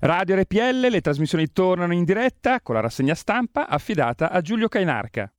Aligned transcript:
Radio 0.00 0.34
RPL, 0.36 0.88
le 0.88 1.00
trasmissioni 1.02 1.52
tornano 1.52 1.92
in 1.92 2.04
diretta 2.04 2.62
con 2.62 2.74
la 2.74 2.80
rassegna 2.80 3.14
stampa 3.14 3.68
affidata 3.68 4.30
a 4.30 4.40
Giulio 4.40 4.66
Cainarca. 4.66 5.30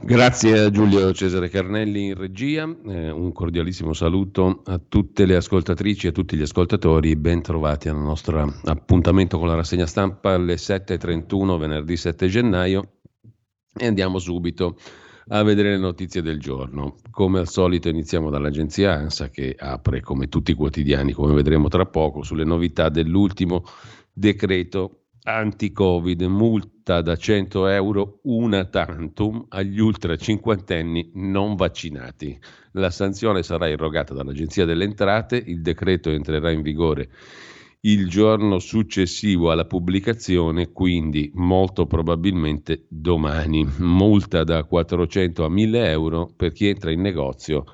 Grazie 0.00 0.58
a 0.60 0.70
Giulio 0.70 1.12
Cesare 1.12 1.50
Carnelli 1.50 2.06
in 2.06 2.14
regia, 2.14 2.62
eh, 2.62 3.10
un 3.10 3.30
cordialissimo 3.30 3.92
saluto 3.92 4.62
a 4.64 4.78
tutte 4.78 5.26
le 5.26 5.36
ascoltatrici 5.36 6.06
e 6.06 6.10
a 6.10 6.12
tutti 6.12 6.36
gli 6.36 6.42
ascoltatori, 6.42 7.14
ben 7.16 7.42
trovati 7.42 7.90
al 7.90 7.98
nostro 7.98 8.54
appuntamento 8.64 9.38
con 9.38 9.48
la 9.48 9.56
rassegna 9.56 9.86
stampa 9.86 10.32
alle 10.32 10.54
7.31 10.54 11.58
venerdì 11.58 11.96
7 11.96 12.26
gennaio. 12.26 12.92
E 13.76 13.86
andiamo 13.86 14.18
subito 14.18 14.78
a 15.28 15.42
vedere 15.42 15.70
le 15.70 15.78
notizie 15.78 16.22
del 16.22 16.38
giorno. 16.38 16.96
Come 17.10 17.38
al 17.38 17.48
solito 17.48 17.88
iniziamo 17.88 18.30
dall'agenzia 18.30 18.94
ANSA 18.94 19.28
che 19.28 19.54
apre 19.58 20.00
come 20.00 20.28
tutti 20.28 20.52
i 20.52 20.54
quotidiani, 20.54 21.12
come 21.12 21.34
vedremo 21.34 21.68
tra 21.68 21.86
poco, 21.86 22.22
sulle 22.22 22.44
novità 22.44 22.88
dell'ultimo 22.88 23.64
decreto 24.12 25.02
anti-Covid, 25.22 26.22
multa 26.22 27.02
da 27.02 27.14
100 27.14 27.66
euro 27.66 28.20
una 28.22 28.64
tantum 28.64 29.44
agli 29.48 29.78
ultra 29.78 30.16
cinquantenni 30.16 31.10
non 31.14 31.54
vaccinati. 31.54 32.38
La 32.72 32.90
sanzione 32.90 33.42
sarà 33.42 33.68
irrogata 33.68 34.14
dall'Agenzia 34.14 34.64
delle 34.64 34.84
Entrate, 34.84 35.36
il 35.36 35.60
decreto 35.60 36.10
entrerà 36.10 36.50
in 36.50 36.62
vigore 36.62 37.10
il 37.82 38.08
giorno 38.08 38.58
successivo 38.58 39.52
alla 39.52 39.64
pubblicazione, 39.64 40.72
quindi 40.72 41.30
molto 41.34 41.86
probabilmente 41.86 42.86
domani. 42.88 43.66
Multa 43.78 44.42
da 44.42 44.64
400 44.64 45.44
a 45.44 45.48
1000 45.48 45.90
euro 45.90 46.30
per 46.34 46.52
chi 46.52 46.66
entra 46.66 46.90
in 46.90 47.00
negozio 47.00 47.64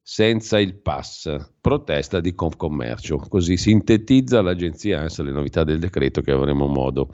senza 0.00 0.60
il 0.60 0.76
pass. 0.76 1.34
Protesta 1.60 2.20
di 2.20 2.34
Confcommercio. 2.34 3.16
Così 3.16 3.56
sintetizza 3.56 4.40
l'agenzia 4.40 5.00
ANSA 5.00 5.24
le 5.24 5.32
novità 5.32 5.64
del 5.64 5.80
decreto 5.80 6.20
che 6.20 6.30
avremo 6.30 6.66
modo 6.66 7.12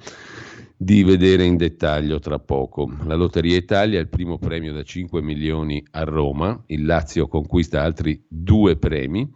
di 0.77 1.03
vedere 1.03 1.45
in 1.45 1.57
dettaglio 1.57 2.19
tra 2.19 2.39
poco. 2.39 2.91
La 3.05 3.15
Lotteria 3.15 3.57
Italia 3.57 3.99
è 3.99 4.03
il 4.03 4.09
primo 4.09 4.39
premio 4.39 4.75
da 4.75 4.83
5 4.83 5.23
milioni 5.23 5.83
a 5.93 6.05
Roma, 6.05 6.63
il 6.67 6.85
Lazio 6.85 7.27
conquista 7.27 7.83
altri 7.83 8.23
due 8.29 8.77
premi 8.77 9.29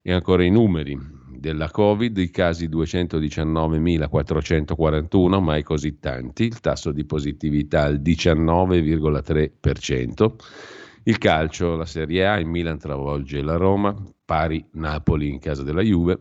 e 0.00 0.12
ancora 0.12 0.44
i 0.44 0.50
numeri 0.50 1.13
della 1.44 1.70
Covid, 1.70 2.16
i 2.16 2.30
casi 2.30 2.68
219.441, 2.68 5.42
mai 5.42 5.62
così 5.62 5.98
tanti, 5.98 6.44
il 6.44 6.60
tasso 6.60 6.90
di 6.90 7.04
positività 7.04 7.82
al 7.82 8.00
19,3%. 8.00 10.32
Il 11.02 11.18
calcio, 11.18 11.76
la 11.76 11.84
Serie 11.84 12.26
A, 12.26 12.38
il 12.38 12.46
Milan 12.46 12.78
travolge 12.78 13.42
la 13.42 13.56
Roma, 13.56 13.94
pari 14.24 14.64
Napoli 14.72 15.28
in 15.28 15.38
casa 15.38 15.62
della 15.62 15.82
Juve. 15.82 16.20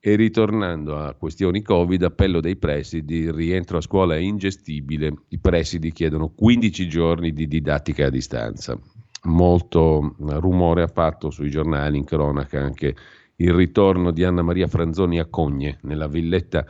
E 0.00 0.14
ritornando 0.14 0.96
a 0.96 1.12
questioni 1.12 1.60
Covid, 1.60 2.04
appello 2.04 2.40
dei 2.40 2.56
presidi, 2.56 3.16
il 3.16 3.34
rientro 3.34 3.76
a 3.76 3.82
scuola 3.82 4.14
è 4.14 4.20
ingestibile. 4.20 5.12
I 5.28 5.38
presidi 5.38 5.92
chiedono 5.92 6.30
15 6.30 6.88
giorni 6.88 7.34
di 7.34 7.46
didattica 7.46 8.06
a 8.06 8.10
distanza. 8.10 8.74
Molto 9.24 10.14
rumore 10.18 10.82
ha 10.82 10.86
fatto 10.86 11.30
sui 11.30 11.50
giornali 11.50 11.98
in 11.98 12.04
cronaca 12.04 12.58
anche 12.58 12.94
il 13.36 13.52
ritorno 13.52 14.10
di 14.10 14.24
Anna 14.24 14.42
Maria 14.42 14.66
Franzoni 14.66 15.18
a 15.18 15.26
Cogne, 15.26 15.78
nella 15.82 16.08
villetta 16.08 16.64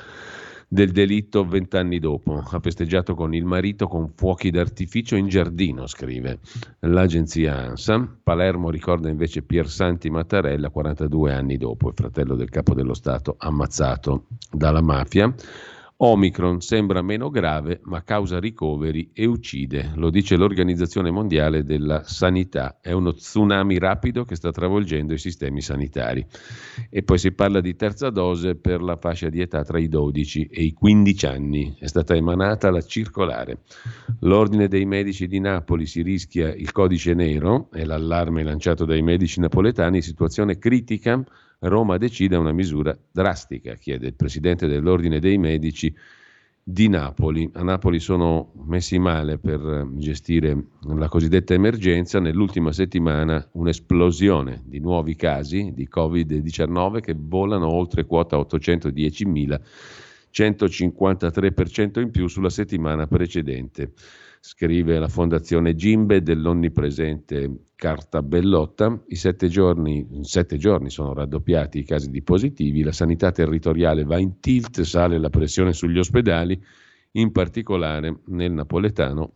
del 0.68 0.90
delitto 0.90 1.44
vent'anni 1.44 1.98
dopo. 1.98 2.42
Ha 2.44 2.60
festeggiato 2.60 3.14
con 3.14 3.34
il 3.34 3.44
marito 3.44 3.86
con 3.86 4.10
fuochi 4.14 4.50
d'artificio 4.50 5.14
in 5.14 5.28
giardino, 5.28 5.86
scrive 5.86 6.40
l'agenzia 6.80 7.56
ANSA. 7.56 8.18
Palermo 8.22 8.70
ricorda 8.70 9.08
invece 9.08 9.42
Piersanti 9.42 10.10
Mattarella 10.10 10.70
42 10.70 11.32
anni 11.32 11.56
dopo, 11.56 11.88
il 11.88 11.94
fratello 11.94 12.34
del 12.34 12.50
capo 12.50 12.74
dello 12.74 12.94
Stato 12.94 13.36
ammazzato 13.38 14.26
dalla 14.50 14.82
mafia. 14.82 15.32
Omicron 15.98 16.60
sembra 16.60 17.00
meno 17.00 17.30
grave 17.30 17.80
ma 17.84 18.02
causa 18.02 18.38
ricoveri 18.38 19.12
e 19.14 19.24
uccide, 19.24 19.92
lo 19.94 20.10
dice 20.10 20.36
l'Organizzazione 20.36 21.10
Mondiale 21.10 21.64
della 21.64 22.02
Sanità. 22.04 22.78
È 22.82 22.92
uno 22.92 23.14
tsunami 23.14 23.78
rapido 23.78 24.24
che 24.24 24.36
sta 24.36 24.50
travolgendo 24.50 25.14
i 25.14 25.18
sistemi 25.18 25.62
sanitari. 25.62 26.26
E 26.90 27.02
poi 27.02 27.16
si 27.16 27.32
parla 27.32 27.62
di 27.62 27.76
terza 27.76 28.10
dose 28.10 28.56
per 28.56 28.82
la 28.82 28.96
fascia 28.96 29.30
di 29.30 29.40
età 29.40 29.64
tra 29.64 29.78
i 29.78 29.88
12 29.88 30.48
e 30.52 30.64
i 30.64 30.74
15 30.74 31.26
anni. 31.26 31.76
È 31.78 31.86
stata 31.86 32.14
emanata 32.14 32.70
la 32.70 32.82
circolare. 32.82 33.60
L'Ordine 34.20 34.68
dei 34.68 34.84
Medici 34.84 35.26
di 35.26 35.40
Napoli 35.40 35.86
si 35.86 36.02
rischia 36.02 36.54
il 36.54 36.72
codice 36.72 37.14
nero, 37.14 37.70
è 37.72 37.84
l'allarme 37.84 38.42
lanciato 38.42 38.84
dai 38.84 39.00
medici 39.00 39.40
napoletani, 39.40 40.02
situazione 40.02 40.58
critica 40.58 41.24
Roma 41.58 41.96
decida 41.96 42.38
una 42.38 42.52
misura 42.52 42.96
drastica, 43.10 43.74
chiede 43.74 44.08
il 44.08 44.14
presidente 44.14 44.66
dell'Ordine 44.66 45.20
dei 45.20 45.38
Medici 45.38 45.94
di 46.62 46.88
Napoli. 46.88 47.48
A 47.54 47.62
Napoli 47.62 48.00
sono 48.00 48.52
messi 48.66 48.98
male 48.98 49.38
per 49.38 49.86
gestire 49.94 50.64
la 50.80 51.08
cosiddetta 51.08 51.54
emergenza. 51.54 52.18
Nell'ultima 52.18 52.72
settimana 52.72 53.48
un'esplosione 53.52 54.62
di 54.64 54.80
nuovi 54.80 55.14
casi 55.14 55.72
di 55.72 55.88
Covid-19 55.88 57.00
che 57.00 57.14
volano 57.16 57.72
oltre 57.72 58.04
quota 58.04 58.36
810.000, 58.36 59.60
153% 60.32 62.00
in 62.00 62.10
più 62.10 62.26
sulla 62.26 62.50
settimana 62.50 63.06
precedente 63.06 63.92
scrive 64.46 65.00
la 65.00 65.08
fondazione 65.08 65.74
Gimbe 65.74 66.22
dell'onnipresente 66.22 67.62
Carta 67.74 68.22
Bellotta. 68.22 69.02
I 69.08 69.16
sette 69.16 69.48
giorni, 69.48 70.06
in 70.08 70.22
sette 70.22 70.56
giorni 70.56 70.88
sono 70.88 71.12
raddoppiati 71.12 71.80
i 71.80 71.84
casi 71.84 72.10
di 72.10 72.22
positivi, 72.22 72.84
la 72.84 72.92
sanità 72.92 73.32
territoriale 73.32 74.04
va 74.04 74.18
in 74.18 74.38
tilt, 74.38 74.82
sale 74.82 75.18
la 75.18 75.30
pressione 75.30 75.72
sugli 75.72 75.98
ospedali, 75.98 76.62
in 77.12 77.32
particolare 77.32 78.20
nel 78.26 78.52
napoletano 78.52 79.32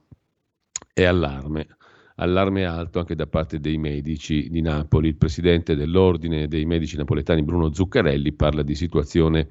è 0.93 1.03
allarme. 1.03 1.67
Allarme 2.15 2.65
alto 2.65 3.01
anche 3.01 3.17
da 3.17 3.27
parte 3.27 3.59
dei 3.59 3.79
medici 3.79 4.49
di 4.49 4.61
Napoli. 4.61 5.09
Il 5.09 5.17
presidente 5.17 5.75
dell'Ordine 5.75 6.47
dei 6.47 6.67
Medici 6.67 6.97
Napoletani, 6.97 7.43
Bruno 7.43 7.73
Zuccarelli, 7.73 8.33
parla 8.33 8.63
di 8.63 8.77
situazione 8.77 9.49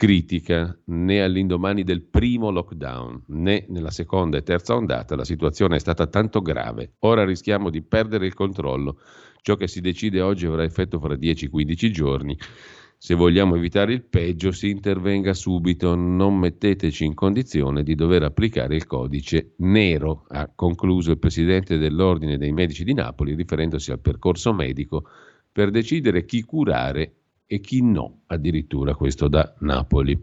critica 0.00 0.74
né 0.86 1.22
all'indomani 1.22 1.82
del 1.82 2.00
primo 2.00 2.48
lockdown 2.48 3.24
né 3.26 3.66
nella 3.68 3.90
seconda 3.90 4.38
e 4.38 4.42
terza 4.42 4.74
ondata 4.74 5.14
la 5.14 5.26
situazione 5.26 5.76
è 5.76 5.78
stata 5.78 6.06
tanto 6.06 6.40
grave. 6.40 6.94
Ora 7.00 7.22
rischiamo 7.26 7.68
di 7.68 7.82
perdere 7.82 8.24
il 8.24 8.32
controllo. 8.32 8.98
Ciò 9.42 9.56
che 9.56 9.68
si 9.68 9.82
decide 9.82 10.22
oggi 10.22 10.46
avrà 10.46 10.62
effetto 10.62 10.98
fra 10.98 11.12
10-15 11.12 11.90
giorni. 11.90 12.34
Se 12.96 13.14
vogliamo 13.14 13.56
evitare 13.56 13.92
il 13.92 14.02
peggio, 14.02 14.52
si 14.52 14.70
intervenga 14.70 15.34
subito. 15.34 15.94
Non 15.94 16.34
metteteci 16.38 17.04
in 17.04 17.12
condizione 17.12 17.82
di 17.82 17.94
dover 17.94 18.22
applicare 18.22 18.76
il 18.76 18.86
codice 18.86 19.52
nero, 19.58 20.24
ha 20.28 20.50
concluso 20.54 21.10
il 21.10 21.18
presidente 21.18 21.76
dell'Ordine 21.76 22.38
dei 22.38 22.52
Medici 22.52 22.84
di 22.84 22.94
Napoli, 22.94 23.34
riferendosi 23.34 23.90
al 23.90 24.00
percorso 24.00 24.54
medico 24.54 25.04
per 25.52 25.70
decidere 25.70 26.24
chi 26.24 26.42
curare 26.42 27.16
e 27.52 27.58
chi 27.58 27.82
no, 27.82 28.20
addirittura 28.28 28.94
questo 28.94 29.26
da 29.26 29.52
Napoli. 29.58 30.16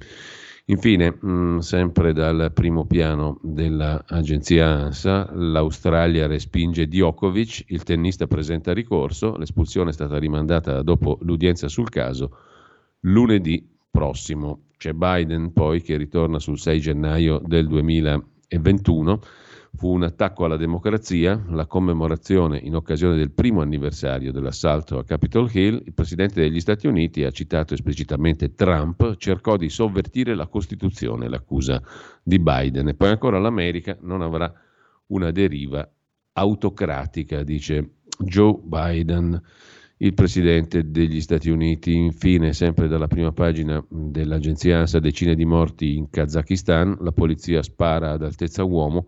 Infine, 0.69 1.17
mh, 1.19 1.29
mm, 1.29 1.57
sempre 1.57 2.13
dal 2.13 2.51
primo 2.53 2.85
piano 2.85 3.37
dell'agenzia 3.43 4.67
ANSA, 4.67 5.31
l'Australia 5.33 6.25
respinge 6.25 6.87
Djokovic, 6.87 7.65
il 7.67 7.83
tennista 7.83 8.27
presenta 8.27 8.71
ricorso, 8.71 9.35
l'espulsione 9.35 9.89
è 9.89 9.93
stata 9.93 10.17
rimandata 10.17 10.81
dopo 10.83 11.17
l'udienza 11.23 11.67
sul 11.67 11.89
caso 11.89 12.31
lunedì 13.01 13.75
prossimo. 13.91 14.67
C'è 14.77 14.93
Biden 14.93 15.51
poi 15.51 15.81
che 15.81 15.97
ritorna 15.97 16.39
sul 16.39 16.57
6 16.57 16.79
gennaio 16.79 17.41
del 17.45 17.67
2021 17.67 19.19
Fu 19.77 19.89
un 19.89 20.01
attacco 20.01 20.43
alla 20.45 20.57
democrazia, 20.57 21.39
la 21.49 21.67
commemorazione 21.67 22.57
in 22.57 22.73
occasione 22.73 23.15
del 23.15 23.29
primo 23.29 23.61
anniversario 23.61 24.31
dell'assalto 24.31 24.97
a 24.97 25.03
Capitol 25.03 25.51
Hill. 25.53 25.83
Il 25.85 25.93
presidente 25.93 26.41
degli 26.41 26.59
Stati 26.59 26.87
Uniti 26.87 27.23
ha 27.23 27.29
citato 27.29 27.75
esplicitamente 27.75 28.55
Trump, 28.55 29.17
cercò 29.17 29.55
di 29.55 29.69
sovvertire 29.69 30.33
la 30.33 30.47
Costituzione, 30.47 31.29
l'accusa 31.29 31.79
di 32.23 32.39
Biden. 32.39 32.87
E 32.87 32.95
poi 32.95 33.09
ancora 33.09 33.37
l'America 33.37 33.95
non 34.01 34.23
avrà 34.23 34.51
una 35.07 35.29
deriva 35.29 35.87
autocratica, 36.33 37.43
dice 37.43 37.97
Joe 38.17 38.57
Biden 38.63 39.39
il 39.97 40.13
presidente 40.15 40.89
degli 40.89 41.21
Stati 41.21 41.51
Uniti. 41.51 41.93
Infine, 41.93 42.51
sempre 42.53 42.87
dalla 42.87 43.07
prima 43.07 43.31
pagina 43.31 43.85
dell'agenzia 43.87 44.79
ANSA, 44.79 44.97
decine 44.97 45.35
di 45.35 45.45
morti 45.45 45.97
in 45.97 46.09
Kazakistan, 46.09 46.97
la 47.01 47.11
polizia 47.11 47.61
spara 47.61 48.13
ad 48.13 48.23
altezza 48.23 48.63
uomo. 48.63 49.05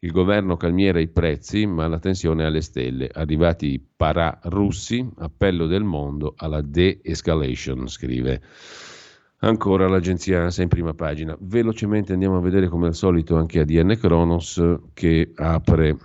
Il 0.00 0.12
governo 0.12 0.56
calmiera 0.56 1.00
i 1.00 1.08
prezzi, 1.08 1.66
ma 1.66 1.88
la 1.88 1.98
tensione 1.98 2.42
è 2.42 2.46
alle 2.46 2.60
stelle. 2.60 3.08
Arrivati 3.12 3.72
i 3.72 3.80
parà 3.96 4.38
russi, 4.44 5.08
appello 5.16 5.66
del 5.66 5.84
mondo 5.84 6.34
alla 6.36 6.60
de-escalation, 6.60 7.88
scrive 7.88 8.42
ancora 9.38 9.88
l'agenzia 9.88 10.42
ANSA 10.42 10.62
in 10.62 10.68
prima 10.68 10.92
pagina. 10.92 11.36
Velocemente 11.40 12.12
andiamo 12.12 12.36
a 12.36 12.40
vedere 12.40 12.68
come 12.68 12.88
al 12.88 12.94
solito 12.94 13.36
anche 13.36 13.60
ADN 13.60 13.96
Kronos 13.98 14.62
che 14.92 15.32
apre 15.34 15.96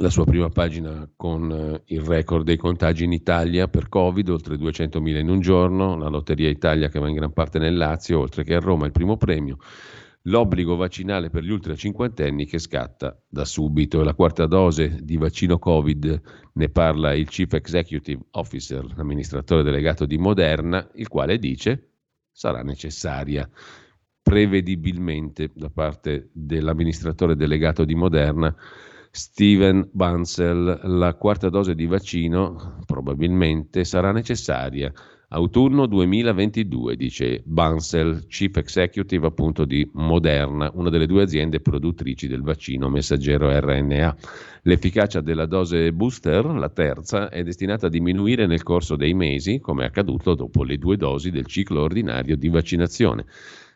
la 0.00 0.10
sua 0.10 0.24
prima 0.24 0.48
pagina 0.48 1.08
con 1.16 1.50
eh, 1.50 1.82
il 1.94 2.02
record 2.02 2.44
dei 2.44 2.56
contagi 2.56 3.04
in 3.04 3.12
Italia 3.12 3.68
per 3.68 3.88
Covid, 3.88 4.28
oltre 4.28 4.56
200.000 4.56 5.18
in 5.18 5.28
un 5.28 5.40
giorno, 5.40 5.96
la 5.96 6.08
Lotteria 6.08 6.48
Italia 6.48 6.88
che 6.88 7.00
va 7.00 7.08
in 7.08 7.16
gran 7.16 7.32
parte 7.32 7.58
nel 7.58 7.76
Lazio, 7.76 8.20
oltre 8.20 8.44
che 8.44 8.54
a 8.54 8.60
Roma 8.60 8.86
il 8.86 8.92
primo 8.92 9.16
premio, 9.16 9.56
l'obbligo 10.22 10.76
vaccinale 10.76 11.30
per 11.30 11.42
gli 11.42 11.50
ultra 11.50 11.74
cinquantenni 11.74 12.44
che 12.44 12.58
scatta 12.58 13.18
da 13.26 13.44
subito. 13.44 14.02
La 14.02 14.14
quarta 14.14 14.46
dose 14.46 14.98
di 15.02 15.16
vaccino 15.16 15.58
Covid 15.58 16.22
ne 16.54 16.68
parla 16.68 17.14
il 17.14 17.28
Chief 17.28 17.52
Executive 17.52 18.22
Officer, 18.32 18.84
l'amministratore 18.96 19.62
delegato 19.62 20.04
di 20.06 20.18
Moderna, 20.18 20.88
il 20.94 21.08
quale 21.08 21.38
dice 21.38 21.92
sarà 22.30 22.62
necessaria 22.62 23.48
prevedibilmente 24.22 25.50
da 25.54 25.70
parte 25.70 26.30
dell'amministratore 26.32 27.34
delegato 27.34 27.84
di 27.84 27.94
Moderna 27.94 28.54
Steven 29.10 29.88
Bansel, 29.92 30.80
la 30.84 31.14
quarta 31.14 31.48
dose 31.48 31.74
di 31.74 31.86
vaccino 31.86 32.78
probabilmente 32.84 33.84
sarà 33.84 34.12
necessaria. 34.12 34.92
Autunno 35.30 35.84
2022, 35.84 36.96
dice 36.96 37.42
Bansel, 37.44 38.26
Chief 38.28 38.56
Executive 38.56 39.26
appunto 39.26 39.66
di 39.66 39.86
Moderna, 39.92 40.70
una 40.72 40.88
delle 40.88 41.04
due 41.04 41.24
aziende 41.24 41.60
produttrici 41.60 42.26
del 42.26 42.40
vaccino 42.40 42.88
messaggero 42.88 43.50
RNA. 43.50 44.16
L'efficacia 44.62 45.20
della 45.20 45.44
dose 45.44 45.92
booster, 45.92 46.46
la 46.46 46.70
terza, 46.70 47.28
è 47.28 47.42
destinata 47.42 47.88
a 47.88 47.90
diminuire 47.90 48.46
nel 48.46 48.62
corso 48.62 48.96
dei 48.96 49.12
mesi, 49.12 49.60
come 49.60 49.82
è 49.82 49.88
accaduto 49.88 50.34
dopo 50.34 50.64
le 50.64 50.78
due 50.78 50.96
dosi 50.96 51.30
del 51.30 51.44
ciclo 51.44 51.82
ordinario 51.82 52.34
di 52.34 52.48
vaccinazione. 52.48 53.26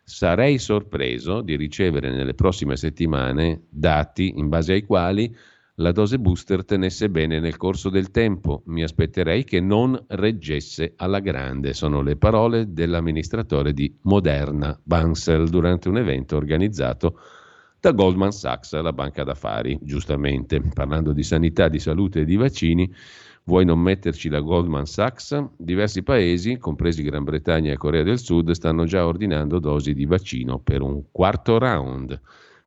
Sarei 0.02 0.56
sorpreso 0.56 1.42
di 1.42 1.54
ricevere 1.56 2.10
nelle 2.10 2.32
prossime 2.32 2.76
settimane 2.76 3.64
dati 3.68 4.32
in 4.36 4.48
base 4.48 4.72
ai 4.72 4.84
quali 4.84 5.36
la 5.82 5.92
dose 5.92 6.18
booster 6.18 6.64
tenesse 6.64 7.10
bene 7.10 7.40
nel 7.40 7.56
corso 7.56 7.90
del 7.90 8.10
tempo. 8.10 8.62
Mi 8.66 8.82
aspetterei 8.82 9.44
che 9.44 9.60
non 9.60 10.00
reggesse 10.08 10.94
alla 10.96 11.18
grande. 11.18 11.74
Sono 11.74 12.00
le 12.00 12.16
parole 12.16 12.72
dell'amministratore 12.72 13.72
di 13.72 13.94
Moderna, 14.02 14.78
Bansel, 14.82 15.48
durante 15.48 15.88
un 15.88 15.98
evento 15.98 16.36
organizzato 16.36 17.18
da 17.80 17.90
Goldman 17.90 18.30
Sachs, 18.30 18.80
la 18.80 18.92
banca 18.92 19.24
d'affari, 19.24 19.76
giustamente. 19.82 20.62
Parlando 20.72 21.12
di 21.12 21.24
sanità, 21.24 21.68
di 21.68 21.80
salute 21.80 22.20
e 22.20 22.24
di 22.24 22.36
vaccini, 22.36 22.94
Vuoi 23.44 23.64
non 23.64 23.80
metterci 23.80 24.28
la 24.28 24.38
Goldman 24.38 24.86
Sachs? 24.86 25.44
Diversi 25.56 26.04
paesi, 26.04 26.58
compresi 26.58 27.02
Gran 27.02 27.24
Bretagna 27.24 27.72
e 27.72 27.76
Corea 27.76 28.04
del 28.04 28.20
Sud, 28.20 28.52
stanno 28.52 28.84
già 28.84 29.04
ordinando 29.04 29.58
dosi 29.58 29.94
di 29.94 30.06
vaccino 30.06 30.60
per 30.60 30.80
un 30.80 31.02
quarto 31.10 31.58
round. 31.58 32.20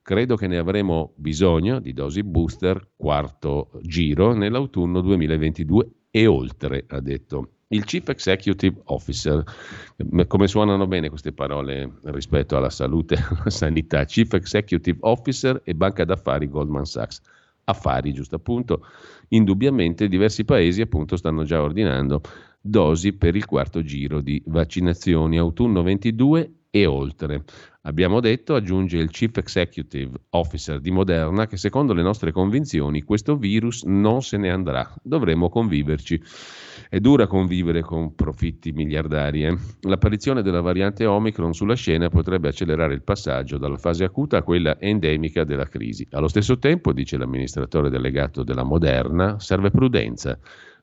Credo 0.05 0.35
che 0.35 0.45
ne 0.45 0.59
avremo 0.59 1.13
bisogno 1.15 1.79
di 1.79 1.91
dosi 1.91 2.21
booster 2.21 2.89
quarto 2.95 3.71
giro 3.81 4.35
nell'autunno 4.35 5.01
2022 5.01 5.89
e 6.11 6.27
oltre, 6.27 6.85
ha 6.89 6.99
detto 6.99 7.53
il 7.69 7.83
Chief 7.85 8.07
Executive 8.09 8.81
Officer. 8.83 9.43
Come 10.27 10.47
suonano 10.47 10.85
bene 10.85 11.09
queste 11.09 11.31
parole 11.31 11.93
rispetto 12.03 12.55
alla 12.55 12.69
salute 12.69 13.15
e 13.15 13.23
alla 13.33 13.49
sanità? 13.49 14.03
Chief 14.03 14.31
Executive 14.33 14.99
Officer 15.01 15.59
e 15.63 15.73
banca 15.73 16.05
d'affari 16.05 16.49
Goldman 16.49 16.85
Sachs 16.85 17.21
affari, 17.63 18.13
giusto 18.13 18.35
appunto, 18.35 18.85
indubbiamente 19.29 20.07
diversi 20.07 20.45
paesi 20.45 20.81
appunto 20.81 21.15
stanno 21.15 21.45
già 21.45 21.63
ordinando 21.63 22.21
dosi 22.61 23.13
per 23.13 23.35
il 23.35 23.45
quarto 23.47 23.81
giro 23.81 24.21
di 24.21 24.39
vaccinazioni 24.45 25.39
autunno 25.39 25.81
22 25.81 26.64
e 26.75 26.85
oltre. 26.85 27.45
Abbiamo 27.83 28.19
detto, 28.19 28.53
aggiunge 28.53 28.97
il 28.97 29.09
Chief 29.09 29.37
Executive 29.37 30.11
Officer 30.31 30.81
di 30.81 30.91
Moderna, 30.91 31.47
che 31.47 31.55
secondo 31.55 31.93
le 31.93 32.01
nostre 32.01 32.33
convinzioni 32.33 33.03
questo 33.03 33.37
virus 33.37 33.83
non 33.83 34.21
se 34.21 34.35
ne 34.35 34.51
andrà, 34.51 34.93
dovremo 35.01 35.47
conviverci. 35.47 36.21
È 36.89 36.99
dura 36.99 37.27
convivere 37.27 37.81
con 37.81 38.13
profitti 38.13 38.73
miliardari. 38.73 39.45
Eh? 39.45 39.57
L'apparizione 39.81 40.41
della 40.41 40.59
variante 40.59 41.05
Omicron 41.05 41.53
sulla 41.53 41.75
scena 41.75 42.09
potrebbe 42.09 42.49
accelerare 42.49 42.93
il 42.93 43.03
passaggio 43.03 43.57
dalla 43.57 43.77
fase 43.77 44.03
acuta 44.03 44.37
a 44.37 44.43
quella 44.43 44.77
endemica 44.77 45.45
della 45.45 45.67
crisi. 45.67 46.05
Allo 46.11 46.27
stesso 46.27 46.57
tempo, 46.57 46.91
dice 46.91 47.15
l'amministratore 47.17 47.89
delegato 47.89 48.43
della 48.43 48.63
Moderna, 48.63 49.39
serve 49.39 49.71
prudenza. 49.71 50.37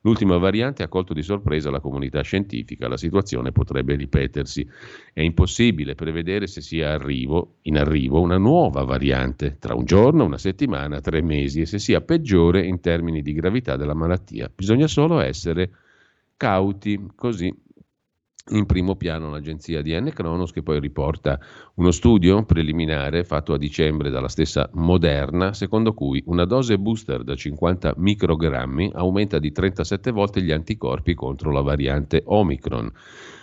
L'ultima 0.05 0.37
variante 0.37 0.83
ha 0.83 0.89
colto 0.89 1.15
di 1.15 1.23
sorpresa 1.23 1.71
la 1.71 1.79
comunità 1.79 2.23
scientifica, 2.23 2.89
la 2.89 2.97
situazione 2.97 3.53
potrebbe 3.53 3.95
ripetersi. 3.95 4.69
È 5.13 5.21
impossibile 5.21 5.95
prevedere 5.95 6.49
se 6.49 6.61
sia 6.61 6.93
arrivo, 6.93 7.59
in 7.63 7.79
arrivo 7.79 8.21
una 8.21 8.37
nuova 8.37 8.83
variante 8.83 9.59
tra 9.61 9.75
un 9.75 9.85
giorno, 9.85 10.25
una 10.25 10.39
settimana, 10.39 11.01
tre 11.01 11.23
mesi 11.23 11.61
e 11.61 11.67
se 11.67 11.79
sia 11.79 12.01
peggiore 12.01 12.67
in 12.67 12.81
termini 12.81 13.23
di 13.23 13.33
gravità 13.33 13.77
della 13.77 13.95
malattia. 13.95 14.51
Bisogna 14.53 14.89
solo 14.89 15.21
essere 15.21 15.71
cauti, 16.37 17.01
così 17.15 17.55
in 18.51 18.67
primo 18.67 18.97
piano 18.97 19.31
l'agenzia 19.31 19.83
di 19.83 19.99
N. 19.99 20.11
Cronos 20.13 20.51
che 20.51 20.63
poi 20.63 20.81
riporta 20.81 21.39
uno 21.75 21.93
studio 21.93 22.45
preliminare 22.45 23.25
fatto 23.25 23.53
a 23.53 23.59
dicembre 23.59 24.11
dalla 24.11 24.29
stessa 24.29 24.69
Moderna, 24.73 25.53
secondo 25.53 25.95
cui 25.95 26.23
una 26.27 26.45
dose 26.45 26.79
booster 26.79 27.23
da 27.23 27.37
50 27.37 27.95
microgrammi 27.97 28.91
aumenta 28.95 29.39
di 29.39 29.53
37 29.53 30.11
volte 30.11 30.43
gli 30.43 30.51
anticorpi 30.51 31.15
contro 31.15 31.53
la 31.53 31.61
variante 31.61 32.23
Omicron. 32.25 32.93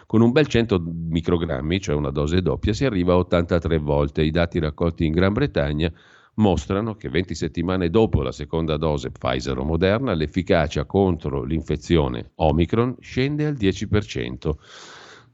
Con 0.05 0.21
un 0.21 0.31
bel 0.31 0.47
100 0.47 0.83
microgrammi, 1.09 1.79
cioè 1.79 1.95
una 1.95 2.09
dose 2.09 2.41
doppia, 2.41 2.73
si 2.73 2.83
arriva 2.83 3.13
a 3.13 3.17
83 3.17 3.77
volte. 3.77 4.23
I 4.23 4.31
dati 4.31 4.59
raccolti 4.59 5.05
in 5.05 5.13
Gran 5.13 5.33
Bretagna 5.33 5.91
mostrano 6.39 6.95
che 6.95 7.09
20 7.09 7.35
settimane 7.35 7.89
dopo 7.89 8.21
la 8.21 8.31
seconda 8.31 8.77
dose 8.77 9.11
Pfizer 9.11 9.57
o 9.57 9.63
Moderna 9.63 10.13
l'efficacia 10.13 10.85
contro 10.85 11.43
l'infezione 11.43 12.31
Omicron 12.35 12.95
scende 12.99 13.45
al 13.45 13.53
10%. 13.53 14.51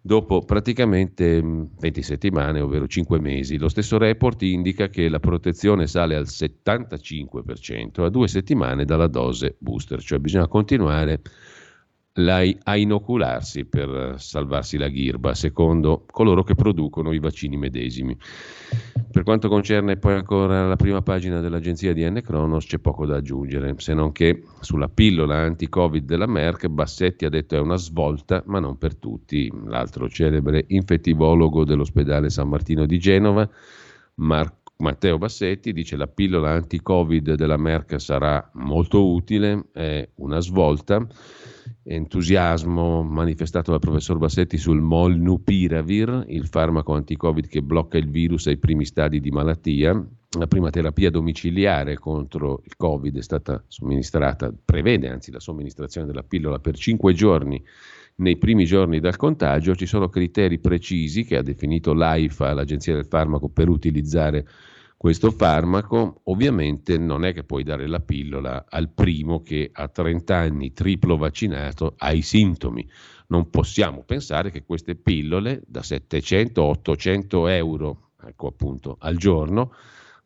Dopo 0.01 0.41
praticamente 0.41 1.41
20 1.41 2.01
settimane, 2.03 2.59
ovvero 2.59 2.85
5 2.85 3.19
mesi, 3.19 3.57
lo 3.57 3.69
stesso 3.69 3.97
report 3.97 4.43
indica 4.43 4.87
che 4.87 5.09
la 5.09 5.19
protezione 5.19 5.87
sale 5.87 6.15
al 6.15 6.25
75% 6.25 8.03
a 8.03 8.09
due 8.09 8.27
settimane 8.27 8.85
dalla 8.85 9.07
dose 9.07 9.55
booster, 9.57 9.99
cioè 10.03 10.19
bisogna 10.19 10.47
continuare 10.47 11.13
a 11.13 11.19
inocularsi 12.17 13.65
per 13.65 14.15
salvarsi 14.17 14.77
la 14.77 14.87
ghirba, 14.87 15.33
secondo 15.33 16.05
coloro 16.09 16.43
che 16.43 16.55
producono 16.55 17.11
i 17.11 17.19
vaccini 17.19 17.57
medesimi. 17.57 18.17
Per 19.11 19.23
quanto 19.23 19.49
concerne 19.49 19.97
poi 19.97 20.13
ancora 20.13 20.65
la 20.67 20.75
prima 20.75 21.01
pagina 21.01 21.41
dell'agenzia 21.41 21.93
di 21.93 22.09
N. 22.09 22.21
Cronos, 22.23 22.65
c'è 22.65 22.79
poco 22.79 23.05
da 23.05 23.17
aggiungere, 23.17 23.75
se 23.77 23.93
non 23.93 24.11
che 24.11 24.43
sulla 24.61 24.87
pillola 24.87 25.35
anti-Covid 25.35 26.05
della 26.05 26.25
Merck, 26.25 26.67
Bassetti 26.67 27.25
ha 27.25 27.29
detto 27.29 27.55
è 27.55 27.59
una 27.59 27.77
svolta, 27.77 28.43
ma 28.45 28.59
non 28.59 28.77
per 28.77 28.95
tutti. 28.95 29.51
L'altro 29.65 30.07
celebre 30.07 30.63
infettivologo 30.67 31.65
dell'ospedale 31.65 32.29
San 32.29 32.47
Martino 32.47 32.85
di 32.85 32.99
Genova, 32.99 33.49
Marco 34.15 34.63
Matteo 34.77 35.17
Bassetti 35.17 35.71
dice 35.71 35.95
la 35.95 36.07
pillola 36.07 36.51
anti-Covid 36.51 37.35
della 37.35 37.55
Merck 37.55 37.99
sarà 37.99 38.49
molto 38.55 39.09
utile, 39.09 39.67
è 39.71 40.05
una 40.15 40.41
svolta 40.41 41.07
entusiasmo 41.83 43.03
manifestato 43.03 43.71
dal 43.71 43.79
professor 43.79 44.17
Bassetti 44.17 44.57
sul 44.57 44.81
Molnupiravir, 44.81 46.25
il 46.27 46.47
farmaco 46.47 46.93
anti-Covid 46.93 47.47
che 47.47 47.61
blocca 47.61 47.97
il 47.97 48.09
virus 48.09 48.47
ai 48.47 48.57
primi 48.57 48.85
stadi 48.85 49.19
di 49.19 49.31
malattia. 49.31 49.91
La 50.37 50.47
prima 50.47 50.69
terapia 50.69 51.09
domiciliare 51.09 51.97
contro 51.97 52.61
il 52.65 52.75
Covid 52.75 53.17
è 53.17 53.21
stata 53.21 53.63
somministrata, 53.67 54.53
prevede 54.65 55.09
anzi 55.09 55.31
la 55.31 55.39
somministrazione 55.39 56.07
della 56.07 56.23
pillola 56.23 56.59
per 56.59 56.75
5 56.75 57.13
giorni 57.13 57.63
nei 58.17 58.37
primi 58.37 58.65
giorni 58.65 58.99
dal 58.99 59.15
contagio. 59.15 59.75
Ci 59.75 59.85
sono 59.85 60.09
criteri 60.09 60.59
precisi 60.59 61.23
che 61.23 61.37
ha 61.37 61.41
definito 61.41 61.93
l'AIFA, 61.93 62.53
l'Agenzia 62.53 62.93
del 62.93 63.05
Farmaco, 63.05 63.49
per 63.49 63.69
utilizzare 63.69 64.45
questo 64.97 65.31
farmaco, 65.31 66.21
ovviamente 66.25 66.97
non 66.97 67.25
è 67.25 67.33
che 67.33 67.43
puoi 67.43 67.63
dare 67.63 67.87
la 67.87 67.99
pillola 67.99 68.65
al 68.69 68.89
primo 68.89 69.41
che 69.41 69.69
a 69.71 69.87
30 69.87 70.35
anni, 70.35 70.73
triplo 70.73 71.17
vaccinato, 71.17 71.95
ha 71.97 72.11
i 72.11 72.21
sintomi. 72.21 72.87
Non 73.27 73.49
possiamo 73.49 74.03
pensare 74.03 74.51
che 74.51 74.63
queste 74.63 74.95
pillole 74.95 75.61
da 75.65 75.81
700-800 75.81 77.49
euro 77.49 78.05
ecco 78.27 78.47
appunto, 78.47 78.97
al 78.99 79.17
giorno 79.17 79.73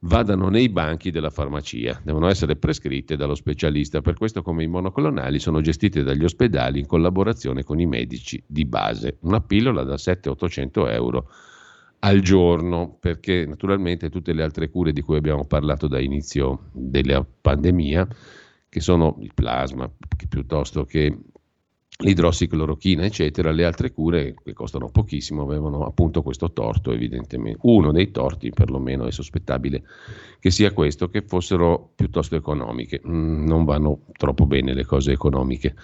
vadano 0.01 0.47
nei 0.47 0.69
banchi 0.69 1.11
della 1.11 1.29
farmacia, 1.29 1.99
devono 2.03 2.29
essere 2.29 2.55
prescritte 2.55 3.17
dallo 3.17 3.35
specialista, 3.35 3.99
per 3.99 4.15
questo 4.15 4.41
come 4.41 4.63
i 4.63 4.67
monoclonali 4.67 5.39
sono 5.39 5.59
gestite 5.59 6.03
dagli 6.03 6.23
ospedali 6.23 6.79
in 6.79 6.85
collaborazione 6.85 7.63
con 7.63 7.81
i 7.81 7.85
medici 7.85 8.41
di 8.47 8.63
base. 8.63 9.17
Una 9.21 9.41
pillola 9.41 9.83
da 9.83 9.95
700-800 9.95 10.91
euro 10.91 11.29
al 11.99 12.21
giorno, 12.21 12.97
perché 12.99 13.45
naturalmente 13.45 14.09
tutte 14.09 14.33
le 14.33 14.43
altre 14.43 14.69
cure 14.69 14.93
di 14.93 15.01
cui 15.01 15.17
abbiamo 15.17 15.45
parlato 15.45 15.87
da 15.87 15.99
inizio 15.99 16.69
della 16.71 17.25
pandemia, 17.25 18.07
che 18.69 18.79
sono 18.79 19.17
il 19.19 19.31
plasma 19.33 19.91
piuttosto 20.27 20.85
che 20.85 21.17
l'idrossiclorochina, 22.01 23.03
eccetera, 23.03 23.51
le 23.51 23.65
altre 23.65 23.91
cure 23.91 24.33
che 24.41 24.53
costano 24.53 24.89
pochissimo 24.89 25.41
avevano 25.41 25.85
appunto 25.85 26.21
questo 26.21 26.53
torto, 26.53 26.93
evidentemente. 26.93 27.59
Uno 27.63 27.91
dei 27.91 28.09
torti, 28.11 28.51
perlomeno, 28.51 29.05
è 29.05 29.11
sospettabile 29.11 29.83
che 30.39 30.49
sia 30.49 30.71
questo, 30.71 31.09
che 31.09 31.23
fossero 31.23 31.91
piuttosto 31.95 32.37
economiche. 32.37 33.01
Mm, 33.05 33.45
non 33.45 33.65
vanno 33.65 34.05
troppo 34.17 34.45
bene 34.45 34.73
le 34.73 34.85
cose 34.85 35.11
economiche, 35.11 35.75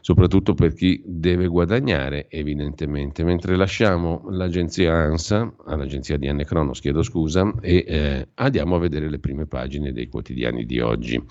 soprattutto 0.00 0.54
per 0.54 0.72
chi 0.72 1.02
deve 1.04 1.46
guadagnare, 1.46 2.30
evidentemente. 2.30 3.22
Mentre 3.22 3.54
lasciamo 3.56 4.24
l'agenzia 4.30 4.94
ANSA, 4.94 5.56
all'agenzia 5.66 6.16
di 6.16 6.26
Anne 6.26 6.46
Cronos, 6.46 6.80
chiedo 6.80 7.02
scusa, 7.02 7.52
e 7.60 7.84
eh, 7.86 8.28
andiamo 8.36 8.76
a 8.76 8.78
vedere 8.78 9.10
le 9.10 9.18
prime 9.18 9.44
pagine 9.44 9.92
dei 9.92 10.08
quotidiani 10.08 10.64
di 10.64 10.80
oggi. 10.80 11.22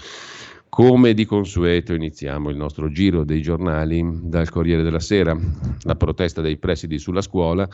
Come 0.69 1.15
di 1.15 1.25
consueto 1.25 1.95
iniziamo 1.95 2.51
il 2.51 2.55
nostro 2.55 2.91
giro 2.91 3.23
dei 3.23 3.41
giornali 3.41 4.05
dal 4.21 4.49
Corriere 4.49 4.83
della 4.83 4.99
Sera, 4.99 5.35
la 5.81 5.95
protesta 5.95 6.41
dei 6.41 6.57
presidi 6.57 6.99
sulla 6.99 7.21
scuola, 7.21 7.67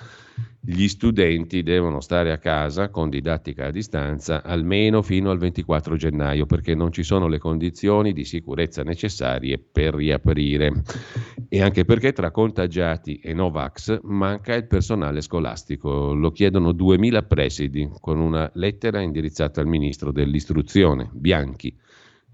gli 0.61 0.87
studenti 0.87 1.61
devono 1.61 1.99
stare 1.99 2.31
a 2.31 2.37
casa 2.37 2.89
con 2.89 3.09
didattica 3.09 3.65
a 3.65 3.71
distanza 3.71 4.41
almeno 4.41 5.01
fino 5.01 5.29
al 5.29 5.37
24 5.37 5.97
gennaio 5.97 6.45
perché 6.45 6.73
non 6.73 6.93
ci 6.93 7.03
sono 7.03 7.27
le 7.27 7.37
condizioni 7.37 8.13
di 8.13 8.23
sicurezza 8.23 8.81
necessarie 8.81 9.59
per 9.59 9.93
riaprire. 9.93 10.81
E 11.49 11.61
anche 11.61 11.83
perché 11.83 12.13
tra 12.13 12.31
contagiati 12.31 13.19
e 13.19 13.33
Novax 13.33 13.99
manca 14.03 14.55
il 14.55 14.67
personale 14.67 15.19
scolastico, 15.19 16.13
lo 16.13 16.31
chiedono 16.31 16.71
2000 16.71 17.23
presidi 17.23 17.89
con 17.99 18.19
una 18.19 18.49
lettera 18.55 19.01
indirizzata 19.01 19.59
al 19.59 19.67
ministro 19.67 20.13
dell'istruzione, 20.13 21.09
Bianchi 21.11 21.83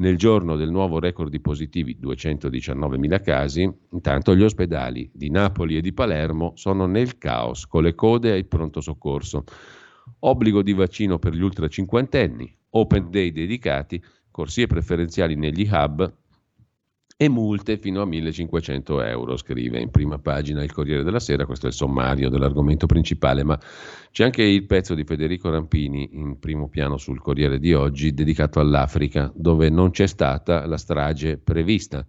nel 0.01 0.17
giorno 0.17 0.55
del 0.55 0.72
nuovo 0.72 1.00
record 1.00 1.29
di 1.29 1.39
positivi, 1.39 1.98
219.000 2.01 3.22
casi, 3.22 3.72
intanto 3.91 4.36
gli 4.36 4.41
ospedali 4.41 5.08
di 5.13 5.29
Napoli 5.29 5.77
e 5.77 5.81
di 5.81 5.93
Palermo 5.93 6.53
sono 6.55 6.88
nel 6.88 7.20
caos, 7.20 7.67
con 7.67 7.84
le 7.84 7.93
code 7.93 8.31
ai 8.31 8.43
pronto 8.46 8.81
soccorso. 8.81 9.43
Obbligo 10.22 10.63
di 10.63 10.74
vaccino 10.74 11.20
per 11.20 11.36
gli 11.36 11.41
ultra 11.41 11.67
cinquantenni, 11.67 12.51
open 12.72 13.12
day 13.12 13.31
dedicati, 13.31 14.03
corsie 14.31 14.65
preferenziali 14.65 15.36
negli 15.36 15.70
hub 15.72 16.12
e 17.21 17.29
multe 17.29 17.77
fino 17.77 18.01
a 18.01 18.05
1500 18.07 19.03
euro, 19.03 19.37
scrive 19.37 19.79
in 19.79 19.91
prima 19.91 20.17
pagina 20.17 20.63
il 20.63 20.71
Corriere 20.71 21.03
della 21.03 21.19
Sera, 21.19 21.45
questo 21.45 21.67
è 21.67 21.69
il 21.69 21.75
sommario 21.75 22.29
dell'argomento 22.29 22.87
principale, 22.87 23.43
ma 23.43 23.59
c'è 24.09 24.23
anche 24.23 24.41
il 24.41 24.65
pezzo 24.65 24.95
di 24.95 25.03
Federico 25.03 25.51
Rampini 25.51 26.09
in 26.13 26.39
primo 26.39 26.67
piano 26.67 26.97
sul 26.97 27.21
Corriere 27.21 27.59
di 27.59 27.75
oggi 27.75 28.15
dedicato 28.15 28.59
all'Africa, 28.59 29.31
dove 29.35 29.69
non 29.69 29.91
c'è 29.91 30.07
stata 30.07 30.65
la 30.65 30.77
strage 30.77 31.37
prevista. 31.37 32.03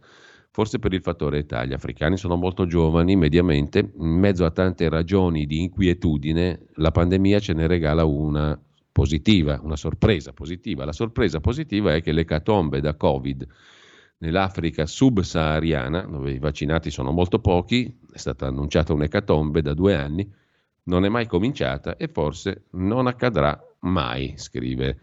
Forse 0.50 0.78
per 0.78 0.95
il 0.95 1.02
fattore 1.02 1.40
età, 1.40 1.62
gli 1.66 1.75
africani 1.75 2.16
sono 2.16 2.37
molto 2.37 2.64
giovani 2.64 3.14
mediamente, 3.14 3.81
in 3.81 4.19
mezzo 4.19 4.47
a 4.47 4.50
tante 4.50 4.88
ragioni 4.88 5.45
di 5.45 5.61
inquietudine, 5.61 6.69
la 6.76 6.90
pandemia 6.90 7.38
ce 7.38 7.52
ne 7.52 7.66
regala 7.66 8.07
una 8.07 8.59
positiva, 8.90 9.61
una 9.62 9.76
sorpresa 9.76 10.33
positiva. 10.33 10.87
La 10.87 10.92
sorpresa 10.92 11.38
positiva 11.38 11.95
è 11.95 12.00
che 12.00 12.12
le 12.12 12.25
catombe 12.25 12.81
da 12.81 12.95
Covid 12.95 13.47
nell'Africa 14.23 14.87
subsahariana, 14.87 16.02
dove 16.02 16.31
i 16.31 16.38
vaccinati 16.38 16.91
sono 16.91 17.11
molto 17.11 17.41
pochi, 17.41 17.99
è 18.12 18.19
stata 18.19 18.47
annunciata 18.47 18.93
un'ecatombe 18.93 19.61
da 19.62 19.75
due 19.75 19.97
anni, 19.97 20.31
non 20.85 21.05
è 21.05 21.09
mai 21.09 21.26
cominciata 21.26 21.97
e 21.97 22.09
forse 22.09 22.64
non 22.73 23.07
accadrà 23.07 23.61
mai, 23.81 24.35
scrive 24.37 24.99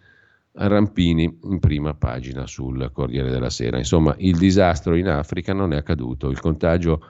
Rampini 0.54 1.40
in 1.44 1.60
prima 1.60 1.94
pagina 1.94 2.48
sul 2.48 2.90
Corriere 2.94 3.30
della 3.30 3.50
Sera. 3.50 3.78
Insomma, 3.78 4.16
il 4.18 4.38
disastro 4.38 4.96
in 4.96 5.08
Africa 5.08 5.54
non 5.54 5.74
è 5.74 5.78
accaduto, 5.78 6.30
il 6.30 6.40
contagio 6.40 7.02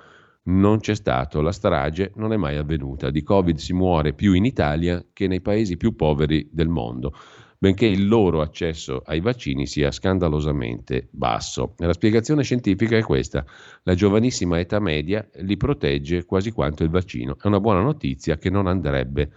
non 0.43 0.79
c'è 0.79 0.95
stato, 0.95 1.41
la 1.41 1.51
strage 1.51 2.11
non 2.15 2.33
è 2.33 2.37
mai 2.37 2.57
avvenuta. 2.57 3.11
Di 3.11 3.21
Covid 3.21 3.57
si 3.57 3.73
muore 3.73 4.13
più 4.13 4.33
in 4.33 4.45
Italia 4.45 5.03
che 5.13 5.27
nei 5.27 5.41
paesi 5.41 5.77
più 5.77 5.95
poveri 5.95 6.49
del 6.51 6.69
mondo 6.69 7.13
benché 7.61 7.85
il 7.85 8.07
loro 8.07 8.39
accesso 8.39 9.01
ai 9.05 9.19
vaccini 9.19 9.67
sia 9.67 9.91
scandalosamente 9.91 11.09
basso. 11.11 11.73
La 11.79 11.91
spiegazione 11.91 12.41
scientifica 12.41 12.95
è 12.95 13.03
questa, 13.03 13.45
la 13.83 13.95
giovanissima 13.95 14.59
età 14.59 14.79
media 14.79 15.27
li 15.41 15.57
protegge 15.57 16.23
quasi 16.23 16.51
quanto 16.51 16.83
il 16.83 16.89
vaccino. 16.89 17.35
È 17.39 17.47
una 17.47 17.59
buona 17.59 17.81
notizia 17.81 18.37
che 18.37 18.49
non 18.49 18.65
andrebbe 18.65 19.29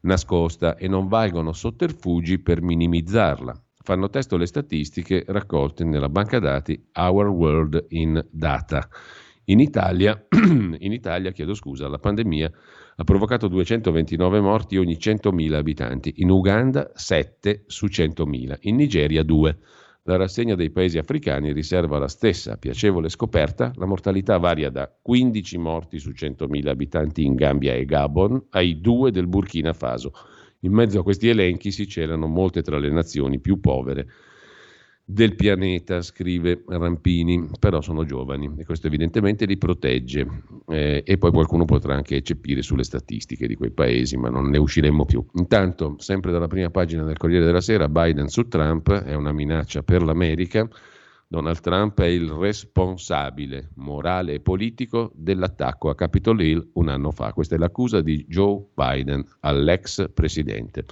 nascosta 0.00 0.76
e 0.76 0.88
non 0.88 1.06
valgono 1.06 1.52
sotterfugi 1.52 2.38
per 2.38 2.62
minimizzarla. 2.62 3.62
Fanno 3.82 4.08
testo 4.08 4.38
le 4.38 4.46
statistiche 4.46 5.24
raccolte 5.28 5.84
nella 5.84 6.08
banca 6.08 6.38
dati 6.38 6.82
Our 6.94 7.28
World 7.28 7.86
in 7.90 8.24
Data. 8.30 8.88
In 9.44 9.60
Italia, 9.60 10.26
in 10.32 10.92
Italia 10.92 11.30
chiedo 11.30 11.52
scusa, 11.52 11.88
la 11.88 11.98
pandemia 11.98 12.50
ha 12.98 13.04
provocato 13.04 13.48
229 13.48 14.40
morti 14.40 14.78
ogni 14.78 14.96
100.000 14.98 15.52
abitanti, 15.52 16.14
in 16.16 16.30
Uganda 16.30 16.90
7 16.94 17.64
su 17.66 17.86
100.000, 17.86 18.56
in 18.60 18.76
Nigeria 18.76 19.22
2. 19.22 19.58
La 20.04 20.16
rassegna 20.16 20.54
dei 20.54 20.70
paesi 20.70 20.96
africani 20.96 21.52
riserva 21.52 21.98
la 21.98 22.08
stessa 22.08 22.56
piacevole 22.56 23.10
scoperta, 23.10 23.70
la 23.74 23.84
mortalità 23.84 24.38
varia 24.38 24.70
da 24.70 24.90
15 25.02 25.58
morti 25.58 25.98
su 25.98 26.10
100.000 26.10 26.68
abitanti 26.68 27.22
in 27.22 27.34
Gambia 27.34 27.74
e 27.74 27.84
Gabon 27.84 28.46
ai 28.50 28.80
2 28.80 29.10
del 29.10 29.26
Burkina 29.26 29.74
Faso. 29.74 30.12
In 30.60 30.72
mezzo 30.72 31.00
a 31.00 31.02
questi 31.02 31.28
elenchi 31.28 31.70
si 31.72 31.86
celano 31.86 32.26
molte 32.26 32.62
tra 32.62 32.78
le 32.78 32.90
nazioni 32.90 33.40
più 33.40 33.60
povere 33.60 34.06
del 35.08 35.36
pianeta, 35.36 36.02
scrive 36.02 36.64
Rampini, 36.66 37.48
però 37.60 37.80
sono 37.80 38.04
giovani 38.04 38.52
e 38.56 38.64
questo 38.64 38.88
evidentemente 38.88 39.46
li 39.46 39.56
protegge 39.56 40.26
eh, 40.66 41.04
e 41.06 41.16
poi 41.16 41.30
qualcuno 41.30 41.64
potrà 41.64 41.94
anche 41.94 42.16
eccepire 42.16 42.60
sulle 42.60 42.82
statistiche 42.82 43.46
di 43.46 43.54
quei 43.54 43.70
paesi, 43.70 44.16
ma 44.16 44.30
non 44.30 44.50
ne 44.50 44.58
usciremo 44.58 45.04
più. 45.04 45.24
Intanto, 45.34 45.94
sempre 45.98 46.32
dalla 46.32 46.48
prima 46.48 46.70
pagina 46.70 47.04
del 47.04 47.16
Corriere 47.16 47.44
della 47.44 47.60
Sera, 47.60 47.88
Biden 47.88 48.26
su 48.26 48.48
Trump 48.48 48.90
è 48.92 49.14
una 49.14 49.30
minaccia 49.30 49.84
per 49.84 50.02
l'America. 50.02 50.68
Donald 51.28 51.60
Trump 51.60 52.00
è 52.00 52.06
il 52.06 52.28
responsabile 52.28 53.70
morale 53.76 54.34
e 54.34 54.40
politico 54.40 55.12
dell'attacco 55.14 55.88
a 55.88 55.94
Capitol 55.94 56.42
Hill 56.42 56.70
un 56.74 56.88
anno 56.88 57.12
fa. 57.12 57.32
Questa 57.32 57.54
è 57.54 57.58
l'accusa 57.58 58.00
di 58.00 58.24
Joe 58.28 58.64
Biden 58.74 59.24
all'ex 59.40 60.10
presidente 60.12 60.84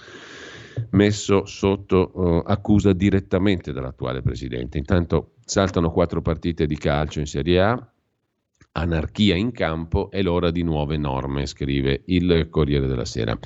messo 0.91 1.45
sotto 1.45 2.11
uh, 2.15 2.43
accusa 2.45 2.93
direttamente 2.93 3.73
dall'attuale 3.73 4.23
presidente. 4.23 4.79
Intanto 4.79 5.33
saltano 5.45 5.91
quattro 5.91 6.23
partite 6.23 6.67
di 6.67 6.77
calcio 6.77 7.21
in 7.21 7.27
Serie 7.27 7.61
A, 7.61 7.89
anarchia 8.77 9.37
in 9.37 9.53
campo 9.53 10.11
è 10.11 10.21
l'ora 10.23 10.51
di 10.51 10.63
nuove 10.63 10.97
norme, 10.97 11.47
scrive 11.47 12.03
il 12.07 12.49
Corriere 12.51 12.87
della 12.87 13.05
Sera. 13.05 13.39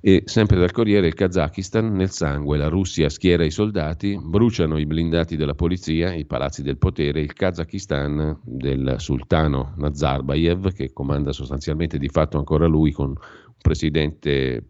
E 0.00 0.22
sempre 0.26 0.58
dal 0.58 0.72
Corriere 0.72 1.06
il 1.06 1.14
Kazakistan 1.14 1.92
nel 1.92 2.10
sangue, 2.10 2.58
la 2.58 2.68
Russia 2.68 3.08
schiera 3.08 3.44
i 3.44 3.50
soldati, 3.50 4.18
bruciano 4.20 4.78
i 4.78 4.86
blindati 4.86 5.36
della 5.36 5.54
polizia, 5.54 6.12
i 6.12 6.26
palazzi 6.26 6.62
del 6.62 6.76
potere, 6.76 7.20
il 7.20 7.32
Kazakistan 7.32 8.40
del 8.44 8.96
sultano 8.98 9.72
Nazarbayev 9.76 10.72
che 10.72 10.92
comanda 10.92 11.32
sostanzialmente 11.32 11.98
di 11.98 12.08
fatto 12.08 12.36
ancora 12.36 12.66
lui 12.66 12.92
con 12.92 13.08
un 13.08 13.16
presidente 13.62 14.64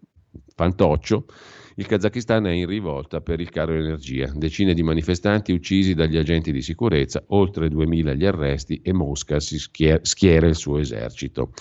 fantoccio 0.55 1.25
il 1.79 1.87
Kazakistan 1.87 2.47
è 2.47 2.51
in 2.51 2.67
rivolta 2.67 3.21
per 3.21 3.41
il 3.41 3.51
caro 3.51 3.73
energia. 3.73 4.33
Decine 4.35 4.75
di 4.75 4.83
manifestanti 4.83 5.53
uccisi 5.53 5.95
dagli 5.95 6.17
agenti 6.17 6.51
di 6.51 6.61
sicurezza, 6.61 7.23
oltre 7.29 7.69
2000 7.69 8.15
gli 8.15 8.27
arresti 8.27 8.81
e 8.83 8.93
Mosca 8.93 9.39
si 9.39 9.61
schiera, 9.61 10.01
schiera 10.03 10.49
il 10.49 10.57
suo 10.57 10.79
esercito. 10.79 11.53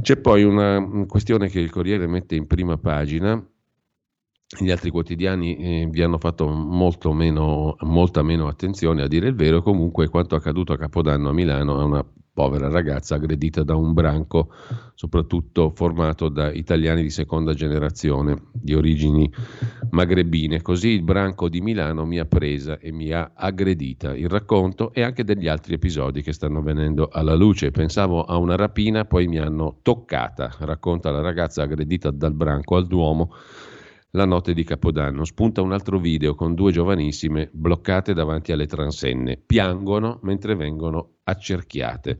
C'è 0.00 0.16
poi 0.16 0.42
una 0.42 1.04
questione 1.06 1.50
che 1.50 1.60
il 1.60 1.70
Corriere 1.70 2.06
mette 2.06 2.34
in 2.34 2.46
prima 2.46 2.78
pagina 2.78 3.46
gli 4.58 4.70
altri 4.70 4.90
quotidiani 4.90 5.56
eh, 5.56 5.88
vi 5.90 6.02
hanno 6.02 6.18
fatto 6.18 6.48
meno, 7.12 7.76
molta 7.80 8.22
meno 8.22 8.46
attenzione 8.46 9.02
a 9.02 9.08
dire 9.08 9.28
il 9.28 9.34
vero, 9.34 9.60
comunque 9.60 10.08
quanto 10.08 10.36
accaduto 10.36 10.72
a 10.72 10.78
Capodanno 10.78 11.28
a 11.28 11.32
Milano 11.32 11.80
è 11.80 11.84
una 11.84 12.06
povera 12.36 12.68
ragazza 12.68 13.14
aggredita 13.14 13.62
da 13.62 13.76
un 13.76 13.94
branco, 13.94 14.52
soprattutto 14.94 15.72
formato 15.74 16.28
da 16.28 16.52
italiani 16.52 17.00
di 17.00 17.08
seconda 17.08 17.54
generazione, 17.54 18.48
di 18.52 18.74
origini 18.74 19.32
magrebine. 19.92 20.60
Così 20.60 20.88
il 20.90 21.02
branco 21.02 21.48
di 21.48 21.62
Milano 21.62 22.04
mi 22.04 22.18
ha 22.18 22.26
presa 22.26 22.78
e 22.78 22.92
mi 22.92 23.10
ha 23.10 23.32
aggredita. 23.34 24.14
Il 24.14 24.28
racconto 24.28 24.92
e 24.92 25.00
anche 25.00 25.24
degli 25.24 25.48
altri 25.48 25.72
episodi 25.72 26.20
che 26.20 26.34
stanno 26.34 26.60
venendo 26.60 27.08
alla 27.10 27.34
luce. 27.34 27.70
Pensavo 27.70 28.24
a 28.24 28.36
una 28.36 28.54
rapina, 28.54 29.06
poi 29.06 29.28
mi 29.28 29.38
hanno 29.38 29.78
toccata, 29.80 30.54
racconta 30.58 31.10
la 31.10 31.22
ragazza 31.22 31.62
aggredita 31.62 32.10
dal 32.10 32.34
branco 32.34 32.76
al 32.76 32.86
Duomo 32.86 33.32
la 34.16 34.24
notte 34.24 34.54
di 34.54 34.64
Capodanno. 34.64 35.24
Spunta 35.24 35.60
un 35.60 35.72
altro 35.72 35.98
video 35.98 36.34
con 36.34 36.54
due 36.54 36.72
giovanissime 36.72 37.50
bloccate 37.52 38.14
davanti 38.14 38.50
alle 38.50 38.66
transenne. 38.66 39.40
Piangono 39.44 40.18
mentre 40.22 40.56
vengono 40.56 41.18
accerchiate 41.24 42.18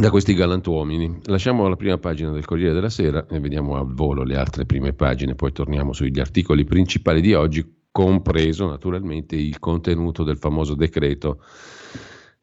da 0.00 0.10
questi 0.10 0.34
galantuomini. 0.34 1.22
Lasciamo 1.24 1.66
la 1.66 1.74
prima 1.74 1.98
pagina 1.98 2.30
del 2.30 2.44
Corriere 2.44 2.72
della 2.72 2.88
Sera 2.88 3.26
e 3.26 3.40
vediamo 3.40 3.74
al 3.74 3.92
volo 3.92 4.22
le 4.22 4.36
altre 4.36 4.64
prime 4.64 4.92
pagine, 4.92 5.34
poi 5.34 5.50
torniamo 5.50 5.92
sugli 5.92 6.20
articoli 6.20 6.64
principali 6.64 7.20
di 7.20 7.34
oggi, 7.34 7.86
compreso 7.90 8.68
naturalmente 8.68 9.34
il 9.34 9.58
contenuto 9.58 10.22
del 10.22 10.36
famoso 10.36 10.76
decreto 10.76 11.42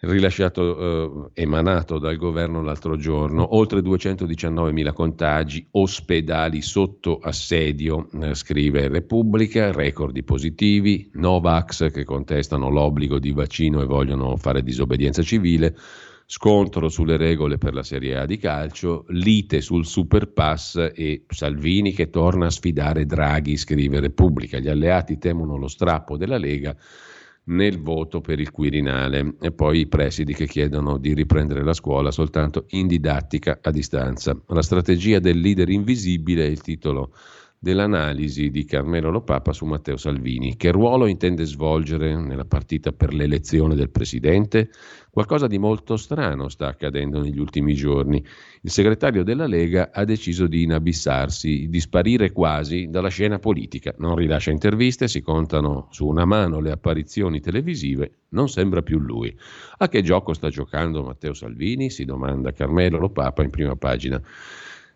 rilasciato, 0.09 1.31
eh, 1.33 1.41
emanato 1.41 2.00
dal 2.00 2.17
governo 2.17 2.62
l'altro 2.62 2.97
giorno, 2.97 3.55
oltre 3.55 3.81
219.000 3.81 4.93
contagi, 4.93 5.67
ospedali 5.71 6.62
sotto 6.62 7.19
assedio, 7.19 8.07
eh, 8.21 8.33
scrive 8.35 8.88
Repubblica, 8.88 9.71
record 9.71 10.21
positivi, 10.24 11.09
Novax 11.13 11.91
che 11.91 12.03
contestano 12.03 12.69
l'obbligo 12.69 13.19
di 13.19 13.31
vaccino 13.31 13.81
e 13.81 13.85
vogliono 13.85 14.38
fare 14.38 14.63
disobbedienza 14.63 15.21
civile, 15.21 15.75
scontro 16.27 16.89
sulle 16.89 17.17
regole 17.17 17.57
per 17.57 17.74
la 17.74 17.83
Serie 17.83 18.17
A 18.17 18.25
di 18.25 18.38
calcio, 18.38 19.05
lite 19.09 19.62
sul 19.62 19.85
Super 19.85 20.31
Pass 20.31 20.91
e 20.93 21.25
Salvini 21.27 21.93
che 21.93 22.09
torna 22.09 22.47
a 22.47 22.51
sfidare 22.51 23.05
Draghi, 23.05 23.57
scrive 23.57 24.00
Repubblica. 24.00 24.59
Gli 24.59 24.69
alleati 24.69 25.17
temono 25.17 25.57
lo 25.57 25.67
strappo 25.67 26.17
della 26.17 26.38
Lega 26.38 26.75
nel 27.45 27.79
voto 27.79 28.21
per 28.21 28.39
il 28.39 28.51
Quirinale 28.51 29.35
e 29.39 29.51
poi 29.51 29.81
i 29.81 29.87
presidi 29.87 30.33
che 30.33 30.47
chiedono 30.47 30.97
di 30.97 31.13
riprendere 31.13 31.63
la 31.63 31.73
scuola 31.73 32.11
soltanto 32.11 32.65
in 32.69 32.87
didattica 32.87 33.59
a 33.61 33.71
distanza. 33.71 34.39
La 34.47 34.61
strategia 34.61 35.19
del 35.19 35.39
leader 35.39 35.69
invisibile 35.69 36.45
è 36.45 36.49
il 36.49 36.61
titolo 36.61 37.13
dell'analisi 37.65 38.51
di 38.51 38.63
Carmelo 38.63 39.10
Lopapa 39.10 39.51
su 39.51 39.65
Matteo 39.65 39.98
Salvini. 39.98 40.55
Che 40.55 40.69
ruolo 40.69 41.07
intende 41.07 41.45
svolgere 41.45 42.15
nella 42.15 42.45
partita 42.45 42.91
per 42.91 43.12
l'elezione 43.12 43.74
del 43.74 43.89
presidente? 43.89 44.69
Qualcosa 45.10 45.48
di 45.48 45.57
molto 45.57 45.98
strano 45.98 46.48
sta 46.48 46.67
accadendo 46.67 47.19
negli 47.19 47.39
ultimi 47.39 47.74
giorni. 47.74 48.24
Il 48.62 48.69
segretario 48.69 49.24
della 49.24 49.48
Lega 49.48 49.89
ha 49.91 50.05
deciso 50.05 50.45
di 50.45 50.62
inabissarsi, 50.62 51.67
di 51.67 51.79
sparire 51.79 52.31
quasi 52.31 52.88
dalla 52.88 53.10
scena 53.10 53.39
politica. 53.39 53.95
Non 53.98 54.15
rilascia 54.15 54.51
interviste, 54.51 55.07
si 55.07 55.24
contano 55.24 55.88
su 55.89 56.05
una 56.05 56.25
mano 56.25 56.60
le 56.60 56.69
apparizioni 56.69 57.39
televisive, 57.39 58.25
non 58.29 58.48
sembra 58.48 58.84
più 58.84 59.00
lui. 59.00 59.36
A 59.77 59.88
che 59.88 60.03
gioco 60.03 60.34
sta 60.34 60.50
giocando 60.50 61.01
Matteo 61.01 61.34
Salvini? 61.34 61.89
si 61.89 62.05
domanda 62.05 62.51
Carmelo 62.51 63.00
Lopapa 63.00 63.41
in 63.41 63.50
prima 63.50 63.75
pagina 63.75 64.22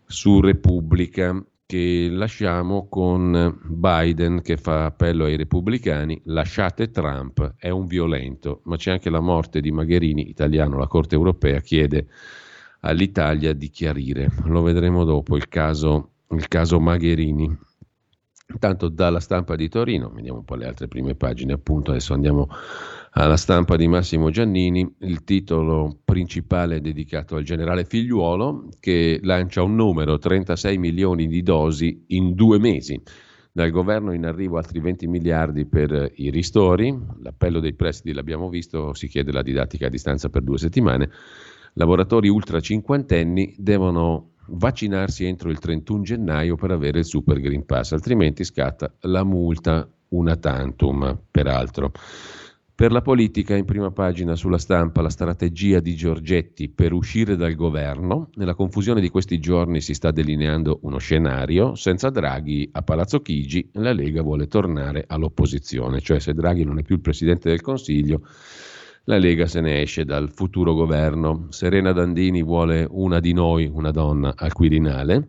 su 0.06 0.40
Repubblica 0.40 1.44
che 1.70 2.08
lasciamo 2.10 2.88
con 2.88 3.60
Biden 3.62 4.42
che 4.42 4.56
fa 4.56 4.86
appello 4.86 5.26
ai 5.26 5.36
repubblicani, 5.36 6.20
lasciate 6.24 6.90
Trump, 6.90 7.54
è 7.56 7.68
un 7.68 7.86
violento, 7.86 8.62
ma 8.64 8.74
c'è 8.74 8.90
anche 8.90 9.08
la 9.08 9.20
morte 9.20 9.60
di 9.60 9.70
Magherini, 9.70 10.28
italiano, 10.28 10.78
la 10.78 10.88
Corte 10.88 11.14
europea 11.14 11.60
chiede 11.60 12.08
all'Italia 12.80 13.52
di 13.52 13.70
chiarire, 13.70 14.32
lo 14.46 14.62
vedremo 14.62 15.04
dopo, 15.04 15.36
il 15.36 15.46
caso, 15.46 16.14
il 16.30 16.48
caso 16.48 16.80
Magherini. 16.80 17.56
Intanto 18.52 18.88
dalla 18.88 19.20
stampa 19.20 19.54
di 19.54 19.68
Torino, 19.68 20.10
vediamo 20.10 20.38
un 20.38 20.44
po' 20.44 20.56
le 20.56 20.66
altre 20.66 20.88
prime 20.88 21.14
pagine, 21.14 21.52
appunto 21.52 21.92
adesso 21.92 22.14
andiamo 22.14 22.48
alla 23.12 23.36
stampa 23.36 23.76
di 23.76 23.88
Massimo 23.88 24.30
Giannini, 24.30 24.88
il 25.00 25.24
titolo 25.24 25.98
principale 26.04 26.76
è 26.76 26.80
dedicato 26.80 27.34
al 27.34 27.42
generale 27.42 27.84
Figliuolo 27.84 28.68
che 28.78 29.18
lancia 29.22 29.62
un 29.62 29.74
numero, 29.74 30.18
36 30.18 30.78
milioni 30.78 31.26
di 31.26 31.42
dosi 31.42 32.04
in 32.08 32.34
due 32.34 32.58
mesi. 32.58 33.00
Dal 33.52 33.70
governo 33.70 34.12
in 34.12 34.24
arrivo 34.24 34.58
altri 34.58 34.78
20 34.78 35.08
miliardi 35.08 35.66
per 35.66 36.12
i 36.14 36.30
ristori, 36.30 36.96
l'appello 37.20 37.58
dei 37.58 37.74
prestiti 37.74 38.14
l'abbiamo 38.14 38.48
visto, 38.48 38.94
si 38.94 39.08
chiede 39.08 39.32
la 39.32 39.42
didattica 39.42 39.86
a 39.86 39.90
distanza 39.90 40.28
per 40.28 40.42
due 40.42 40.58
settimane. 40.58 41.10
Lavoratori 41.74 42.28
ultra 42.28 42.60
cinquantenni 42.60 43.54
devono 43.58 44.34
vaccinarsi 44.52 45.24
entro 45.24 45.50
il 45.50 45.58
31 45.58 46.02
gennaio 46.02 46.54
per 46.54 46.70
avere 46.70 47.00
il 47.00 47.04
Super 47.04 47.40
Green 47.40 47.66
Pass, 47.66 47.90
altrimenti 47.90 48.44
scatta 48.44 48.92
la 49.00 49.24
multa 49.24 49.88
una 50.10 50.36
tantum, 50.36 51.18
peraltro. 51.30 51.92
Per 52.80 52.92
la 52.92 53.02
politica, 53.02 53.54
in 53.54 53.66
prima 53.66 53.90
pagina 53.90 54.34
sulla 54.34 54.56
stampa, 54.56 55.02
la 55.02 55.10
strategia 55.10 55.80
di 55.80 55.94
Giorgetti 55.94 56.70
per 56.70 56.94
uscire 56.94 57.36
dal 57.36 57.54
governo. 57.54 58.30
Nella 58.36 58.54
confusione 58.54 59.02
di 59.02 59.10
questi 59.10 59.38
giorni 59.38 59.82
si 59.82 59.92
sta 59.92 60.10
delineando 60.10 60.78
uno 60.84 60.96
scenario. 60.96 61.74
Senza 61.74 62.08
Draghi 62.08 62.70
a 62.72 62.80
Palazzo 62.80 63.20
Chigi, 63.20 63.68
la 63.74 63.92
Lega 63.92 64.22
vuole 64.22 64.46
tornare 64.46 65.04
all'opposizione, 65.06 66.00
cioè 66.00 66.20
se 66.20 66.32
Draghi 66.32 66.64
non 66.64 66.78
è 66.78 66.82
più 66.82 66.94
il 66.94 67.02
presidente 67.02 67.50
del 67.50 67.60
Consiglio, 67.60 68.22
la 69.04 69.18
Lega 69.18 69.46
se 69.46 69.60
ne 69.60 69.82
esce 69.82 70.06
dal 70.06 70.30
futuro 70.30 70.72
governo. 70.72 71.48
Serena 71.50 71.92
Dandini 71.92 72.42
vuole 72.42 72.86
una 72.88 73.20
di 73.20 73.34
noi, 73.34 73.70
una 73.70 73.90
donna, 73.90 74.32
al 74.34 74.54
Quirinale 74.54 75.28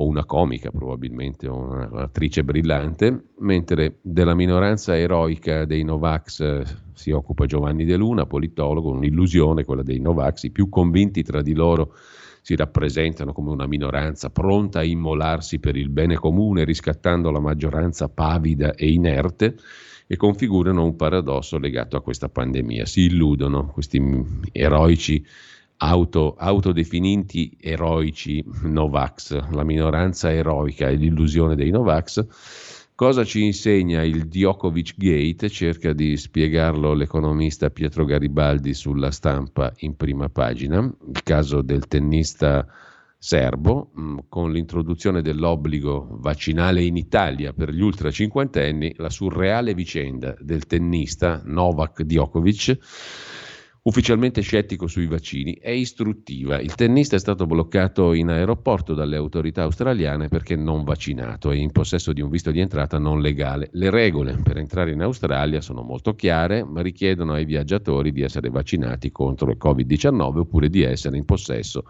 o 0.00 0.06
una 0.06 0.24
comica 0.24 0.70
probabilmente, 0.70 1.48
o 1.48 1.56
un'attrice 1.56 2.44
brillante, 2.44 3.30
mentre 3.38 3.98
della 4.00 4.34
minoranza 4.34 4.96
eroica 4.96 5.64
dei 5.64 5.82
Novax 5.82 6.40
eh, 6.40 6.64
si 6.92 7.10
occupa 7.10 7.46
Giovanni 7.46 7.84
De 7.84 7.96
Luna, 7.96 8.24
politologo, 8.24 8.90
un'illusione 8.90 9.64
quella 9.64 9.82
dei 9.82 9.98
Novax, 9.98 10.44
i 10.44 10.50
più 10.50 10.68
convinti 10.68 11.24
tra 11.24 11.42
di 11.42 11.52
loro 11.52 11.94
si 12.42 12.54
rappresentano 12.54 13.32
come 13.32 13.50
una 13.50 13.66
minoranza 13.66 14.30
pronta 14.30 14.78
a 14.78 14.84
immolarsi 14.84 15.58
per 15.58 15.76
il 15.76 15.88
bene 15.88 16.14
comune, 16.14 16.64
riscattando 16.64 17.32
la 17.32 17.40
maggioranza 17.40 18.08
pavida 18.08 18.74
e 18.74 18.90
inerte, 18.90 19.56
e 20.06 20.16
configurano 20.16 20.84
un 20.84 20.94
paradosso 20.94 21.58
legato 21.58 21.96
a 21.96 22.02
questa 22.02 22.28
pandemia. 22.28 22.86
Si 22.86 23.02
illudono 23.02 23.66
questi 23.66 24.00
eroici 24.52 25.22
auto, 25.78 26.34
autodefiniti 26.38 27.56
eroici 27.60 28.44
Novax, 28.62 29.50
la 29.50 29.64
minoranza 29.64 30.32
eroica 30.32 30.88
e 30.88 30.96
l'illusione 30.96 31.54
dei 31.54 31.70
Novax. 31.70 32.26
Cosa 32.94 33.22
ci 33.22 33.44
insegna 33.44 34.02
il 34.02 34.26
Djokovic 34.26 34.94
Gate? 34.96 35.48
Cerca 35.48 35.92
di 35.92 36.16
spiegarlo 36.16 36.94
l'economista 36.94 37.70
Pietro 37.70 38.04
Garibaldi 38.04 38.74
sulla 38.74 39.12
stampa 39.12 39.72
in 39.78 39.94
prima 39.94 40.28
pagina. 40.28 40.78
Il 40.78 41.22
caso 41.22 41.62
del 41.62 41.86
tennista 41.86 42.66
serbo, 43.16 43.90
mm, 43.96 44.18
con 44.28 44.50
l'introduzione 44.50 45.22
dell'obbligo 45.22 46.08
vaccinale 46.20 46.82
in 46.82 46.96
Italia 46.96 47.52
per 47.52 47.70
gli 47.70 47.80
ultra 47.80 48.10
cinquantenni, 48.10 48.94
la 48.96 49.10
surreale 49.10 49.74
vicenda 49.74 50.36
del 50.40 50.66
tennista 50.66 51.40
Novak 51.44 52.02
Djokovic 52.02 52.78
ufficialmente 53.88 54.42
scettico 54.42 54.86
sui 54.86 55.06
vaccini, 55.06 55.54
è 55.58 55.70
istruttiva. 55.70 56.60
Il 56.60 56.74
tennista 56.74 57.16
è 57.16 57.18
stato 57.18 57.46
bloccato 57.46 58.12
in 58.12 58.28
aeroporto 58.28 58.92
dalle 58.92 59.16
autorità 59.16 59.62
australiane 59.62 60.28
perché 60.28 60.56
non 60.56 60.84
vaccinato 60.84 61.50
e 61.50 61.56
in 61.56 61.72
possesso 61.72 62.12
di 62.12 62.20
un 62.20 62.28
visto 62.28 62.50
di 62.50 62.60
entrata 62.60 62.98
non 62.98 63.22
legale. 63.22 63.70
Le 63.72 63.88
regole 63.88 64.38
per 64.42 64.58
entrare 64.58 64.92
in 64.92 65.00
Australia 65.00 65.62
sono 65.62 65.80
molto 65.80 66.14
chiare, 66.14 66.64
ma 66.64 66.82
richiedono 66.82 67.32
ai 67.32 67.46
viaggiatori 67.46 68.12
di 68.12 68.20
essere 68.20 68.50
vaccinati 68.50 69.10
contro 69.10 69.50
il 69.50 69.56
Covid-19 69.58 70.36
oppure 70.36 70.68
di 70.68 70.82
essere 70.82 71.16
in 71.16 71.24
possesso 71.24 71.84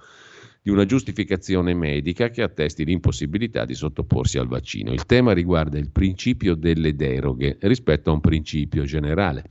di 0.62 0.70
una 0.70 0.84
giustificazione 0.84 1.74
medica 1.74 2.30
che 2.30 2.42
attesti 2.42 2.84
l'impossibilità 2.84 3.64
di 3.64 3.74
sottoporsi 3.74 4.38
al 4.38 4.46
vaccino. 4.46 4.92
Il 4.92 5.04
tema 5.04 5.32
riguarda 5.32 5.78
il 5.78 5.90
principio 5.90 6.54
delle 6.54 6.94
deroghe 6.94 7.58
rispetto 7.60 8.10
a 8.10 8.12
un 8.12 8.20
principio 8.20 8.84
generale. 8.84 9.42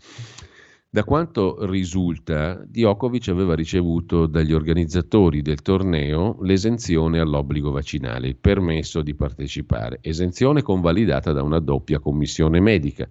Da 0.90 1.04
quanto 1.04 1.66
risulta, 1.66 2.64
Djokovic 2.66 3.28
aveva 3.28 3.56
ricevuto 3.56 4.26
dagli 4.26 4.54
organizzatori 4.54 5.42
del 5.42 5.62
torneo 5.62 6.38
l'esenzione 6.42 7.20
all'obbligo 7.20 7.72
vaccinale, 7.72 8.30
il 8.30 8.38
permesso 8.38 9.02
di 9.02 9.14
partecipare, 9.14 10.00
esenzione 10.00 10.62
convalidata 10.62 11.34
da 11.34 11.44
una 11.44 11.60
doppia 11.60 12.00
commissione 12.00 12.62
medica. 12.62 13.06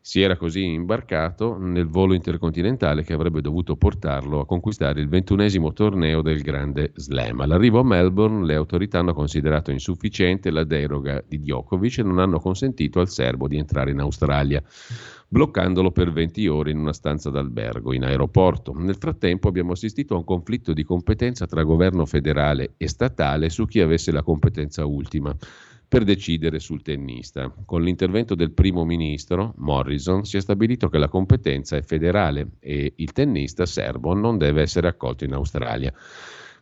Si 0.00 0.20
era 0.22 0.36
così 0.36 0.64
imbarcato 0.64 1.58
nel 1.58 1.86
volo 1.86 2.14
intercontinentale 2.14 3.04
che 3.04 3.12
avrebbe 3.12 3.42
dovuto 3.42 3.76
portarlo 3.76 4.40
a 4.40 4.46
conquistare 4.46 5.00
il 5.00 5.08
ventunesimo 5.08 5.72
torneo 5.74 6.22
del 6.22 6.40
Grande 6.40 6.92
Slam. 6.96 7.40
All'arrivo 7.40 7.80
a 7.80 7.84
Melbourne 7.84 8.46
le 8.46 8.54
autorità 8.54 8.98
hanno 8.98 9.12
considerato 9.12 9.70
insufficiente 9.70 10.50
la 10.50 10.64
deroga 10.64 11.22
di 11.24 11.38
Djokovic 11.38 11.98
e 11.98 12.02
non 12.02 12.18
hanno 12.18 12.40
consentito 12.40 12.98
al 12.98 13.10
serbo 13.10 13.46
di 13.46 13.58
entrare 13.58 13.92
in 13.92 14.00
Australia 14.00 14.60
bloccandolo 15.32 15.92
per 15.92 16.12
20 16.12 16.46
ore 16.46 16.72
in 16.72 16.78
una 16.78 16.92
stanza 16.92 17.30
d'albergo 17.30 17.94
in 17.94 18.04
aeroporto. 18.04 18.74
Nel 18.76 18.96
frattempo 18.96 19.48
abbiamo 19.48 19.72
assistito 19.72 20.12
a 20.12 20.18
un 20.18 20.24
conflitto 20.24 20.74
di 20.74 20.84
competenza 20.84 21.46
tra 21.46 21.62
governo 21.62 22.04
federale 22.04 22.74
e 22.76 22.86
statale 22.86 23.48
su 23.48 23.64
chi 23.64 23.80
avesse 23.80 24.12
la 24.12 24.22
competenza 24.22 24.84
ultima 24.84 25.34
per 25.88 26.04
decidere 26.04 26.58
sul 26.58 26.82
tennista. 26.82 27.50
Con 27.64 27.82
l'intervento 27.82 28.34
del 28.34 28.52
primo 28.52 28.84
ministro 28.84 29.54
Morrison 29.56 30.26
si 30.26 30.36
è 30.36 30.40
stabilito 30.40 30.90
che 30.90 30.98
la 30.98 31.08
competenza 31.08 31.76
è 31.78 31.82
federale 31.82 32.50
e 32.60 32.92
il 32.96 33.12
tennista 33.12 33.64
serbo 33.64 34.12
non 34.12 34.36
deve 34.36 34.60
essere 34.60 34.88
accolto 34.88 35.24
in 35.24 35.32
Australia. 35.32 35.94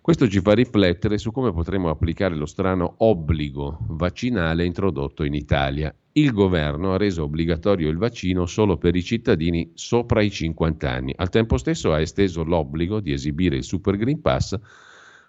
Questo 0.03 0.29
ci 0.29 0.41
fa 0.41 0.55
riflettere 0.55 1.19
su 1.19 1.31
come 1.31 1.53
potremo 1.53 1.91
applicare 1.91 2.35
lo 2.35 2.47
strano 2.47 2.95
obbligo 2.99 3.81
vaccinale 3.91 4.65
introdotto 4.65 5.25
in 5.25 5.35
Italia. 5.35 5.95
Il 6.13 6.33
governo 6.33 6.95
ha 6.95 6.97
reso 6.97 7.25
obbligatorio 7.25 7.91
il 7.91 7.99
vaccino 7.99 8.47
solo 8.47 8.79
per 8.79 8.97
i 8.97 9.03
cittadini 9.03 9.73
sopra 9.75 10.23
i 10.23 10.31
50 10.31 10.91
anni. 10.91 11.13
Al 11.15 11.29
tempo 11.29 11.59
stesso 11.59 11.93
ha 11.93 12.01
esteso 12.01 12.45
l'obbligo 12.45 13.01
di 13.01 13.13
esibire 13.13 13.57
il 13.57 13.63
Super 13.63 13.97
Green 13.97 14.23
Pass 14.23 14.59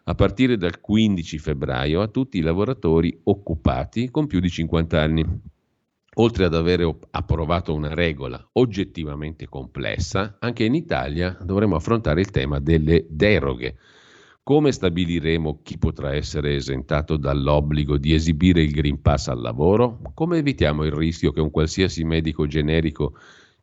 a 0.06 0.16
partire 0.16 0.56
dal 0.56 0.80
15 0.80 1.38
febbraio 1.38 2.02
a 2.02 2.08
tutti 2.08 2.38
i 2.38 2.42
lavoratori 2.42 3.20
occupati 3.26 4.10
con 4.10 4.26
più 4.26 4.40
di 4.40 4.50
50 4.50 5.02
anni. 5.02 5.26
oltre 6.16 6.46
ad 6.46 6.56
avere 6.56 6.94
approvato 7.12 7.74
una 7.74 7.94
regola 7.94 8.50
oggettivamente 8.54 9.48
complessa, 9.48 10.38
anche 10.40 10.64
in 10.64 10.76
Italia 10.76 11.38
dovremo 11.42 11.76
affrontare 11.76 12.22
il 12.22 12.32
tema 12.32 12.60
delle 12.60 13.06
deroghe. 13.10 13.78
Come 14.44 14.72
stabiliremo 14.72 15.60
chi 15.62 15.78
potrà 15.78 16.16
essere 16.16 16.56
esentato 16.56 17.16
dall'obbligo 17.16 18.00
di 18.00 18.16
esibire 18.16 18.64
il 18.64 18.72
Green 18.72 19.00
Pass 19.00 19.28
al 19.28 19.40
lavoro? 19.40 20.02
Come 20.16 20.40
evitiamo 20.40 20.84
il 20.84 20.92
rischio 20.92 21.32
che 21.32 21.40
un 21.40 21.52
qualsiasi 21.52 22.04
medico 22.04 22.48
generico 22.48 23.14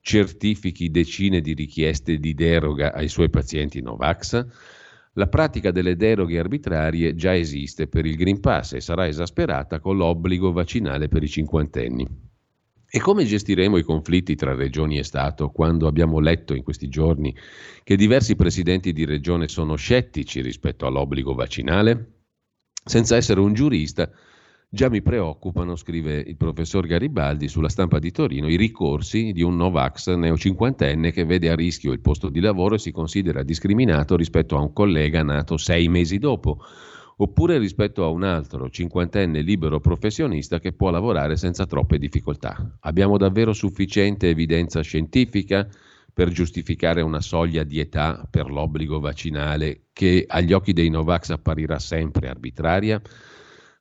certifichi 0.01 0.89
decine 0.89 1.41
di 1.41 1.55
richieste 1.55 2.19
di 2.19 2.33
deroga 2.33 2.93
ai 2.93 3.09
suoi 3.09 3.29
pazienti 3.29 3.83
Novax? 3.83 4.47
La 5.15 5.27
pratica 5.27 5.73
delle 5.73 5.97
deroghe 5.97 6.39
arbitrarie 6.39 7.17
già 7.17 7.35
esiste 7.35 7.89
per 7.89 8.07
il 8.07 8.15
Green 8.15 8.39
Pass 8.39 8.75
e 8.75 8.81
sarà 8.81 9.09
esasperata 9.09 9.81
con 9.81 9.97
l'obbligo 9.97 10.53
vaccinale 10.53 11.09
per 11.09 11.25
i 11.25 11.29
cinquantenni. 11.29 12.28
E 12.91 13.01
come 13.01 13.25
gestiremo 13.25 13.77
i 13.77 13.83
conflitti 13.83 14.35
tra 14.35 14.55
regioni 14.55 14.99
e 14.99 15.05
Stato 15.05 15.51
quando 15.51 15.87
abbiamo 15.87 16.21
letto 16.21 16.55
in 16.55 16.63
questi 16.63 16.89
giorni 16.89 17.35
che 17.85 17.97
diversi 17.97 18.35
presidenti 18.35 18.95
di 18.95 19.05
regione 19.05 19.47
sono 19.47 19.77
scettici 19.77 20.41
rispetto 20.41 20.87
all'obbligo 20.87 21.35
vaccinale? 21.35 22.23
Senza 22.83 23.17
essere 23.17 23.41
un 23.41 23.53
giurista, 23.53 24.11
Già 24.71 24.91
mi 24.91 25.01
preoccupano, 25.01 25.77
scrive 25.77 26.19
il 26.19 26.37
professor 26.37 26.87
Garibaldi 26.87 27.49
sulla 27.49 27.71
stampa 27.71 27.99
di 27.99 28.11
Torino, 28.11 28.51
i 28.51 28.57
ricorsi 28.57 29.33
di 29.33 29.41
un 29.41 29.57
Novax 29.57 30.15
neocinquantenne 30.15 31.11
che 31.11 31.25
vede 31.25 31.49
a 31.49 31.55
rischio 31.55 31.91
il 31.91 32.01
posto 32.01 32.29
di 32.29 32.39
lavoro 32.39 32.75
e 32.75 32.79
si 32.79 32.93
considera 32.93 33.43
discriminato 33.43 34.15
rispetto 34.15 34.59
a 34.59 34.61
un 34.61 34.75
collega 34.75 35.23
nato 35.23 35.57
sei 35.57 35.89
mesi 35.89 36.19
dopo, 36.19 36.63
oppure 37.21 37.59
rispetto 37.59 38.05
a 38.05 38.09
un 38.09 38.23
altro 38.23 38.69
cinquantenne 38.69 39.41
libero 39.41 39.81
professionista 39.81 40.61
che 40.61 40.73
può 40.73 40.91
lavorare 40.91 41.37
senza 41.37 41.67
troppe 41.67 41.99
difficoltà. 41.99 42.79
Abbiamo 42.81 43.17
davvero 43.17 43.53
sufficiente 43.53 44.29
evidenza 44.29 44.81
scientifica 44.83 45.69
per 46.13 46.31
giustificare 46.31 47.01
una 47.01 47.21
soglia 47.21 47.65
di 47.65 47.81
età 47.81 48.27
per 48.29 48.51
l'obbligo 48.51 49.01
vaccinale 49.01 49.87
che 49.93 50.25
agli 50.27 50.53
occhi 50.53 50.73
dei 50.73 50.91
Novax 50.91 51.31
apparirà 51.31 51.79
sempre 51.79 52.29
arbitraria? 52.29 53.01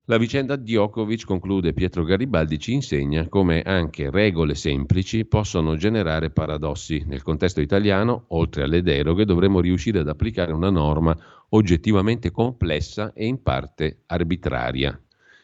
La 0.10 0.18
vicenda 0.18 0.56
Djokovic, 0.56 1.26
conclude 1.26 1.74
Pietro 1.74 2.06
Garibaldi, 2.06 2.60
ci 2.60 2.72
insegna 2.72 3.28
come 3.28 3.62
anche 3.62 4.10
regole 4.10 4.56
semplici 4.56 5.26
possono 5.26 5.76
generare 5.76 6.30
paradossi. 6.30 7.04
Nel 7.06 7.24
contesto 7.24 7.60
italiano, 7.60 8.24
oltre 8.30 8.64
alle 8.64 8.82
deroghe, 8.82 9.26
dovremo 9.26 9.60
riuscire 9.60 10.00
ad 10.00 10.08
applicare 10.08 10.54
una 10.54 10.70
norma 10.70 11.14
oggettivamente 11.50 12.32
complessa 12.32 13.14
e 13.14 13.26
in 13.26 13.42
parte 13.42 14.04
arbitraria. 14.08 15.00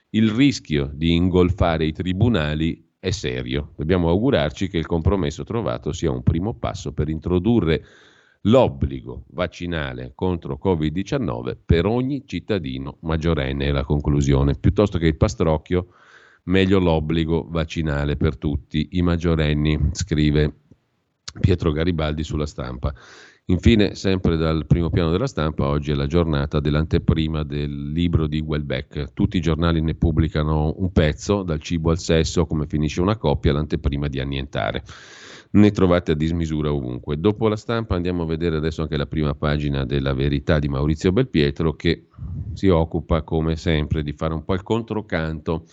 Il 0.10 0.30
rischio 0.30 0.92
di 0.94 1.14
ingolfare 1.14 1.86
i 1.86 1.92
tribunali 1.92 2.92
è 3.00 3.12
serio. 3.12 3.74
Dobbiamo 3.76 4.10
augurarci 4.10 4.68
che 4.68 4.78
il 4.78 4.86
compromesso 4.86 5.44
trovato 5.44 5.92
sia 5.92 6.12
un 6.12 6.24
primo 6.24 6.54
passo 6.54 6.94
per 6.94 7.10
introdurre 7.10 7.84
l'obbligo 8.44 9.26
vaccinale 9.30 10.12
contro 10.16 10.60
Covid-19 10.62 11.58
per 11.66 11.86
ogni 11.86 12.24
cittadino 12.26 12.98
maggiorenne, 13.02 13.66
è 13.66 13.72
la 13.72 13.84
conclusione, 13.84 14.56
piuttosto 14.56 14.98
che 14.98 15.08
il 15.08 15.18
pastrocchio, 15.18 15.88
meglio 16.44 16.80
l'obbligo 16.80 17.48
vaccinale 17.50 18.18
per 18.18 18.38
tutti 18.38 18.90
i 18.92 19.02
maggiorenni, 19.02 19.90
scrive 19.92 20.60
Pietro 21.40 21.72
Garibaldi 21.72 22.24
sulla 22.24 22.46
stampa. 22.46 22.94
Infine, 23.48 23.94
sempre 23.94 24.38
dal 24.38 24.66
primo 24.66 24.90
piano 24.90 25.12
della 25.12 25.28
stampa, 25.28 25.68
oggi 25.68 25.92
è 25.92 25.96
la 25.96 26.08
giornata 26.08 26.62
dell'anteprima 26.62 27.44
del 27.44 27.92
libro 27.92 28.26
di 28.26 28.40
Welbeck. 28.40 29.12
Tutti 29.12 29.36
i 29.36 29.42
giornali 29.42 29.82
ne 29.82 29.96
pubblicano 29.96 30.74
un 30.78 30.94
pezzo, 30.94 31.44
dal 31.44 31.60
cibo 31.60 31.90
al 31.92 32.00
sesso, 32.00 32.46
come 32.46 32.68
finisce 32.68 33.02
una 33.02 33.18
coppia, 33.18 33.52
l'anteprima 33.52 34.08
di 34.08 34.22
annientare 34.22 34.84
ne 35.54 35.72
trovate 35.72 36.14
a 36.14 36.16
dismisura 36.16 36.72
ovunque. 36.72 37.20
Dopo 37.20 37.48
la 37.48 37.56
stampa 37.56 37.96
andiamo 37.96 38.24
a 38.24 38.28
vedere 38.28 38.56
adesso 38.56 38.82
anche 38.82 38.98
la 38.98 39.06
prima 39.06 39.36
pagina 39.36 39.86
della 39.86 40.14
verità 40.14 40.58
di 40.58 40.68
Maurizio 40.68 41.12
Belpietro 41.12 41.74
che 41.74 42.08
si 42.54 42.70
occupa 42.70 43.24
come 43.24 43.56
sempre 43.56 44.04
di 44.04 44.14
fare 44.14 44.34
un 44.34 44.44
po' 44.44 44.54
il 44.54 44.64
controcanto 44.64 45.66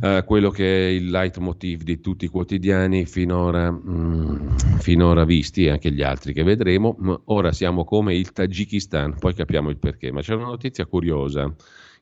a 0.00 0.22
quello 0.22 0.50
che 0.50 0.88
è 0.88 0.90
il 0.90 1.10
leitmotiv 1.10 1.82
di 1.82 2.00
tutti 2.00 2.24
i 2.24 2.28
quotidiani 2.28 3.04
finora, 3.04 3.70
mh, 3.70 3.90
mm, 3.90 4.56
finora 4.78 5.24
visti 5.24 5.64
e 5.64 5.70
anche 5.70 5.92
gli 5.92 6.02
altri 6.02 6.32
che 6.32 6.42
vedremo. 6.42 6.96
Ora 7.26 7.52
siamo 7.52 7.84
come 7.84 8.14
il 8.14 8.32
Tagikistan, 8.32 9.16
poi 9.18 9.34
capiamo 9.34 9.70
il 9.70 9.78
perché, 9.78 10.10
ma 10.10 10.20
c'è 10.20 10.34
una 10.34 10.46
notizia 10.46 10.86
curiosa 10.86 11.52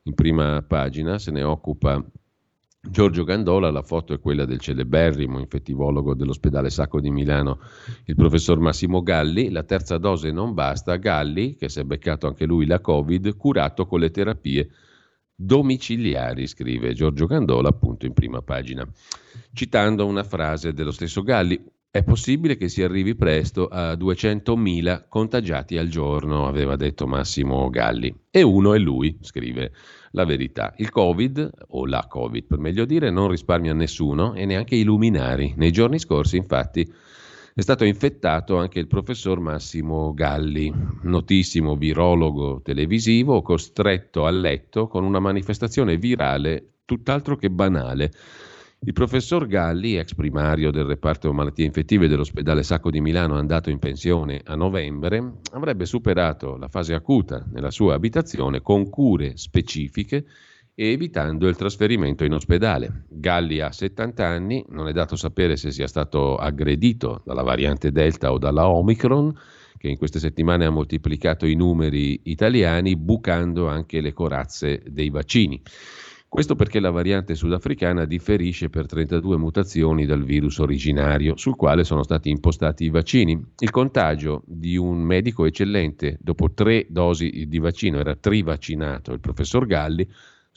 in 0.05 0.15
prima 0.15 0.63
pagina, 0.67 1.19
se 1.19 1.31
ne 1.31 1.43
occupa 1.43 2.03
Giorgio 2.81 3.25
Gandola, 3.25 3.71
la 3.71 3.83
foto 3.83 4.15
è 4.15 4.21
quella 4.21 4.45
del 4.45 4.61
celeberrimo 4.61 5.41
infettivologo 5.41 6.15
dell'ospedale 6.15 6.71
Sacco 6.71 7.01
di 7.01 7.11
Milano, 7.11 7.59
il 8.05 8.15
professor 8.15 8.59
Massimo 8.61 9.03
Galli. 9.03 9.51
La 9.51 9.65
terza 9.65 9.99
dose 9.99 10.31
non 10.31 10.55
basta. 10.55 10.97
Galli, 10.97 11.57
che 11.57 11.69
si 11.69 11.81
è 11.81 11.85
beccato 11.85 12.29
anche 12.29 12.47
lui 12.47 12.67
la 12.67 12.81
Covid, 12.81 13.37
curato 13.37 13.87
con 13.87 14.01
le 14.01 14.11
terapie 14.11 14.71
domiciliari, 15.41 16.49
scrive 16.49 16.95
Giorgio 16.95 17.27
Gandola 17.27 17.69
appunto 17.69 18.07
in 18.07 18.13
prima 18.13 18.43
pagina. 18.43 18.85
Citando 19.53 20.05
una 20.05 20.25
frase 20.25 20.73
dello 20.73 20.91
stesso 20.91 21.23
Galli, 21.23 21.65
è 21.91 22.03
possibile 22.03 22.57
che 22.57 22.69
si 22.69 22.83
arrivi 22.83 23.15
presto 23.15 23.69
a 23.69 23.93
200.000 23.93 25.05
contagiati 25.09 25.79
al 25.79 25.87
giorno, 25.87 26.49
aveva 26.49 26.75
detto 26.75 27.07
Massimo 27.07 27.71
Galli. 27.71 28.13
E 28.31 28.43
uno 28.43 28.75
è 28.75 28.79
lui, 28.79 29.17
scrive 29.21 29.73
la 30.11 30.25
verità. 30.25 30.75
Il 30.79 30.91
Covid, 30.91 31.51
o 31.69 31.87
la 31.87 32.05
Covid 32.09 32.45
per 32.45 32.59
meglio 32.59 32.85
dire, 32.85 33.11
non 33.11 33.29
risparmia 33.29 33.75
nessuno 33.75 34.35
e 34.35 34.45
neanche 34.45 34.75
i 34.75 34.83
luminari. 34.83 35.55
Nei 35.57 35.71
giorni 35.71 36.01
scorsi, 36.01 36.37
infatti, 36.37 36.93
è 37.59 37.63
stato 37.63 37.85
infettato 37.85 38.57
anche 38.57 38.79
il 38.79 38.87
professor 38.87 39.41
Massimo 39.41 40.15
Galli, 40.15 40.73
notissimo 41.03 41.75
virologo 41.75 42.61
televisivo, 42.63 43.43
costretto 43.43 44.27
a 44.27 44.31
letto 44.31 44.87
con 44.87 45.03
una 45.03 45.19
manifestazione 45.19 45.97
virale 45.97 46.75
tutt'altro 46.85 47.35
che 47.35 47.51
banale. 47.51 48.13
Il 48.79 48.93
professor 48.93 49.49
Galli, 49.49 49.97
ex 49.97 50.15
primario 50.15 50.71
del 50.71 50.85
reparto 50.85 51.33
malattie 51.33 51.65
infettive 51.65 52.07
dell'ospedale 52.07 52.63
Sacco 52.63 52.93
di 52.93 53.01
Milano, 53.01 53.37
andato 53.37 53.71
in 53.71 53.81
pensione 53.81 54.41
a 54.45 54.55
novembre, 54.55 55.41
avrebbe 55.51 55.85
superato 55.85 56.57
la 56.59 56.69
fase 56.69 56.95
acuta 56.95 57.45
nella 57.51 57.73
sua 57.73 57.95
abitazione 57.95 58.63
con 58.63 58.89
cure 58.89 59.37
specifiche 59.37 60.27
e 60.81 60.93
evitando 60.93 61.49
il 61.49 61.57
trasferimento 61.57 62.25
in 62.25 62.35
ospedale. 62.35 63.07
Galli 63.09 63.59
ha 63.59 63.73
70 63.73 64.25
anni, 64.25 64.65
non 64.69 64.87
è 64.87 64.93
dato 64.93 65.17
sapere 65.17 65.57
se 65.57 65.73
sia 65.73 65.89
stato 65.89 66.37
aggredito 66.37 67.21
dalla 67.25 67.43
variante 67.43 67.91
Delta 67.91 68.31
o 68.31 68.39
dalla 68.39 68.69
Omicron, 68.69 69.37
che 69.77 69.89
in 69.89 69.97
queste 69.97 70.21
settimane 70.21 70.67
ha 70.67 70.71
moltiplicato 70.71 71.47
i 71.47 71.57
numeri 71.57 72.21
italiani, 72.25 72.95
bucando 72.95 73.67
anche 73.67 74.01
le 74.01 74.13
corazze 74.13 74.81
dei 74.87 75.11
vaccini. 75.11 75.61
Questo 76.29 76.55
perché 76.55 76.79
la 76.79 76.91
variante 76.91 77.35
sudafricana 77.35 78.05
differisce 78.05 78.71
per 78.71 78.87
32 78.87 79.37
mutazioni 79.37 80.07
dal 80.07 80.23
virus 80.23 80.59
originario, 80.59 81.37
sul 81.37 81.57
quale 81.57 81.83
sono 81.83 82.05
stati 82.05 82.31
impostati 82.31 82.85
i 82.85 82.91
vaccini. 82.91 83.37
Il 83.59 83.71
contagio 83.71 84.45
di 84.47 84.77
un 84.77 85.01
medico 85.01 85.45
eccellente 85.45 86.19
dopo 86.21 86.53
tre 86.53 86.87
dosi 86.89 87.47
di 87.49 87.59
vaccino, 87.59 87.99
era 87.99 88.15
trivaccinato 88.15 89.13
il 89.13 89.19
professor 89.19 89.67
Galli, 89.67 90.09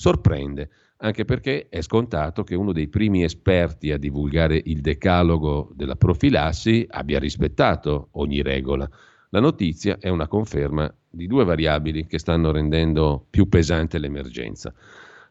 sorprende, 0.02 0.70
anche 0.98 1.26
perché 1.26 1.68
è 1.70 1.80
scontato 1.82 2.44
che 2.44 2.56
uno 2.56 2.72
dei 2.72 2.88
primi 2.88 3.24
esperti 3.24 3.92
a 3.92 4.00
divulgare 4.00 4.60
il 4.66 4.82
decalogo 4.82 5.72
della 5.76 5.96
profilassi 5.96 6.88
abbia 6.90 7.20
rispettato 7.20 8.08
ogni 8.14 8.42
regola. 8.42 8.90
La 9.30 9.40
notizia 9.40 10.00
è 10.00 10.10
una 10.10 10.28
conferma 10.28 10.92
di 11.08 11.28
due 11.28 11.44
variabili 11.46 12.08
che 12.08 12.18
stanno 12.18 12.52
rendendo 12.52 13.28
più 13.30 13.48
pesante 13.48 14.00
l'emergenza 14.00 14.74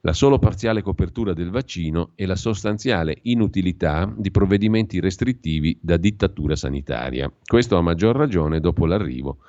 la 0.02 0.14
solo 0.14 0.38
parziale 0.38 0.80
copertura 0.80 1.34
del 1.34 1.50
vaccino 1.50 2.12
e 2.14 2.24
la 2.24 2.34
sostanziale 2.34 3.18
inutilità 3.24 4.10
di 4.16 4.30
provvedimenti 4.30 4.98
restrittivi 4.98 5.78
da 5.78 5.98
dittatura 5.98 6.56
sanitaria. 6.56 7.30
Questo 7.44 7.76
a 7.76 7.82
maggior 7.82 8.16
ragione 8.16 8.60
dopo 8.60 8.86
l'arrivo 8.86 9.40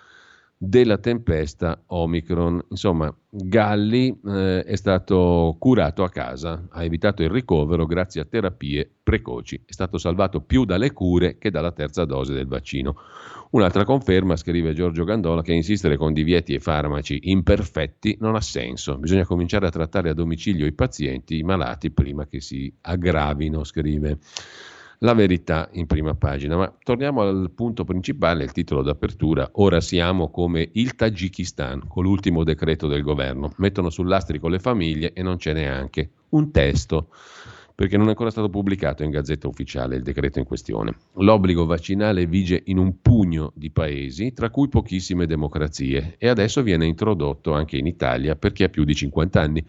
della 0.63 0.99
tempesta 0.99 1.81
Omicron. 1.87 2.63
Insomma, 2.69 3.11
Galli 3.31 4.15
eh, 4.23 4.63
è 4.63 4.75
stato 4.75 5.55
curato 5.57 6.03
a 6.03 6.09
casa, 6.09 6.67
ha 6.69 6.83
evitato 6.83 7.23
il 7.23 7.31
ricovero 7.31 7.87
grazie 7.87 8.21
a 8.21 8.25
terapie 8.25 8.87
precoci, 9.01 9.63
è 9.65 9.71
stato 9.71 9.97
salvato 9.97 10.41
più 10.41 10.63
dalle 10.63 10.91
cure 10.91 11.39
che 11.39 11.49
dalla 11.49 11.71
terza 11.71 12.05
dose 12.05 12.33
del 12.33 12.45
vaccino. 12.45 12.95
Un'altra 13.51 13.85
conferma, 13.85 14.35
scrive 14.35 14.75
Giorgio 14.75 15.03
Gandola, 15.03 15.41
che 15.41 15.51
insistere 15.51 15.97
con 15.97 16.13
divieti 16.13 16.53
e 16.53 16.59
farmaci 16.59 17.21
imperfetti 17.23 18.17
non 18.19 18.35
ha 18.35 18.41
senso. 18.41 18.99
Bisogna 18.99 19.25
cominciare 19.25 19.65
a 19.65 19.71
trattare 19.71 20.11
a 20.11 20.13
domicilio 20.13 20.67
i 20.67 20.73
pazienti, 20.73 21.39
i 21.39 21.43
malati, 21.43 21.89
prima 21.89 22.27
che 22.27 22.39
si 22.39 22.71
aggravino, 22.81 23.63
scrive 23.63 24.19
la 25.03 25.13
verità 25.13 25.69
in 25.73 25.85
prima 25.85 26.15
pagina. 26.15 26.57
Ma 26.57 26.75
torniamo 26.83 27.21
al 27.21 27.51
punto 27.53 27.83
principale, 27.83 28.43
il 28.43 28.51
titolo 28.51 28.81
d'apertura. 28.81 29.49
Ora 29.53 29.81
siamo 29.81 30.29
come 30.29 30.69
il 30.73 30.95
Tagikistan, 30.95 31.87
con 31.87 32.03
l'ultimo 32.03 32.43
decreto 32.43 32.87
del 32.87 33.01
governo. 33.01 33.51
Mettono 33.57 33.89
sul 33.89 34.07
lastrico 34.07 34.47
le 34.47 34.59
famiglie 34.59 35.13
e 35.13 35.21
non 35.21 35.37
c'è 35.37 35.53
neanche 35.53 36.09
un 36.29 36.51
testo 36.51 37.09
perché 37.73 37.97
non 37.97 38.07
è 38.07 38.09
ancora 38.09 38.29
stato 38.29 38.47
pubblicato 38.47 39.01
in 39.01 39.09
Gazzetta 39.09 39.47
Ufficiale 39.47 39.95
il 39.95 40.03
decreto 40.03 40.37
in 40.37 40.45
questione. 40.45 40.93
L'obbligo 41.13 41.65
vaccinale 41.65 42.27
vige 42.27 42.61
in 42.65 42.77
un 42.77 43.01
pugno 43.01 43.53
di 43.55 43.71
paesi, 43.71 44.33
tra 44.33 44.51
cui 44.51 44.67
pochissime 44.67 45.25
democrazie, 45.25 46.13
e 46.19 46.27
adesso 46.27 46.61
viene 46.61 46.85
introdotto 46.85 47.53
anche 47.53 47.77
in 47.77 47.87
Italia 47.87 48.35
per 48.35 48.51
chi 48.51 48.63
ha 48.63 48.69
più 48.69 48.83
di 48.83 48.93
50 48.93 49.41
anni. 49.41 49.65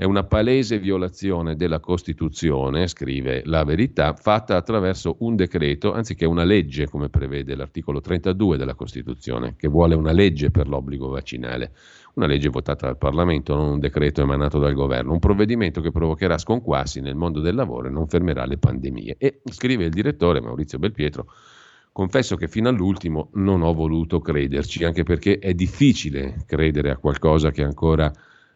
È 0.00 0.04
una 0.04 0.24
palese 0.24 0.78
violazione 0.78 1.56
della 1.56 1.78
Costituzione, 1.78 2.86
scrive 2.86 3.42
la 3.44 3.64
verità, 3.64 4.14
fatta 4.14 4.56
attraverso 4.56 5.16
un 5.18 5.36
decreto 5.36 5.92
anziché 5.92 6.24
una 6.24 6.42
legge, 6.42 6.88
come 6.88 7.10
prevede 7.10 7.54
l'articolo 7.54 8.00
32 8.00 8.56
della 8.56 8.74
Costituzione, 8.74 9.56
che 9.58 9.68
vuole 9.68 9.94
una 9.94 10.12
legge 10.12 10.50
per 10.50 10.68
l'obbligo 10.68 11.08
vaccinale. 11.08 11.72
Una 12.14 12.24
legge 12.26 12.48
votata 12.48 12.86
dal 12.86 12.96
Parlamento, 12.96 13.54
non 13.54 13.72
un 13.72 13.78
decreto 13.78 14.22
emanato 14.22 14.58
dal 14.58 14.72
governo, 14.72 15.12
un 15.12 15.18
provvedimento 15.18 15.82
che 15.82 15.90
provocherà 15.90 16.38
sconquassi 16.38 17.02
nel 17.02 17.14
mondo 17.14 17.40
del 17.40 17.54
lavoro 17.54 17.88
e 17.88 17.90
non 17.90 18.08
fermerà 18.08 18.46
le 18.46 18.56
pandemie. 18.56 19.16
E 19.18 19.42
scrive 19.44 19.84
il 19.84 19.90
direttore 19.90 20.40
Maurizio 20.40 20.78
Belpietro. 20.78 21.26
Confesso 21.92 22.36
che 22.36 22.48
fino 22.48 22.70
all'ultimo 22.70 23.28
non 23.34 23.60
ho 23.60 23.74
voluto 23.74 24.18
crederci, 24.20 24.82
anche 24.82 25.02
perché 25.02 25.38
è 25.38 25.52
difficile 25.52 26.36
credere 26.46 26.90
a 26.90 26.96
qualcosa 26.96 27.50
che 27.50 27.62
ancora 27.62 28.10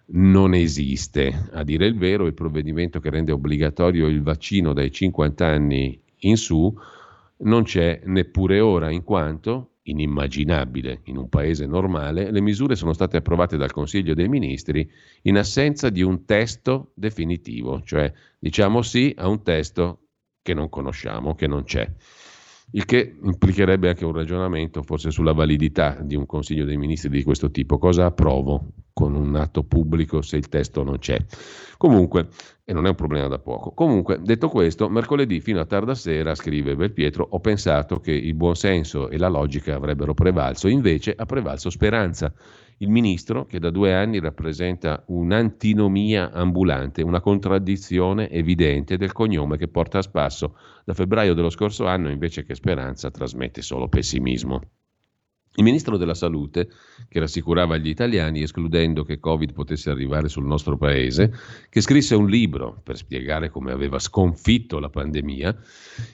non 0.06 0.54
esiste. 0.54 1.48
A 1.52 1.62
dire 1.62 1.86
il 1.86 1.96
vero, 1.96 2.26
il 2.26 2.34
provvedimento 2.34 3.00
che 3.00 3.10
rende 3.10 3.32
obbligatorio 3.32 4.06
il 4.06 4.22
vaccino 4.22 4.72
dai 4.72 4.90
50 4.90 5.46
anni 5.46 6.00
in 6.20 6.36
su 6.36 6.74
non 7.36 7.64
c'è 7.64 8.00
neppure 8.04 8.60
ora, 8.60 8.90
in 8.90 9.02
quanto, 9.02 9.74
inimmaginabile 9.82 11.00
in 11.04 11.16
un 11.16 11.28
paese 11.28 11.66
normale, 11.66 12.30
le 12.30 12.40
misure 12.40 12.76
sono 12.76 12.92
state 12.92 13.16
approvate 13.18 13.56
dal 13.56 13.72
Consiglio 13.72 14.14
dei 14.14 14.28
Ministri 14.28 14.88
in 15.22 15.36
assenza 15.36 15.90
di 15.90 16.02
un 16.02 16.24
testo 16.24 16.92
definitivo, 16.94 17.82
cioè 17.84 18.10
diciamo 18.38 18.82
sì 18.82 19.14
a 19.16 19.28
un 19.28 19.42
testo 19.42 20.00
che 20.40 20.54
non 20.54 20.68
conosciamo, 20.68 21.34
che 21.34 21.46
non 21.46 21.64
c'è 21.64 21.90
il 22.74 22.84
che 22.84 23.16
implicherebbe 23.22 23.88
anche 23.88 24.04
un 24.04 24.12
ragionamento 24.12 24.82
forse 24.82 25.10
sulla 25.10 25.32
validità 25.32 25.98
di 26.00 26.16
un 26.16 26.26
Consiglio 26.26 26.64
dei 26.64 26.76
Ministri 26.76 27.08
di 27.08 27.22
questo 27.22 27.50
tipo. 27.50 27.78
Cosa 27.78 28.06
approvo 28.06 28.72
con 28.92 29.14
un 29.14 29.36
atto 29.36 29.62
pubblico 29.62 30.22
se 30.22 30.36
il 30.36 30.48
testo 30.48 30.82
non 30.82 30.98
c'è? 30.98 31.16
Comunque, 31.78 32.28
e 32.64 32.72
non 32.72 32.86
è 32.86 32.88
un 32.88 32.94
problema 32.96 33.28
da 33.28 33.38
poco. 33.38 33.70
Comunque, 33.72 34.18
detto 34.20 34.48
questo, 34.48 34.88
mercoledì 34.88 35.40
fino 35.40 35.60
a 35.60 35.66
tarda 35.66 35.94
sera, 35.94 36.34
scrive 36.34 36.74
Belpietro, 36.74 37.26
ho 37.30 37.38
pensato 37.38 38.00
che 38.00 38.12
il 38.12 38.34
buonsenso 38.34 39.08
e 39.08 39.18
la 39.18 39.28
logica 39.28 39.76
avrebbero 39.76 40.12
prevalso, 40.12 40.66
invece 40.66 41.14
ha 41.16 41.26
prevalso 41.26 41.70
speranza 41.70 42.32
il 42.84 42.90
ministro, 42.90 43.46
che 43.46 43.58
da 43.58 43.70
due 43.70 43.94
anni 43.94 44.20
rappresenta 44.20 45.02
un'antinomia 45.08 46.30
ambulante, 46.30 47.02
una 47.02 47.20
contraddizione 47.20 48.30
evidente 48.30 48.96
del 48.96 49.12
cognome 49.12 49.56
che 49.56 49.68
porta 49.68 49.98
a 49.98 50.02
spasso 50.02 50.56
da 50.84 50.94
febbraio 50.94 51.34
dello 51.34 51.50
scorso 51.50 51.86
anno, 51.86 52.10
invece 52.10 52.44
che 52.44 52.54
speranza, 52.54 53.10
trasmette 53.10 53.62
solo 53.62 53.88
pessimismo. 53.88 54.60
Il 55.56 55.62
ministro 55.62 55.96
della 55.96 56.14
Salute, 56.14 56.68
che 57.08 57.20
rassicurava 57.20 57.76
gli 57.76 57.88
italiani, 57.88 58.42
escludendo 58.42 59.04
che 59.04 59.20
Covid 59.20 59.52
potesse 59.52 59.88
arrivare 59.88 60.28
sul 60.28 60.44
nostro 60.44 60.76
paese, 60.76 61.32
che 61.70 61.80
scrisse 61.80 62.16
un 62.16 62.26
libro 62.26 62.80
per 62.82 62.96
spiegare 62.96 63.50
come 63.50 63.70
aveva 63.70 64.00
sconfitto 64.00 64.80
la 64.80 64.90
pandemia, 64.90 65.56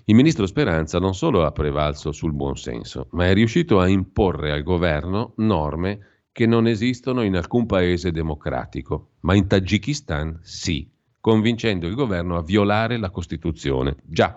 il 0.05 0.15
ministro 0.15 0.45
Speranza 0.45 0.99
non 0.99 1.15
solo 1.15 1.47
ha 1.47 1.53
prevalso 1.53 2.13
sul 2.13 2.35
buonsenso, 2.35 3.09
ma 3.13 3.29
è 3.29 3.33
riuscito 3.33 3.81
a 3.81 3.89
imporre 3.89 4.53
al 4.53 4.63
governo 4.63 5.33
norme 5.37 6.20
che 6.41 6.47
non 6.47 6.67
esistono 6.67 7.21
in 7.21 7.37
alcun 7.37 7.67
paese 7.67 8.13
democratico, 8.13 9.11
ma 9.21 9.35
in 9.35 9.47
Tagikistan 9.47 10.39
sì, 10.41 10.91
convincendo 11.21 11.87
il 11.87 11.95
governo 11.95 12.39
a 12.39 12.43
violare 12.43 12.97
la 12.97 13.11
Costituzione. 13.11 13.97
Già, 14.05 14.35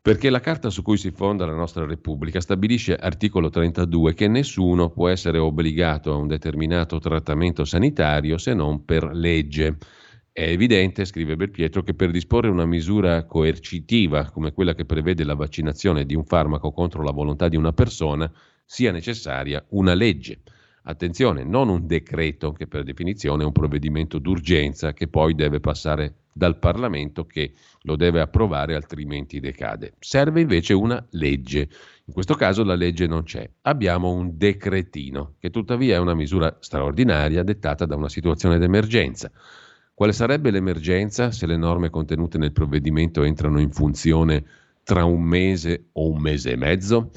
perché 0.00 0.30
la 0.30 0.38
carta 0.38 0.70
su 0.70 0.82
cui 0.82 0.96
si 0.96 1.10
fonda 1.10 1.46
la 1.46 1.56
nostra 1.56 1.84
Repubblica 1.84 2.40
stabilisce 2.40 2.94
articolo 2.94 3.48
32 3.50 4.14
che 4.14 4.28
nessuno 4.28 4.90
può 4.90 5.08
essere 5.08 5.38
obbligato 5.38 6.12
a 6.12 6.16
un 6.16 6.28
determinato 6.28 7.00
trattamento 7.00 7.64
sanitario 7.64 8.38
se 8.38 8.54
non 8.54 8.84
per 8.84 9.10
legge. 9.12 9.78
È 10.30 10.44
evidente, 10.44 11.04
scrive 11.04 11.34
Belpietro, 11.34 11.82
che 11.82 11.94
per 11.94 12.12
disporre 12.12 12.50
una 12.50 12.66
misura 12.66 13.24
coercitiva 13.24 14.30
come 14.30 14.52
quella 14.52 14.76
che 14.76 14.84
prevede 14.84 15.24
la 15.24 15.34
vaccinazione 15.34 16.06
di 16.06 16.14
un 16.14 16.24
farmaco 16.24 16.70
contro 16.70 17.02
la 17.02 17.10
volontà 17.10 17.48
di 17.48 17.56
una 17.56 17.72
persona 17.72 18.32
sia 18.64 18.92
necessaria 18.92 19.64
una 19.70 19.94
legge. 19.94 20.42
Attenzione, 20.82 21.44
non 21.44 21.68
un 21.68 21.86
decreto 21.86 22.52
che 22.52 22.66
per 22.66 22.84
definizione 22.84 23.42
è 23.42 23.46
un 23.46 23.52
provvedimento 23.52 24.18
d'urgenza 24.18 24.92
che 24.94 25.08
poi 25.08 25.34
deve 25.34 25.60
passare 25.60 26.14
dal 26.32 26.58
Parlamento 26.58 27.26
che 27.26 27.52
lo 27.82 27.96
deve 27.96 28.20
approvare 28.20 28.74
altrimenti 28.74 29.40
decade. 29.40 29.94
Serve 29.98 30.40
invece 30.40 30.72
una 30.72 31.04
legge. 31.10 31.68
In 32.06 32.14
questo 32.14 32.34
caso 32.34 32.64
la 32.64 32.74
legge 32.74 33.06
non 33.06 33.24
c'è. 33.24 33.48
Abbiamo 33.62 34.10
un 34.10 34.38
decretino 34.38 35.34
che 35.38 35.50
tuttavia 35.50 35.96
è 35.96 35.98
una 35.98 36.14
misura 36.14 36.56
straordinaria 36.60 37.42
dettata 37.42 37.84
da 37.84 37.96
una 37.96 38.08
situazione 38.08 38.58
d'emergenza. 38.58 39.30
Quale 39.92 40.12
sarebbe 40.12 40.50
l'emergenza 40.50 41.30
se 41.30 41.46
le 41.46 41.58
norme 41.58 41.90
contenute 41.90 42.38
nel 42.38 42.52
provvedimento 42.52 43.22
entrano 43.22 43.60
in 43.60 43.70
funzione 43.70 44.44
tra 44.82 45.04
un 45.04 45.22
mese 45.22 45.88
o 45.92 46.08
un 46.08 46.20
mese 46.22 46.52
e 46.52 46.56
mezzo? 46.56 47.10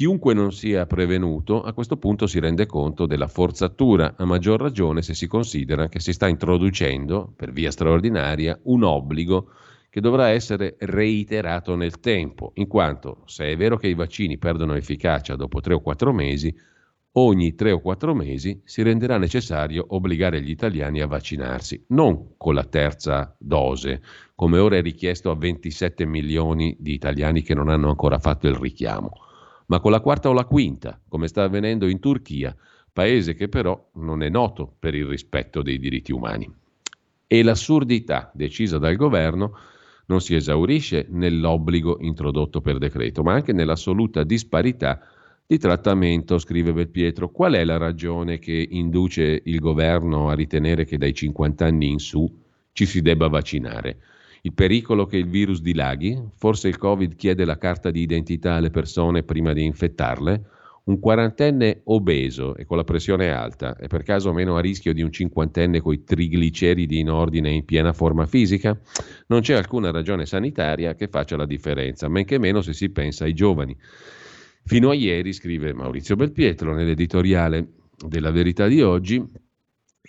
Chiunque 0.00 0.32
non 0.32 0.50
sia 0.50 0.86
prevenuto 0.86 1.60
a 1.60 1.74
questo 1.74 1.98
punto 1.98 2.26
si 2.26 2.40
rende 2.40 2.64
conto 2.64 3.04
della 3.04 3.28
forzatura, 3.28 4.14
a 4.16 4.24
maggior 4.24 4.58
ragione 4.58 5.02
se 5.02 5.12
si 5.12 5.26
considera 5.26 5.90
che 5.90 6.00
si 6.00 6.14
sta 6.14 6.26
introducendo, 6.26 7.30
per 7.36 7.52
via 7.52 7.70
straordinaria, 7.70 8.58
un 8.62 8.82
obbligo 8.82 9.50
che 9.90 10.00
dovrà 10.00 10.30
essere 10.30 10.76
reiterato 10.78 11.76
nel 11.76 12.00
tempo, 12.00 12.52
in 12.54 12.66
quanto 12.66 13.24
se 13.26 13.52
è 13.52 13.56
vero 13.58 13.76
che 13.76 13.88
i 13.88 13.94
vaccini 13.94 14.38
perdono 14.38 14.72
efficacia 14.72 15.36
dopo 15.36 15.60
tre 15.60 15.74
o 15.74 15.82
quattro 15.82 16.14
mesi, 16.14 16.50
ogni 17.16 17.54
tre 17.54 17.70
o 17.70 17.80
quattro 17.80 18.14
mesi 18.14 18.58
si 18.64 18.80
renderà 18.80 19.18
necessario 19.18 19.84
obbligare 19.86 20.40
gli 20.40 20.48
italiani 20.48 21.02
a 21.02 21.08
vaccinarsi, 21.08 21.84
non 21.88 22.38
con 22.38 22.54
la 22.54 22.64
terza 22.64 23.36
dose, 23.38 24.00
come 24.34 24.56
ora 24.56 24.78
è 24.78 24.80
richiesto 24.80 25.30
a 25.30 25.36
27 25.36 26.06
milioni 26.06 26.74
di 26.80 26.94
italiani 26.94 27.42
che 27.42 27.52
non 27.52 27.68
hanno 27.68 27.90
ancora 27.90 28.18
fatto 28.18 28.48
il 28.48 28.54
richiamo 28.54 29.28
ma 29.70 29.78
con 29.78 29.92
la 29.92 30.00
quarta 30.00 30.28
o 30.28 30.32
la 30.32 30.44
quinta, 30.44 31.00
come 31.08 31.28
sta 31.28 31.44
avvenendo 31.44 31.86
in 31.86 32.00
Turchia, 32.00 32.54
paese 32.92 33.34
che 33.34 33.48
però 33.48 33.90
non 33.94 34.22
è 34.22 34.28
noto 34.28 34.74
per 34.78 34.96
il 34.96 35.06
rispetto 35.06 35.62
dei 35.62 35.78
diritti 35.78 36.10
umani. 36.10 36.52
E 37.24 37.42
l'assurdità 37.44 38.32
decisa 38.34 38.78
dal 38.78 38.96
governo 38.96 39.56
non 40.06 40.20
si 40.20 40.34
esaurisce 40.34 41.06
nell'obbligo 41.10 41.98
introdotto 42.00 42.60
per 42.60 42.78
decreto, 42.78 43.22
ma 43.22 43.32
anche 43.32 43.52
nell'assoluta 43.52 44.24
disparità 44.24 45.00
di 45.46 45.56
trattamento, 45.56 46.38
scrive 46.38 46.72
Belpietro. 46.72 47.30
Qual 47.30 47.52
è 47.52 47.64
la 47.64 47.76
ragione 47.76 48.40
che 48.40 48.66
induce 48.70 49.40
il 49.44 49.60
governo 49.60 50.30
a 50.30 50.34
ritenere 50.34 50.84
che 50.84 50.98
dai 50.98 51.14
50 51.14 51.64
anni 51.64 51.90
in 51.90 52.00
su 52.00 52.28
ci 52.72 52.86
si 52.86 53.02
debba 53.02 53.28
vaccinare? 53.28 53.98
Il 54.42 54.54
pericolo 54.54 55.04
che 55.04 55.18
il 55.18 55.28
virus 55.28 55.60
dilaghi? 55.60 56.18
Forse 56.36 56.68
il 56.68 56.78
Covid 56.78 57.14
chiede 57.14 57.44
la 57.44 57.58
carta 57.58 57.90
di 57.90 58.00
identità 58.00 58.54
alle 58.54 58.70
persone 58.70 59.22
prima 59.22 59.52
di 59.52 59.64
infettarle? 59.64 60.44
Un 60.82 60.98
quarantenne 60.98 61.82
obeso 61.84 62.56
e 62.56 62.64
con 62.64 62.78
la 62.78 62.84
pressione 62.84 63.30
alta 63.30 63.76
è 63.76 63.86
per 63.86 64.02
caso 64.02 64.32
meno 64.32 64.56
a 64.56 64.60
rischio 64.60 64.94
di 64.94 65.02
un 65.02 65.12
cinquantenne 65.12 65.80
con 65.80 65.92
i 65.92 66.02
trigliceridi 66.02 66.98
in 66.98 67.10
ordine 67.10 67.50
e 67.50 67.54
in 67.54 67.64
piena 67.66 67.92
forma 67.92 68.24
fisica? 68.24 68.80
Non 69.26 69.42
c'è 69.42 69.54
alcuna 69.54 69.90
ragione 69.90 70.24
sanitaria 70.24 70.94
che 70.94 71.08
faccia 71.08 71.36
la 71.36 71.46
differenza, 71.46 72.08
men 72.08 72.24
che 72.24 72.38
meno 72.38 72.62
se 72.62 72.72
si 72.72 72.88
pensa 72.90 73.24
ai 73.24 73.34
giovani. 73.34 73.76
Fino 74.64 74.88
a 74.88 74.94
ieri, 74.94 75.34
scrive 75.34 75.74
Maurizio 75.74 76.16
Belpietro 76.16 76.74
nell'editoriale 76.74 77.68
della 78.08 78.30
Verità 78.30 78.66
di 78.66 78.80
oggi, 78.80 79.22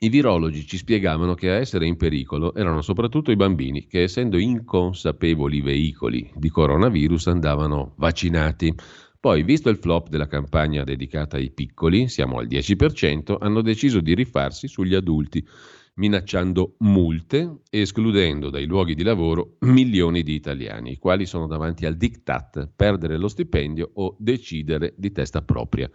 i 0.03 0.09
virologi 0.09 0.65
ci 0.65 0.77
spiegavano 0.77 1.35
che 1.35 1.51
a 1.51 1.57
essere 1.57 1.85
in 1.85 1.95
pericolo 1.95 2.55
erano 2.55 2.81
soprattutto 2.81 3.29
i 3.29 3.35
bambini 3.35 3.85
che, 3.85 4.01
essendo 4.01 4.39
inconsapevoli 4.39 5.61
veicoli 5.61 6.31
di 6.33 6.49
coronavirus, 6.49 7.27
andavano 7.27 7.93
vaccinati. 7.97 8.73
Poi, 9.19 9.43
visto 9.43 9.69
il 9.69 9.77
flop 9.77 10.09
della 10.09 10.25
campagna 10.25 10.83
dedicata 10.83 11.37
ai 11.37 11.51
piccoli, 11.51 12.07
siamo 12.07 12.39
al 12.39 12.47
10%, 12.47 13.35
hanno 13.39 13.61
deciso 13.61 14.01
di 14.01 14.15
rifarsi 14.15 14.67
sugli 14.67 14.95
adulti, 14.95 15.47
minacciando 15.95 16.77
multe 16.79 17.57
e 17.69 17.81
escludendo 17.81 18.49
dai 18.49 18.65
luoghi 18.65 18.95
di 18.95 19.03
lavoro 19.03 19.57
milioni 19.59 20.23
di 20.23 20.33
italiani, 20.33 20.93
i 20.93 20.97
quali 20.97 21.27
sono 21.27 21.45
davanti 21.45 21.85
al 21.85 21.95
diktat, 21.95 22.71
perdere 22.75 23.19
lo 23.19 23.27
stipendio 23.27 23.91
o 23.93 24.15
decidere 24.17 24.95
di 24.97 25.11
testa 25.11 25.43
propria. 25.43 25.87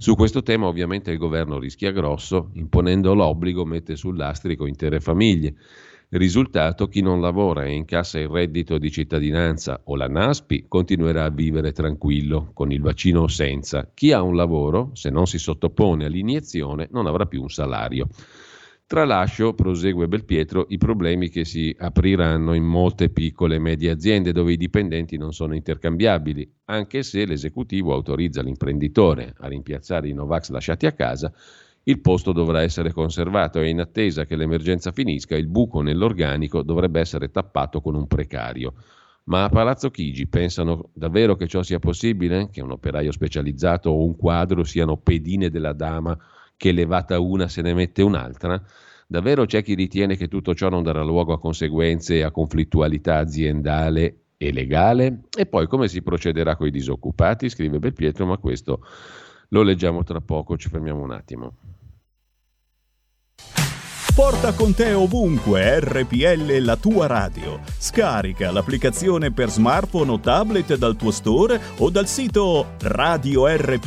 Su 0.00 0.14
questo 0.14 0.44
tema 0.44 0.68
ovviamente 0.68 1.10
il 1.10 1.18
governo 1.18 1.58
rischia 1.58 1.90
grosso, 1.90 2.50
imponendo 2.52 3.14
l'obbligo 3.14 3.64
mette 3.64 3.96
sul 3.96 4.16
lastrico 4.16 4.64
intere 4.64 5.00
famiglie. 5.00 5.56
Risultato, 6.10 6.86
chi 6.86 7.00
non 7.00 7.20
lavora 7.20 7.64
e 7.64 7.72
incassa 7.72 8.20
il 8.20 8.28
reddito 8.28 8.78
di 8.78 8.92
cittadinanza 8.92 9.80
o 9.86 9.96
la 9.96 10.06
NASPI 10.06 10.66
continuerà 10.68 11.24
a 11.24 11.30
vivere 11.30 11.72
tranquillo, 11.72 12.52
con 12.54 12.70
il 12.70 12.80
vaccino 12.80 13.22
o 13.22 13.26
senza. 13.26 13.90
Chi 13.92 14.12
ha 14.12 14.22
un 14.22 14.36
lavoro, 14.36 14.90
se 14.92 15.10
non 15.10 15.26
si 15.26 15.38
sottopone 15.38 16.04
all'iniezione, 16.04 16.86
non 16.92 17.06
avrà 17.08 17.26
più 17.26 17.42
un 17.42 17.50
salario. 17.50 18.06
Tralascio, 18.88 19.52
prosegue 19.52 20.08
Belpietro, 20.08 20.64
i 20.70 20.78
problemi 20.78 21.28
che 21.28 21.44
si 21.44 21.76
apriranno 21.78 22.54
in 22.54 22.64
molte 22.64 23.10
piccole 23.10 23.56
e 23.56 23.58
medie 23.58 23.90
aziende 23.90 24.32
dove 24.32 24.52
i 24.52 24.56
dipendenti 24.56 25.18
non 25.18 25.34
sono 25.34 25.54
intercambiabili, 25.54 26.50
anche 26.64 27.02
se 27.02 27.26
l'esecutivo 27.26 27.92
autorizza 27.92 28.40
l'imprenditore 28.40 29.34
a 29.40 29.46
rimpiazzare 29.46 30.08
i 30.08 30.14
Novax 30.14 30.48
lasciati 30.48 30.86
a 30.86 30.92
casa, 30.92 31.30
il 31.82 32.00
posto 32.00 32.32
dovrà 32.32 32.62
essere 32.62 32.90
conservato 32.90 33.60
e 33.60 33.68
in 33.68 33.80
attesa 33.80 34.24
che 34.24 34.36
l'emergenza 34.36 34.90
finisca 34.90 35.36
il 35.36 35.48
buco 35.48 35.82
nell'organico 35.82 36.62
dovrebbe 36.62 37.00
essere 37.00 37.30
tappato 37.30 37.82
con 37.82 37.94
un 37.94 38.06
precario. 38.06 38.72
Ma 39.24 39.44
a 39.44 39.50
Palazzo 39.50 39.90
Chigi 39.90 40.26
pensano 40.28 40.88
davvero 40.94 41.36
che 41.36 41.46
ciò 41.46 41.62
sia 41.62 41.78
possibile? 41.78 42.48
Che 42.50 42.62
un 42.62 42.70
operaio 42.70 43.12
specializzato 43.12 43.90
o 43.90 44.02
un 44.02 44.16
quadro 44.16 44.64
siano 44.64 44.96
pedine 44.96 45.50
della 45.50 45.74
dama 45.74 46.18
che 46.58 46.72
levata 46.72 47.18
una 47.18 47.48
se 47.48 47.62
ne 47.62 47.72
mette 47.72 48.02
un'altra? 48.02 48.62
Davvero 49.06 49.46
c'è 49.46 49.62
chi 49.62 49.74
ritiene 49.74 50.16
che 50.16 50.28
tutto 50.28 50.54
ciò 50.54 50.68
non 50.68 50.82
darà 50.82 51.02
luogo 51.02 51.32
a 51.32 51.38
conseguenze 51.38 52.16
e 52.16 52.22
a 52.22 52.30
conflittualità 52.30 53.16
aziendale 53.16 54.24
e 54.36 54.52
legale? 54.52 55.20
E 55.34 55.46
poi 55.46 55.66
come 55.66 55.88
si 55.88 56.02
procederà 56.02 56.56
con 56.56 56.66
i 56.66 56.70
disoccupati? 56.70 57.48
Scrive 57.48 57.78
Belpietro, 57.78 58.26
ma 58.26 58.36
questo 58.36 58.84
lo 59.48 59.62
leggiamo 59.62 60.02
tra 60.02 60.20
poco, 60.20 60.58
ci 60.58 60.68
fermiamo 60.68 61.00
un 61.00 61.12
attimo. 61.12 61.54
Porta 64.18 64.52
con 64.52 64.74
te 64.74 64.94
ovunque 64.94 65.78
RPL 65.78 66.58
la 66.64 66.76
tua 66.76 67.06
radio. 67.06 67.60
Scarica 67.78 68.50
l'applicazione 68.50 69.30
per 69.30 69.48
smartphone 69.48 70.10
o 70.10 70.18
tablet 70.18 70.74
dal 70.74 70.96
tuo 70.96 71.12
store 71.12 71.60
o 71.78 71.88
dal 71.88 72.08
sito 72.08 72.74
radiorpl.it. 72.80 73.86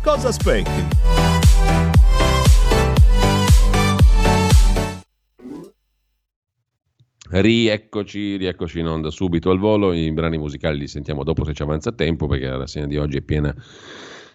Cosa 0.00 0.28
aspetti? 0.28 0.86
Rieccoci, 7.28 8.36
rieccoci 8.36 8.78
in 8.78 8.86
onda 8.86 9.10
subito 9.10 9.50
al 9.50 9.58
volo. 9.58 9.92
I 9.92 10.12
brani 10.12 10.38
musicali 10.38 10.78
li 10.78 10.86
sentiamo 10.86 11.24
dopo 11.24 11.44
se 11.44 11.54
ci 11.54 11.62
avanza 11.62 11.90
tempo 11.90 12.28
perché 12.28 12.46
la 12.46 12.58
rassegna 12.58 12.86
di 12.86 12.96
oggi 12.96 13.16
è 13.16 13.22
piena 13.22 13.52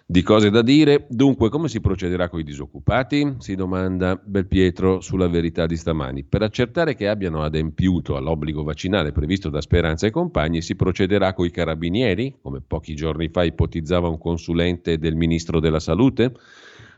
di 0.08 0.22
cose 0.22 0.50
da 0.50 0.62
dire. 0.62 1.06
Dunque, 1.08 1.48
come 1.48 1.68
si 1.68 1.80
procederà 1.80 2.28
con 2.28 2.38
i 2.38 2.44
disoccupati? 2.44 3.34
Si 3.38 3.56
domanda 3.56 4.14
Belpietro 4.22 5.00
sulla 5.00 5.26
verità 5.26 5.66
di 5.66 5.76
stamani. 5.76 6.22
Per 6.22 6.42
accertare 6.42 6.94
che 6.94 7.08
abbiano 7.08 7.42
adempiuto 7.42 8.16
all'obbligo 8.16 8.62
vaccinale 8.62 9.10
previsto 9.10 9.50
da 9.50 9.60
Speranza 9.60 10.06
e 10.06 10.10
compagni, 10.10 10.62
si 10.62 10.76
procederà 10.76 11.34
con 11.34 11.46
i 11.46 11.50
carabinieri, 11.50 12.36
come 12.40 12.60
pochi 12.64 12.94
giorni 12.94 13.28
fa 13.30 13.42
ipotizzava 13.42 14.06
un 14.06 14.18
consulente 14.18 14.96
del 14.96 15.16
ministro 15.16 15.58
della 15.58 15.80
Salute? 15.80 16.34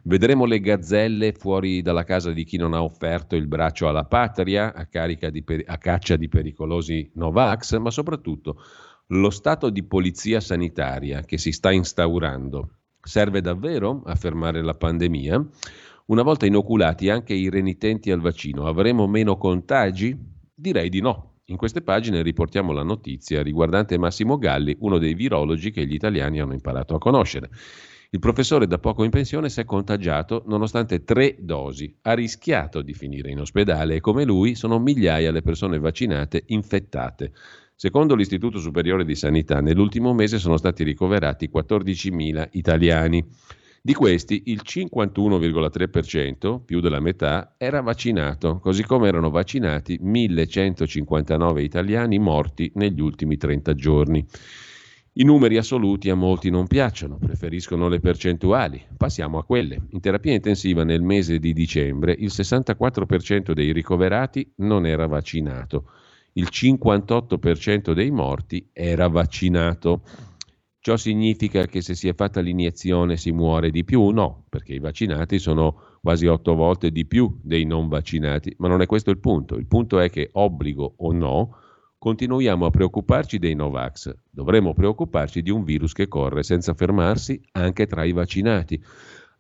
Vedremo 0.03 0.45
le 0.45 0.61
gazzelle 0.61 1.33
fuori 1.33 1.81
dalla 1.81 2.05
casa 2.05 2.31
di 2.31 2.45
chi 2.45 2.59
non 2.59 2.75
ha 2.75 2.83
offerto 2.83 3.37
il 3.37 3.47
braccio 3.47 3.89
alla 3.89 4.05
patria 4.05 4.75
a, 4.75 4.87
per- 4.87 5.65
a 5.65 5.79
caccia 5.79 6.17
di 6.17 6.29
pericolosi 6.29 7.11
Novax, 7.15 7.79
ma 7.79 7.91
soprattutto 7.91 8.63
lo 9.09 9.31
stato 9.31 9.71
di 9.71 9.83
polizia 9.83 10.41
sanitaria 10.41 11.23
che 11.23 11.39
si 11.39 11.53
sta 11.53 11.73
instaurando 11.73 12.69
Serve 13.09 13.41
davvero 13.41 14.03
a 14.05 14.15
fermare 14.17 14.63
la 14.63 14.75
pandemia? 14.75 15.43
Una 16.09 16.23
volta 16.23 16.45
inoculati 16.45 17.09
anche 17.09 17.33
i 17.33 17.49
renitenti 17.49 18.11
al 18.11 18.21
vaccino, 18.21 18.67
avremo 18.67 19.07
meno 19.07 19.39
contagi? 19.39 20.15
Direi 20.55 20.91
di 20.91 21.01
no. 21.01 21.37
In 21.47 21.57
queste 21.57 21.81
pagine 21.81 22.21
riportiamo 22.21 22.71
la 22.71 22.83
notizia 22.83 23.43
riguardante 23.43 23.97
Massimo 23.97 24.37
Galli, 24.37 24.77
uno 24.81 24.99
dei 24.99 25.15
virologi 25.15 25.71
che 25.71 25.87
gli 25.87 25.95
italiani 25.95 26.39
hanno 26.39 26.53
imparato 26.53 26.95
a 26.95 26.99
conoscere. 26.99 27.49
Il 28.11 28.19
professore 28.19 28.67
da 28.67 28.79
poco 28.79 29.05
in 29.05 29.11
pensione 29.11 29.49
si 29.49 29.61
è 29.61 29.65
contagiato 29.65 30.43
nonostante 30.47 31.03
tre 31.03 31.37
dosi, 31.39 31.97
ha 32.03 32.13
rischiato 32.13 32.83
di 32.83 32.93
finire 32.93 33.31
in 33.31 33.41
ospedale 33.41 33.95
e 33.95 34.01
come 34.01 34.25
lui 34.25 34.55
sono 34.55 34.79
migliaia 34.79 35.31
le 35.31 35.41
persone 35.41 35.79
vaccinate 35.79 36.43
infettate. 36.49 37.33
Secondo 37.81 38.17
l'Istituto 38.17 38.59
Superiore 38.59 39.05
di 39.05 39.15
Sanità, 39.15 39.61
nell'ultimo 39.61 40.13
mese 40.13 40.39
sono 40.39 40.57
stati 40.57 40.83
ricoverati 40.83 41.49
14.000 41.49 42.49
italiani. 42.55 43.25
Di 43.81 43.95
questi 43.95 44.43
il 44.47 44.63
51,3%, 44.65 46.65
più 46.65 46.81
della 46.81 46.99
metà, 46.99 47.55
era 47.57 47.81
vaccinato, 47.81 48.59
così 48.59 48.83
come 48.83 49.07
erano 49.07 49.31
vaccinati 49.31 49.97
1.159 50.03 51.61
italiani 51.61 52.19
morti 52.19 52.69
negli 52.75 53.01
ultimi 53.01 53.37
30 53.37 53.75
giorni. 53.75 54.27
I 55.13 55.23
numeri 55.23 55.57
assoluti 55.57 56.11
a 56.11 56.17
molti 56.17 56.51
non 56.51 56.67
piacciono, 56.67 57.19
preferiscono 57.19 57.87
le 57.87 58.01
percentuali. 58.01 58.85
Passiamo 58.97 59.39
a 59.39 59.45
quelle. 59.45 59.83
In 59.91 60.01
terapia 60.01 60.33
intensiva 60.33 60.83
nel 60.83 61.03
mese 61.03 61.39
di 61.39 61.53
dicembre 61.53 62.13
il 62.19 62.33
64% 62.33 63.53
dei 63.53 63.73
ricoverati 63.73 64.51
non 64.57 64.85
era 64.85 65.07
vaccinato 65.07 65.91
il 66.39 66.49
58% 66.51 67.93
dei 67.93 68.11
morti 68.13 68.71
era 68.73 69.09
vaccinato. 69.09 70.03
Ciò 70.79 70.97
significa 70.97 71.67
che 71.67 71.83
se 71.83 71.95
si 71.97 72.07
è 72.07 72.15
fatta 72.15 72.41
l'iniezione 72.41 73.17
si 73.17 73.33
muore 73.33 73.71
di 73.71 73.83
più? 73.83 74.09
No, 74.11 74.45
perché 74.49 74.75
i 74.75 74.79
vaccinati 74.79 75.41
sono 75.41 75.99
quasi 76.01 76.27
otto 76.27 76.55
volte 76.55 76.93
di 76.93 77.07
più 77.07 77.41
dei 77.43 77.65
non 77.65 77.89
vaccinati, 77.89 78.55
ma 78.59 78.69
non 78.69 78.81
è 78.81 78.87
questo 78.87 79.11
il 79.11 79.19
punto. 79.19 79.57
Il 79.57 79.67
punto 79.67 79.99
è 79.99 80.09
che, 80.11 80.31
obbligo 80.33 80.95
o 80.99 81.13
no, 81.13 81.57
continuiamo 81.99 82.67
a 82.67 82.71
preoccuparci 82.71 83.41
dei 83.41 83.57
Novax. 83.57 84.15
Dovremmo 84.31 84.73
preoccuparci 84.73 85.43
di 85.43 85.51
un 85.51 85.65
virus 85.65 85.93
che 85.93 86.07
corre 86.07 86.45
senza 86.45 86.73
fermarsi 86.73 87.41
anche 87.53 87.87
tra 87.87 88.05
i 88.05 88.13
vaccinati. 88.13 88.81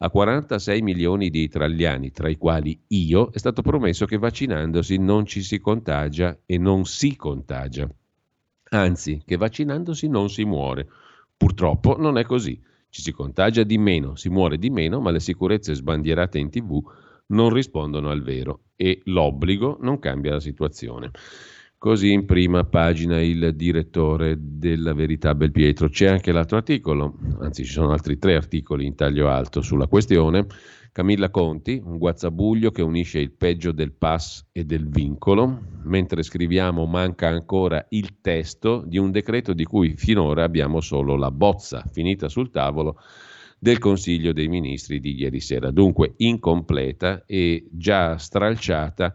A 0.01 0.11
46 0.11 0.81
milioni 0.81 1.29
di 1.29 1.43
italiani, 1.43 2.13
tra 2.13 2.29
i 2.29 2.37
quali 2.37 2.81
io, 2.89 3.31
è 3.33 3.39
stato 3.39 3.63
promesso 3.63 4.07
che 4.07 4.17
vaccinandosi 4.17 4.97
non 4.97 5.27
ci 5.27 5.43
si 5.43 5.59
contagia 5.59 6.39
e 6.47 6.57
non 6.57 6.85
si 6.85 7.17
contagia. 7.17 7.89
Anzi, 8.71 9.21
che 9.27 9.37
vaccinandosi 9.37 10.07
non 10.09 10.31
si 10.31 10.45
muore. 10.45 10.87
Purtroppo 11.37 11.97
non 11.99 12.17
è 12.17 12.25
così. 12.25 12.63
Ci 12.89 13.03
si 13.03 13.11
contagia 13.11 13.65
di 13.65 13.77
meno, 13.77 14.15
si 14.15 14.29
muore 14.29 14.57
di 14.57 14.71
meno, 14.71 15.01
ma 15.01 15.11
le 15.11 15.19
sicurezze 15.19 15.75
sbandierate 15.75 16.39
in 16.39 16.51
tv 16.51 16.81
non 17.27 17.53
rispondono 17.53 18.11
al 18.11 18.23
vero 18.23 18.61
e 18.77 19.01
l'obbligo 19.07 19.79
non 19.81 19.99
cambia 19.99 20.33
la 20.33 20.41
situazione. 20.41 21.11
Così 21.81 22.11
in 22.11 22.27
prima 22.27 22.65
pagina 22.65 23.21
il 23.21 23.55
direttore 23.55 24.37
della 24.37 24.95
Verità 24.95 25.37
Belpietro. 25.37 25.89
C'è 25.89 26.09
anche 26.09 26.33
l'altro 26.33 26.57
articolo, 26.57 27.17
anzi 27.39 27.65
ci 27.65 27.71
sono 27.71 27.93
altri 27.93 28.19
tre 28.19 28.35
articoli 28.35 28.85
in 28.85 28.97
taglio 28.97 29.29
alto 29.29 29.61
sulla 29.63 29.87
questione. 29.87 30.45
Camilla 30.91 31.31
Conti, 31.31 31.81
un 31.85 31.99
guazzabuglio 31.99 32.73
che 32.73 32.83
unisce 32.83 33.21
il 33.21 33.31
peggio 33.31 33.71
del 33.71 33.93
pass 33.93 34.49
e 34.51 34.65
del 34.65 34.89
vincolo. 34.89 35.61
Mentre 35.85 36.25
scriviamo 36.25 36.85
manca 36.85 37.29
ancora 37.29 37.87
il 37.91 38.21
testo 38.21 38.83
di 38.85 38.99
un 38.99 39.13
decreto 39.13 39.53
di 39.53 39.63
cui 39.63 39.95
finora 39.97 40.43
abbiamo 40.43 40.81
solo 40.81 41.15
la 41.15 41.31
bozza 41.31 41.85
finita 41.93 42.29
sul 42.29 42.51
tavolo 42.51 42.97
del 43.57 43.79
Consiglio 43.79 44.33
dei 44.33 44.49
Ministri 44.49 44.99
di 44.99 45.15
ieri 45.15 45.39
sera. 45.39 45.71
Dunque 45.71 46.15
incompleta 46.17 47.23
e 47.25 47.69
già 47.71 48.19
stralciata 48.19 49.15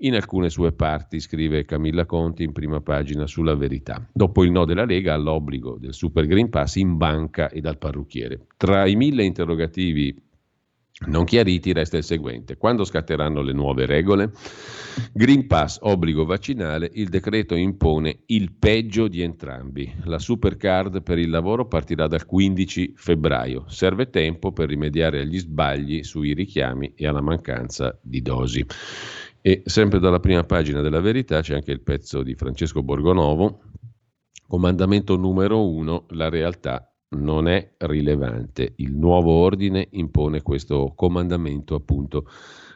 in 0.00 0.14
alcune 0.14 0.50
sue 0.50 0.72
parti, 0.72 1.20
scrive 1.20 1.64
Camilla 1.64 2.06
Conti 2.06 2.42
in 2.42 2.52
prima 2.52 2.80
pagina 2.80 3.26
sulla 3.26 3.54
verità. 3.54 4.06
Dopo 4.12 4.44
il 4.44 4.50
no 4.50 4.64
della 4.64 4.84
Lega 4.84 5.14
all'obbligo 5.14 5.76
del 5.78 5.94
Super 5.94 6.26
Green 6.26 6.48
Pass 6.48 6.76
in 6.76 6.96
banca 6.96 7.48
e 7.48 7.60
dal 7.60 7.78
parrucchiere. 7.78 8.46
Tra 8.56 8.86
i 8.86 8.96
mille 8.96 9.24
interrogativi 9.24 10.28
non 11.06 11.24
chiariti 11.24 11.72
resta 11.72 11.96
il 11.96 12.04
seguente. 12.04 12.58
Quando 12.58 12.84
scatteranno 12.84 13.40
le 13.40 13.54
nuove 13.54 13.86
regole? 13.86 14.32
Green 15.14 15.46
Pass, 15.46 15.78
obbligo 15.80 16.26
vaccinale, 16.26 16.90
il 16.92 17.08
decreto 17.08 17.54
impone 17.54 18.20
il 18.26 18.52
peggio 18.52 19.08
di 19.08 19.22
entrambi. 19.22 19.90
La 20.04 20.18
Supercard 20.18 21.02
per 21.02 21.18
il 21.18 21.30
lavoro 21.30 21.66
partirà 21.66 22.06
dal 22.06 22.26
15 22.26 22.92
febbraio. 22.96 23.64
Serve 23.68 24.10
tempo 24.10 24.52
per 24.52 24.68
rimediare 24.68 25.20
agli 25.20 25.38
sbagli 25.38 26.02
sui 26.02 26.34
richiami 26.34 26.92
e 26.94 27.06
alla 27.06 27.22
mancanza 27.22 27.98
di 28.02 28.20
dosi. 28.20 28.66
E 29.42 29.62
sempre 29.64 29.98
dalla 30.00 30.20
prima 30.20 30.44
pagina 30.44 30.82
della 30.82 31.00
verità 31.00 31.40
c'è 31.40 31.54
anche 31.54 31.72
il 31.72 31.80
pezzo 31.80 32.22
di 32.22 32.34
Francesco 32.34 32.82
Borgonovo, 32.82 33.62
comandamento 34.46 35.16
numero 35.16 35.66
uno, 35.66 36.04
la 36.10 36.28
realtà 36.28 36.92
non 37.16 37.48
è 37.48 37.74
rilevante. 37.78 38.74
Il 38.76 38.94
nuovo 38.94 39.32
ordine 39.32 39.88
impone 39.92 40.42
questo 40.42 40.92
comandamento 40.94 41.74
appunto. 41.74 42.26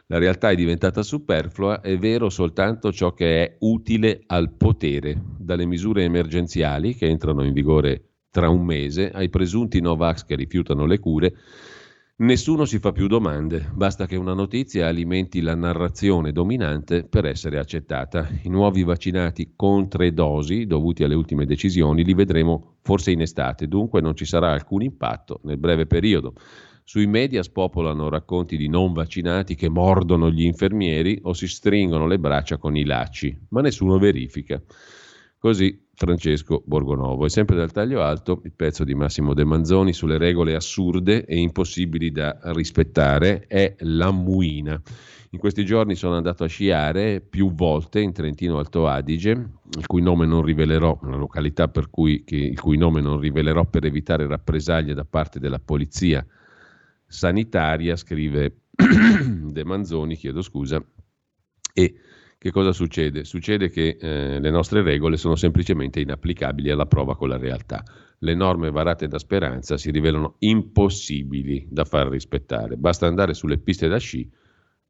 La 0.07 0.17
realtà 0.17 0.49
è 0.49 0.55
diventata 0.55 1.03
superflua, 1.03 1.81
è 1.81 1.97
vero 1.99 2.29
soltanto 2.29 2.91
ciò 2.91 3.13
che 3.13 3.43
è 3.43 3.57
utile 3.59 4.23
al 4.25 4.51
potere, 4.51 5.21
dalle 5.37 5.65
misure 5.65 6.03
emergenziali 6.03 6.95
che 6.95 7.07
entrano 7.07 7.43
in 7.43 7.53
vigore 7.53 8.09
tra 8.31 8.49
un 8.49 8.65
mese 8.65 9.11
ai 9.11 9.29
presunti 9.29 9.79
Novax 9.81 10.25
che 10.25 10.35
rifiutano 10.35 10.85
le 10.85 10.99
cure 10.99 11.33
Nessuno 12.17 12.63
si 12.63 12.79
fa 12.79 12.93
più 12.93 13.07
domande, 13.07 13.69
basta 13.73 14.05
che 14.05 14.15
una 14.15 14.33
notizia 14.33 14.87
alimenti 14.87 15.41
la 15.41 15.53
narrazione 15.53 16.31
dominante 16.31 17.03
per 17.03 17.25
essere 17.25 17.59
accettata. 17.59 18.29
I 18.43 18.47
nuovi 18.47 18.83
vaccinati 18.83 19.51
con 19.53 19.89
tre 19.89 20.13
dosi, 20.13 20.65
dovuti 20.65 21.03
alle 21.03 21.13
ultime 21.13 21.45
decisioni, 21.45 22.05
li 22.05 22.13
vedremo 22.13 22.77
forse 22.83 23.11
in 23.11 23.19
estate, 23.19 23.67
dunque 23.67 23.99
non 23.99 24.15
ci 24.15 24.23
sarà 24.23 24.53
alcun 24.53 24.83
impatto 24.83 25.41
nel 25.43 25.57
breve 25.57 25.87
periodo. 25.87 26.35
Sui 26.85 27.05
media 27.05 27.43
spopolano 27.43 28.07
racconti 28.07 28.55
di 28.55 28.69
non 28.69 28.93
vaccinati 28.93 29.55
che 29.55 29.67
mordono 29.67 30.31
gli 30.31 30.45
infermieri 30.45 31.19
o 31.23 31.33
si 31.33 31.49
stringono 31.49 32.07
le 32.07 32.17
braccia 32.17 32.57
con 32.57 32.77
i 32.77 32.85
lacci, 32.85 33.37
ma 33.49 33.59
nessuno 33.59 33.97
verifica. 33.97 34.61
Così 35.45 35.79
Francesco 35.93 36.63
Borgonovo. 36.65 37.25
E 37.25 37.29
sempre 37.29 37.55
dal 37.55 37.71
taglio 37.71 38.01
alto 38.01 38.41
il 38.45 38.53
pezzo 38.53 38.83
di 38.83 38.95
Massimo 38.95 39.35
De 39.35 39.43
Manzoni 39.43 39.93
sulle 39.93 40.17
regole 40.17 40.55
assurde 40.55 41.23
e 41.23 41.37
impossibili 41.37 42.09
da 42.09 42.39
rispettare 42.45 43.45
è 43.45 43.75
la 43.81 44.09
muina. 44.09 44.81
In 45.29 45.37
questi 45.37 45.63
giorni 45.63 45.93
sono 45.93 46.15
andato 46.15 46.45
a 46.45 46.47
sciare 46.47 47.21
più 47.21 47.53
volte 47.53 47.99
in 47.99 48.11
Trentino 48.11 48.57
Alto 48.57 48.87
Adige, 48.87 49.29
il 49.77 49.85
cui 49.85 50.01
nome 50.01 50.25
non 50.25 50.41
rivelerò, 50.41 50.97
una 51.03 51.15
località 51.15 51.71
cui, 51.91 52.23
che, 52.23 52.37
il 52.37 52.59
cui 52.59 52.77
nome 52.77 52.99
non 52.99 53.19
rivelerò 53.19 53.65
per 53.65 53.85
evitare 53.85 54.25
rappresaglie 54.25 54.95
da 54.95 55.05
parte 55.05 55.37
della 55.37 55.59
polizia 55.59 56.25
sanitaria, 57.05 57.95
scrive 57.95 58.61
De 58.73 59.63
Manzoni, 59.63 60.15
chiedo 60.15 60.41
scusa, 60.41 60.83
e 61.71 61.93
che 62.45 62.51
cosa 62.51 62.73
succede? 62.73 63.23
Succede 63.23 63.71
che 63.71 63.97
eh, 63.99 64.39
le 64.39 64.51
nostre 64.51 64.83
regole 64.83 65.17
sono 65.17 65.35
semplicemente 65.35 65.99
inapplicabili 65.99 66.69
alla 66.69 66.85
prova 66.85 67.15
con 67.15 67.27
la 67.27 67.37
realtà. 67.37 67.83
Le 68.19 68.35
norme 68.35 68.69
varate 68.69 69.07
da 69.07 69.17
Speranza 69.17 69.77
si 69.77 69.89
rivelano 69.89 70.35
impossibili 70.37 71.65
da 71.67 71.85
far 71.85 72.07
rispettare. 72.07 72.77
Basta 72.77 73.07
andare 73.07 73.33
sulle 73.33 73.57
piste 73.57 73.87
da 73.87 73.97
sci 73.97 74.29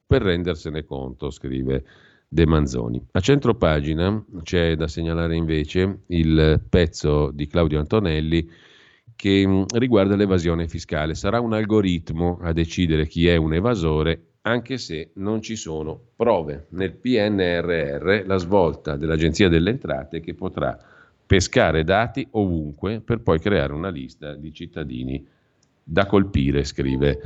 per 0.06 0.24
rendersene 0.24 0.84
conto, 0.84 1.30
scrive 1.30 1.86
De 2.28 2.46
Manzoni. 2.46 3.02
A 3.14 3.22
centro 3.22 3.56
pagina 3.56 4.22
c'è 4.44 4.76
da 4.76 4.90
segnalare 4.90 5.38
invece 5.38 6.02
il 6.08 6.62
pezzo 6.68 7.32
di 7.32 7.48
Claudio 7.48 7.80
Antonelli 7.80 8.50
che 9.16 9.48
mm, 9.48 9.64
riguarda 9.76 10.18
l'evasione 10.18 10.68
fiscale. 10.68 11.16
Sarà 11.16 11.40
un 11.40 11.54
algoritmo 11.54 12.38
a 12.42 12.52
decidere 12.52 13.08
chi 13.08 13.30
è 13.30 13.38
un 13.38 13.54
evasore, 13.54 14.25
anche 14.48 14.78
se 14.78 15.12
non 15.16 15.42
ci 15.42 15.56
sono 15.56 16.00
prove. 16.16 16.68
Nel 16.70 16.94
PNRR 16.94 18.26
la 18.26 18.38
svolta 18.38 18.96
dell'Agenzia 18.96 19.50
delle 19.50 19.72
Entrate 19.72 20.20
che 20.20 20.34
potrà 20.34 20.78
pescare 21.26 21.84
dati 21.84 22.28
ovunque 22.32 23.02
per 23.02 23.22
poi 23.22 23.40
creare 23.40 23.74
una 23.74 23.90
lista 23.90 24.36
di 24.36 24.54
cittadini 24.54 25.26
da 25.88 26.06
colpire, 26.06 26.64
scrive 26.64 27.20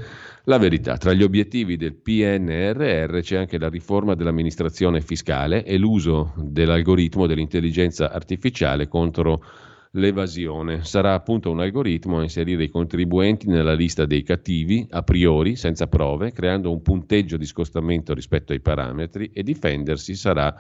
la 0.46 0.58
verità. 0.58 0.98
Tra 0.98 1.14
gli 1.14 1.24
obiettivi 1.24 1.78
del 1.78 1.94
PNRR 1.94 3.20
c'è 3.20 3.38
anche 3.38 3.58
la 3.58 3.70
riforma 3.70 4.16
dell'amministrazione 4.16 5.02
fiscale 5.02 5.64
e 5.64 5.78
l'uso 5.78 6.34
dell'algoritmo 6.38 7.28
dell'intelligenza 7.28 8.12
artificiale 8.12 8.88
contro 8.88 9.44
l'evasione. 9.92 10.84
Sarà 10.84 11.14
appunto 11.14 11.50
un 11.50 11.60
algoritmo 11.60 12.20
a 12.20 12.24
inserire 12.24 12.64
i 12.64 12.70
contribuenti 12.70 13.48
nella 13.48 13.74
lista 13.74 14.06
dei 14.06 14.24
cattivi 14.24 14.86
a 14.90 15.02
priori, 15.02 15.56
senza 15.56 15.88
prove, 15.88 16.32
creando 16.32 16.72
un 16.72 16.82
punteggio 16.82 17.38
di 17.38 17.46
scostamento 17.46 18.14
rispetto 18.14 18.54
ai 18.54 18.60
parametri 18.60 19.32
e 19.34 19.44
difendersi 19.44 20.16
sarà 20.16 20.54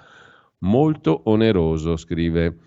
molto 0.60 1.22
oneroso, 1.26 1.96
scrive 1.96 2.58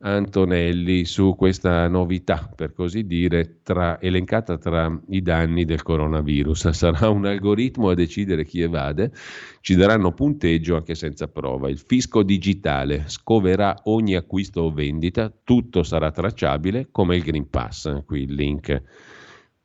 Antonelli 0.00 1.04
su 1.04 1.34
questa 1.36 1.88
novità, 1.88 2.50
per 2.54 2.72
così 2.72 3.04
dire, 3.06 3.60
tra, 3.62 4.00
elencata 4.00 4.56
tra 4.56 4.96
i 5.08 5.22
danni 5.22 5.64
del 5.64 5.82
coronavirus. 5.82 6.68
Sarà 6.78 7.08
un 7.08 7.26
algoritmo 7.26 7.90
a 7.90 7.94
decidere 7.94 8.44
chi 8.44 8.60
evade, 8.60 9.12
ci 9.60 9.74
daranno 9.74 10.12
punteggio 10.12 10.76
anche 10.76 10.94
senza 10.94 11.26
prova. 11.26 11.68
Il 11.68 11.78
fisco 11.78 12.22
digitale 12.22 13.04
scoverà 13.06 13.80
ogni 13.84 14.14
acquisto 14.14 14.62
o 14.62 14.72
vendita, 14.72 15.32
tutto 15.42 15.82
sarà 15.82 16.10
tracciabile 16.10 16.88
come 16.90 17.16
il 17.16 17.22
Green 17.22 17.48
Pass. 17.50 18.04
Qui 18.04 18.22
il 18.22 18.34
link 18.34 18.82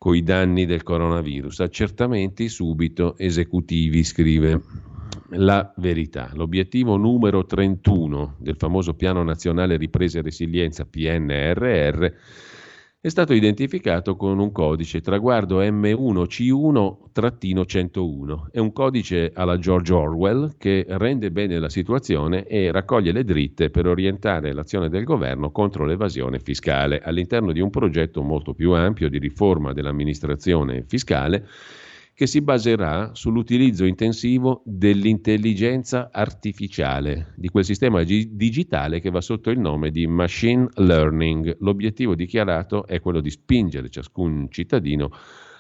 con 0.03 0.15
i 0.15 0.23
danni 0.23 0.65
del 0.65 0.83
coronavirus. 0.83 1.61
Accertamenti 1.61 2.49
subito 2.49 3.17
esecutivi, 3.17 4.03
scrive 4.03 4.61
la 5.29 5.73
verità. 5.77 6.29
L'obiettivo 6.33 6.97
numero 6.97 7.45
31 7.45 8.35
del 8.39 8.55
famoso 8.57 8.93
Piano 8.93 9.23
Nazionale 9.23 9.77
Ripresa 9.77 10.19
e 10.19 10.21
Resilienza 10.21 10.85
PNRR 10.85 12.11
è 13.03 13.09
stato 13.09 13.33
identificato 13.33 14.15
con 14.15 14.39
un 14.39 14.53
codice 14.53 15.01
traguardo 15.01 15.61
M1C1-101. 15.61 18.49
È 18.49 18.59
un 18.59 18.71
codice 18.71 19.33
alla 19.35 19.57
George 19.57 19.91
Orwell 19.91 20.53
che 20.57 20.85
rende 20.87 21.29
bene 21.29 21.59
la 21.59 21.67
situazione 21.67 22.47
e 22.47 22.71
raccoglie 22.71 23.11
le 23.11 23.25
dritte 23.25 23.69
per 23.69 23.87
orientare 23.87 24.53
l'azione 24.53 24.87
del 24.87 25.03
governo 25.03 25.51
contro 25.51 25.85
l'evasione 25.85 26.39
fiscale 26.39 27.01
all'interno 27.01 27.51
di 27.51 27.59
un 27.59 27.71
progetto 27.71 28.21
molto 28.21 28.53
più 28.53 28.71
ampio 28.71 29.09
di 29.09 29.19
riforma 29.19 29.73
dell'amministrazione 29.73 30.85
fiscale 30.87 31.45
che 32.15 32.27
si 32.27 32.41
baserà 32.41 33.09
sull'utilizzo 33.13 33.85
intensivo 33.85 34.61
dell'intelligenza 34.65 36.09
artificiale, 36.11 37.33
di 37.35 37.49
quel 37.49 37.65
sistema 37.65 38.03
gi- 38.03 38.35
digitale 38.35 38.99
che 38.99 39.09
va 39.09 39.19
sotto 39.19 39.49
il 39.49 39.59
nome 39.59 39.89
di 39.89 40.05
machine 40.05 40.67
learning. 40.75 41.57
L'obiettivo 41.59 42.13
dichiarato 42.13 42.85
è 42.85 42.99
quello 42.99 43.19
di 43.19 43.31
spingere 43.31 43.89
ciascun 43.89 44.47
cittadino 44.51 45.09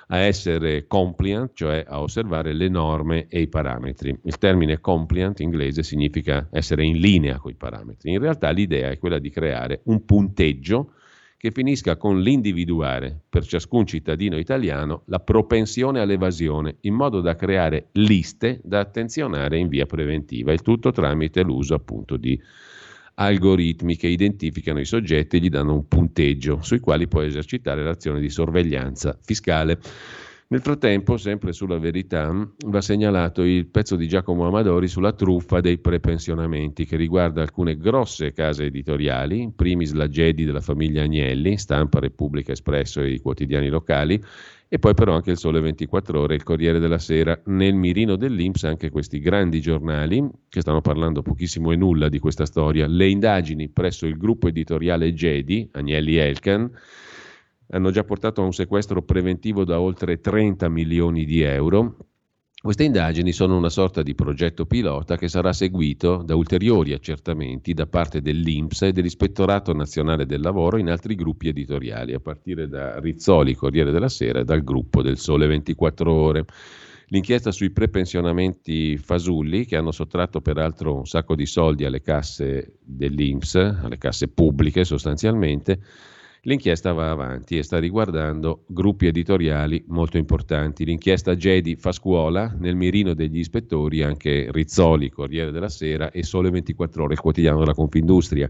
a 0.07 0.17
essere 0.17 0.85
compliant, 0.85 1.51
cioè 1.55 1.83
a 1.87 2.01
osservare 2.01 2.53
le 2.53 2.69
norme 2.69 3.25
e 3.27 3.41
i 3.41 3.47
parametri. 3.47 4.15
Il 4.25 4.37
termine 4.37 4.79
compliant 4.79 5.39
in 5.39 5.47
inglese 5.47 5.81
significa 5.81 6.49
essere 6.51 6.85
in 6.85 6.97
linea 6.97 7.39
con 7.39 7.51
i 7.51 7.55
parametri. 7.55 8.11
In 8.11 8.19
realtà 8.19 8.51
l'idea 8.51 8.91
è 8.91 8.99
quella 8.99 9.17
di 9.17 9.31
creare 9.31 9.81
un 9.85 10.05
punteggio 10.05 10.93
che 11.43 11.51
finisca 11.51 11.97
con 11.97 12.21
l'individuare 12.21 13.19
per 13.27 13.45
ciascun 13.45 13.85
cittadino 13.85 14.37
italiano 14.37 15.01
la 15.07 15.19
propensione 15.19 15.99
all'evasione, 15.99 16.77
in 16.83 16.93
modo 16.93 17.19
da 17.19 17.35
creare 17.35 17.89
liste 17.95 18.61
da 18.63 18.79
attenzionare 18.79 19.57
in 19.57 19.67
via 19.67 19.85
preventiva, 19.85 20.53
il 20.53 20.61
tutto 20.61 20.91
tramite 20.91 21.43
l'uso 21.43 21.73
appunto 21.73 22.15
di 22.15 22.41
algoritmi 23.15 23.97
che 23.97 24.07
identificano 24.07 24.79
i 24.79 24.85
soggetti 24.85 25.35
e 25.35 25.39
gli 25.41 25.49
danno 25.49 25.73
un 25.73 25.85
punteggio 25.85 26.59
sui 26.61 26.79
quali 26.79 27.09
può 27.09 27.19
esercitare 27.19 27.83
l'azione 27.83 28.21
di 28.21 28.29
sorveglianza 28.29 29.19
fiscale. 29.21 29.81
Nel 30.53 30.61
frattempo, 30.61 31.17
sempre 31.17 31.51
sulla 31.51 31.79
verità, 31.79 32.31
va 32.67 32.79
segnalato 32.79 33.41
il 33.41 33.65
pezzo 33.65 33.95
di 33.95 34.07
Giacomo 34.07 34.45
Amadori 34.45 34.87
sulla 34.87 35.11
truffa 35.11 35.61
dei 35.61 35.79
prepensionamenti 35.79 36.85
che 36.85 36.95
riguarda 36.95 37.41
alcune 37.41 37.75
grosse 37.75 38.33
case 38.33 38.65
editoriali, 38.65 39.41
in 39.41 39.55
primis 39.55 39.93
la 39.93 40.07
Gedi 40.07 40.45
della 40.45 40.61
famiglia 40.61 41.01
Agnelli, 41.01 41.57
Stampa, 41.57 41.99
Repubblica 41.99 42.51
Espresso 42.51 43.01
e 43.01 43.13
i 43.13 43.19
quotidiani 43.19 43.67
locali, 43.67 44.23
e 44.67 44.77
poi 44.77 44.93
però 44.93 45.15
anche 45.15 45.31
il 45.31 45.37
Sole 45.39 45.59
24 45.59 46.19
Ore, 46.19 46.35
il 46.35 46.43
Corriere 46.43 46.77
della 46.77 46.99
Sera. 46.99 47.41
Nel 47.45 47.73
mirino 47.73 48.15
dell'Inps 48.15 48.65
anche 48.65 48.91
questi 48.91 49.17
grandi 49.17 49.59
giornali, 49.59 50.23
che 50.49 50.61
stanno 50.61 50.81
parlando 50.81 51.23
pochissimo 51.23 51.71
e 51.71 51.75
nulla 51.75 52.09
di 52.09 52.19
questa 52.19 52.45
storia, 52.45 52.85
le 52.85 53.07
indagini 53.07 53.69
presso 53.69 54.05
il 54.05 54.17
gruppo 54.17 54.49
editoriale 54.49 55.15
Gedi, 55.15 55.67
Agnelli 55.71 56.17
Elkan, 56.17 56.69
hanno 57.69 57.91
già 57.91 58.03
portato 58.03 58.41
a 58.41 58.45
un 58.45 58.53
sequestro 58.53 59.01
preventivo 59.01 59.63
da 59.63 59.79
oltre 59.79 60.19
30 60.19 60.69
milioni 60.69 61.25
di 61.25 61.41
euro. 61.41 61.97
Queste 62.63 62.85
indagini 62.85 63.33
sono 63.33 63.57
una 63.57 63.67
sorta 63.67 64.01
di 64.01 64.15
progetto 64.15 64.65
pilota 64.65 65.17
che 65.17 65.27
sarà 65.27 65.51
seguito 65.51 66.23
da 66.23 66.33
ulteriori 66.33 66.93
accertamenti 66.93 67.73
da 67.73 67.87
parte 67.87 68.21
dell'INPS 68.21 68.83
e 68.83 68.91
dell'Ispettorato 68.93 69.73
Nazionale 69.73 70.25
del 70.25 70.39
Lavoro 70.39 70.77
in 70.77 70.89
altri 70.89 71.15
gruppi 71.15 71.49
editoriali, 71.49 72.13
a 72.13 72.21
partire 72.21 72.69
da 72.69 73.01
Rizzoli, 73.01 73.53
Corriere 73.53 73.91
della 73.91 74.07
Sera 74.07 74.39
e 74.39 74.45
dal 74.45 74.63
gruppo 74.63 75.01
del 75.01 75.17
Sole 75.17 75.45
24 75.47 76.13
Ore. 76.13 76.45
L'inchiesta 77.07 77.51
sui 77.51 77.71
prepensionamenti 77.71 78.97
fasulli, 78.97 79.65
che 79.65 79.75
hanno 79.75 79.91
sottratto 79.91 80.39
peraltro 80.39 80.95
un 80.95 81.05
sacco 81.05 81.35
di 81.35 81.45
soldi 81.45 81.83
alle 81.83 82.01
casse 82.01 82.77
dell'INPS, 82.81 83.55
alle 83.55 83.97
casse 83.97 84.29
pubbliche 84.29 84.85
sostanzialmente, 84.85 85.81
L'inchiesta 86.45 86.91
va 86.91 87.09
avanti 87.09 87.57
e 87.57 87.63
sta 87.63 87.79
riguardando 87.79 88.65
gruppi 88.67 89.07
editoriali 89.07 89.81
molto 89.87 90.17
importanti. 90.17 90.83
L'inchiesta 90.83 91.37
Gedi 91.37 91.77
fa 91.77 91.93
scuola, 91.93 92.53
nel 92.59 92.75
mirino 92.75 93.13
degli 93.13 93.37
ispettori 93.37 94.03
anche 94.03 94.47
Rizzoli, 94.51 95.09
Corriere 95.09 95.51
della 95.51 95.69
Sera 95.69 96.11
e 96.11 96.21
Sole 96.23 96.49
24 96.49 97.03
Ore, 97.05 97.13
il 97.13 97.21
quotidiano 97.21 97.59
della 97.59 97.73
Confindustria 97.73 98.49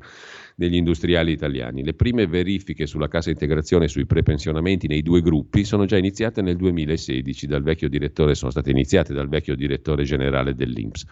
degli 0.55 0.73
industriali 0.73 1.33
italiani. 1.33 1.83
Le 1.83 1.93
prime 1.93 2.25
verifiche 2.25 2.87
sulla 2.87 3.07
cassa 3.07 3.29
integrazione 3.29 3.85
e 3.85 3.89
sui 3.89 4.07
prepensionamenti 4.07 4.87
nei 4.87 5.03
due 5.03 5.21
gruppi 5.21 5.63
sono 5.63 5.85
già 5.85 5.97
iniziate 5.97 6.41
nel 6.41 6.55
2016 6.55 7.45
dal 7.45 7.61
vecchio 7.61 7.89
direttore, 7.89 8.33
sono 8.33 8.49
state 8.49 8.71
iniziate 8.71 9.13
dal 9.13 9.29
vecchio 9.29 9.55
direttore 9.55 10.03
generale 10.03 10.55
dell'Inps. 10.55 11.05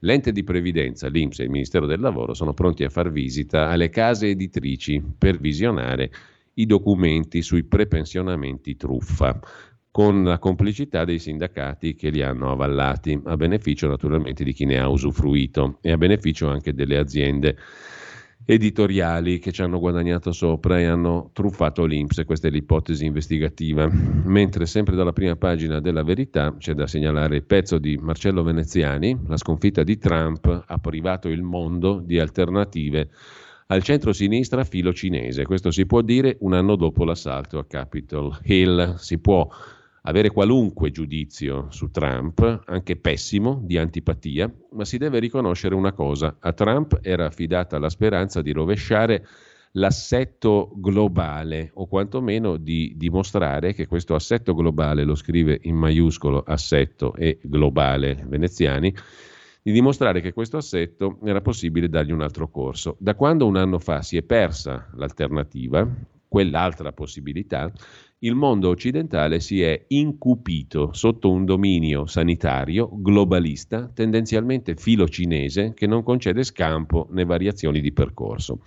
L'ente 0.00 0.32
di 0.32 0.42
previdenza, 0.42 1.08
l'Inps 1.08 1.40
e 1.40 1.44
il 1.44 1.50
Ministero 1.50 1.86
del 1.86 2.00
Lavoro 2.00 2.32
sono 2.32 2.54
pronti 2.54 2.84
a 2.84 2.88
far 2.88 3.10
visita 3.10 3.68
alle 3.68 3.90
case 3.90 4.28
editrici 4.28 5.02
per 5.18 5.38
visionare 5.38 6.10
i 6.54 6.64
documenti 6.66 7.42
sui 7.42 7.64
prepensionamenti 7.64 8.76
truffa 8.76 9.38
con 9.90 10.24
la 10.24 10.38
complicità 10.38 11.04
dei 11.04 11.18
sindacati 11.18 11.94
che 11.96 12.10
li 12.10 12.22
hanno 12.22 12.50
avallati, 12.50 13.20
a 13.24 13.36
beneficio 13.36 13.88
naturalmente 13.88 14.44
di 14.44 14.52
chi 14.52 14.64
ne 14.64 14.78
ha 14.78 14.88
usufruito 14.88 15.78
e 15.82 15.90
a 15.90 15.96
beneficio 15.96 16.48
anche 16.48 16.72
delle 16.72 16.96
aziende 16.96 17.56
editoriali 18.44 19.38
che 19.38 19.52
ci 19.52 19.62
hanno 19.62 19.78
guadagnato 19.78 20.32
sopra 20.32 20.78
e 20.78 20.84
hanno 20.84 21.30
truffato 21.32 21.84
l'Inps, 21.84 22.22
questa 22.24 22.48
è 22.48 22.50
l'ipotesi 22.50 23.04
investigativa. 23.04 23.88
Mentre 23.88 24.66
sempre 24.66 24.96
dalla 24.96 25.12
prima 25.12 25.36
pagina 25.36 25.80
della 25.80 26.02
verità 26.02 26.54
c'è 26.56 26.74
da 26.74 26.86
segnalare 26.86 27.36
il 27.36 27.44
pezzo 27.44 27.78
di 27.78 27.96
Marcello 27.96 28.42
Veneziani, 28.42 29.16
la 29.26 29.36
sconfitta 29.36 29.82
di 29.82 29.98
Trump 29.98 30.64
ha 30.66 30.78
privato 30.78 31.28
il 31.28 31.42
mondo 31.42 32.00
di 32.04 32.18
alternative 32.18 33.10
al 33.66 33.82
centro-sinistra 33.82 34.64
filo 34.64 34.92
cinese. 34.92 35.44
Questo 35.44 35.70
si 35.70 35.86
può 35.86 36.02
dire 36.02 36.36
un 36.40 36.54
anno 36.54 36.74
dopo 36.74 37.04
l'assalto 37.04 37.58
a 37.58 37.64
Capitol 37.64 38.36
Hill. 38.42 38.96
Si 38.96 39.18
può 39.18 39.48
avere 40.02 40.30
qualunque 40.30 40.90
giudizio 40.90 41.66
su 41.70 41.90
Trump, 41.90 42.62
anche 42.66 42.96
pessimo, 42.96 43.60
di 43.62 43.76
antipatia, 43.76 44.52
ma 44.72 44.84
si 44.84 44.98
deve 44.98 45.18
riconoscere 45.18 45.74
una 45.74 45.92
cosa. 45.92 46.36
A 46.40 46.52
Trump 46.52 46.98
era 47.02 47.26
affidata 47.26 47.78
la 47.78 47.90
speranza 47.90 48.42
di 48.42 48.52
rovesciare 48.52 49.26
l'assetto 49.74 50.72
globale 50.74 51.70
o 51.74 51.86
quantomeno 51.86 52.56
di 52.56 52.94
dimostrare 52.96 53.72
che 53.72 53.86
questo 53.86 54.14
assetto 54.14 54.54
globale, 54.54 55.04
lo 55.04 55.14
scrive 55.14 55.58
in 55.62 55.76
maiuscolo 55.76 56.42
assetto 56.44 57.14
e 57.14 57.38
globale 57.42 58.24
veneziani, 58.26 58.92
di 59.62 59.72
dimostrare 59.72 60.20
che 60.20 60.32
questo 60.32 60.56
assetto 60.56 61.18
era 61.24 61.40
possibile 61.42 61.88
dargli 61.88 62.12
un 62.12 62.22
altro 62.22 62.48
corso. 62.48 62.96
Da 62.98 63.14
quando 63.14 63.46
un 63.46 63.56
anno 63.56 63.78
fa 63.78 64.02
si 64.02 64.16
è 64.16 64.22
persa 64.22 64.88
l'alternativa, 64.94 65.86
quell'altra 66.26 66.92
possibilità, 66.92 67.70
il 68.22 68.34
mondo 68.34 68.68
occidentale 68.68 69.40
si 69.40 69.62
è 69.62 69.86
incupito 69.88 70.92
sotto 70.92 71.30
un 71.30 71.46
dominio 71.46 72.04
sanitario 72.04 72.90
globalista, 72.92 73.90
tendenzialmente 73.94 74.76
filo-cinese, 74.76 75.72
che 75.72 75.86
non 75.86 76.02
concede 76.02 76.42
scampo 76.42 77.08
né 77.12 77.24
variazioni 77.24 77.80
di 77.80 77.92
percorso. 77.92 78.60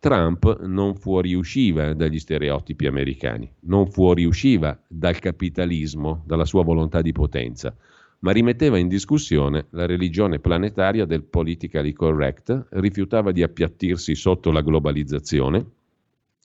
Trump 0.00 0.62
non 0.62 0.96
fuoriusciva 0.96 1.92
dagli 1.92 2.18
stereotipi 2.18 2.86
americani, 2.86 3.48
non 3.60 3.88
fuoriusciva 3.88 4.80
dal 4.88 5.18
capitalismo, 5.20 6.22
dalla 6.26 6.44
sua 6.44 6.64
volontà 6.64 7.00
di 7.00 7.12
potenza 7.12 7.76
ma 8.20 8.32
rimetteva 8.32 8.78
in 8.78 8.88
discussione 8.88 9.66
la 9.70 9.86
religione 9.86 10.40
planetaria 10.40 11.04
del 11.04 11.22
politically 11.22 11.92
correct, 11.92 12.66
rifiutava 12.70 13.30
di 13.30 13.44
appiattirsi 13.44 14.16
sotto 14.16 14.50
la 14.50 14.60
globalizzazione, 14.60 15.64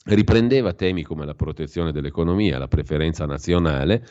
riprendeva 0.06 0.74
temi 0.74 1.04
come 1.04 1.26
la 1.26 1.36
protezione 1.36 1.92
dell'economia, 1.92 2.58
la 2.58 2.68
preferenza 2.68 3.26
nazionale 3.26 4.06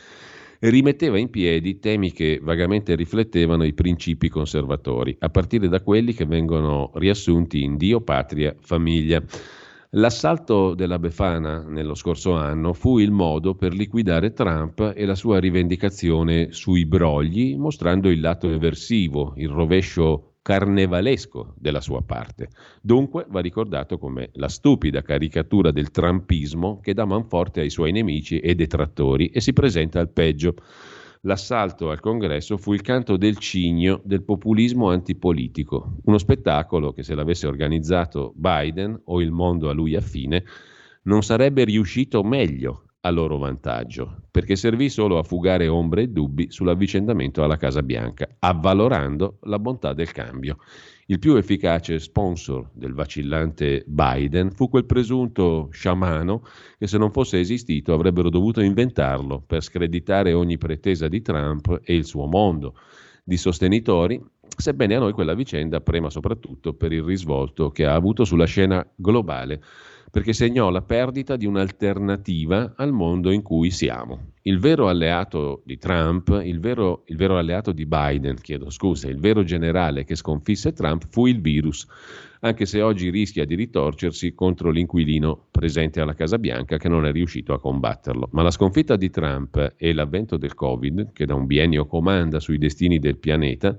e 0.59 0.69
rimetteva 0.69 1.17
in 1.17 1.29
piedi 1.29 1.79
temi 1.79 2.11
che 2.11 2.39
vagamente 2.41 2.95
riflettevano 2.95 3.63
i 3.63 3.73
principi 3.73 4.29
conservatori, 4.29 5.15
a 5.19 5.29
partire 5.29 5.67
da 5.67 5.81
quelli 5.81 6.13
che 6.13 6.25
vengono 6.25 6.91
riassunti 6.95 7.63
in 7.63 7.75
Dio, 7.77 8.01
patria, 8.01 8.55
famiglia. 8.59 9.21
L'assalto 9.95 10.73
della 10.73 10.97
Befana 10.97 11.63
nello 11.67 11.93
scorso 11.93 12.33
anno 12.33 12.73
fu 12.73 12.97
il 12.97 13.11
modo 13.11 13.53
per 13.53 13.73
liquidare 13.73 14.33
Trump 14.33 14.93
e 14.95 15.05
la 15.05 15.13
sua 15.13 15.39
rivendicazione 15.39 16.51
sui 16.51 16.85
brogli, 16.85 17.55
mostrando 17.57 18.09
il 18.09 18.19
lato 18.19 18.49
eversivo, 18.49 19.33
il 19.37 19.49
rovescio 19.49 20.32
carnevalesco 20.43 21.55
della 21.57 21.81
sua 21.81 22.03
parte. 22.03 22.49
Dunque 22.81 23.25
va 23.29 23.39
ricordato 23.39 23.97
come 23.97 24.29
la 24.33 24.49
stupida 24.49 25.01
caricatura 25.01 25.71
del 25.71 25.89
trumpismo 25.89 26.79
che 26.81 26.93
dà 26.93 27.05
manforte 27.05 27.61
ai 27.61 27.69
suoi 27.69 27.93
nemici 27.93 28.39
e 28.39 28.53
detrattori 28.53 29.29
e 29.29 29.39
si 29.39 29.53
presenta 29.53 29.99
al 29.99 30.09
peggio. 30.09 30.55
L'assalto 31.21 31.89
al 31.89 32.01
congresso 32.01 32.57
fu 32.57 32.73
il 32.73 32.81
canto 32.81 33.15
del 33.15 33.37
cigno 33.37 34.01
del 34.03 34.23
populismo 34.23 34.89
antipolitico, 34.89 35.95
uno 36.03 36.17
spettacolo 36.17 36.91
che 36.91 37.01
se 37.01 37.15
l'avesse 37.15 37.47
organizzato 37.47 38.33
Biden 38.35 38.99
o 39.05 39.21
il 39.21 39.31
mondo 39.31 39.69
a 39.69 39.73
lui 39.73 39.95
affine 39.95 40.43
non 41.03 41.23
sarebbe 41.23 41.63
riuscito 41.63 42.21
meglio 42.23 42.83
a 43.05 43.09
loro 43.09 43.37
vantaggio, 43.37 44.21
perché 44.31 44.55
servì 44.55 44.89
solo 44.89 45.17
a 45.17 45.23
fugare 45.23 45.67
ombre 45.67 46.03
e 46.03 46.07
dubbi 46.07 46.49
sull'avvicendamento 46.49 47.43
alla 47.43 47.57
Casa 47.57 47.83
Bianca, 47.83 48.27
avvalorando 48.39 49.39
la 49.43 49.59
bontà 49.59 49.93
del 49.93 50.11
cambio. 50.13 50.57
Il 51.07 51.19
più 51.19 51.35
efficace 51.35 51.99
sponsor 51.99 52.69
del 52.71 52.93
vacillante 52.93 53.83
Biden 53.85 54.51
fu 54.51 54.69
quel 54.69 54.85
presunto 54.85 55.67
sciamano 55.71 56.43
che 56.79 56.87
se 56.87 56.97
non 56.97 57.11
fosse 57.11 57.41
esistito 57.41 57.93
avrebbero 57.93 58.29
dovuto 58.29 58.61
inventarlo 58.61 59.43
per 59.45 59.61
screditare 59.61 60.31
ogni 60.31 60.57
pretesa 60.57 61.09
di 61.09 61.21
Trump 61.21 61.81
e 61.83 61.95
il 61.95 62.05
suo 62.05 62.25
mondo 62.25 62.75
di 63.21 63.35
sostenitori, 63.35 64.21
sebbene 64.55 64.95
a 64.95 64.99
noi 64.99 65.11
quella 65.11 65.33
vicenda 65.33 65.81
prema 65.81 66.09
soprattutto 66.09 66.73
per 66.73 66.93
il 66.93 67.03
risvolto 67.03 67.69
che 67.69 67.85
ha 67.85 67.95
avuto 67.95 68.23
sulla 68.23 68.45
scena 68.45 68.85
globale 68.95 69.61
perché 70.13 70.31
segnò 70.31 70.69
la 70.69 70.83
perdita 70.83 71.35
di 71.35 71.47
un'alternativa 71.47 72.73
al 72.75 72.91
mondo 72.91 73.31
in 73.31 73.41
cui 73.41 73.71
siamo. 73.71 74.33
Il 74.43 74.59
vero 74.59 74.87
alleato 74.87 75.63
di 75.65 75.79
Trump, 75.79 76.39
il 76.43 76.59
vero, 76.59 77.01
il 77.07 77.17
vero 77.17 77.39
alleato 77.39 77.71
di 77.71 77.87
Biden, 77.87 78.35
chiedo 78.35 78.69
scusa, 78.69 79.07
il 79.07 79.17
vero 79.17 79.43
generale 79.43 80.03
che 80.03 80.13
sconfisse 80.13 80.71
Trump 80.71 81.07
fu 81.09 81.25
il 81.25 81.41
virus, 81.41 81.87
anche 82.41 82.67
se 82.67 82.79
oggi 82.83 83.09
rischia 83.09 83.43
di 83.43 83.55
ritorcersi 83.55 84.35
contro 84.35 84.69
l'inquilino 84.69 85.47
presente 85.49 85.99
alla 85.99 86.13
Casa 86.13 86.37
Bianca 86.37 86.77
che 86.77 86.89
non 86.89 87.07
è 87.07 87.11
riuscito 87.11 87.51
a 87.51 87.59
combatterlo. 87.59 88.29
Ma 88.33 88.43
la 88.43 88.51
sconfitta 88.51 88.95
di 88.95 89.09
Trump 89.09 89.73
e 89.75 89.93
l'avvento 89.93 90.37
del 90.37 90.53
Covid, 90.53 91.11
che 91.11 91.25
da 91.25 91.33
un 91.33 91.47
biennio 91.47 91.87
comanda 91.87 92.39
sui 92.39 92.59
destini 92.59 92.99
del 92.99 93.17
pianeta, 93.17 93.75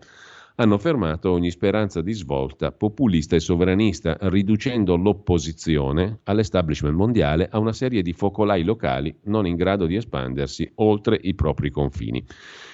hanno 0.57 0.79
fermato 0.79 1.33
ogni 1.33 1.51
speranza 1.51 2.01
di 2.01 2.13
svolta 2.13 2.71
populista 2.71 3.35
e 3.35 3.41
sovranista, 3.41 4.17
riducendo 4.21 4.97
l'opposizione 4.97 6.21
all'establishment 6.25 6.95
mondiale 6.95 7.49
a 7.51 7.59
una 7.59 7.73
serie 7.73 8.03
di 8.03 8.13
focolai 8.13 8.63
locali 8.63 9.15
non 9.25 9.47
in 9.47 9.57
grado 9.57 9.87
di 9.87 9.97
espandersi 9.97 10.71
oltre 10.77 11.19
i 11.21 11.35
propri 11.35 11.71
confini. 11.71 12.25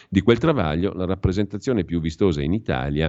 Di 0.08 0.20
quel 0.20 0.38
travaglio 0.38 0.92
la 0.92 1.06
rappresentazione 1.06 1.84
più 1.84 2.00
vistosa 2.00 2.42
in 2.42 2.52
Italia 2.52 3.08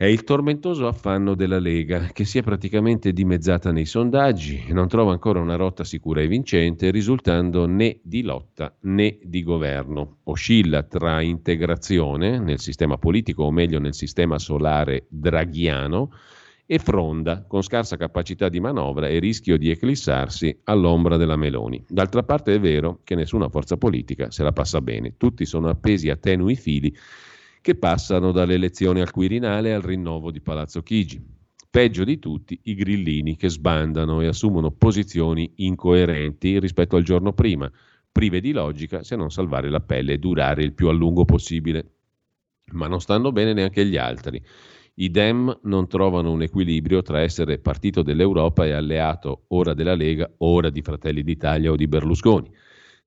è 0.00 0.04
il 0.04 0.22
tormentoso 0.22 0.86
affanno 0.86 1.34
della 1.34 1.58
Lega, 1.58 2.10
che 2.12 2.24
si 2.24 2.38
è 2.38 2.42
praticamente 2.44 3.12
dimezzata 3.12 3.72
nei 3.72 3.84
sondaggi 3.84 4.66
e 4.68 4.72
non 4.72 4.86
trova 4.86 5.10
ancora 5.10 5.40
una 5.40 5.56
rotta 5.56 5.82
sicura 5.82 6.20
e 6.20 6.28
vincente, 6.28 6.92
risultando 6.92 7.66
né 7.66 7.98
di 8.04 8.22
lotta 8.22 8.72
né 8.82 9.18
di 9.20 9.42
governo. 9.42 10.18
Oscilla 10.22 10.84
tra 10.84 11.20
integrazione 11.20 12.38
nel 12.38 12.60
sistema 12.60 12.96
politico, 12.96 13.42
o 13.42 13.50
meglio 13.50 13.80
nel 13.80 13.92
sistema 13.92 14.38
solare 14.38 15.06
draghiano, 15.08 16.12
e 16.64 16.78
fronda, 16.78 17.42
con 17.44 17.62
scarsa 17.62 17.96
capacità 17.96 18.48
di 18.48 18.60
manovra 18.60 19.08
e 19.08 19.18
rischio 19.18 19.58
di 19.58 19.68
eclissarsi 19.68 20.60
all'ombra 20.64 21.16
della 21.16 21.34
Meloni. 21.34 21.82
D'altra 21.88 22.22
parte 22.22 22.54
è 22.54 22.60
vero 22.60 23.00
che 23.02 23.16
nessuna 23.16 23.48
forza 23.48 23.76
politica 23.76 24.30
se 24.30 24.44
la 24.44 24.52
passa 24.52 24.80
bene, 24.80 25.14
tutti 25.16 25.44
sono 25.44 25.68
appesi 25.70 26.08
a 26.08 26.14
tenui 26.14 26.54
fili 26.54 26.94
che 27.60 27.74
passano 27.74 28.32
dall'elezione 28.32 29.00
al 29.00 29.10
Quirinale 29.10 29.74
al 29.74 29.82
rinnovo 29.82 30.30
di 30.30 30.40
Palazzo 30.40 30.82
Chigi. 30.82 31.36
Peggio 31.70 32.04
di 32.04 32.18
tutti 32.18 32.58
i 32.64 32.74
grillini 32.74 33.36
che 33.36 33.50
sbandano 33.50 34.20
e 34.20 34.26
assumono 34.26 34.70
posizioni 34.70 35.52
incoerenti 35.56 36.58
rispetto 36.58 36.96
al 36.96 37.02
giorno 37.02 37.32
prima, 37.32 37.70
prive 38.10 38.40
di 38.40 38.52
logica 38.52 39.02
se 39.02 39.16
non 39.16 39.30
salvare 39.30 39.68
la 39.68 39.80
pelle 39.80 40.14
e 40.14 40.18
durare 40.18 40.62
il 40.62 40.72
più 40.72 40.88
a 40.88 40.92
lungo 40.92 41.24
possibile. 41.24 41.92
Ma 42.72 42.86
non 42.86 43.00
stanno 43.00 43.32
bene 43.32 43.52
neanche 43.52 43.84
gli 43.84 43.96
altri. 43.96 44.42
I 44.94 45.10
Dem 45.10 45.60
non 45.62 45.86
trovano 45.86 46.32
un 46.32 46.42
equilibrio 46.42 47.02
tra 47.02 47.20
essere 47.20 47.58
partito 47.58 48.02
dell'Europa 48.02 48.66
e 48.66 48.72
alleato 48.72 49.44
ora 49.48 49.72
della 49.72 49.94
Lega, 49.94 50.28
ora 50.38 50.70
di 50.70 50.82
Fratelli 50.82 51.22
d'Italia 51.22 51.70
o 51.70 51.76
di 51.76 51.86
Berlusconi. 51.86 52.50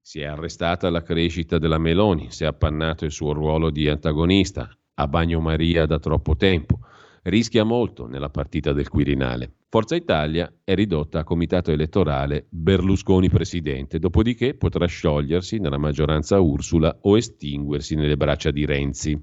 Si 0.04 0.20
è 0.20 0.26
arrestata 0.26 0.90
la 0.90 1.04
crescita 1.04 1.60
della 1.60 1.78
Meloni, 1.78 2.32
si 2.32 2.44
è 2.44 2.48
appannato 2.48 3.06
il 3.06 3.12
suo 3.12 3.34
ruolo 3.34 3.70
di 3.70 3.88
antagonista, 3.88 4.68
a 4.96 5.08
bagnomaria 5.08 5.86
da 5.86 6.00
troppo 6.00 6.36
tempo. 6.36 6.80
Rischia 7.24 7.64
molto 7.64 8.08
nella 8.08 8.30
partita 8.30 8.74
del 8.74 8.90
Quirinale. 8.90 9.58
Forza 9.70 9.96
Italia 9.96 10.52
è 10.64 10.74
ridotta 10.74 11.20
a 11.20 11.24
comitato 11.24 11.72
elettorale 11.72 12.48
Berlusconi 12.50 13.30
presidente, 13.30 14.00
dopodiché 14.00 14.56
potrà 14.56 14.88
sciogliersi 14.88 15.60
nella 15.60 15.78
maggioranza 15.78 16.40
Ursula 16.40 16.98
o 17.02 17.16
estinguersi 17.16 17.96
nelle 17.96 18.18
braccia 18.18 18.50
di 18.50 18.66
Renzi. 18.66 19.18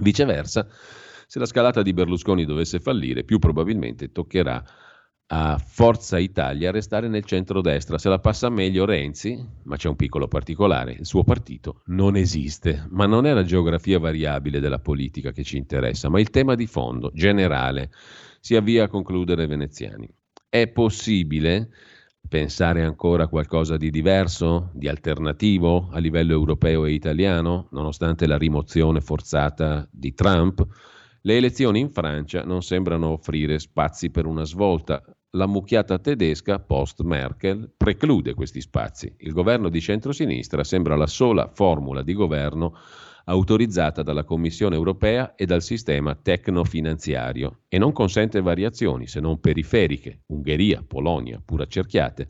Viceversa, 0.00 0.66
se 1.26 1.38
la 1.38 1.46
scalata 1.46 1.82
di 1.82 1.92
Berlusconi 1.92 2.46
dovesse 2.46 2.80
fallire, 2.80 3.24
più 3.24 3.38
probabilmente 3.38 4.10
toccherà 4.10 4.64
a 5.34 5.56
Forza 5.56 6.18
Italia 6.18 6.68
a 6.68 6.72
restare 6.72 7.08
nel 7.08 7.24
centro-destra. 7.24 7.96
Se 7.96 8.10
la 8.10 8.18
passa 8.18 8.50
meglio 8.50 8.84
Renzi, 8.84 9.42
ma 9.62 9.76
c'è 9.76 9.88
un 9.88 9.96
piccolo 9.96 10.28
particolare, 10.28 10.92
il 10.92 11.06
suo 11.06 11.24
partito 11.24 11.80
non 11.86 12.16
esiste. 12.16 12.86
Ma 12.90 13.06
non 13.06 13.24
è 13.24 13.32
la 13.32 13.42
geografia 13.42 13.98
variabile 13.98 14.60
della 14.60 14.78
politica 14.78 15.32
che 15.32 15.42
ci 15.42 15.56
interessa, 15.56 16.10
ma 16.10 16.20
il 16.20 16.28
tema 16.28 16.54
di 16.54 16.66
fondo, 16.66 17.10
generale. 17.14 17.90
Si 18.40 18.56
avvia 18.56 18.84
a 18.84 18.88
concludere 18.88 19.46
Veneziani. 19.46 20.06
È 20.50 20.68
possibile 20.68 21.70
pensare 22.28 22.84
ancora 22.84 23.24
a 23.24 23.28
qualcosa 23.28 23.78
di 23.78 23.90
diverso, 23.90 24.70
di 24.74 24.86
alternativo 24.86 25.88
a 25.92 25.98
livello 25.98 26.32
europeo 26.32 26.84
e 26.84 26.92
italiano, 26.92 27.68
nonostante 27.70 28.26
la 28.26 28.36
rimozione 28.36 29.00
forzata 29.00 29.88
di 29.90 30.12
Trump? 30.12 30.66
Le 31.22 31.36
elezioni 31.36 31.78
in 31.80 31.90
Francia 31.90 32.42
non 32.42 32.62
sembrano 32.62 33.10
offrire 33.10 33.58
spazi 33.58 34.10
per 34.10 34.26
una 34.26 34.44
svolta. 34.44 35.02
La 35.34 35.46
mucchiata 35.46 35.98
tedesca 35.98 36.58
post-Merkel 36.58 37.72
preclude 37.74 38.34
questi 38.34 38.60
spazi. 38.60 39.14
Il 39.20 39.32
governo 39.32 39.70
di 39.70 39.80
centrosinistra 39.80 40.62
sembra 40.62 40.94
la 40.94 41.06
sola 41.06 41.50
formula 41.54 42.02
di 42.02 42.12
governo 42.12 42.76
autorizzata 43.24 44.02
dalla 44.02 44.24
Commissione 44.24 44.76
europea 44.76 45.34
e 45.34 45.46
dal 45.46 45.62
sistema 45.62 46.14
tecnofinanziario 46.14 47.60
e 47.68 47.78
non 47.78 47.92
consente 47.92 48.42
variazioni 48.42 49.06
se 49.06 49.20
non 49.20 49.40
periferiche, 49.40 50.24
Ungheria, 50.26 50.84
Polonia, 50.86 51.40
pur 51.42 51.62
accerchiate. 51.62 52.28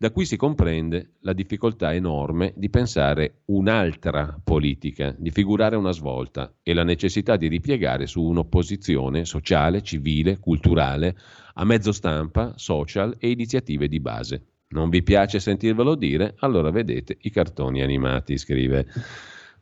Da 0.00 0.12
qui 0.12 0.26
si 0.26 0.36
comprende 0.36 1.14
la 1.22 1.32
difficoltà 1.32 1.92
enorme 1.92 2.52
di 2.54 2.70
pensare 2.70 3.40
un'altra 3.46 4.40
politica, 4.44 5.12
di 5.18 5.32
figurare 5.32 5.74
una 5.74 5.90
svolta 5.90 6.54
e 6.62 6.72
la 6.72 6.84
necessità 6.84 7.34
di 7.34 7.48
ripiegare 7.48 8.06
su 8.06 8.22
un'opposizione 8.22 9.24
sociale, 9.24 9.82
civile, 9.82 10.38
culturale, 10.38 11.16
a 11.54 11.64
mezzo 11.64 11.90
stampa, 11.90 12.52
social 12.54 13.16
e 13.18 13.30
iniziative 13.30 13.88
di 13.88 13.98
base. 13.98 14.42
Non 14.68 14.88
vi 14.88 15.02
piace 15.02 15.40
sentirvelo 15.40 15.96
dire? 15.96 16.36
Allora 16.38 16.70
vedete 16.70 17.16
i 17.22 17.30
cartoni 17.30 17.82
animati, 17.82 18.38
scrive 18.38 18.86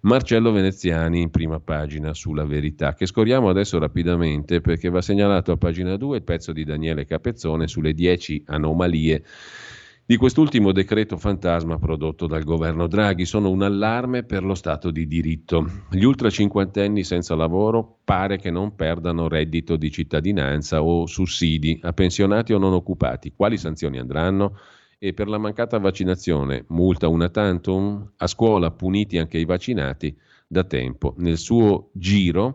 Marcello 0.01 0.53
Veneziani 0.53 1.23
in 1.23 1.31
prima 1.31 1.61
pagina 1.61 2.13
sulla 2.13 2.45
verità, 2.45 2.93
che 2.93 3.07
scorriamo 3.07 3.49
adesso 3.49 3.79
rapidamente 3.79 4.61
perché 4.61 4.91
va 4.91 5.01
segnalato 5.01 5.53
a 5.53 5.57
pagina 5.57 5.97
2 5.97 6.19
il 6.19 6.25
pezzo 6.25 6.53
di 6.53 6.63
Daniele 6.63 7.07
Capezzone 7.07 7.67
sulle 7.67 7.95
10 7.95 8.43
anomalie 8.49 9.25
di 10.09 10.17
quest'ultimo 10.17 10.71
decreto 10.71 11.17
fantasma 11.17 11.79
prodotto 11.79 12.29
dal 12.29 12.45
governo 12.45 12.87
Draghi. 12.87 13.25
Sono 13.25 13.51
un 13.51 13.63
allarme 13.63 14.23
per 14.23 14.45
lo 14.45 14.55
Stato 14.55 14.93
di 14.93 15.09
diritto. 15.09 15.69
Gli 15.91 16.05
ultra 16.05 16.31
cinquantenni 16.31 17.03
senza 17.03 17.35
lavoro 17.35 17.99
pare 18.05 18.39
che 18.39 18.53
non 18.53 18.77
perdano 18.77 19.27
reddito 19.27 19.75
di 19.75 19.91
cittadinanza 19.91 20.81
o 20.81 21.07
sussidi 21.07 21.81
a 21.83 21.93
pensionati 21.93 22.53
o 22.53 22.59
non 22.59 22.73
occupati. 22.73 23.33
Quali 23.35 23.59
sanzioni 23.59 23.99
andranno? 23.99 24.57
E 24.97 25.13
per 25.13 25.27
la 25.27 25.39
mancata 25.39 25.79
vaccinazione, 25.79 26.65
multa 26.69 27.09
una 27.09 27.29
tantum? 27.29 28.13
A 28.17 28.27
scuola 28.29 28.71
puniti 28.71 29.19
anche 29.19 29.39
i 29.39 29.45
vaccinati 29.45 30.17
da 30.47 30.63
tempo. 30.63 31.15
Nel 31.19 31.37
suo 31.37 31.91
giro 31.93 32.55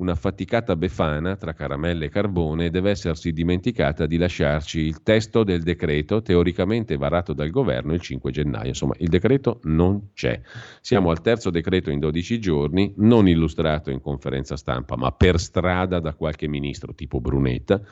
una 0.00 0.14
faticata 0.14 0.76
befana 0.76 1.36
tra 1.36 1.52
caramelle 1.52 2.06
e 2.06 2.08
carbone 2.08 2.70
deve 2.70 2.90
essersi 2.90 3.32
dimenticata 3.32 4.06
di 4.06 4.16
lasciarci 4.16 4.80
il 4.80 5.02
testo 5.02 5.44
del 5.44 5.62
decreto 5.62 6.22
teoricamente 6.22 6.96
varato 6.96 7.34
dal 7.34 7.50
governo 7.50 7.92
il 7.92 8.00
5 8.00 8.30
gennaio. 8.30 8.68
Insomma, 8.68 8.94
il 8.98 9.08
decreto 9.08 9.60
non 9.64 10.12
c'è. 10.14 10.40
Siamo 10.80 11.10
al 11.10 11.20
terzo 11.20 11.50
decreto 11.50 11.90
in 11.90 11.98
12 11.98 12.40
giorni, 12.40 12.94
non 12.96 13.28
illustrato 13.28 13.90
in 13.90 14.00
conferenza 14.00 14.56
stampa, 14.56 14.96
ma 14.96 15.12
per 15.12 15.38
strada 15.38 16.00
da 16.00 16.14
qualche 16.14 16.48
ministro 16.48 16.94
tipo 16.94 17.20
Brunetta. 17.20 17.82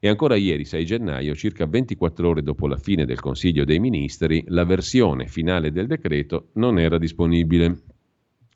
E 0.00 0.08
ancora 0.08 0.34
ieri, 0.34 0.64
6 0.64 0.84
gennaio, 0.84 1.36
circa 1.36 1.64
24 1.64 2.28
ore 2.28 2.42
dopo 2.42 2.66
la 2.66 2.76
fine 2.76 3.04
del 3.04 3.20
Consiglio 3.20 3.64
dei 3.64 3.78
Ministri, 3.78 4.42
la 4.48 4.64
versione 4.64 5.28
finale 5.28 5.70
del 5.70 5.86
decreto 5.86 6.48
non 6.54 6.80
era 6.80 6.98
disponibile. 6.98 7.82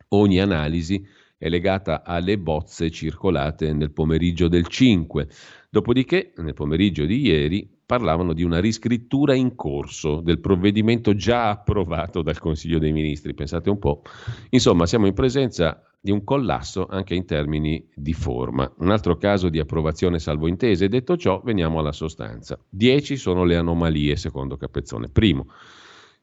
Ogni 0.08 0.40
analisi 0.40 1.06
è 1.38 1.48
legata 1.48 2.02
alle 2.02 2.38
bozze 2.38 2.90
circolate 2.90 3.72
nel 3.72 3.92
pomeriggio 3.92 4.48
del 4.48 4.66
5. 4.66 5.28
Dopodiché, 5.70 6.32
nel 6.36 6.54
pomeriggio 6.54 7.04
di 7.04 7.20
ieri, 7.20 7.68
parlavano 7.84 8.32
di 8.32 8.42
una 8.42 8.58
riscrittura 8.58 9.34
in 9.34 9.54
corso 9.54 10.20
del 10.20 10.40
provvedimento 10.40 11.14
già 11.14 11.50
approvato 11.50 12.22
dal 12.22 12.38
Consiglio 12.38 12.78
dei 12.78 12.92
Ministri. 12.92 13.34
Pensate 13.34 13.70
un 13.70 13.78
po'. 13.78 14.02
Insomma, 14.50 14.86
siamo 14.86 15.06
in 15.06 15.14
presenza 15.14 15.80
di 16.00 16.10
un 16.10 16.24
collasso 16.24 16.86
anche 16.86 17.14
in 17.14 17.26
termini 17.26 17.84
di 17.94 18.12
forma. 18.12 18.72
Un 18.78 18.90
altro 18.90 19.16
caso 19.16 19.48
di 19.48 19.58
approvazione 19.58 20.18
salvo 20.18 20.48
intese. 20.48 20.88
Detto 20.88 21.16
ciò, 21.16 21.40
veniamo 21.44 21.78
alla 21.78 21.92
sostanza. 21.92 22.58
Dieci 22.68 23.16
sono 23.16 23.44
le 23.44 23.56
anomalie, 23.56 24.16
secondo 24.16 24.56
Capezzone. 24.56 25.08
Primo, 25.08 25.46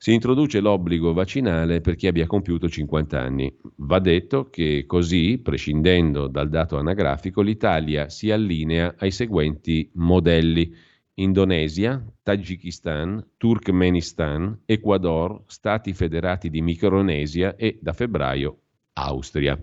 si 0.04 0.12
introduce 0.12 0.60
l'obbligo 0.60 1.14
vaccinale 1.14 1.80
per 1.80 1.96
chi 1.96 2.08
abbia 2.08 2.28
compiuto 2.28 2.68
50 2.68 3.22
anni. 3.22 3.56
Va 3.78 4.00
detto 4.00 4.50
che 4.50 4.84
così, 4.86 5.40
prescindendo 5.42 6.28
dal 6.28 6.50
dato 6.50 6.78
anagrafico, 6.78 7.40
l'Italia 7.40 8.10
si 8.10 8.30
allinea 8.30 8.96
ai 8.98 9.12
seguenti 9.12 9.90
modelli. 9.94 10.76
Indonesia, 11.14 12.06
Tagikistan, 12.22 13.26
Turkmenistan, 13.38 14.64
Ecuador, 14.66 15.44
Stati 15.46 15.94
federati 15.94 16.50
di 16.50 16.62
Micronesia 16.62 17.56
e 17.56 17.80
da 17.82 17.94
febbraio 17.94 18.58
Austria. 18.96 19.58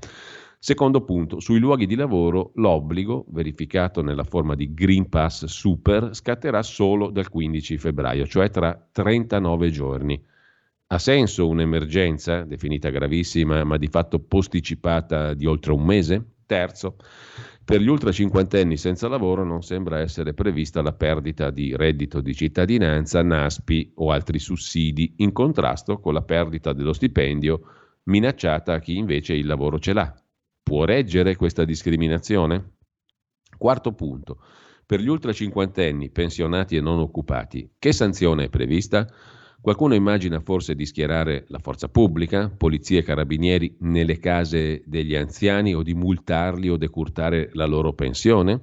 Secondo 0.59 1.05
punto, 1.05 1.39
sui 1.41 1.59
luoghi 1.59 1.85
di 1.85 1.97
lavoro 1.97 2.53
l'obbligo, 2.55 3.27
verificato 3.29 4.01
nella 4.01 4.25
forma 4.25 4.55
di 4.55 4.73
Green 4.73 5.11
Pass 5.11 5.45
Super, 5.45 6.15
scatterà 6.15 6.63
solo 6.63 7.11
dal 7.11 7.29
15 7.29 7.77
febbraio, 7.77 8.27
cioè 8.27 8.49
tra 8.49 8.89
39 8.91 9.71
giorni. 9.71 10.29
Ha 10.93 10.99
senso 10.99 11.47
un'emergenza, 11.47 12.43
definita 12.43 12.89
gravissima, 12.91 13.63
ma 13.63 13.77
di 13.77 13.87
fatto 13.87 14.19
posticipata 14.19 15.35
di 15.35 15.47
oltre 15.47 15.71
un 15.71 15.85
mese? 15.85 16.39
Terzo, 16.47 16.97
per 17.65 17.81
gli 17.81 17.87
ultra 17.87 18.11
cinquantenni 18.11 18.77
senza 18.77 19.07
lavoro 19.07 19.45
non 19.45 19.63
sembra 19.63 20.01
essere 20.01 20.35
prevista 20.35 20.83
la 20.83 20.93
perdita 20.93 21.51
di 21.51 21.77
reddito 21.77 22.21
di 22.21 22.35
cittadinanza, 22.35 23.23
NASPI 23.23 23.93
o 23.97 24.11
altri 24.11 24.41
sussidi, 24.41 25.15
in 25.19 25.31
contrasto 25.31 26.01
con 26.01 26.13
la 26.13 26.23
perdita 26.23 26.73
dello 26.73 26.93
stipendio 26.93 27.61
minacciata 28.05 28.73
a 28.73 28.81
chi 28.81 28.97
invece 28.97 29.35
il 29.35 29.47
lavoro 29.47 29.79
ce 29.79 29.93
l'ha. 29.93 30.13
Può 30.61 30.85
reggere 30.85 31.37
questa 31.37 31.65
discriminazione? 31.65 32.79
Quarto 33.57 33.93
punto. 33.93 34.43
Per 34.85 34.99
gli 34.99 35.09
ultra 35.09 35.33
cinquantenni, 35.33 36.11
pensionati 36.11 36.75
e 36.75 36.81
non 36.81 36.99
occupati, 36.99 37.75
che 37.79 37.93
sanzione 37.93 38.47
è 38.47 38.49
prevista? 38.49 39.07
Qualcuno 39.63 39.93
immagina 39.95 40.41
forse 40.41 40.75
di 40.75 40.87
schierare 40.87 41.45
la 41.49 41.59
forza 41.59 41.89
pubblica, 41.89 42.49
polizie 42.49 43.01
e 43.01 43.03
carabinieri 43.03 43.77
nelle 43.81 44.19
case 44.19 44.83
degli 44.87 45.15
anziani 45.15 45.75
o 45.75 45.83
di 45.83 45.93
multarli 45.93 46.71
o 46.71 46.79
decurtare 46.79 47.51
la 47.53 47.67
loro 47.67 47.93
pensione? 47.93 48.63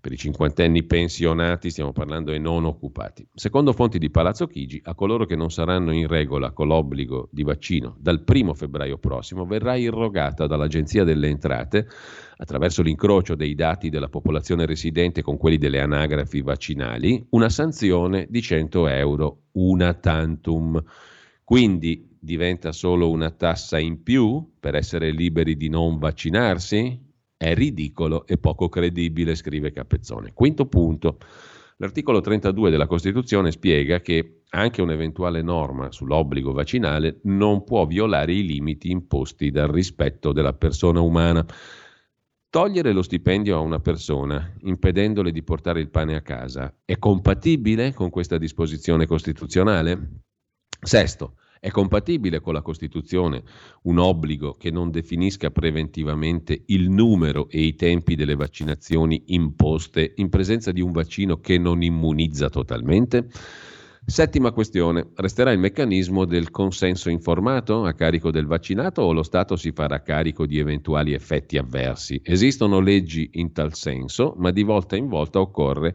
Per 0.00 0.12
i 0.12 0.16
cinquantenni 0.16 0.84
pensionati 0.84 1.70
stiamo 1.70 1.92
parlando 1.92 2.32
e 2.32 2.38
non 2.38 2.64
occupati. 2.64 3.26
Secondo 3.34 3.72
fonti 3.72 3.98
di 3.98 4.10
Palazzo 4.10 4.46
Chigi, 4.46 4.80
a 4.84 4.94
coloro 4.94 5.26
che 5.26 5.34
non 5.34 5.50
saranno 5.50 5.92
in 5.92 6.06
regola 6.06 6.52
con 6.52 6.68
l'obbligo 6.68 7.28
di 7.32 7.42
vaccino 7.42 7.96
dal 7.98 8.22
1 8.24 8.54
febbraio 8.54 8.98
prossimo 8.98 9.44
verrà 9.44 9.74
irrogata 9.74 10.46
dall'Agenzia 10.46 11.02
delle 11.02 11.28
Entrate 11.28 11.88
attraverso 12.36 12.82
l'incrocio 12.82 13.34
dei 13.34 13.54
dati 13.54 13.88
della 13.88 14.08
popolazione 14.08 14.66
residente 14.66 15.22
con 15.22 15.36
quelli 15.36 15.58
delle 15.58 15.80
anagrafi 15.80 16.42
vaccinali, 16.42 17.26
una 17.30 17.48
sanzione 17.48 18.26
di 18.30 18.40
100 18.40 18.86
euro, 18.88 19.42
una 19.52 19.94
tantum. 19.94 20.80
Quindi 21.42 22.16
diventa 22.20 22.72
solo 22.72 23.10
una 23.10 23.30
tassa 23.30 23.78
in 23.78 24.02
più 24.02 24.52
per 24.60 24.74
essere 24.74 25.10
liberi 25.10 25.56
di 25.56 25.68
non 25.68 25.98
vaccinarsi? 25.98 27.07
È 27.38 27.54
ridicolo 27.54 28.26
e 28.26 28.36
poco 28.36 28.68
credibile, 28.68 29.36
scrive 29.36 29.70
Capezzone. 29.70 30.32
Quinto 30.34 30.66
punto. 30.66 31.18
L'articolo 31.76 32.20
32 32.20 32.68
della 32.68 32.88
Costituzione 32.88 33.52
spiega 33.52 34.00
che 34.00 34.40
anche 34.50 34.82
un'eventuale 34.82 35.40
norma 35.40 35.92
sull'obbligo 35.92 36.52
vaccinale 36.52 37.20
non 37.24 37.62
può 37.62 37.86
violare 37.86 38.32
i 38.32 38.44
limiti 38.44 38.90
imposti 38.90 39.52
dal 39.52 39.68
rispetto 39.68 40.32
della 40.32 40.52
persona 40.52 41.00
umana. 41.00 41.46
Togliere 42.50 42.90
lo 42.90 43.02
stipendio 43.02 43.56
a 43.56 43.60
una 43.60 43.78
persona, 43.78 44.54
impedendole 44.62 45.30
di 45.30 45.44
portare 45.44 45.78
il 45.78 45.90
pane 45.90 46.16
a 46.16 46.22
casa, 46.22 46.74
è 46.84 46.98
compatibile 46.98 47.94
con 47.94 48.10
questa 48.10 48.36
disposizione 48.36 49.06
costituzionale? 49.06 50.22
Sesto, 50.80 51.36
è 51.60 51.70
compatibile 51.70 52.40
con 52.40 52.54
la 52.54 52.62
Costituzione 52.62 53.42
un 53.82 53.98
obbligo 53.98 54.54
che 54.54 54.70
non 54.70 54.90
definisca 54.90 55.50
preventivamente 55.50 56.62
il 56.66 56.90
numero 56.90 57.48
e 57.48 57.60
i 57.62 57.74
tempi 57.74 58.14
delle 58.14 58.36
vaccinazioni 58.36 59.22
imposte 59.26 60.12
in 60.16 60.28
presenza 60.28 60.72
di 60.72 60.80
un 60.80 60.92
vaccino 60.92 61.40
che 61.40 61.58
non 61.58 61.82
immunizza 61.82 62.48
totalmente? 62.48 63.28
Settima 64.08 64.52
questione, 64.52 65.10
resterà 65.16 65.52
il 65.52 65.58
meccanismo 65.58 66.24
del 66.24 66.50
consenso 66.50 67.10
informato 67.10 67.84
a 67.84 67.92
carico 67.92 68.30
del 68.30 68.46
vaccinato 68.46 69.02
o 69.02 69.12
lo 69.12 69.22
Stato 69.22 69.54
si 69.54 69.70
farà 69.70 70.00
carico 70.00 70.46
di 70.46 70.58
eventuali 70.58 71.12
effetti 71.12 71.58
avversi? 71.58 72.18
Esistono 72.24 72.80
leggi 72.80 73.28
in 73.34 73.52
tal 73.52 73.74
senso, 73.74 74.34
ma 74.38 74.50
di 74.50 74.62
volta 74.62 74.96
in 74.96 75.08
volta 75.08 75.40
occorre 75.40 75.94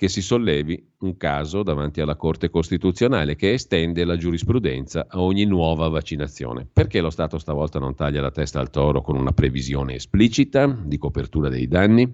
che 0.00 0.08
si 0.08 0.22
sollevi 0.22 0.92
un 1.00 1.18
caso 1.18 1.62
davanti 1.62 2.00
alla 2.00 2.16
Corte 2.16 2.48
Costituzionale 2.48 3.36
che 3.36 3.52
estende 3.52 4.06
la 4.06 4.16
giurisprudenza 4.16 5.04
a 5.06 5.20
ogni 5.20 5.44
nuova 5.44 5.88
vaccinazione. 5.88 6.66
Perché 6.72 7.02
lo 7.02 7.10
Stato 7.10 7.36
stavolta 7.36 7.78
non 7.78 7.94
taglia 7.94 8.22
la 8.22 8.30
testa 8.30 8.60
al 8.60 8.70
toro 8.70 9.02
con 9.02 9.14
una 9.14 9.32
previsione 9.32 9.96
esplicita 9.96 10.64
di 10.66 10.96
copertura 10.96 11.50
dei 11.50 11.68
danni? 11.68 12.10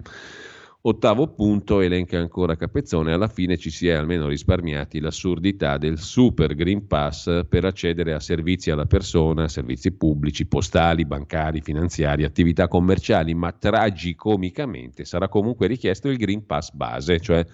Ottavo 0.79 1.33
punto, 1.33 1.81
elenca 1.81 2.19
ancora 2.19 2.55
Capezzone, 2.55 3.11
alla 3.11 3.27
fine 3.27 3.57
ci 3.57 3.71
si 3.71 3.87
è 3.87 3.93
almeno 3.93 4.27
risparmiati 4.27 4.99
l'assurdità 4.99 5.77
del 5.77 5.97
super 5.97 6.53
Green 6.55 6.87
Pass 6.87 7.45
per 7.49 7.65
accedere 7.65 8.13
a 8.13 8.19
servizi 8.19 8.69
alla 8.69 8.85
persona, 8.85 9.49
servizi 9.49 9.91
pubblici, 9.91 10.45
postali, 10.45 11.03
bancari, 11.03 11.61
finanziari, 11.61 12.23
attività 12.23 12.67
commerciali, 12.67 13.33
ma 13.33 13.51
tragicomicamente 13.51 15.03
sarà 15.03 15.27
comunque 15.27 15.67
richiesto 15.67 16.09
il 16.09 16.17
Green 16.17 16.45
Pass 16.45 16.71
base, 16.71 17.19
cioè 17.19 17.45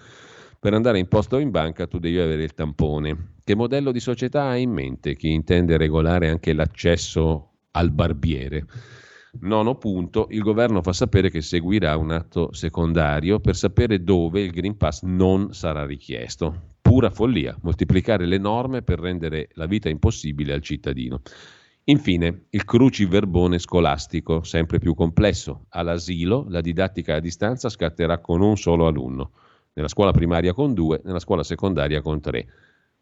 per 0.60 0.74
andare 0.74 0.98
in 0.98 1.08
posto 1.08 1.36
o 1.36 1.40
in 1.40 1.50
banca 1.50 1.86
tu 1.86 1.98
devi 1.98 2.18
avere 2.18 2.42
il 2.44 2.54
tampone. 2.54 3.32
Che 3.42 3.56
modello 3.56 3.90
di 3.90 4.00
società 4.00 4.44
ha 4.44 4.56
in 4.56 4.70
mente 4.70 5.16
chi 5.16 5.32
intende 5.32 5.76
regolare 5.76 6.28
anche 6.28 6.52
l'accesso 6.52 7.54
al 7.72 7.90
barbiere? 7.90 8.66
Nono 9.40 9.74
punto, 9.76 10.28
il 10.30 10.40
governo 10.40 10.80
fa 10.80 10.92
sapere 10.92 11.28
che 11.28 11.42
seguirà 11.42 11.96
un 11.96 12.12
atto 12.12 12.52
secondario 12.52 13.40
per 13.40 13.56
sapere 13.56 14.02
dove 14.02 14.40
il 14.40 14.50
Green 14.50 14.76
Pass 14.76 15.02
non 15.02 15.52
sarà 15.52 15.84
richiesto. 15.84 16.72
Pura 16.80 17.10
follia, 17.10 17.56
moltiplicare 17.62 18.26
le 18.26 18.38
norme 18.38 18.82
per 18.82 19.00
rendere 19.00 19.48
la 19.54 19.66
vita 19.66 19.88
impossibile 19.88 20.52
al 20.52 20.62
cittadino. 20.62 21.22
Infine, 21.84 22.44
il 22.50 22.64
cruciverbone 22.64 23.58
scolastico, 23.58 24.42
sempre 24.42 24.78
più 24.78 24.94
complesso. 24.94 25.66
All'asilo 25.70 26.46
la 26.48 26.60
didattica 26.60 27.16
a 27.16 27.20
distanza 27.20 27.68
scatterà 27.68 28.18
con 28.20 28.40
un 28.40 28.56
solo 28.56 28.86
alunno, 28.86 29.32
nella 29.74 29.88
scuola 29.88 30.12
primaria 30.12 30.54
con 30.54 30.72
due, 30.72 31.00
nella 31.04 31.18
scuola 31.18 31.42
secondaria 31.42 32.00
con 32.00 32.20
tre 32.20 32.46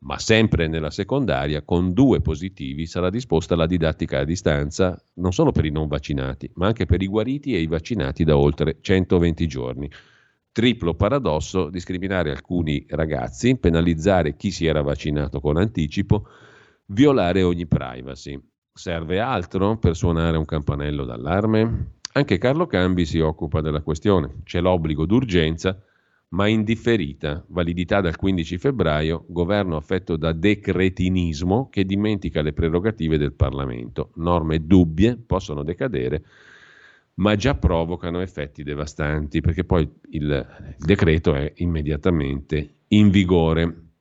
ma 0.02 0.18
sempre 0.18 0.66
nella 0.66 0.90
secondaria, 0.90 1.62
con 1.62 1.92
due 1.92 2.20
positivi 2.20 2.86
sarà 2.86 3.10
disposta 3.10 3.54
la 3.54 3.66
didattica 3.66 4.20
a 4.20 4.24
distanza 4.24 5.00
non 5.14 5.32
solo 5.32 5.52
per 5.52 5.64
i 5.64 5.70
non 5.70 5.86
vaccinati, 5.86 6.50
ma 6.54 6.66
anche 6.66 6.86
per 6.86 7.02
i 7.02 7.06
guariti 7.06 7.54
e 7.54 7.60
i 7.60 7.66
vaccinati 7.66 8.24
da 8.24 8.36
oltre 8.36 8.78
120 8.80 9.46
giorni. 9.46 9.90
Triplo 10.50 10.94
paradosso, 10.94 11.70
discriminare 11.70 12.30
alcuni 12.30 12.84
ragazzi, 12.88 13.56
penalizzare 13.56 14.36
chi 14.36 14.50
si 14.50 14.66
era 14.66 14.82
vaccinato 14.82 15.40
con 15.40 15.56
anticipo, 15.56 16.26
violare 16.86 17.42
ogni 17.42 17.66
privacy. 17.66 18.38
Serve 18.74 19.20
altro 19.20 19.78
per 19.78 19.94
suonare 19.96 20.36
un 20.36 20.44
campanello 20.44 21.04
d'allarme? 21.04 22.00
Anche 22.14 22.38
Carlo 22.38 22.66
Cambi 22.66 23.06
si 23.06 23.20
occupa 23.20 23.60
della 23.60 23.82
questione. 23.82 24.40
C'è 24.44 24.60
l'obbligo 24.60 25.06
d'urgenza 25.06 25.80
ma 26.32 26.46
indifferita, 26.48 27.44
validità 27.48 28.00
dal 28.00 28.16
15 28.16 28.58
febbraio, 28.58 29.24
governo 29.28 29.76
affetto 29.76 30.16
da 30.16 30.32
decretinismo 30.32 31.68
che 31.68 31.84
dimentica 31.84 32.40
le 32.40 32.52
prerogative 32.52 33.18
del 33.18 33.34
Parlamento. 33.34 34.12
Norme 34.16 34.66
dubbie 34.66 35.16
possono 35.16 35.62
decadere, 35.62 36.24
ma 37.14 37.36
già 37.36 37.54
provocano 37.54 38.20
effetti 38.20 38.62
devastanti, 38.62 39.40
perché 39.40 39.64
poi 39.64 39.82
il, 40.10 40.22
il 40.22 40.74
decreto 40.78 41.34
è 41.34 41.52
immediatamente 41.56 42.76
in 42.88 43.10
vigore. 43.10 43.91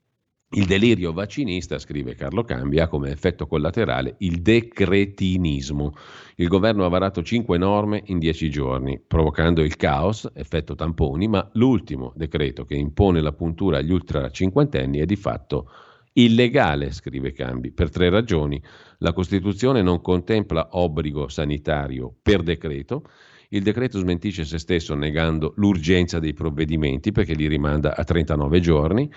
Il 0.53 0.65
delirio 0.65 1.13
vaccinista, 1.13 1.79
scrive 1.79 2.13
Carlo 2.13 2.43
Cambi, 2.43 2.81
ha 2.81 2.89
come 2.89 3.09
effetto 3.09 3.47
collaterale 3.47 4.15
il 4.17 4.41
decretinismo. 4.41 5.93
Il 6.35 6.49
governo 6.49 6.83
ha 6.83 6.89
varato 6.89 7.23
cinque 7.23 7.57
norme 7.57 8.03
in 8.07 8.19
dieci 8.19 8.49
giorni, 8.49 8.99
provocando 8.99 9.61
il 9.61 9.77
caos, 9.77 10.29
effetto 10.33 10.75
tamponi, 10.75 11.29
ma 11.29 11.49
l'ultimo 11.53 12.11
decreto 12.17 12.65
che 12.65 12.75
impone 12.75 13.21
la 13.21 13.31
puntura 13.31 13.77
agli 13.77 13.93
ultra 13.93 14.29
cinquantenni 14.29 14.99
è 14.99 15.05
di 15.05 15.15
fatto 15.15 15.71
illegale, 16.11 16.91
scrive 16.91 17.31
Cambi, 17.31 17.71
per 17.71 17.89
tre 17.89 18.09
ragioni. 18.09 18.61
La 18.97 19.13
Costituzione 19.13 19.81
non 19.81 20.01
contempla 20.01 20.67
obbligo 20.71 21.29
sanitario 21.29 22.13
per 22.21 22.43
decreto, 22.43 23.05
il 23.51 23.63
decreto 23.63 23.99
smentisce 23.99 24.43
se 24.43 24.57
stesso 24.57 24.95
negando 24.95 25.53
l'urgenza 25.55 26.19
dei 26.19 26.33
provvedimenti 26.33 27.13
perché 27.13 27.35
li 27.35 27.47
rimanda 27.47 27.95
a 27.95 28.03
39 28.03 28.59
giorni 28.59 29.09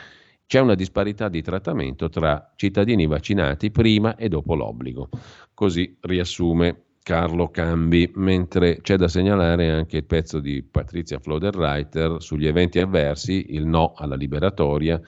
c'è 0.46 0.60
una 0.60 0.74
disparità 0.74 1.28
di 1.28 1.42
trattamento 1.42 2.08
tra 2.08 2.52
cittadini 2.56 3.06
vaccinati 3.06 3.70
prima 3.70 4.16
e 4.16 4.28
dopo 4.28 4.54
l'obbligo. 4.54 5.08
Così 5.52 5.96
riassume 6.00 6.84
Carlo 7.04 7.50
Cambi, 7.50 8.10
mentre 8.14 8.80
c'è 8.80 8.96
da 8.96 9.08
segnalare 9.08 9.70
anche 9.70 9.98
il 9.98 10.04
pezzo 10.04 10.40
di 10.40 10.62
Patrizia 10.62 11.18
Floderreiter 11.18 12.16
sugli 12.18 12.46
eventi 12.46 12.78
avversi, 12.78 13.46
il 13.50 13.66
no 13.66 13.92
alla 13.94 14.16
liberatoria. 14.16 15.00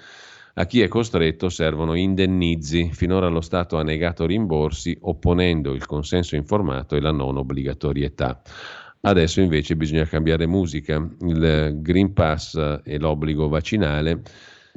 A 0.59 0.67
chi 0.67 0.83
è 0.83 0.89
costretto 0.89 1.49
servono 1.49 1.95
indennizi. 1.95 2.91
Finora 2.93 3.29
lo 3.29 3.41
Stato 3.41 3.79
ha 3.79 3.83
negato 3.83 4.27
rimborsi 4.27 4.97
opponendo 5.03 5.73
il 5.73 5.87
consenso 5.87 6.37
informato 6.37 6.97
e 6.97 7.01
la 7.01 7.13
non 7.13 7.37
obbligatorietà. 7.37 8.43
Adesso 9.01 9.41
invece 9.41 9.77
bisogna 9.77 10.05
cambiare 10.05 10.47
musica. 10.47 10.97
Il 11.21 11.79
Green 11.81 12.13
Pass 12.13 12.81
e 12.85 12.99
l'obbligo 12.99 13.49
vaccinale 13.49 14.23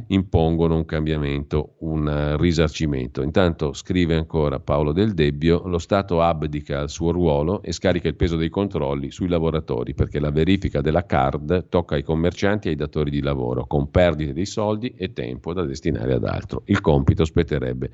impongono 0.08 0.76
un 0.76 0.86
cambiamento, 0.86 1.76
un 1.80 2.36
risarcimento. 2.38 3.22
Intanto 3.22 3.74
scrive 3.74 4.16
ancora 4.16 4.60
Paolo 4.60 4.91
Del 4.91 5.14
Debbio, 5.14 5.68
lo 5.68 5.78
Stato 5.78 6.22
abdica 6.22 6.80
al 6.80 6.89
suo 6.89 7.12
ruolo 7.12 7.62
e 7.62 7.72
scarica 7.72 8.08
il 8.08 8.16
peso 8.16 8.36
dei 8.36 8.50
controlli 8.50 9.12
sui 9.12 9.28
lavoratori 9.28 9.93
perché 9.93 10.20
la 10.20 10.32
verifica 10.32 10.82
della 10.82 11.06
card 11.06 11.68
tocca 11.70 11.95
ai 11.95 12.04
commercianti 12.04 12.68
e 12.68 12.72
ai 12.72 12.78
datori 12.78 13.10
di 13.10 13.22
lavoro, 13.22 13.68
con 13.68 13.89
perdite 13.91 14.34
di 14.34 14.45
soldi 14.45 14.93
e 14.95 15.14
tempo 15.14 15.54
da 15.54 15.64
destinare 15.64 16.14
ad 16.14 16.26
altro. 16.26 16.64
Il 16.66 16.82
compito 16.82 17.26
spetterebbe 17.26 17.91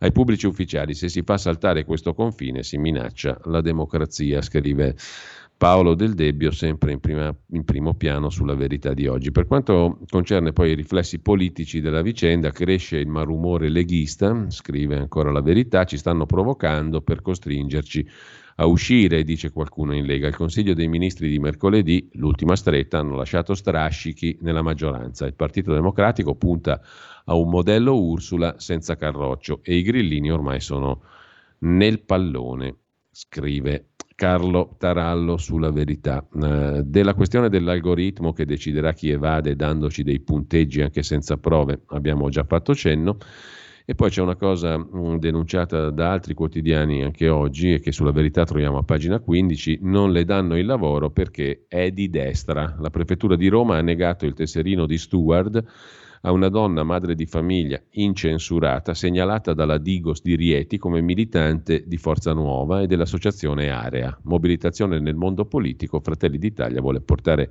ai 0.00 0.12
pubblici 0.12 0.46
ufficiali. 0.46 0.94
Se 0.94 1.08
si 1.08 1.22
fa 1.22 1.36
saltare 1.38 1.84
questo 1.84 2.14
confine 2.14 2.62
si 2.62 2.78
minaccia 2.78 3.38
la 3.44 3.60
democrazia, 3.60 4.42
scrive 4.42 4.96
Paolo 5.58 5.94
Del 5.94 6.14
Debbio 6.14 6.52
sempre 6.52 6.92
in, 6.92 7.00
prima, 7.00 7.36
in, 7.50 7.64
primo 7.64 7.94
piano 7.94 8.30
sulla 8.30 8.54
verità 8.54 8.94
di 8.94 9.08
oggi. 9.08 9.32
Per 9.32 9.48
quanto 9.48 9.98
concerne 10.08 10.52
poi 10.52 10.70
i 10.70 10.74
riflessi 10.76 11.18
politici 11.18 11.80
della 11.80 12.00
vicenda, 12.00 12.52
cresce 12.52 12.98
il 12.98 13.08
malumore 13.08 13.68
leghista, 13.68 14.48
scrive 14.50 14.96
ancora 14.96 15.32
la 15.32 15.40
verità, 15.40 15.82
ci 15.82 15.96
stanno 15.96 16.26
provocando 16.26 17.02
per 17.02 17.22
costringerci 17.22 18.08
a 18.54 18.66
uscire, 18.66 19.24
dice 19.24 19.50
qualcuno 19.50 19.96
in 19.96 20.06
Lega. 20.06 20.28
Il 20.28 20.36
Consiglio 20.36 20.74
dei 20.74 20.86
Ministri 20.86 21.28
di 21.28 21.40
mercoledì, 21.40 22.08
l'ultima 22.12 22.54
stretta, 22.54 23.00
hanno 23.00 23.16
lasciato 23.16 23.56
strascichi 23.56 24.38
nella 24.42 24.62
maggioranza. 24.62 25.26
Il 25.26 25.34
Partito 25.34 25.72
Democratico 25.72 26.36
punta 26.36 26.80
a 27.24 27.34
un 27.34 27.48
modello 27.48 28.00
Ursula 28.00 28.60
senza 28.60 28.94
carroccio 28.94 29.58
e 29.64 29.74
i 29.74 29.82
grillini 29.82 30.30
ormai 30.30 30.60
sono 30.60 31.02
nel 31.58 31.98
pallone, 32.02 32.76
scrive 33.10 33.88
Carlo 34.18 34.74
Tarallo 34.78 35.36
sulla 35.36 35.70
verità. 35.70 36.26
Eh, 36.42 36.82
della 36.84 37.14
questione 37.14 37.48
dell'algoritmo 37.48 38.32
che 38.32 38.46
deciderà 38.46 38.92
chi 38.92 39.10
evade 39.10 39.54
dandoci 39.54 40.02
dei 40.02 40.18
punteggi 40.18 40.80
anche 40.80 41.04
senza 41.04 41.36
prove 41.36 41.82
abbiamo 41.90 42.28
già 42.28 42.42
fatto 42.42 42.74
cenno. 42.74 43.18
E 43.84 43.94
poi 43.94 44.10
c'è 44.10 44.20
una 44.20 44.34
cosa 44.34 44.76
mm, 44.76 45.18
denunciata 45.18 45.90
da 45.90 46.10
altri 46.10 46.34
quotidiani 46.34 47.04
anche 47.04 47.28
oggi 47.28 47.74
e 47.74 47.78
che 47.78 47.92
sulla 47.92 48.10
verità 48.10 48.42
troviamo 48.42 48.78
a 48.78 48.82
pagina 48.82 49.20
15, 49.20 49.78
non 49.82 50.10
le 50.10 50.24
danno 50.24 50.58
il 50.58 50.66
lavoro 50.66 51.10
perché 51.10 51.66
è 51.68 51.92
di 51.92 52.10
destra. 52.10 52.74
La 52.80 52.90
prefettura 52.90 53.36
di 53.36 53.46
Roma 53.46 53.76
ha 53.76 53.82
negato 53.82 54.26
il 54.26 54.34
tesserino 54.34 54.84
di 54.84 54.98
Steward 54.98 55.64
a 56.22 56.32
una 56.32 56.48
donna 56.48 56.82
madre 56.82 57.14
di 57.14 57.26
famiglia 57.26 57.80
incensurata, 57.90 58.94
segnalata 58.94 59.54
dalla 59.54 59.78
Digos 59.78 60.22
di 60.22 60.34
Rieti 60.34 60.78
come 60.78 61.00
militante 61.00 61.84
di 61.86 61.96
Forza 61.96 62.32
Nuova 62.32 62.82
e 62.82 62.86
dell'associazione 62.86 63.70
Area. 63.70 64.16
Mobilitazione 64.22 64.98
nel 65.00 65.14
mondo 65.14 65.44
politico, 65.44 66.00
Fratelli 66.00 66.38
d'Italia 66.38 66.80
vuole 66.80 67.00
portare 67.00 67.50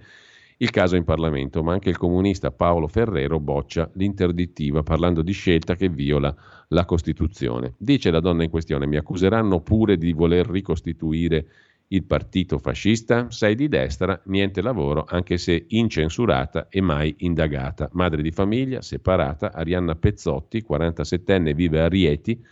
il 0.60 0.72
caso 0.72 0.96
in 0.96 1.04
Parlamento, 1.04 1.62
ma 1.62 1.74
anche 1.74 1.90
il 1.90 1.98
comunista 1.98 2.52
Paolo 2.52 2.88
Ferrero 2.88 3.40
boccia 3.40 3.90
l'interdittiva 3.94 4.82
parlando 4.82 5.22
di 5.22 5.32
scelta 5.32 5.76
che 5.76 5.88
viola 5.88 6.36
la 6.70 6.86
Costituzione. 6.86 7.76
Dice 7.78 8.10
la 8.10 8.20
donna 8.20 8.44
in 8.44 8.50
questione, 8.50 8.88
mi 8.88 8.98
accuseranno 8.98 9.62
pure 9.62 9.98
di 9.98 10.14
voler 10.14 10.50
ricostituire 10.50 11.46
il 11.90 12.04
partito 12.04 12.58
fascista, 12.58 13.30
sei 13.30 13.56
di 13.56 13.70
destra, 13.70 14.20
niente 14.26 14.62
lavoro, 14.62 15.06
anche 15.08 15.38
se 15.38 15.66
incensurata 15.70 16.68
e 16.70 16.82
mai 16.82 17.16
indagata. 17.20 17.90
Madre 17.94 18.22
di 18.22 18.32
famiglia, 18.32 18.82
separata, 18.82 19.54
Arianna 19.54 19.96
Pezzotti, 19.96 20.66
47enne, 20.68 21.54
vive 21.54 21.82
a 21.82 21.88
Rieti, 21.88 22.44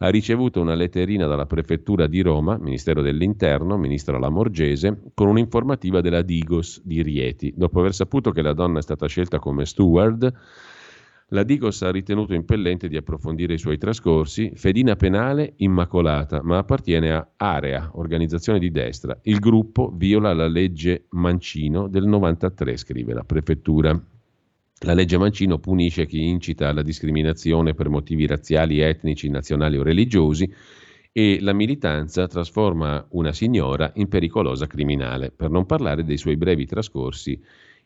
ha 0.00 0.08
ricevuto 0.10 0.60
una 0.60 0.74
letterina 0.74 1.26
dalla 1.26 1.46
prefettura 1.46 2.06
di 2.06 2.20
Roma, 2.20 2.56
Ministero 2.56 3.02
dell'Interno, 3.02 3.76
ministro 3.76 4.18
Lamorgese, 4.18 5.10
con 5.12 5.26
un'informativa 5.26 6.00
della 6.00 6.22
Digos 6.22 6.80
di 6.84 7.02
Rieti. 7.02 7.52
Dopo 7.56 7.80
aver 7.80 7.92
saputo 7.92 8.30
che 8.30 8.42
la 8.42 8.52
donna 8.52 8.78
è 8.78 8.82
stata 8.82 9.06
scelta 9.06 9.40
come 9.40 9.66
steward, 9.66 10.32
la 11.32 11.42
Digos 11.42 11.82
ha 11.82 11.90
ritenuto 11.90 12.32
impellente 12.32 12.88
di 12.88 12.96
approfondire 12.96 13.52
i 13.52 13.58
suoi 13.58 13.76
trascorsi. 13.76 14.52
Fedina 14.54 14.96
penale 14.96 15.52
immacolata, 15.56 16.42
ma 16.42 16.56
appartiene 16.56 17.12
a 17.12 17.28
Area, 17.36 17.90
organizzazione 17.94 18.58
di 18.58 18.70
destra. 18.70 19.18
Il 19.24 19.38
gruppo 19.38 19.92
viola 19.94 20.32
la 20.32 20.48
legge 20.48 21.04
Mancino 21.10 21.86
del 21.86 22.06
93, 22.06 22.78
scrive 22.78 23.12
la 23.12 23.24
prefettura. 23.24 23.90
La 24.82 24.94
legge 24.94 25.18
Mancino 25.18 25.58
punisce 25.58 26.06
chi 26.06 26.28
incita 26.28 26.68
alla 26.68 26.82
discriminazione 26.82 27.74
per 27.74 27.90
motivi 27.90 28.26
razziali, 28.26 28.80
etnici, 28.80 29.28
nazionali 29.28 29.76
o 29.76 29.82
religiosi 29.82 30.50
e 31.12 31.40
la 31.42 31.52
militanza 31.52 32.26
trasforma 32.26 33.04
una 33.10 33.32
signora 33.32 33.90
in 33.96 34.08
pericolosa 34.08 34.66
criminale, 34.66 35.30
per 35.30 35.50
non 35.50 35.66
parlare 35.66 36.04
dei 36.04 36.16
suoi 36.16 36.38
brevi 36.38 36.64
trascorsi 36.64 37.38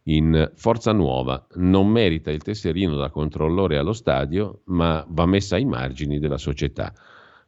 in 0.04 0.50
Forza 0.54 0.92
Nuova. 0.92 1.46
Non 1.54 1.88
merita 1.88 2.30
il 2.30 2.42
tesserino 2.42 2.96
da 2.96 3.10
controllore 3.10 3.78
allo 3.78 3.92
stadio, 3.92 4.62
ma 4.66 5.04
va 5.08 5.26
messa 5.26 5.56
ai 5.56 5.64
margini 5.64 6.18
della 6.18 6.38
società. 6.38 6.92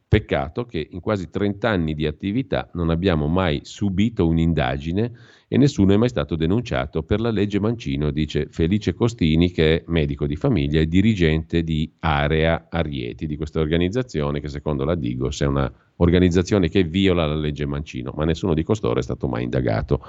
Peccato 0.07 0.65
che 0.65 0.87
in 0.91 0.99
quasi 0.99 1.29
30 1.29 1.67
anni 1.67 1.93
di 1.93 2.05
attività 2.05 2.69
non 2.73 2.89
abbiamo 2.89 3.27
mai 3.27 3.61
subito 3.63 4.27
un'indagine 4.27 5.11
e 5.47 5.57
nessuno 5.57 5.93
è 5.93 5.97
mai 5.97 6.09
stato 6.09 6.35
denunciato 6.35 7.03
per 7.03 7.19
la 7.19 7.29
legge 7.29 7.59
Mancino, 7.59 8.11
dice 8.11 8.47
Felice 8.49 8.93
Costini, 8.93 9.51
che 9.51 9.77
è 9.77 9.83
medico 9.87 10.25
di 10.25 10.35
famiglia 10.35 10.79
e 10.79 10.87
dirigente 10.87 11.63
di 11.63 11.91
Area 11.99 12.67
Arieti, 12.69 13.27
di 13.27 13.37
questa 13.37 13.59
organizzazione 13.59 14.39
che 14.39 14.49
secondo 14.49 14.83
la 14.83 14.95
Digos 14.95 15.41
è 15.41 15.45
una 15.45 15.71
organizzazione 15.97 16.67
che 16.69 16.83
viola 16.83 17.25
la 17.25 17.35
legge 17.35 17.65
Mancino, 17.65 18.13
ma 18.15 18.25
nessuno 18.25 18.53
di 18.53 18.63
costoro 18.63 18.99
è 18.99 19.03
stato 19.03 19.27
mai 19.27 19.43
indagato 19.43 20.01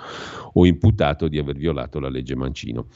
o 0.54 0.66
imputato 0.66 1.28
di 1.28 1.38
aver 1.38 1.56
violato 1.56 2.00
la 2.00 2.08
legge 2.08 2.34
Mancino. 2.34 2.86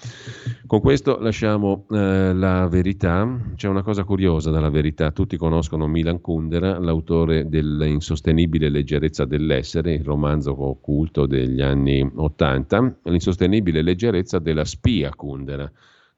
Con 0.67 0.81
questo 0.81 1.19
lasciamo 1.19 1.87
eh, 1.91 2.33
la 2.33 2.67
verità. 2.69 3.53
C'è 3.55 3.69
una 3.69 3.83
cosa 3.83 4.05
curiosa 4.05 4.51
dalla 4.51 4.71
verità. 4.71 5.13
Tutti 5.13 5.37
conoscono 5.37 5.87
Milan 5.87 6.21
Kundera, 6.21 6.79
l'autore 6.79 7.49
dell'insostenibile 7.49 8.69
leggerezza 8.69 9.25
dell'essere, 9.25 9.95
il 9.95 10.05
romanzo 10.05 10.61
occulto 10.61 11.27
degli 11.27 11.61
anni 11.61 12.09
Ottanta, 12.31 12.97
l'insostenibile 13.05 13.83
leggerezza 13.83 14.39
della 14.39 14.65
spia 14.65 15.11
Kundera 15.15 15.71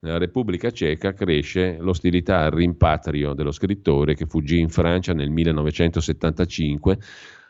nella 0.02 0.18
Repubblica 0.18 0.72
Ceca 0.72 1.14
cresce 1.14 1.76
l'ostilità 1.78 2.40
al 2.40 2.50
rimpatrio 2.50 3.34
dello 3.34 3.52
scrittore 3.52 4.16
che 4.16 4.26
fuggì 4.26 4.58
in 4.58 4.68
Francia 4.68 5.12
nel 5.12 5.30
1975. 5.30 6.98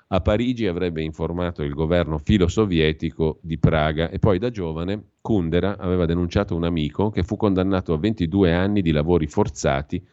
A 0.09 0.21
Parigi 0.21 0.67
avrebbe 0.67 1.01
informato 1.03 1.63
il 1.63 1.73
governo 1.73 2.19
filo-sovietico 2.19 3.39
di 3.41 3.57
Praga 3.57 4.11
e 4.11 4.19
poi 4.19 4.39
da 4.39 4.51
giovane 4.51 5.13
Kundera 5.23 5.79
aveva 5.79 6.05
denunciato 6.05 6.55
un 6.55 6.65
amico 6.65 7.09
che 7.09 7.23
fu 7.23 7.37
condannato 7.37 7.95
a 7.95 7.99
22 7.99 8.53
anni 8.53 8.83
di 8.83 8.93
lavori 8.93 9.27
forzati 9.27 10.07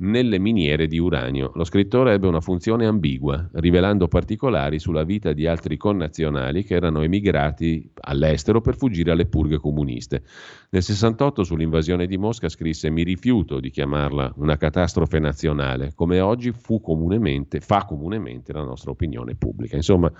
nelle 0.00 0.38
miniere 0.38 0.86
di 0.86 0.98
uranio. 0.98 1.50
Lo 1.54 1.64
scrittore 1.64 2.12
ebbe 2.12 2.28
una 2.28 2.40
funzione 2.40 2.86
ambigua, 2.86 3.48
rivelando 3.54 4.06
particolari 4.06 4.78
sulla 4.78 5.02
vita 5.02 5.32
di 5.32 5.46
altri 5.46 5.76
connazionali 5.76 6.62
che 6.64 6.74
erano 6.74 7.02
emigrati 7.02 7.90
all'estero 8.00 8.60
per 8.60 8.76
fuggire 8.76 9.10
alle 9.10 9.26
purghe 9.26 9.58
comuniste. 9.58 10.22
Nel 10.70 10.82
68 10.82 11.42
sull'invasione 11.42 12.06
di 12.06 12.16
Mosca 12.16 12.48
scrisse 12.48 12.90
mi 12.90 13.02
rifiuto 13.02 13.58
di 13.58 13.70
chiamarla 13.70 14.34
una 14.36 14.56
catastrofe 14.56 15.18
nazionale, 15.18 15.92
come 15.94 16.20
oggi 16.20 16.52
comunemente, 16.80 17.60
fa 17.60 17.84
comunemente 17.84 18.52
la 18.52 18.62
nostra 18.62 18.92
opinione 18.92 19.34
pubblica. 19.34 19.74
Insomma, 19.74 20.12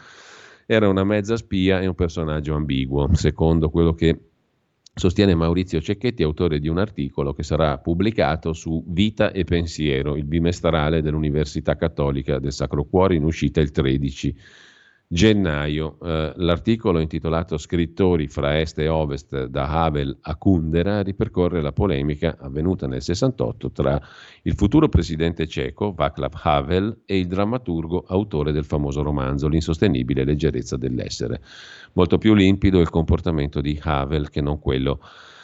era 0.66 0.88
una 0.88 1.04
mezza 1.04 1.36
spia 1.36 1.80
e 1.80 1.86
un 1.86 1.94
personaggio 1.94 2.54
ambiguo, 2.54 3.10
secondo 3.14 3.70
quello 3.70 3.94
che 3.94 4.18
sostiene 4.98 5.36
Maurizio 5.36 5.80
Cecchetti, 5.80 6.24
autore 6.24 6.58
di 6.58 6.66
un 6.66 6.78
articolo 6.78 7.32
che 7.32 7.44
sarà 7.44 7.78
pubblicato 7.78 8.52
su 8.52 8.82
Vita 8.88 9.30
e 9.30 9.44
Pensiero, 9.44 10.16
il 10.16 10.24
bimestrale 10.24 11.02
dell'Università 11.02 11.76
Cattolica 11.76 12.40
del 12.40 12.52
Sacro 12.52 12.84
Cuore, 12.84 13.14
in 13.14 13.22
uscita 13.22 13.60
il 13.60 13.70
13 13.70 14.36
gennaio. 15.08 15.98
Eh, 16.02 16.32
l'articolo 16.36 17.00
intitolato 17.00 17.56
Scrittori 17.56 18.28
fra 18.28 18.60
Est 18.60 18.78
e 18.78 18.88
Ovest 18.88 19.46
da 19.46 19.68
Havel 19.84 20.16
a 20.20 20.36
Kundera 20.36 21.02
ripercorre 21.02 21.62
la 21.62 21.72
polemica 21.72 22.36
avvenuta 22.38 22.86
nel 22.86 23.02
68 23.02 23.72
tra 23.72 24.00
il 24.42 24.54
futuro 24.54 24.88
presidente 24.88 25.46
ceco 25.46 25.92
Václav 25.94 26.38
Havel 26.42 27.02
e 27.06 27.18
il 27.18 27.26
drammaturgo 27.26 28.04
autore 28.06 28.52
del 28.52 28.64
famoso 28.64 29.02
romanzo 29.02 29.48
L'insostenibile 29.48 30.24
leggerezza 30.24 30.76
dell'essere. 30.76 31.40
Molto 31.94 32.18
più 32.18 32.34
limpido 32.34 32.78
il 32.78 32.90
comportamento 32.90 33.62
di 33.62 33.80
Havel 33.82 34.28
che 34.28 34.42
non 34.42 34.58
quello 34.58 35.00
di 35.00 35.37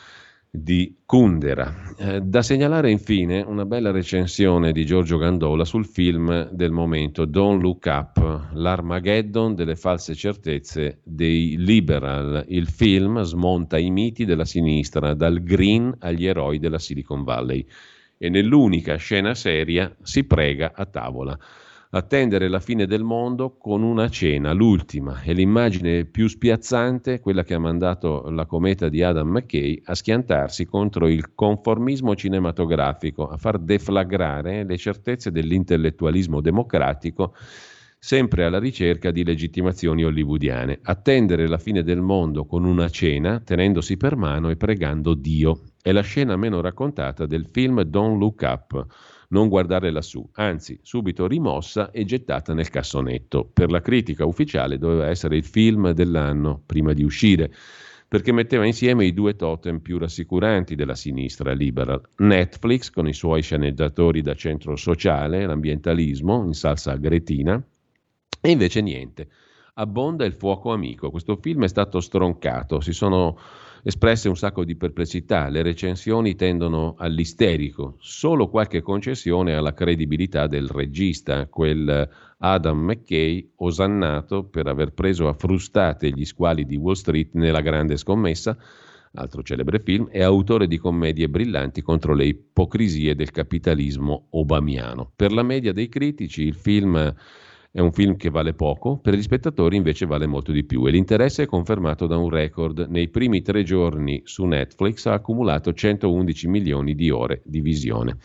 Kundera. 1.04 1.94
Eh, 1.98 2.20
da 2.20 2.40
segnalare 2.40 2.90
infine 2.90 3.40
una 3.40 3.64
bella 3.64 3.90
recensione 3.90 4.70
di 4.70 4.86
Giorgio 4.86 5.18
Gandola 5.18 5.64
sul 5.64 5.84
film 5.84 6.48
del 6.50 6.70
momento 6.70 7.24
Don't 7.24 7.60
Look 7.60 7.84
Up, 7.86 8.50
l'Armageddon 8.52 9.54
delle 9.54 9.74
false 9.74 10.14
certezze 10.14 11.00
dei 11.02 11.56
liberal. 11.58 12.44
Il 12.48 12.68
film 12.68 13.22
smonta 13.22 13.78
i 13.78 13.90
miti 13.90 14.24
della 14.24 14.44
sinistra, 14.44 15.14
dal 15.14 15.42
green 15.42 15.92
agli 15.98 16.26
eroi 16.26 16.58
della 16.58 16.78
Silicon 16.78 17.24
Valley 17.24 17.66
e 18.16 18.28
nell'unica 18.28 18.94
scena 18.96 19.34
seria 19.34 19.94
si 20.02 20.24
prega 20.24 20.72
a 20.74 20.86
tavola 20.86 21.38
attendere 21.96 22.48
la 22.48 22.58
fine 22.58 22.86
del 22.86 23.04
mondo 23.04 23.56
con 23.56 23.84
una 23.84 24.08
cena, 24.08 24.52
l'ultima, 24.52 25.22
e 25.22 25.32
l'immagine 25.32 26.04
più 26.04 26.26
spiazzante, 26.26 27.20
quella 27.20 27.44
che 27.44 27.54
ha 27.54 27.58
mandato 27.60 28.28
la 28.30 28.46
cometa 28.46 28.88
di 28.88 29.02
Adam 29.02 29.28
McKay 29.28 29.80
a 29.84 29.94
schiantarsi 29.94 30.66
contro 30.66 31.06
il 31.06 31.34
conformismo 31.34 32.16
cinematografico, 32.16 33.28
a 33.28 33.36
far 33.36 33.60
deflagrare 33.60 34.64
le 34.64 34.76
certezze 34.76 35.30
dell'intellettualismo 35.30 36.40
democratico 36.40 37.34
sempre 37.96 38.44
alla 38.44 38.58
ricerca 38.58 39.12
di 39.12 39.24
legittimazioni 39.24 40.04
hollywoodiane. 40.04 40.80
Attendere 40.82 41.46
la 41.46 41.58
fine 41.58 41.84
del 41.84 42.02
mondo 42.02 42.44
con 42.44 42.64
una 42.64 42.88
cena, 42.88 43.40
tenendosi 43.40 43.96
per 43.96 44.16
mano 44.16 44.50
e 44.50 44.56
pregando 44.56 45.14
Dio. 45.14 45.60
È 45.80 45.92
la 45.92 46.02
scena 46.02 46.36
meno 46.36 46.60
raccontata 46.60 47.24
del 47.24 47.46
film 47.50 47.82
Don't 47.82 48.18
Look 48.18 48.42
Up 48.42 48.86
non 49.28 49.48
guardare 49.48 49.90
lassù, 49.90 50.28
anzi 50.34 50.78
subito 50.82 51.26
rimossa 51.26 51.90
e 51.90 52.04
gettata 52.04 52.54
nel 52.54 52.70
cassonetto. 52.70 53.48
Per 53.52 53.70
la 53.70 53.80
critica 53.80 54.24
ufficiale 54.24 54.78
doveva 54.78 55.08
essere 55.08 55.36
il 55.36 55.44
film 55.44 55.90
dell'anno 55.92 56.62
prima 56.64 56.92
di 56.92 57.02
uscire, 57.02 57.52
perché 58.06 58.32
metteva 58.32 58.64
insieme 58.64 59.06
i 59.06 59.12
due 59.12 59.34
totem 59.34 59.80
più 59.80 59.98
rassicuranti 59.98 60.74
della 60.74 60.94
sinistra 60.94 61.52
liberal. 61.52 62.00
Netflix 62.18 62.90
con 62.90 63.08
i 63.08 63.14
suoi 63.14 63.42
sceneggiatori 63.42 64.22
da 64.22 64.34
centro 64.34 64.76
sociale, 64.76 65.46
l'ambientalismo 65.46 66.44
in 66.44 66.52
salsa 66.52 66.96
gretina, 66.96 67.60
e 68.40 68.50
invece 68.50 68.82
niente. 68.82 69.28
Abbonda 69.76 70.24
il 70.24 70.34
fuoco 70.34 70.72
amico. 70.72 71.10
Questo 71.10 71.36
film 71.36 71.64
è 71.64 71.68
stato 71.68 71.98
stroncato, 72.00 72.80
si 72.80 72.92
sono 72.92 73.36
espresse 73.86 74.30
un 74.30 74.36
sacco 74.36 74.64
di 74.64 74.76
perplessità, 74.76 75.48
le 75.50 75.60
recensioni 75.60 76.34
tendono 76.34 76.94
all'isterico, 76.96 77.96
solo 77.98 78.48
qualche 78.48 78.80
concessione 78.80 79.54
alla 79.54 79.74
credibilità 79.74 80.46
del 80.46 80.68
regista, 80.68 81.46
quel 81.48 82.08
Adam 82.38 82.78
McKay, 82.78 83.52
osannato 83.56 84.44
per 84.44 84.68
aver 84.68 84.94
preso 84.94 85.28
a 85.28 85.34
frustate 85.34 86.10
gli 86.10 86.24
squali 86.24 86.64
di 86.64 86.76
Wall 86.76 86.94
Street 86.94 87.34
nella 87.34 87.60
grande 87.60 87.98
scommessa, 87.98 88.56
altro 89.12 89.42
celebre 89.42 89.78
film, 89.80 90.08
è 90.08 90.22
autore 90.22 90.66
di 90.66 90.78
commedie 90.78 91.28
brillanti 91.28 91.82
contro 91.82 92.14
le 92.14 92.24
ipocrisie 92.24 93.14
del 93.14 93.30
capitalismo 93.30 94.28
obamiano. 94.30 95.12
Per 95.14 95.30
la 95.30 95.42
media 95.42 95.74
dei 95.74 95.90
critici 95.90 96.42
il 96.44 96.54
film 96.54 97.14
è 97.74 97.80
un 97.80 97.90
film 97.90 98.14
che 98.14 98.30
vale 98.30 98.54
poco, 98.54 98.98
per 98.98 99.14
gli 99.14 99.22
spettatori 99.22 99.74
invece 99.74 100.06
vale 100.06 100.28
molto 100.28 100.52
di 100.52 100.62
più 100.62 100.86
e 100.86 100.92
l'interesse 100.92 101.42
è 101.42 101.46
confermato 101.46 102.06
da 102.06 102.16
un 102.16 102.30
record. 102.30 102.86
Nei 102.88 103.08
primi 103.08 103.42
tre 103.42 103.64
giorni 103.64 104.22
su 104.22 104.44
Netflix 104.44 105.06
ha 105.06 105.14
accumulato 105.14 105.72
111 105.72 106.46
milioni 106.46 106.94
di 106.94 107.10
ore 107.10 107.42
di 107.44 107.60
visione. 107.60 108.18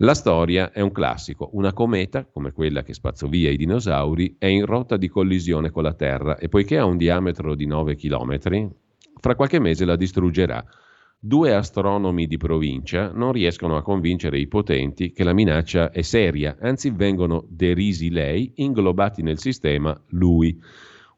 La 0.00 0.12
storia 0.12 0.72
è 0.72 0.82
un 0.82 0.92
classico, 0.92 1.48
una 1.54 1.72
cometa, 1.72 2.26
come 2.26 2.52
quella 2.52 2.82
che 2.82 2.92
spazzò 2.92 3.28
via 3.28 3.48
i 3.48 3.56
dinosauri, 3.56 4.36
è 4.38 4.44
in 4.44 4.66
rotta 4.66 4.98
di 4.98 5.08
collisione 5.08 5.70
con 5.70 5.82
la 5.82 5.94
Terra 5.94 6.36
e 6.36 6.50
poiché 6.50 6.76
ha 6.76 6.84
un 6.84 6.98
diametro 6.98 7.54
di 7.54 7.64
9 7.64 7.96
km, 7.96 8.38
fra 9.18 9.34
qualche 9.36 9.58
mese 9.58 9.86
la 9.86 9.96
distruggerà 9.96 10.62
Due 11.26 11.52
astronomi 11.52 12.28
di 12.28 12.36
provincia 12.36 13.10
non 13.10 13.32
riescono 13.32 13.76
a 13.76 13.82
convincere 13.82 14.38
i 14.38 14.46
potenti 14.46 15.10
che 15.10 15.24
la 15.24 15.32
minaccia 15.32 15.90
è 15.90 16.02
seria, 16.02 16.56
anzi 16.60 16.90
vengono 16.90 17.44
derisi 17.48 18.10
lei, 18.10 18.52
inglobati 18.54 19.22
nel 19.22 19.40
sistema 19.40 20.00
lui. 20.10 20.56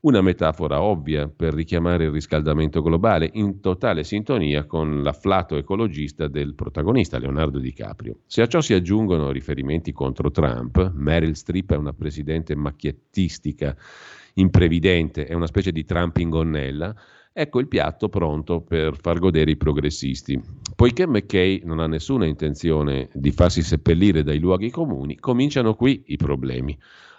Una 0.00 0.22
metafora 0.22 0.80
ovvia 0.80 1.28
per 1.28 1.52
richiamare 1.52 2.04
il 2.04 2.10
riscaldamento 2.10 2.80
globale, 2.80 3.28
in 3.34 3.60
totale 3.60 4.02
sintonia 4.02 4.64
con 4.64 5.02
l'afflato 5.02 5.56
ecologista 5.56 6.26
del 6.26 6.54
protagonista 6.54 7.18
Leonardo 7.18 7.58
DiCaprio. 7.58 8.20
Se 8.24 8.40
a 8.40 8.46
ciò 8.46 8.62
si 8.62 8.72
aggiungono 8.72 9.30
riferimenti 9.30 9.92
contro 9.92 10.30
Trump, 10.30 10.90
Meryl 10.94 11.36
Streep 11.36 11.74
è 11.74 11.76
una 11.76 11.92
presidente 11.92 12.56
macchiettistica, 12.56 13.76
imprevidente, 14.36 15.26
è 15.26 15.34
una 15.34 15.46
specie 15.46 15.70
di 15.70 15.84
Trump 15.84 16.16
in 16.16 16.30
gonnella, 16.30 16.96
Ecco 17.40 17.60
il 17.60 17.68
piatto 17.68 18.08
pronto 18.08 18.62
per 18.62 18.96
far 19.00 19.20
godere 19.20 19.52
i 19.52 19.56
progressisti. 19.56 20.42
Poiché 20.74 21.06
McKay 21.06 21.60
non 21.62 21.78
ha 21.78 21.86
nessuna 21.86 22.26
intenzione 22.26 23.08
di 23.12 23.30
farsi 23.30 23.62
seppellire 23.62 24.24
dai 24.24 24.40
luoghi 24.40 24.70
comuni, 24.70 25.20
cominciano 25.20 25.74
qui 25.74 26.02
i 26.06 26.16
problemi. 26.16 26.76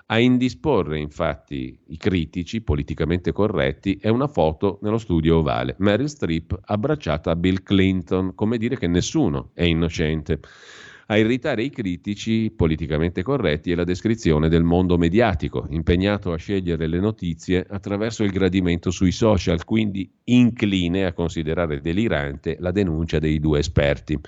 A 0.07 0.20
indisporre 0.20 0.99
infatti 0.99 1.80
i 1.88 1.95
critici 1.95 2.59
politicamente 2.59 3.32
corretti 3.32 3.97
è 4.01 4.09
una 4.09 4.28
foto 4.28 4.80
nello 4.82 4.97
studio 4.97 5.38
ovale, 5.38 5.76
Meryl 5.78 6.09
Streep 6.09 6.59
abbracciata 6.65 7.32
a 7.32 7.38
Bill 7.38 7.63
Clinton, 7.63 8.36
come 8.36 8.57
dire 8.57 8.78
che 8.78 8.88
nessuno 8.88 9.51
è 9.53 9.63
innocente. 9.63 10.41
A 11.12 11.18
irritare 11.18 11.64
i 11.64 11.72
critici 11.72 12.53
politicamente 12.55 13.24
corretti 13.24 13.72
è 13.72 13.76
la 13.76 13.84
descrizione 13.84 14.47
del 14.47 14.62
mondo 14.62 14.95
mediatico, 14.95 15.66
impegnato 15.72 16.32
a 16.32 16.38
scegliere 16.38 16.86
le 16.86 16.99
notizie 16.99 17.66
attraverso 17.68 18.24
il 18.24 18.30
gradimento 18.30 18.91
sui 18.91 19.12
social, 19.12 19.66
quindi 19.66 20.07
incline 20.26 21.07
a 21.07 21.14
considerare 21.14 21.82
delirante 21.82 22.57
la 22.60 22.70
denuncia 22.70 23.18
dei 23.18 23.39
due 23.39 23.57
esperti. 23.57 24.20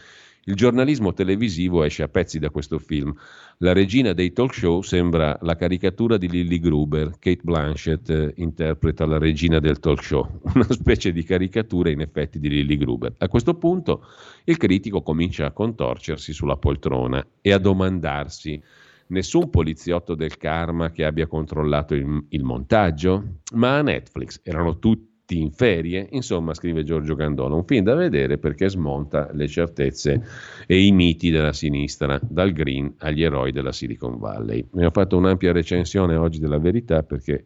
Il 0.45 0.55
giornalismo 0.55 1.13
televisivo 1.13 1.83
esce 1.83 2.01
a 2.01 2.07
pezzi 2.07 2.39
da 2.39 2.49
questo 2.49 2.79
film. 2.79 3.13
La 3.57 3.73
regina 3.73 4.13
dei 4.13 4.33
talk 4.33 4.55
show 4.55 4.81
sembra 4.81 5.37
la 5.41 5.55
caricatura 5.55 6.17
di 6.17 6.27
Lily 6.27 6.57
Gruber. 6.57 7.11
Kate 7.19 7.41
Blanchett 7.43 8.09
eh, 8.09 8.33
interpreta 8.37 9.05
la 9.05 9.19
regina 9.19 9.59
del 9.59 9.77
talk 9.77 10.03
show, 10.03 10.41
una 10.55 10.71
specie 10.71 11.11
di 11.11 11.23
caricatura 11.23 11.91
in 11.91 12.01
effetti 12.01 12.39
di 12.39 12.49
Lily 12.49 12.75
Gruber. 12.75 13.13
A 13.19 13.27
questo 13.27 13.53
punto 13.53 14.03
il 14.45 14.57
critico 14.57 15.03
comincia 15.03 15.45
a 15.45 15.51
contorcersi 15.51 16.33
sulla 16.33 16.57
poltrona 16.57 17.23
e 17.39 17.51
a 17.53 17.59
domandarsi 17.59 18.59
nessun 19.07 19.49
poliziotto 19.51 20.15
del 20.15 20.37
karma 20.37 20.89
che 20.89 21.05
abbia 21.05 21.27
controllato 21.27 21.93
il, 21.93 22.25
il 22.29 22.43
montaggio? 22.43 23.41
Ma 23.53 23.77
a 23.77 23.81
Netflix 23.83 24.39
erano 24.43 24.79
tutti 24.79 25.10
tutti 25.31 25.39
in 25.39 25.51
ferie, 25.51 26.07
insomma, 26.11 26.53
scrive 26.53 26.83
Giorgio 26.83 27.15
Gandolo, 27.15 27.55
un 27.55 27.63
film 27.63 27.85
da 27.85 27.95
vedere 27.95 28.37
perché 28.37 28.69
smonta 28.69 29.29
le 29.31 29.47
certezze 29.47 30.21
e 30.67 30.85
i 30.85 30.91
miti 30.91 31.29
della 31.29 31.53
sinistra, 31.53 32.19
dal 32.21 32.51
green 32.51 32.93
agli 32.97 33.23
eroi 33.23 33.51
della 33.51 33.71
Silicon 33.71 34.17
Valley. 34.19 34.65
Ne 34.73 34.85
ho 34.85 34.91
fatto 34.91 35.17
un'ampia 35.17 35.53
recensione 35.53 36.15
oggi 36.15 36.39
della 36.39 36.59
verità 36.59 37.03
perché 37.03 37.43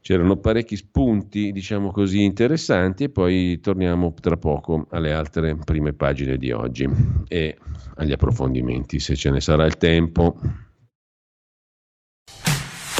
c'erano 0.00 0.36
parecchi 0.36 0.76
spunti, 0.76 1.50
diciamo 1.50 1.90
così, 1.90 2.22
interessanti 2.22 3.04
e 3.04 3.08
poi 3.10 3.58
torniamo 3.60 4.14
tra 4.20 4.36
poco 4.36 4.86
alle 4.90 5.12
altre 5.12 5.56
prime 5.56 5.92
pagine 5.92 6.36
di 6.36 6.52
oggi 6.52 6.88
e 7.26 7.56
agli 7.96 8.12
approfondimenti, 8.12 9.00
se 9.00 9.16
ce 9.16 9.30
ne 9.30 9.40
sarà 9.40 9.66
il 9.66 9.76
tempo. 9.76 10.38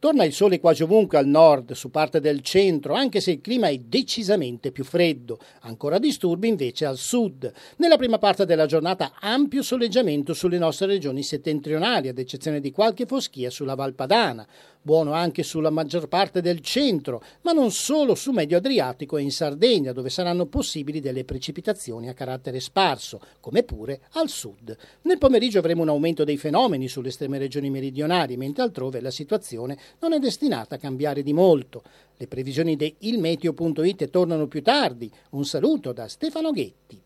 Torna 0.00 0.24
il 0.24 0.32
sole 0.32 0.60
quasi 0.60 0.84
ovunque 0.84 1.18
al 1.18 1.26
nord, 1.26 1.72
su 1.72 1.90
parte 1.90 2.20
del 2.20 2.40
centro, 2.40 2.94
anche 2.94 3.20
se 3.20 3.32
il 3.32 3.40
clima 3.40 3.66
è 3.66 3.78
decisamente 3.78 4.70
più 4.70 4.84
freddo. 4.84 5.40
Ancora 5.62 5.98
disturbi 5.98 6.46
invece 6.46 6.84
al 6.84 6.96
sud. 6.96 7.52
Nella 7.78 7.96
prima 7.96 8.18
parte 8.18 8.44
della 8.44 8.66
giornata 8.66 9.14
ampio 9.18 9.62
soleggiamento 9.62 10.34
sulle 10.34 10.58
nostre 10.58 10.86
regioni 10.86 11.24
settentrionali, 11.24 12.06
ad 12.06 12.18
eccezione 12.18 12.60
di 12.60 12.70
qualche 12.70 13.06
foschia 13.06 13.50
sulla 13.50 13.74
Valpadana 13.74 14.46
buono 14.82 15.12
anche 15.12 15.42
sulla 15.42 15.70
maggior 15.70 16.08
parte 16.08 16.40
del 16.40 16.60
centro, 16.60 17.22
ma 17.42 17.52
non 17.52 17.70
solo 17.70 18.14
su 18.14 18.32
Medio 18.32 18.56
Adriatico 18.56 19.16
e 19.16 19.22
in 19.22 19.30
Sardegna, 19.30 19.92
dove 19.92 20.10
saranno 20.10 20.46
possibili 20.46 21.00
delle 21.00 21.24
precipitazioni 21.24 22.08
a 22.08 22.14
carattere 22.14 22.60
sparso, 22.60 23.20
come 23.40 23.62
pure 23.62 24.00
al 24.12 24.28
sud. 24.28 24.76
Nel 25.02 25.18
pomeriggio 25.18 25.58
avremo 25.58 25.82
un 25.82 25.88
aumento 25.88 26.24
dei 26.24 26.36
fenomeni 26.36 26.88
sulle 26.88 27.08
estreme 27.08 27.38
regioni 27.38 27.70
meridionali, 27.70 28.36
mentre 28.36 28.62
altrove 28.62 29.00
la 29.00 29.10
situazione 29.10 29.76
non 30.00 30.12
è 30.12 30.18
destinata 30.18 30.76
a 30.76 30.78
cambiare 30.78 31.22
di 31.22 31.32
molto. 31.32 31.82
Le 32.16 32.26
previsioni 32.26 32.76
di 32.76 32.94
ilmeteo.it 32.98 34.10
tornano 34.10 34.46
più 34.46 34.62
tardi. 34.62 35.10
Un 35.30 35.44
saluto 35.44 35.92
da 35.92 36.08
Stefano 36.08 36.50
Ghetti. 36.50 37.00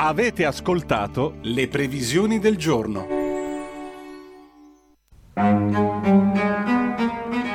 Avete 0.00 0.44
ascoltato 0.44 1.38
le 1.42 1.66
previsioni 1.66 2.38
del 2.38 2.56
giorno. 2.56 3.17
Thank 5.38 5.76
you. 7.36 7.47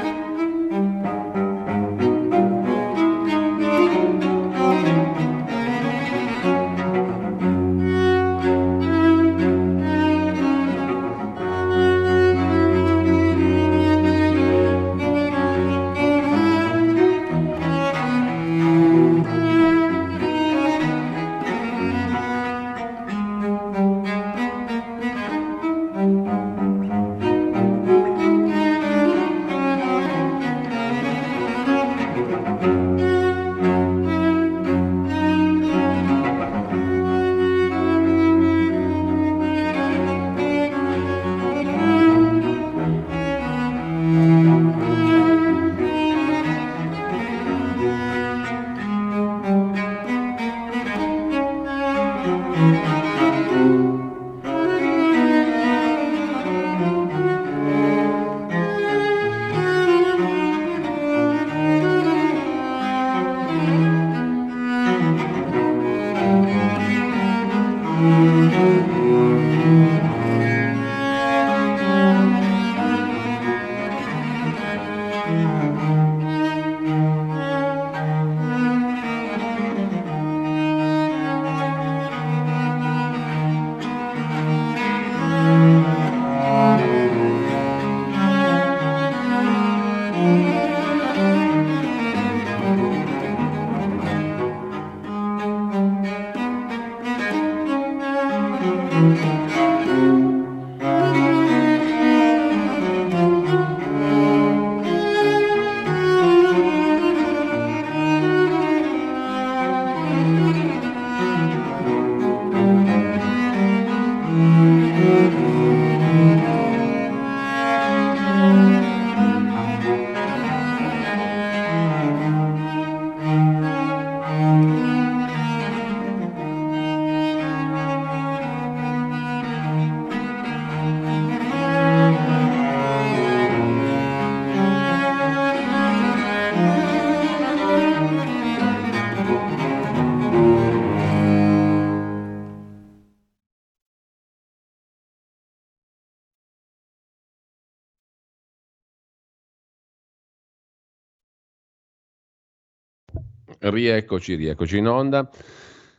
Rieccoci, 153.83 154.35
rieccoci 154.35 154.77
in 154.77 154.87
onda. 154.87 155.29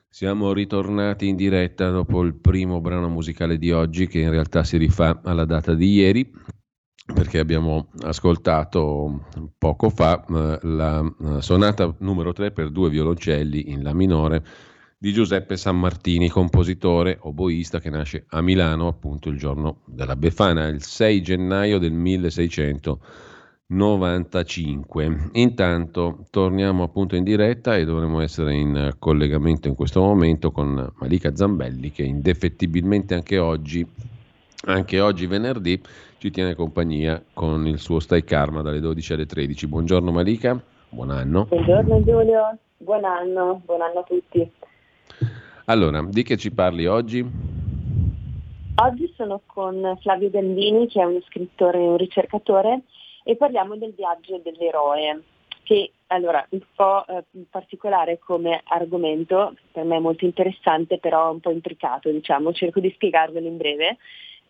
Siamo 0.08 0.54
ritornati 0.54 1.28
in 1.28 1.36
diretta 1.36 1.90
dopo 1.90 2.22
il 2.22 2.34
primo 2.34 2.80
brano 2.80 3.10
musicale 3.10 3.58
di 3.58 3.72
oggi 3.72 4.06
che 4.06 4.20
in 4.20 4.30
realtà 4.30 4.64
si 4.64 4.78
rifà 4.78 5.20
alla 5.22 5.44
data 5.44 5.74
di 5.74 5.92
ieri 5.92 6.32
perché 7.12 7.38
abbiamo 7.38 7.90
ascoltato 8.04 9.26
poco 9.58 9.90
fa 9.90 10.24
eh, 10.24 10.58
la 10.62 11.02
eh, 11.02 11.42
sonata 11.42 11.94
numero 11.98 12.32
3 12.32 12.52
per 12.52 12.70
due 12.70 12.88
violoncelli 12.88 13.70
in 13.70 13.82
La 13.82 13.92
minore 13.92 14.42
di 14.96 15.12
Giuseppe 15.12 15.58
Sammartini, 15.58 16.30
compositore 16.30 17.18
oboista 17.20 17.80
che 17.80 17.90
nasce 17.90 18.24
a 18.28 18.40
Milano 18.40 18.86
appunto 18.86 19.28
il 19.28 19.36
giorno 19.36 19.82
della 19.84 20.16
Befana, 20.16 20.68
il 20.68 20.82
6 20.82 21.20
gennaio 21.20 21.78
del 21.78 21.92
1600. 21.92 23.00
95. 23.74 25.30
Intanto 25.32 26.24
torniamo 26.30 26.84
appunto 26.84 27.16
in 27.16 27.24
diretta 27.24 27.76
e 27.76 27.84
dovremo 27.84 28.20
essere 28.20 28.54
in 28.54 28.94
collegamento 28.98 29.66
in 29.66 29.74
questo 29.74 30.00
momento 30.00 30.52
con 30.52 30.92
Malika 30.98 31.34
Zambelli 31.34 31.90
che 31.90 32.04
indefettibilmente 32.04 33.14
anche 33.14 33.38
oggi, 33.38 33.84
anche 34.66 35.00
oggi 35.00 35.26
venerdì, 35.26 35.80
ci 36.18 36.30
tiene 36.30 36.54
compagnia 36.54 37.22
con 37.32 37.66
il 37.66 37.78
suo 37.80 37.98
Stai 37.98 38.22
Karma 38.22 38.62
dalle 38.62 38.80
12 38.80 39.12
alle 39.12 39.26
13. 39.26 39.66
Buongiorno 39.66 40.12
Malika, 40.12 40.58
buon 40.88 41.10
anno. 41.10 41.46
Buongiorno 41.46 42.04
Giulio, 42.04 42.56
buon 42.76 43.04
anno, 43.04 43.60
buon 43.64 43.82
anno 43.82 43.98
a 43.98 44.04
tutti. 44.04 44.50
Allora, 45.66 46.06
di 46.08 46.22
che 46.22 46.36
ci 46.36 46.52
parli 46.52 46.86
oggi? 46.86 47.28
Oggi 48.76 49.12
sono 49.16 49.40
con 49.46 49.96
Flavio 50.00 50.30
Gandini 50.30 50.86
che 50.88 51.00
è 51.00 51.04
uno 51.04 51.20
scrittore 51.26 51.78
e 51.78 51.88
un 51.88 51.96
ricercatore 51.96 52.82
e 53.24 53.36
parliamo 53.36 53.76
del 53.76 53.94
viaggio 53.94 54.38
dell'eroe, 54.38 55.22
che 55.64 55.92
allora 56.08 56.46
un 56.50 56.60
po' 56.76 57.04
eh, 57.06 57.24
particolare 57.50 58.18
come 58.18 58.60
argomento, 58.64 59.54
per 59.72 59.84
me 59.84 59.98
molto 59.98 60.24
interessante, 60.24 60.98
però 60.98 61.32
un 61.32 61.40
po' 61.40 61.50
intricato, 61.50 62.10
diciamo, 62.10 62.52
cerco 62.52 62.80
di 62.80 62.92
spiegarvelo 62.94 63.48
in 63.48 63.56
breve. 63.56 63.96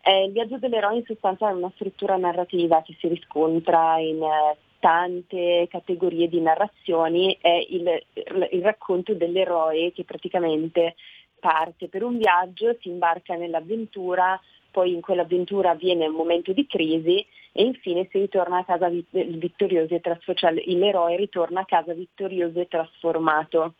Eh, 0.03 0.25
il 0.25 0.31
viaggio 0.33 0.57
dell'eroe 0.57 0.97
in 0.97 1.05
sostanza 1.05 1.49
è 1.49 1.53
una 1.53 1.71
struttura 1.73 2.17
narrativa 2.17 2.83
che 2.83 2.95
si 2.99 3.07
riscontra 3.07 3.97
in 3.97 4.21
eh, 4.21 4.57
tante 4.79 5.67
categorie 5.69 6.27
di 6.27 6.41
narrazioni, 6.41 7.35
è 7.41 7.65
il, 7.69 8.03
il 8.51 8.61
racconto 8.61 9.15
dell'eroe 9.15 9.93
che 9.93 10.03
praticamente 10.03 10.95
parte 11.39 11.87
per 11.87 12.03
un 12.03 12.17
viaggio, 12.17 12.75
si 12.81 12.89
imbarca 12.89 13.35
nell'avventura, 13.35 14.39
poi 14.69 14.93
in 14.93 15.01
quell'avventura 15.01 15.71
avviene 15.71 16.05
un 16.05 16.15
momento 16.15 16.51
di 16.51 16.67
crisi 16.67 17.25
e 17.57 17.63
infine 17.63 18.05
si 18.11 18.19
ritorna 18.19 18.57
a 18.57 18.65
casa 18.65 18.89
vittorioso 18.89 19.95
e 19.95 20.01
trasformato, 20.01 20.33
cioè 20.33 20.51
l'eroe 20.51 21.15
ritorna 21.15 21.61
a 21.61 21.65
casa 21.65 21.93
vittorioso 21.93 22.59
e 22.59 22.67
trasformato. 22.67 23.75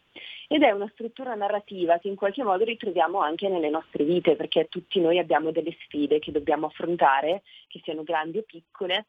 Ed 0.48 0.64
è 0.64 0.72
una 0.72 0.90
struttura 0.94 1.36
narrativa 1.36 1.98
che 1.98 2.08
in 2.08 2.16
qualche 2.16 2.42
modo 2.42 2.64
ritroviamo 2.64 3.20
anche 3.20 3.50
nelle 3.50 3.70
nostre 3.70 4.06
vite, 4.06 4.38
perché 4.38 4.68
tutti 4.70 5.02
noi 5.02 5.20
abbiamo 5.20 5.52
delle 5.52 5.76
sfide 5.82 6.20
che 6.20 6.32
dobbiamo 6.32 6.68
affrontare, 6.68 7.42
che 7.68 7.82
siano 7.84 8.04
grandi 8.04 8.38
o 8.38 8.44
piccole, 8.44 9.08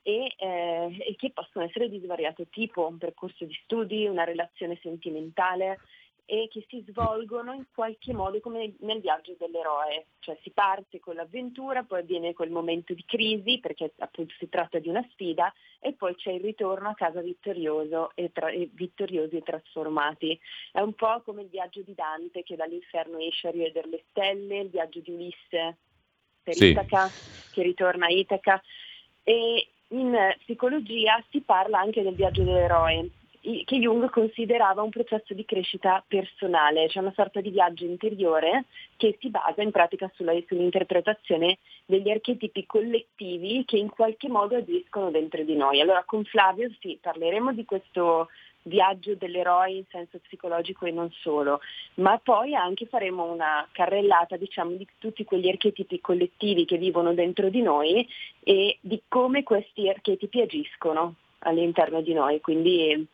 e, 0.00 0.32
eh, 0.38 0.96
e 1.00 1.14
che 1.18 1.30
possono 1.34 1.66
essere 1.66 1.90
di 1.90 2.00
svariato 2.02 2.46
tipo, 2.48 2.86
un 2.86 2.96
percorso 2.96 3.44
di 3.44 3.58
studi, 3.64 4.06
una 4.06 4.24
relazione 4.24 4.78
sentimentale, 4.80 5.80
e 6.30 6.46
che 6.50 6.62
si 6.68 6.84
svolgono 6.86 7.54
in 7.54 7.64
qualche 7.74 8.12
modo 8.12 8.38
come 8.40 8.74
nel 8.80 9.00
viaggio 9.00 9.34
dell'eroe, 9.38 10.08
cioè 10.18 10.36
si 10.42 10.50
parte 10.50 11.00
con 11.00 11.14
l'avventura, 11.14 11.84
poi 11.84 12.00
avviene 12.00 12.34
quel 12.34 12.50
momento 12.50 12.92
di 12.92 13.02
crisi 13.06 13.58
perché 13.60 13.94
appunto 13.96 14.34
si 14.38 14.46
tratta 14.50 14.78
di 14.78 14.90
una 14.90 15.02
sfida 15.12 15.50
e 15.80 15.94
poi 15.94 16.14
c'è 16.16 16.32
il 16.32 16.42
ritorno 16.42 16.90
a 16.90 16.94
casa 16.94 17.22
vittorioso 17.22 18.10
e, 18.14 18.30
tra- 18.30 18.50
e 18.50 18.68
vittoriosi 18.70 19.36
e 19.36 19.42
trasformati. 19.42 20.38
È 20.70 20.80
un 20.80 20.92
po' 20.92 21.22
come 21.24 21.40
il 21.40 21.48
viaggio 21.48 21.80
di 21.80 21.94
Dante 21.94 22.42
che 22.42 22.56
dall'inferno 22.56 23.16
esce 23.16 23.48
a 23.48 23.52
rivedere 23.52 23.88
le 23.88 24.04
stelle, 24.10 24.58
il 24.58 24.68
viaggio 24.68 25.00
di 25.00 25.10
Ulisse 25.10 25.78
per 26.42 26.54
sì. 26.54 26.66
Itaca 26.66 27.10
che 27.52 27.62
ritorna 27.62 28.04
a 28.04 28.10
Itaca 28.10 28.62
e 29.22 29.66
in 29.88 30.14
psicologia 30.40 31.24
si 31.30 31.40
parla 31.40 31.78
anche 31.78 32.02
del 32.02 32.14
viaggio 32.14 32.42
dell'eroe 32.42 33.12
che 33.40 33.76
Jung 33.78 34.10
considerava 34.10 34.82
un 34.82 34.90
processo 34.90 35.34
di 35.34 35.44
crescita 35.44 36.02
personale, 36.06 36.88
cioè 36.88 37.02
una 37.02 37.12
sorta 37.14 37.40
di 37.40 37.50
viaggio 37.50 37.84
interiore 37.84 38.64
che 38.96 39.16
si 39.20 39.30
basa 39.30 39.62
in 39.62 39.70
pratica 39.70 40.10
sulla, 40.14 40.32
sull'interpretazione 40.46 41.58
degli 41.86 42.10
archetipi 42.10 42.66
collettivi 42.66 43.64
che 43.64 43.76
in 43.76 43.88
qualche 43.88 44.28
modo 44.28 44.56
agiscono 44.56 45.10
dentro 45.10 45.42
di 45.44 45.54
noi. 45.54 45.80
Allora 45.80 46.02
con 46.04 46.24
Flavio 46.24 46.68
sì, 46.80 46.98
parleremo 47.00 47.52
di 47.52 47.64
questo 47.64 48.28
viaggio 48.62 49.14
dell'eroe 49.14 49.70
in 49.72 49.84
senso 49.88 50.18
psicologico 50.18 50.84
e 50.84 50.90
non 50.90 51.10
solo, 51.20 51.60
ma 51.94 52.20
poi 52.22 52.54
anche 52.54 52.86
faremo 52.86 53.24
una 53.24 53.66
carrellata 53.72 54.36
diciamo, 54.36 54.72
di 54.72 54.86
tutti 54.98 55.24
quegli 55.24 55.48
archetipi 55.48 56.00
collettivi 56.00 56.64
che 56.64 56.76
vivono 56.76 57.14
dentro 57.14 57.48
di 57.48 57.62
noi 57.62 58.06
e 58.42 58.78
di 58.80 59.02
come 59.08 59.42
questi 59.42 59.88
archetipi 59.88 60.40
agiscono 60.40 61.14
all'interno 61.40 62.02
di 62.02 62.12
noi. 62.12 62.40
Quindi 62.40 63.06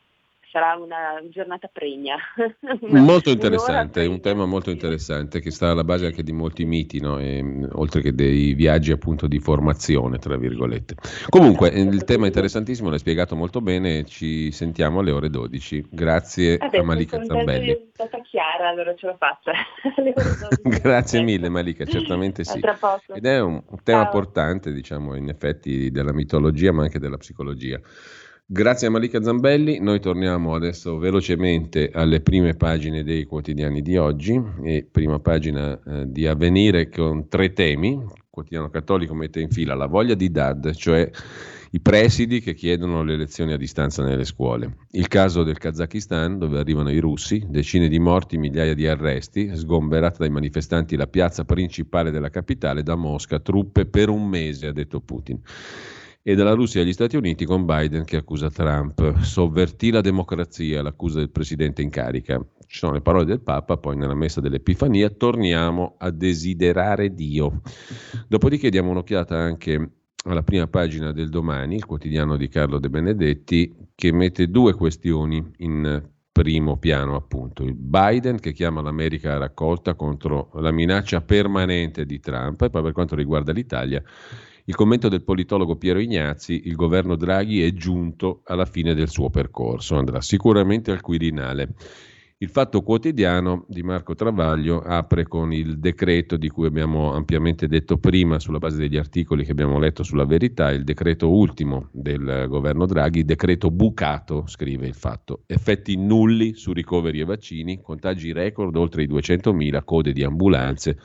sarà 0.55 0.77
una 0.77 1.21
giornata 1.31 1.67
pregna. 1.67 2.17
molto 2.87 3.31
interessante, 3.31 4.07
un 4.07 4.21
tema 4.21 4.47
molto 4.47 4.71
interessante 4.71 5.41
che 5.41 5.51
sta 5.51 5.71
alla 5.71 5.83
base 5.83 6.07
anche 6.07 6.23
di 6.23 6.31
molti 6.31 6.65
miti, 6.65 7.01
no? 7.01 7.19
e, 7.19 7.45
oltre 7.73 8.01
che 8.01 8.15
dei 8.15 8.55
viaggi 8.55 8.93
appunto 8.93 9.27
di 9.27 9.41
formazione, 9.41 10.19
tra 10.19 10.37
virgolette. 10.37 10.95
Comunque, 11.29 11.71
il 11.71 12.05
tema 12.05 12.25
è 12.25 12.29
interessantissimo, 12.29 12.89
l'hai 12.89 13.01
spiegato 13.01 13.35
molto 13.35 13.61
bene, 13.61 14.05
ci 14.05 14.53
sentiamo 14.53 15.01
alle 15.01 15.11
ore 15.11 15.29
12. 15.29 15.89
Grazie 15.91 16.57
Adesso, 16.57 16.83
a 16.83 16.85
Malika 16.85 17.25
Zambelli. 17.25 17.73
È 17.73 17.81
stata 17.93 18.21
chiara, 18.21 18.69
allora 18.69 18.95
ce 18.95 19.07
l'ho 19.09 19.17
fatta. 19.19 19.53
Grazie 20.63 21.23
mille 21.23 21.49
Malika, 21.49 21.85
certamente 21.85 22.45
sì. 22.45 22.61
Ed 23.13 23.27
è 23.27 23.41
un, 23.41 23.55
un 23.55 23.83
tema 23.83 24.05
Ciao. 24.05 24.13
portante, 24.13 24.73
diciamo, 24.73 25.17
in 25.17 25.29
effetti 25.29 25.91
della 25.91 26.13
mitologia, 26.13 26.71
ma 26.71 26.83
anche 26.85 27.01
della 27.01 27.17
psicologia. 27.17 27.81
Grazie 28.47 28.89
a 28.89 28.91
Malika 28.91 29.23
Zambelli, 29.23 29.81
noi 29.81 30.01
torniamo 30.01 30.55
adesso 30.55 30.99
velocemente 30.99 31.89
alle 31.91 32.21
prime 32.21 32.53
pagine 32.53 33.03
dei 33.03 33.25
quotidiani 33.25 33.81
di 33.81 33.97
oggi 33.97 34.39
e 34.63 34.87
prima 34.89 35.19
pagina 35.19 35.81
eh, 35.83 36.05
di 36.07 36.27
avvenire 36.27 36.91
con 36.91 37.27
tre 37.29 37.55
temi. 37.55 37.93
Il 37.93 38.25
quotidiano 38.29 38.69
cattolico 38.69 39.15
mette 39.15 39.41
in 39.41 39.49
fila 39.49 39.75
la 39.75 39.87
voglia 39.87 40.13
di 40.13 40.31
DAD, 40.31 40.75
cioè 40.75 41.09
i 41.71 41.81
presidi 41.81 42.41
che 42.43 42.53
chiedono 42.53 43.03
le 43.03 43.17
lezioni 43.17 43.55
a 43.55 43.57
distanza 43.57 44.05
nelle 44.05 44.25
scuole. 44.25 44.77
Il 44.91 45.09
caso 45.09 45.43
del 45.43 45.57
Kazakistan, 45.57 46.37
dove 46.37 46.59
arrivano 46.59 46.91
i 46.91 46.99
russi, 46.99 47.47
decine 47.49 47.89
di 47.89 47.99
morti, 47.99 48.37
migliaia 48.37 48.75
di 48.75 48.87
arresti, 48.87 49.57
sgomberata 49.57 50.19
dai 50.19 50.31
manifestanti 50.31 50.97
la 50.97 51.07
piazza 51.07 51.47
principale 51.47 52.11
della 52.11 52.29
capitale, 52.29 52.83
da 52.83 52.95
Mosca, 52.95 53.41
truppe 53.41 53.87
per 53.87 54.11
un 54.11 54.29
mese, 54.29 54.67
ha 54.67 54.73
detto 54.73 55.01
Putin 55.01 55.41
e 56.27 56.35
dalla 56.35 56.55
Russia 56.55 56.81
agli 56.81 56.95
Stati 56.95 57.17
Uniti 57.17 57.45
con 57.45 57.67
Biden 57.67 58.05
che 58.05 58.17
accusa 58.17 58.49
Trump. 58.49 59.19
Sovvertì 59.19 59.91
la 59.91 60.01
democrazia, 60.01 60.81
l'accusa 60.81 61.19
del 61.19 61.29
presidente 61.29 61.83
in 61.83 61.91
carica. 61.91 62.43
Ci 62.67 62.79
sono 62.79 62.95
le 62.95 63.03
parole 63.03 63.27
del 63.27 63.43
Papa, 63.43 63.77
poi 63.77 63.95
nella 63.95 64.15
messa 64.15 64.41
dell'Epifania 64.41 65.11
torniamo 65.11 65.97
a 65.99 66.11
desiderare 66.11 67.13
Dio. 67.13 67.61
Dopodiché 68.27 68.71
diamo 68.71 68.91
un'occhiata 68.91 69.37
anche 69.37 69.91
alla 70.25 70.43
prima 70.43 70.67
pagina 70.67 71.13
del 71.13 71.29
domani, 71.29 71.75
il 71.75 71.85
quotidiano 71.85 72.39
di 72.39 72.49
Carlo 72.49 72.79
De 72.79 72.89
Benedetti, 72.89 73.75
che 73.95 74.11
mette 74.11 74.49
due 74.49 74.73
questioni 74.73 75.47
in 75.59 76.09
primo 76.33 76.79
piano, 76.79 77.17
appunto. 77.17 77.65
Il 77.65 77.75
Biden 77.75 78.41
che 78.41 78.53
chiama 78.53 78.81
l'America 78.81 79.35
a 79.35 79.39
raccolta 79.39 79.95
contro 79.95 80.53
la 80.55 80.73
minaccia 80.73 81.21
permanente 81.21 82.07
di 82.07 82.19
Trump 82.19 82.63
e 82.63 82.71
poi 82.71 82.83
per 82.83 82.93
quanto 82.93 83.15
riguarda 83.15 83.53
l'Italia 83.53 84.03
il 84.67 84.75
commento 84.75 85.09
del 85.09 85.23
politologo 85.23 85.77
Piero 85.77 85.99
Ignazzi, 85.99 86.63
il 86.65 86.75
governo 86.75 87.17
Draghi 87.17 87.63
è 87.63 87.73
giunto 87.75 88.41
alla 88.45 88.65
fine 88.65 88.95
del 88.95 89.11
suo 89.11 89.29
percorso, 89.29 89.97
andrà 89.97 90.23
sicuramente 90.23 90.91
al 90.91 91.03
Quirinale. 91.03 91.75
Il 92.39 92.49
fatto 92.49 92.83
quotidiano 92.83 93.67
di 93.69 93.83
Marco 93.83 94.15
Travaglio 94.15 94.81
apre 94.81 95.25
con 95.25 95.53
il 95.53 95.79
decreto 95.79 96.37
di 96.37 96.49
cui 96.49 96.67
abbiamo 96.67 97.13
ampiamente 97.13 97.69
detto 97.69 97.99
prima 97.99 98.39
sulla 98.39 98.59
base 98.59 98.79
degli 98.79 98.97
articoli 98.97 99.45
che 99.45 99.53
abbiamo 99.53 99.79
letto 99.79 100.03
sulla 100.03 100.25
verità, 100.25 100.71
il 100.71 100.85
decreto 100.85 101.31
ultimo 101.31 101.89
del 101.93 102.47
governo 102.49 102.87
Draghi, 102.87 103.25
decreto 103.25 103.71
bucato, 103.71 104.45
scrive 104.47 104.87
il 104.87 104.95
fatto. 104.95 105.43
Effetti 105.47 105.97
nulli 105.97 106.55
su 106.55 106.73
ricoveri 106.73 107.21
e 107.21 107.25
vaccini, 107.25 107.81
contagi 107.83 108.33
record 108.33 108.75
oltre 108.77 109.03
i 109.03 109.09
200.000, 109.09 109.85
code 109.85 110.13
di 110.13 110.25
ambulanze, 110.25 110.99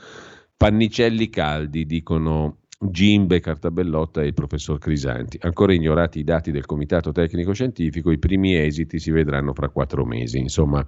pannicelli 0.56 1.28
caldi, 1.28 1.86
dicono 1.86 2.59
Gimbe, 2.82 3.40
Cartabellotta 3.40 4.22
e 4.22 4.28
il 4.28 4.34
professor 4.34 4.78
Crisanti. 4.78 5.36
Ancora 5.42 5.74
ignorati 5.74 6.20
i 6.20 6.24
dati 6.24 6.50
del 6.50 6.64
Comitato 6.64 7.12
Tecnico 7.12 7.52
Scientifico, 7.52 8.10
i 8.10 8.18
primi 8.18 8.56
esiti 8.56 8.98
si 8.98 9.10
vedranno 9.10 9.52
fra 9.52 9.68
quattro 9.68 10.06
mesi. 10.06 10.38
Insomma, 10.38 10.84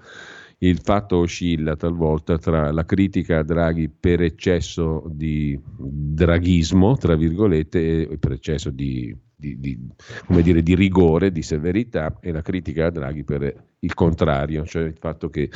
il 0.58 0.80
fatto 0.80 1.18
oscilla 1.18 1.76
talvolta 1.76 2.38
tra 2.38 2.72
la 2.72 2.86
critica 2.86 3.40
a 3.40 3.42
Draghi 3.42 3.90
per 3.90 4.22
eccesso 4.22 5.04
di 5.06 5.58
draghismo, 5.76 6.96
tra 6.96 7.14
virgolette, 7.14 8.08
e 8.08 8.16
per 8.16 8.32
eccesso 8.32 8.70
di, 8.70 9.14
di, 9.36 9.60
di, 9.60 9.78
dire, 10.42 10.62
di 10.62 10.74
rigore, 10.74 11.30
di 11.30 11.42
severità, 11.42 12.18
e 12.22 12.32
la 12.32 12.40
critica 12.40 12.86
a 12.86 12.90
Draghi 12.90 13.22
per 13.22 13.64
il 13.80 13.92
contrario, 13.92 14.64
cioè 14.64 14.84
il 14.84 14.96
fatto 14.98 15.28
che 15.28 15.50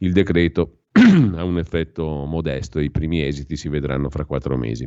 il 0.00 0.12
decreto 0.12 0.80
ha 1.34 1.44
un 1.44 1.58
effetto 1.58 2.26
modesto, 2.26 2.78
i 2.78 2.90
primi 2.90 3.24
esiti 3.24 3.56
si 3.56 3.70
vedranno 3.70 4.10
fra 4.10 4.26
quattro 4.26 4.58
mesi. 4.58 4.86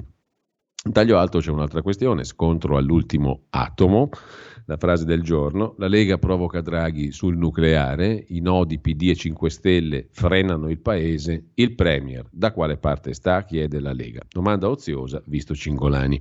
Taglio 0.90 1.20
alto 1.20 1.38
c'è 1.38 1.52
un'altra 1.52 1.84
questione, 1.84 2.24
scontro 2.24 2.76
all'ultimo 2.76 3.44
atomo, 3.50 4.10
la 4.66 4.78
frase 4.78 5.06
del 5.06 5.22
giorno, 5.22 5.76
la 5.78 5.88
Lega 5.88 6.18
provoca 6.18 6.62
Draghi 6.62 7.12
sul 7.12 7.38
nucleare, 7.38 8.26
i 8.30 8.40
nodi 8.40 8.80
PD 8.80 9.10
e 9.10 9.16
5 9.16 9.50
Stelle 9.52 10.08
frenano 10.10 10.72
il 10.72 10.80
paese, 10.80 11.50
il 11.54 11.76
Premier 11.76 12.26
da 12.32 12.52
quale 12.52 12.78
parte 12.78 13.14
sta? 13.14 13.44
chiede 13.44 13.80
la 13.80 13.94
Lega. 13.94 14.22
Domanda 14.28 14.70
oziosa, 14.70 15.22
visto 15.28 15.54
Cingolani. 15.54 16.20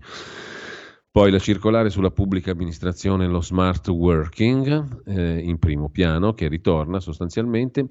Poi 1.11 1.31
la 1.31 1.39
circolare 1.39 1.89
sulla 1.89 2.11
pubblica 2.11 2.51
amministrazione 2.51 3.27
lo 3.27 3.41
smart 3.41 3.89
working 3.89 5.03
eh, 5.07 5.39
in 5.39 5.59
primo 5.59 5.89
piano 5.89 6.35
che 6.35 6.49
ritorna 6.49 7.01
sostanzialmente, 7.01 7.87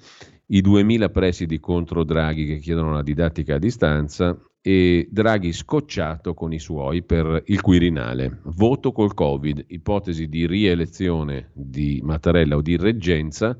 i 0.51 0.61
2000 0.61 1.09
presidi 1.09 1.59
contro 1.59 2.03
Draghi 2.03 2.45
che 2.45 2.57
chiedono 2.57 2.91
la 2.91 3.03
didattica 3.03 3.55
a 3.55 3.59
distanza 3.59 4.37
e 4.61 5.07
Draghi 5.09 5.53
scocciato 5.53 6.33
con 6.33 6.53
i 6.53 6.59
suoi 6.59 7.03
per 7.03 7.43
il 7.45 7.61
Quirinale. 7.61 8.39
Voto 8.43 8.91
col 8.91 9.13
Covid, 9.13 9.65
ipotesi 9.67 10.27
di 10.27 10.47
rielezione 10.47 11.51
di 11.53 12.01
Mattarella 12.03 12.55
o 12.55 12.61
di 12.61 12.77
reggenza 12.77 13.55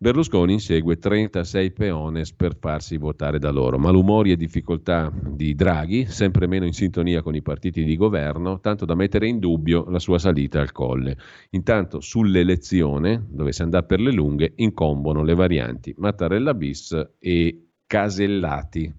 Berlusconi 0.00 0.52
insegue 0.52 0.96
36 0.96 1.72
peones 1.72 2.32
per 2.32 2.56
farsi 2.56 2.96
votare 2.98 3.40
da 3.40 3.50
loro. 3.50 3.78
Malumori 3.78 4.30
e 4.30 4.36
difficoltà 4.36 5.12
di 5.12 5.56
Draghi, 5.56 6.06
sempre 6.06 6.46
meno 6.46 6.66
in 6.66 6.72
sintonia 6.72 7.20
con 7.20 7.34
i 7.34 7.42
partiti 7.42 7.82
di 7.82 7.96
governo, 7.96 8.60
tanto 8.60 8.84
da 8.84 8.94
mettere 8.94 9.26
in 9.26 9.40
dubbio 9.40 9.86
la 9.88 9.98
sua 9.98 10.20
salita 10.20 10.60
al 10.60 10.70
colle. 10.70 11.16
Intanto 11.50 11.98
sull'elezione, 11.98 13.26
dove 13.28 13.50
si 13.50 13.62
andrà 13.62 13.82
per 13.82 13.98
le 13.98 14.12
lunghe, 14.12 14.52
incombono 14.54 15.24
le 15.24 15.34
varianti 15.34 15.92
Mattarella 15.98 16.54
bis 16.54 17.14
e 17.18 17.70
Casellati. 17.84 18.94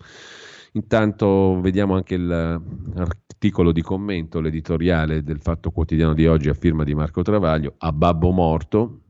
Intanto 0.73 1.61
vediamo 1.61 1.95
anche 1.95 2.17
l'articolo 2.17 3.71
di 3.71 3.81
commento, 3.81 4.41
l'editoriale 4.41 5.23
del 5.23 5.39
Fatto 5.39 5.71
Quotidiano 5.71 6.13
di 6.13 6.27
oggi 6.27 6.49
a 6.49 6.53
firma 6.53 6.83
di 6.83 6.93
Marco 6.93 7.21
Travaglio, 7.21 7.75
a 7.77 7.93
babbo 7.93 8.31
morto, 8.31 9.03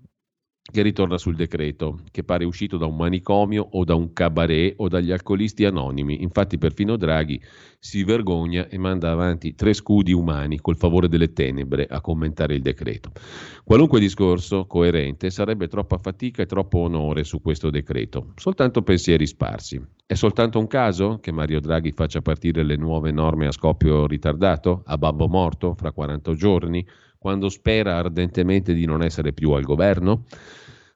che 0.71 0.81
ritorna 0.81 1.17
sul 1.17 1.35
decreto, 1.35 1.99
che 2.11 2.23
pare 2.23 2.45
uscito 2.45 2.77
da 2.77 2.85
un 2.85 2.95
manicomio 2.95 3.67
o 3.71 3.83
da 3.83 3.95
un 3.95 4.13
cabaret 4.13 4.73
o 4.77 4.87
dagli 4.87 5.11
alcolisti 5.11 5.65
anonimi. 5.65 6.21
Infatti 6.21 6.57
perfino 6.57 6.95
Draghi 6.95 7.41
si 7.79 8.03
vergogna 8.03 8.67
e 8.67 8.77
manda 8.77 9.09
avanti 9.09 9.55
tre 9.55 9.73
scudi 9.73 10.11
umani 10.11 10.59
col 10.59 10.77
favore 10.77 11.07
delle 11.07 11.33
tenebre 11.33 11.85
a 11.85 12.01
commentare 12.01 12.55
il 12.55 12.61
decreto. 12.61 13.11
Qualunque 13.63 13.99
discorso 13.99 14.65
coerente 14.65 15.29
sarebbe 15.29 15.67
troppa 15.67 15.97
fatica 15.97 16.41
e 16.41 16.45
troppo 16.45 16.79
onore 16.79 17.23
su 17.23 17.41
questo 17.41 17.69
decreto, 17.69 18.33
soltanto 18.35 18.81
pensieri 18.81 19.25
sparsi. 19.25 19.81
È 20.05 20.13
soltanto 20.15 20.59
un 20.59 20.67
caso 20.67 21.19
che 21.21 21.31
Mario 21.31 21.59
Draghi 21.59 21.91
faccia 21.91 22.21
partire 22.21 22.63
le 22.63 22.75
nuove 22.75 23.11
norme 23.11 23.47
a 23.47 23.51
scoppio 23.51 24.07
ritardato, 24.07 24.81
a 24.85 24.97
babbo 24.97 25.27
morto, 25.27 25.75
fra 25.75 25.91
40 25.91 26.33
giorni? 26.33 26.85
Quando 27.19 27.49
spera 27.49 27.97
ardentemente 27.97 28.73
di 28.73 28.85
non 28.85 29.03
essere 29.03 29.33
più 29.33 29.51
al 29.51 29.63
governo? 29.63 30.25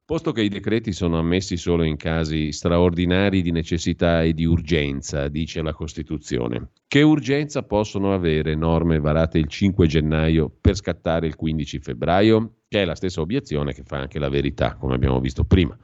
Posto 0.05 0.31
che 0.31 0.41
i 0.41 0.49
decreti 0.49 0.91
sono 0.91 1.17
ammessi 1.17 1.55
solo 1.55 1.83
in 1.83 1.95
casi 1.95 2.51
straordinari 2.51 3.41
di 3.41 3.51
necessità 3.51 4.23
e 4.23 4.33
di 4.33 4.45
urgenza, 4.45 5.27
dice 5.27 5.61
la 5.61 5.73
Costituzione, 5.73 6.71
che 6.87 7.01
urgenza 7.01 7.63
possono 7.63 8.13
avere 8.13 8.55
norme 8.55 8.99
varate 8.99 9.37
il 9.37 9.47
5 9.47 9.87
gennaio 9.87 10.51
per 10.59 10.75
scattare 10.75 11.27
il 11.27 11.35
15 11.35 11.79
febbraio? 11.79 12.55
Che 12.67 12.81
è 12.81 12.85
la 12.85 12.95
stessa 12.95 13.21
obiezione 13.21 13.73
che 13.73 13.83
fa 13.83 13.97
anche 13.97 14.19
la 14.19 14.29
verità, 14.29 14.75
come 14.75 14.95
abbiamo 14.95 15.19
visto 15.19 15.45
prima. 15.45 15.77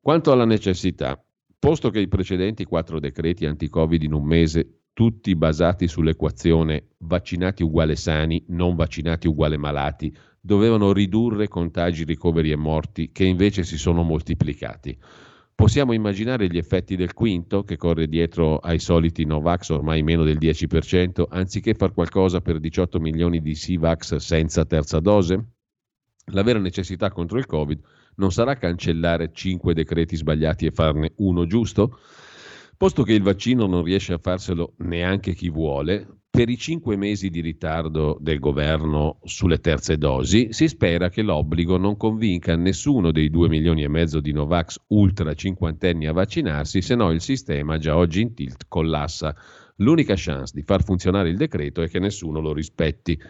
Quanto 0.00 0.30
alla 0.30 0.44
necessità, 0.44 1.20
posto 1.58 1.90
che 1.90 2.00
i 2.00 2.08
precedenti 2.08 2.64
quattro 2.64 3.00
decreti 3.00 3.44
anti-Covid 3.44 4.02
in 4.02 4.12
un 4.12 4.24
mese 4.24 4.82
tutti 4.98 5.36
basati 5.36 5.86
sull'equazione 5.86 6.88
vaccinati 6.98 7.62
uguale 7.62 7.94
sani, 7.94 8.44
non 8.48 8.74
vaccinati 8.74 9.28
uguale 9.28 9.56
malati, 9.56 10.12
dovevano 10.40 10.92
ridurre 10.92 11.46
contagi, 11.46 12.02
ricoveri 12.02 12.50
e 12.50 12.56
morti, 12.56 13.12
che 13.12 13.22
invece 13.22 13.62
si 13.62 13.78
sono 13.78 14.02
moltiplicati. 14.02 14.98
Possiamo 15.54 15.92
immaginare 15.92 16.48
gli 16.48 16.58
effetti 16.58 16.96
del 16.96 17.14
quinto, 17.14 17.62
che 17.62 17.76
corre 17.76 18.08
dietro 18.08 18.56
ai 18.58 18.80
soliti 18.80 19.24
Novax 19.24 19.68
ormai 19.68 20.02
meno 20.02 20.24
del 20.24 20.36
10%, 20.36 21.26
anziché 21.28 21.74
far 21.74 21.92
qualcosa 21.92 22.40
per 22.40 22.58
18 22.58 22.98
milioni 22.98 23.40
di 23.40 23.54
Sivax 23.54 24.16
senza 24.16 24.64
terza 24.64 24.98
dose? 24.98 25.44
La 26.32 26.42
vera 26.42 26.58
necessità 26.58 27.12
contro 27.12 27.38
il 27.38 27.46
Covid 27.46 27.80
non 28.16 28.32
sarà 28.32 28.56
cancellare 28.56 29.30
5 29.32 29.74
decreti 29.74 30.16
sbagliati 30.16 30.66
e 30.66 30.72
farne 30.72 31.12
uno 31.18 31.46
giusto? 31.46 32.00
Posto 32.78 33.02
che 33.02 33.12
il 33.12 33.22
vaccino 33.22 33.66
non 33.66 33.82
riesce 33.82 34.12
a 34.12 34.18
farselo 34.18 34.74
neanche 34.78 35.34
chi 35.34 35.50
vuole, 35.50 36.20
per 36.30 36.48
i 36.48 36.56
cinque 36.56 36.94
mesi 36.94 37.28
di 37.28 37.40
ritardo 37.40 38.16
del 38.20 38.38
governo 38.38 39.18
sulle 39.24 39.58
terze 39.58 39.98
dosi, 39.98 40.52
si 40.52 40.68
spera 40.68 41.08
che 41.08 41.22
l'obbligo 41.22 41.76
non 41.76 41.96
convinca 41.96 42.54
nessuno 42.54 43.10
dei 43.10 43.30
due 43.30 43.48
milioni 43.48 43.82
e 43.82 43.88
mezzo 43.88 44.20
di 44.20 44.30
Novax 44.30 44.76
ultra 44.90 45.34
cinquantenni 45.34 46.06
a 46.06 46.12
vaccinarsi, 46.12 46.80
se 46.80 46.94
no 46.94 47.10
il 47.10 47.20
sistema 47.20 47.78
già 47.78 47.96
oggi 47.96 48.20
in 48.20 48.32
tilt 48.32 48.66
collassa. 48.68 49.34
L'unica 49.78 50.14
chance 50.16 50.52
di 50.54 50.62
far 50.62 50.84
funzionare 50.84 51.30
il 51.30 51.36
decreto 51.36 51.82
è 51.82 51.88
che 51.88 51.98
nessuno 51.98 52.38
lo 52.38 52.52
rispetti. 52.52 53.20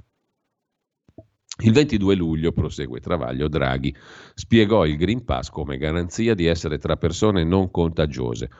Il 1.63 1.73
22 1.73 2.15
luglio, 2.15 2.53
prosegue 2.53 3.01
Travaglio, 3.01 3.49
Draghi 3.49 3.97
spiegò 4.35 4.85
il 4.85 4.99
Green 4.99 5.25
Pass 5.25 5.49
come 5.49 5.79
garanzia 5.79 6.35
di 6.35 6.45
essere 6.45 6.77
tra 6.77 6.97
persone 6.97 7.45
non 7.45 7.71
contagiose 7.71 8.51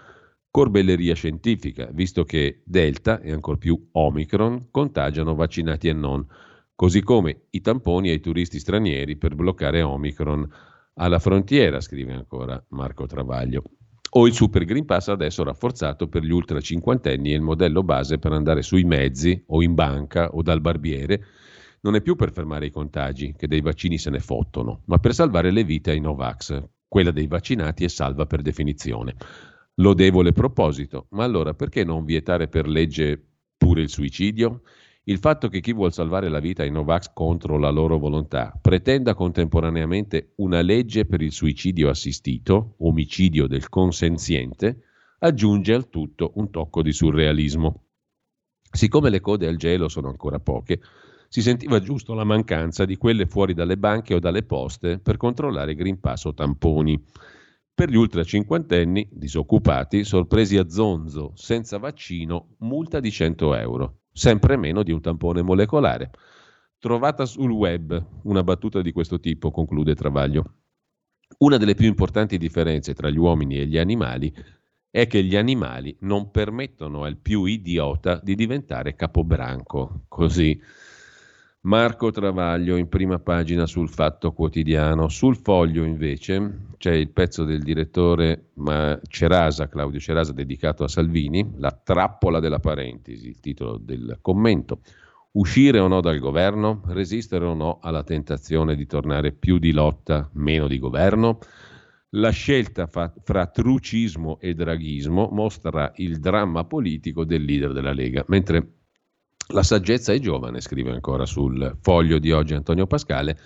corbelleria 0.59 1.15
scientifica, 1.15 1.89
visto 1.93 2.25
che 2.25 2.63
Delta 2.65 3.21
e 3.21 3.31
ancor 3.31 3.59
più 3.59 3.91
Omicron 3.93 4.71
contagiano 4.73 5.37
vaccinati 5.37 5.87
e 5.87 5.93
non, 5.93 6.27
così 6.75 7.01
come 7.01 7.43
i 7.51 7.61
tamponi 7.61 8.11
ai 8.11 8.19
turisti 8.19 8.59
stranieri 8.59 9.17
per 9.17 9.37
bloccare 9.37 9.83
Omicron 9.83 10.51
alla 10.95 11.21
frontiera, 11.21 11.81
scrive 11.81 12.13
ancora 12.13 12.61
Marco 12.71 13.07
Travaglio. 13.07 13.63
O 14.11 14.27
il 14.27 14.33
Super 14.33 14.65
Green 14.65 14.85
Pass 14.85 15.07
adesso 15.07 15.45
rafforzato 15.45 16.09
per 16.09 16.25
gli 16.25 16.33
ultra 16.33 16.61
cinquantenni 16.61 17.31
e 17.31 17.37
il 17.37 17.41
modello 17.41 17.85
base 17.85 18.19
per 18.19 18.33
andare 18.33 18.63
sui 18.63 18.83
mezzi 18.83 19.41
o 19.47 19.63
in 19.63 19.75
banca 19.75 20.31
o 20.31 20.43
dal 20.43 20.61
barbiere 20.61 21.25
non 21.83 21.95
è 21.95 22.01
più 22.01 22.17
per 22.17 22.33
fermare 22.33 22.67
i 22.67 22.73
contagi, 22.73 23.33
che 23.39 23.47
dei 23.47 23.61
vaccini 23.61 23.97
se 23.97 24.11
ne 24.11 24.19
fottono, 24.19 24.83
ma 24.87 24.99
per 24.99 25.15
salvare 25.15 25.53
le 25.53 25.63
vite 25.63 25.93
ai 25.93 26.01
Novax. 26.01 26.61
Quella 26.89 27.13
dei 27.13 27.29
vaccinati 27.29 27.85
è 27.85 27.89
salva 27.89 28.27
per 28.27 28.43
definizione. 28.43 29.15
Lodevole 29.81 30.33
proposito, 30.33 31.07
ma 31.11 31.23
allora 31.23 31.55
perché 31.55 31.85
non 31.85 32.05
vietare 32.05 32.49
per 32.49 32.67
legge 32.67 33.23
pure 33.57 33.81
il 33.83 33.89
suicidio? 33.89 34.63
Il 35.05 35.19
fatto 35.19 35.49
che 35.49 35.61
chi 35.61 35.73
vuol 35.73 35.93
salvare 35.93 36.29
la 36.29 36.41
vita 36.41 36.65
ai 36.65 36.71
Novax 36.73 37.13
contro 37.15 37.59
la 37.59 37.71
loro 37.71 37.97
volontà 37.97 38.59
pretenda 38.61 39.15
contemporaneamente 39.15 40.33
una 40.39 40.63
legge 40.63 41.07
per 41.07 41.23
il 41.23 41.31
suicidio 41.31 41.91
assistito, 41.91 42.75
omicidio 42.79 43.47
del 43.47 43.69
consenziente, 43.69 44.83
aggiunge 45.21 45.75
al 45.75 45.89
tutto 45.89 46.33
un 46.35 46.51
tocco 46.51 46.83
di 46.83 46.93
surrealismo. 46.93 47.85
Siccome 48.71 49.11
le 49.11 49.21
code 49.21 49.47
al 49.47 49.57
gelo 49.57 49.89
sono 49.89 50.09
ancora 50.09 50.41
poche, 50.41 50.81
si 51.29 51.41
sentiva 51.41 51.79
giusto 51.79 52.15
la 52.15 52.25
mancanza 52.25 52.85
di 52.85 52.97
quelle 52.97 53.27
fuori 53.27 53.55
dalle 53.55 53.77
banche 53.77 54.15
o 54.15 54.19
dalle 54.19 54.43
poste 54.43 54.99
per 54.99 55.17
controllare 55.17 55.77
Green 55.77 56.01
Pass 56.01 56.25
o 56.25 56.35
tamponi. 56.35 57.01
Per 57.79 57.89
gli 57.89 57.95
ultra 57.95 58.25
cinquantenni 58.25 59.09
disoccupati, 59.09 60.03
sorpresi 60.03 60.57
a 60.57 60.69
zonzo, 60.69 61.31
senza 61.37 61.79
vaccino, 61.79 62.57
multa 62.59 62.99
di 62.99 63.09
100 63.09 63.55
euro, 63.55 64.01
sempre 64.13 64.57
meno 64.57 64.83
di 64.83 64.91
un 64.91 65.01
tampone 65.01 65.43
molecolare. 65.43 66.11
Trovata 66.77 67.25
sul 67.25 67.53
web 67.53 68.05
una 68.25 68.43
battuta 68.43 68.83
di 68.83 68.91
questo 68.91 69.21
tipo, 69.21 69.53
conclude 69.53 69.95
Travaglio. 69.95 70.55
Una 71.39 71.57
delle 71.57 71.77
più 71.77 71.87
importanti 71.87 72.37
differenze 72.37 72.95
tra 72.95 73.11
gli 73.11 73.17
uomini 73.17 73.59
e 73.59 73.67
gli 73.69 73.79
animali 73.79 74.35
è 74.91 75.07
che 75.07 75.23
gli 75.23 75.37
animali 75.37 75.97
non 76.01 76.33
permettono 76.33 77.05
al 77.05 77.17
più 77.17 77.45
idiota 77.45 78.19
di 78.21 78.35
diventare 78.35 78.97
capobranco. 78.97 80.07
Così 80.09 80.61
Marco 81.69 82.11
Travaglio 82.11 82.77
in 82.77 82.89
prima 82.89 83.19
pagina 83.19 83.67
sul 83.67 83.91
Fatto 83.91 84.33
Quotidiano. 84.33 85.11
Sul 85.11 85.37
foglio 85.37 85.85
invece 85.85 86.71
c'è 86.79 86.93
il 86.93 87.11
pezzo 87.11 87.45
del 87.45 87.63
direttore 87.63 88.53
Cerasa, 89.07 89.69
Claudio 89.69 90.01
Cerasa, 90.01 90.33
dedicato 90.33 90.83
a 90.83 90.89
Salvini, 90.89 91.57
La 91.59 91.71
trappola 91.71 92.41
della 92.41 92.59
parentesi, 92.59 93.29
il 93.29 93.39
titolo 93.41 93.77
del 93.77 94.17
commento. 94.23 94.81
Uscire 95.33 95.79
o 95.79 95.89
no 95.89 96.01
dal 96.01 96.19
governo? 96.19 96.81
Resistere 96.87 97.45
o 97.45 97.53
no 97.53 97.81
alla 97.83 98.03
tentazione 98.03 98.75
di 98.75 98.87
tornare 98.87 99.33
più 99.33 99.59
di 99.59 99.73
lotta, 99.73 100.27
meno 100.33 100.69
di 100.69 100.79
governo? 100.79 101.39
La 102.13 102.31
scelta 102.31 102.87
fa, 102.87 103.13
fra 103.23 103.45
trucismo 103.45 104.39
e 104.41 104.55
draghismo 104.55 105.29
mostra 105.33 105.93
il 105.97 106.19
dramma 106.19 106.65
politico 106.65 107.27
del 107.27 107.43
leader 107.43 107.75
della 107.75 107.93
Lega, 107.93 108.25
mentre 108.29 108.78
la 109.49 109.63
saggezza 109.63 110.13
è 110.13 110.19
giovane, 110.19 110.61
scrive 110.61 110.93
ancora 110.93 111.25
sul 111.25 111.77
foglio 111.81 112.19
di 112.19 112.33
oggi 112.33 112.55
Antonio 112.55 112.87
Pascale. 112.87 113.39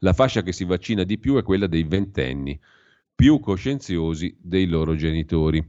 La 0.00 0.12
fascia 0.12 0.42
che 0.42 0.52
si 0.52 0.64
vaccina 0.64 1.02
di 1.02 1.18
più 1.18 1.36
è 1.36 1.42
quella 1.42 1.66
dei 1.66 1.82
ventenni, 1.82 2.58
più 3.14 3.40
coscienziosi 3.40 4.36
dei 4.40 4.66
loro 4.66 4.94
genitori. 4.94 5.66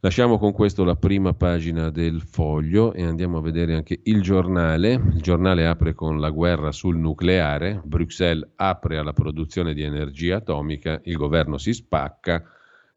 Lasciamo 0.00 0.38
con 0.38 0.52
questo 0.52 0.82
la 0.82 0.96
prima 0.96 1.34
pagina 1.34 1.90
del 1.90 2.20
foglio 2.20 2.92
e 2.92 3.04
andiamo 3.04 3.38
a 3.38 3.42
vedere 3.42 3.74
anche 3.74 4.00
il 4.02 4.22
giornale. 4.22 4.92
Il 4.94 5.22
giornale 5.22 5.66
apre 5.66 5.94
con 5.94 6.18
la 6.18 6.30
guerra 6.30 6.72
sul 6.72 6.96
nucleare, 6.96 7.80
Bruxelles 7.84 8.48
apre 8.56 8.98
alla 8.98 9.12
produzione 9.12 9.72
di 9.72 9.82
energia 9.82 10.36
atomica, 10.36 11.00
il 11.04 11.16
governo 11.16 11.58
si 11.58 11.72
spacca, 11.72 12.42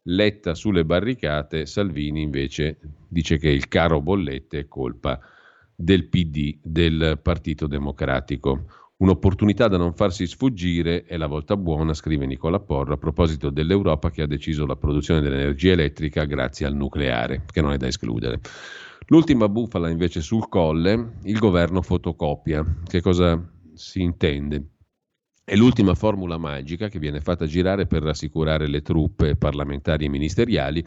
Letta 0.04 0.54
sulle 0.54 0.84
barricate, 0.84 1.66
Salvini 1.66 2.22
invece 2.22 2.78
dice 3.06 3.36
che 3.36 3.50
il 3.50 3.68
caro 3.68 4.00
bollette 4.00 4.60
è 4.60 4.66
colpa 4.66 5.20
del 5.80 6.08
PD, 6.08 6.58
del 6.62 7.18
Partito 7.22 7.66
Democratico. 7.66 8.66
Un'opportunità 8.98 9.66
da 9.66 9.78
non 9.78 9.94
farsi 9.94 10.26
sfuggire 10.26 11.04
è 11.04 11.16
la 11.16 11.26
volta 11.26 11.56
buona, 11.56 11.94
scrive 11.94 12.26
Nicola 12.26 12.60
Porro, 12.60 12.92
a 12.92 12.98
proposito 12.98 13.48
dell'Europa 13.48 14.10
che 14.10 14.20
ha 14.20 14.26
deciso 14.26 14.66
la 14.66 14.76
produzione 14.76 15.22
dell'energia 15.22 15.72
elettrica 15.72 16.24
grazie 16.24 16.66
al 16.66 16.74
nucleare, 16.74 17.44
che 17.50 17.62
non 17.62 17.72
è 17.72 17.78
da 17.78 17.86
escludere. 17.86 18.40
L'ultima 19.06 19.48
bufala 19.48 19.88
invece 19.88 20.20
sul 20.20 20.48
colle, 20.48 21.14
il 21.22 21.38
governo 21.38 21.80
fotocopia. 21.80 22.62
Che 22.84 23.00
cosa 23.00 23.42
si 23.72 24.02
intende? 24.02 24.74
È 25.42 25.56
l'ultima 25.56 25.94
formula 25.94 26.36
magica 26.36 26.88
che 26.88 26.98
viene 26.98 27.20
fatta 27.20 27.46
girare 27.46 27.86
per 27.86 28.02
rassicurare 28.02 28.68
le 28.68 28.82
truppe 28.82 29.34
parlamentari 29.34 30.04
e 30.04 30.10
ministeriali. 30.10 30.86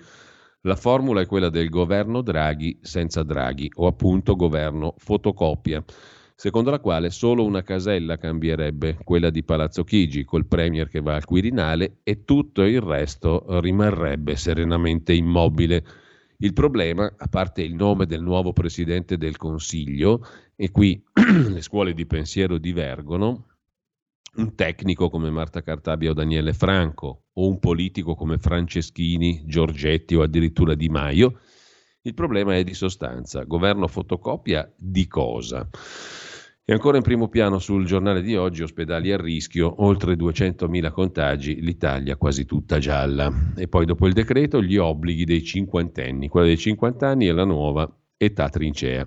La 0.66 0.76
formula 0.76 1.22
è 1.22 1.26
quella 1.26 1.50
del 1.50 1.70
governo 1.70 2.22
Draghi 2.22 2.80
senza 2.82 3.24
Draghi, 3.24 3.70
o 3.76 3.88
appunto 3.88 4.36
governo 4.36 4.96
fotocopia 4.98 5.84
secondo 6.36 6.72
la 6.72 6.80
quale 6.80 7.10
solo 7.10 7.46
una 7.46 7.64
casella 7.64 8.18
cambierebbe, 8.18 8.98
quella 9.04 9.30
di 9.30 9.44
Palazzo 9.44 9.84
Chigi, 9.84 10.24
col 10.26 10.46
Premier 10.46 10.90
che 10.90 11.00
va 11.00 11.16
al 11.16 11.26
Quirinale 11.26 12.00
e 12.04 12.26
tutto 12.26 12.64
il 12.64 12.82
resto 12.82 13.46
rimarrebbe 13.62 14.36
serenamente 14.36 15.14
immobile. 15.14 15.86
Il 16.40 16.52
problema, 16.54 17.14
a 17.16 17.28
parte 17.28 17.62
il 17.62 17.76
nome 17.76 18.06
del 18.06 18.22
nuovo 18.22 18.52
Presidente 18.52 19.18
del 19.18 19.38
Consiglio, 19.38 20.26
e 20.56 20.72
qui 20.72 21.02
le 21.50 21.62
scuole 21.62 21.94
di 21.94 22.06
pensiero 22.06 22.58
divergono, 22.58 23.46
un 24.36 24.56
tecnico 24.56 25.10
come 25.10 25.30
Marta 25.30 25.62
Cartabia 25.62 26.12
o 26.12 26.14
Daniele 26.14 26.54
Franco, 26.54 27.26
o 27.34 27.48
un 27.48 27.60
politico 27.60 28.16
come 28.16 28.38
Franceschini, 28.38 29.44
Giorgetti 29.46 30.16
o 30.16 30.22
addirittura 30.22 30.76
Di 30.76 30.90
Maio, 30.90 31.40
il 32.02 32.14
problema 32.14 32.56
è 32.56 32.64
di 32.64 32.74
sostanza. 32.74 33.44
Governo 33.44 33.88
fotocopia 33.88 34.72
di 34.78 35.08
cosa? 35.08 35.70
E 36.66 36.72
ancora 36.72 36.98
in 36.98 37.04
primo 37.04 37.28
piano 37.28 37.60
sul 37.60 37.86
giornale 37.86 38.22
di 38.22 38.36
oggi, 38.36 38.64
ospedali 38.64 39.12
a 39.12 39.18
rischio, 39.18 39.84
oltre 39.84 40.16
200.000 40.16 40.92
contagi, 40.92 41.62
l'Italia 41.62 42.16
quasi 42.16 42.46
tutta 42.46 42.80
gialla. 42.80 43.52
E 43.56 43.68
poi 43.68 43.86
dopo 43.86 44.08
il 44.08 44.14
decreto 44.14 44.62
gli 44.62 44.78
obblighi 44.78 45.26
dei 45.26 45.44
cinquantenni, 45.44 46.30
quella 46.30 46.48
dei 46.48 46.58
50 46.58 47.08
anni 47.08 47.28
è 47.28 47.32
la 47.32 47.44
nuova 47.44 47.90
età 48.18 48.50
trincea. 48.50 49.06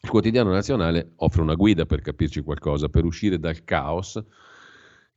Il 0.00 0.10
quotidiano 0.10 0.50
nazionale 0.52 1.12
offre 1.16 1.42
una 1.42 1.54
guida 1.54 1.84
per 1.84 2.00
capirci 2.00 2.42
qualcosa, 2.42 2.88
per 2.88 3.04
uscire 3.04 3.38
dal 3.38 3.64
caos 3.64 4.22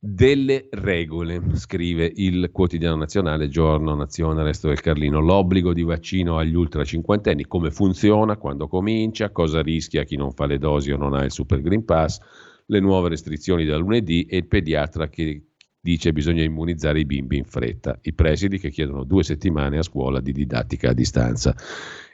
delle 0.04 0.66
regole, 0.72 1.40
scrive 1.52 2.10
il 2.16 2.50
quotidiano 2.50 2.96
nazionale, 2.96 3.48
giorno, 3.48 3.94
nazione, 3.94 4.42
resto 4.42 4.66
del 4.66 4.80
Carlino. 4.80 5.20
L'obbligo 5.20 5.72
di 5.72 5.84
vaccino 5.84 6.38
agli 6.38 6.56
ultra 6.56 6.82
cinquantenni, 6.82 7.46
come 7.46 7.70
funziona, 7.70 8.36
quando 8.36 8.66
comincia, 8.66 9.30
cosa 9.30 9.62
rischia 9.62 10.02
chi 10.02 10.16
non 10.16 10.32
fa 10.32 10.46
le 10.46 10.58
dosi 10.58 10.90
o 10.90 10.96
non 10.96 11.14
ha 11.14 11.22
il 11.22 11.30
Super 11.30 11.60
Green 11.60 11.84
Pass, 11.84 12.18
le 12.66 12.80
nuove 12.80 13.10
restrizioni 13.10 13.64
da 13.64 13.76
lunedì 13.76 14.24
e 14.24 14.38
il 14.38 14.48
pediatra 14.48 15.08
che 15.08 15.44
dice 15.80 16.08
che 16.08 16.12
bisogna 16.12 16.42
immunizzare 16.42 16.98
i 16.98 17.04
bimbi 17.04 17.36
in 17.36 17.44
fretta, 17.44 17.96
i 18.02 18.12
presidi 18.12 18.58
che 18.58 18.70
chiedono 18.70 19.04
due 19.04 19.22
settimane 19.22 19.78
a 19.78 19.82
scuola 19.82 20.20
di 20.20 20.32
didattica 20.32 20.90
a 20.90 20.94
distanza 20.94 21.54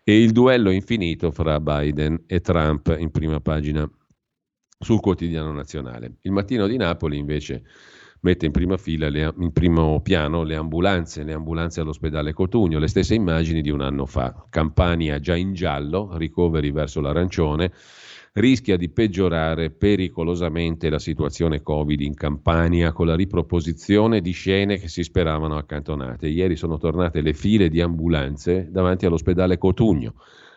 e 0.09 0.23
il 0.23 0.33
duello 0.33 0.71
infinito 0.71 1.31
fra 1.31 1.61
Biden 1.61 2.25
e 2.27 2.41
Trump 2.41 2.97
in 2.99 3.11
prima 3.11 3.41
pagina 3.41 3.87
sul 4.79 5.01
quotidiano 5.01 5.53
nazionale. 5.53 6.17
Il 6.23 6.33
mattino 6.33 6.67
di 6.67 6.79
Napoli 6.79 7.19
invece 7.19 7.63
mette 8.21 8.47
in 8.47 8.53
prima 8.53 8.79
fila, 8.79 9.11
le, 9.11 9.35
in 9.39 9.53
primo 9.53 10.01
piano 10.01 10.45
le 10.45 10.57
ambulanze, 10.57 11.25
le 11.25 11.35
ambulanze 11.35 11.83
all'ospedale 11.83 12.33
Cotugno, 12.33 12.79
le 12.79 12.89
stesse 12.89 13.15
immagini 13.15 13.61
di 13.61 13.69
un 13.69 13.83
anno 13.83 14.07
fa. 14.07 14.47
Campania 14.49 15.21
già 15.21 15.37
in 15.37 15.53
giallo, 15.53 16.17
ricoveri 16.17 16.71
verso 16.71 17.03
l'arancione, 17.03 17.71
rischia 18.41 18.77
di 18.77 18.89
peggiorare 18.89 19.71
pericolosamente 19.71 20.89
la 20.89 20.99
situazione 20.99 21.63
Covid 21.63 22.01
in 22.01 22.15
Campania 22.15 22.93
con 22.93 23.07
la 23.07 23.15
riproposizione 23.15 24.21
di 24.21 24.33
scene 24.33 24.79
che 24.79 24.89
si 24.89 25.03
speravano 25.03 25.57
accantonate. 25.57 26.29
Ieri 26.29 26.57
sono 26.57 26.79
tornate 26.79 27.21
le 27.21 27.35
file 27.35 27.69
di 27.69 27.81
ambulanze 27.81 28.69
davanti 28.71 29.07
all'ospedale 29.07 29.59
Cotugno 29.59 30.15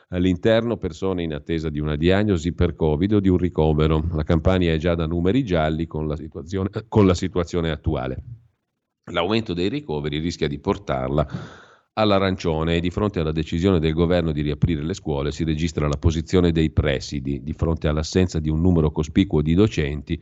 all'interno 0.09 0.77
persone 0.77 1.23
in 1.23 1.33
attesa 1.33 1.69
di 1.69 1.79
una 1.79 1.95
diagnosi 1.95 2.53
per 2.53 2.75
Covid 2.75 3.13
o 3.13 3.19
di 3.19 3.29
un 3.29 3.37
ricovero. 3.37 4.03
La 4.13 4.23
campagna 4.23 4.71
è 4.71 4.77
già 4.77 4.95
da 4.95 5.05
numeri 5.05 5.43
gialli 5.43 5.87
con 5.87 6.07
la 6.07 6.15
situazione, 6.15 6.69
con 6.87 7.05
la 7.05 7.13
situazione 7.13 7.71
attuale. 7.71 8.23
L'aumento 9.11 9.53
dei 9.53 9.69
ricoveri 9.69 10.19
rischia 10.19 10.47
di 10.47 10.59
portarla 10.59 11.27
all'arancione 11.93 12.77
e 12.77 12.79
di 12.79 12.89
fronte 12.89 13.19
alla 13.19 13.31
decisione 13.31 13.79
del 13.79 13.93
governo 13.93 14.31
di 14.31 14.41
riaprire 14.41 14.81
le 14.81 14.93
scuole 14.93 15.31
si 15.31 15.43
registra 15.43 15.87
la 15.87 15.97
posizione 15.97 16.51
dei 16.51 16.69
presidi 16.69 17.43
di 17.43 17.53
fronte 17.53 17.87
all'assenza 17.87 18.39
di 18.39 18.49
un 18.49 18.61
numero 18.61 18.91
cospicuo 18.91 19.41
di 19.41 19.53
docenti 19.53 20.21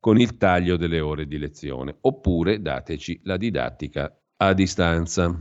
con 0.00 0.20
il 0.20 0.36
taglio 0.36 0.76
delle 0.76 1.00
ore 1.00 1.26
di 1.26 1.38
lezione. 1.38 1.96
Oppure 2.02 2.60
dateci 2.60 3.20
la 3.24 3.36
didattica 3.36 4.14
a 4.36 4.52
distanza. 4.52 5.34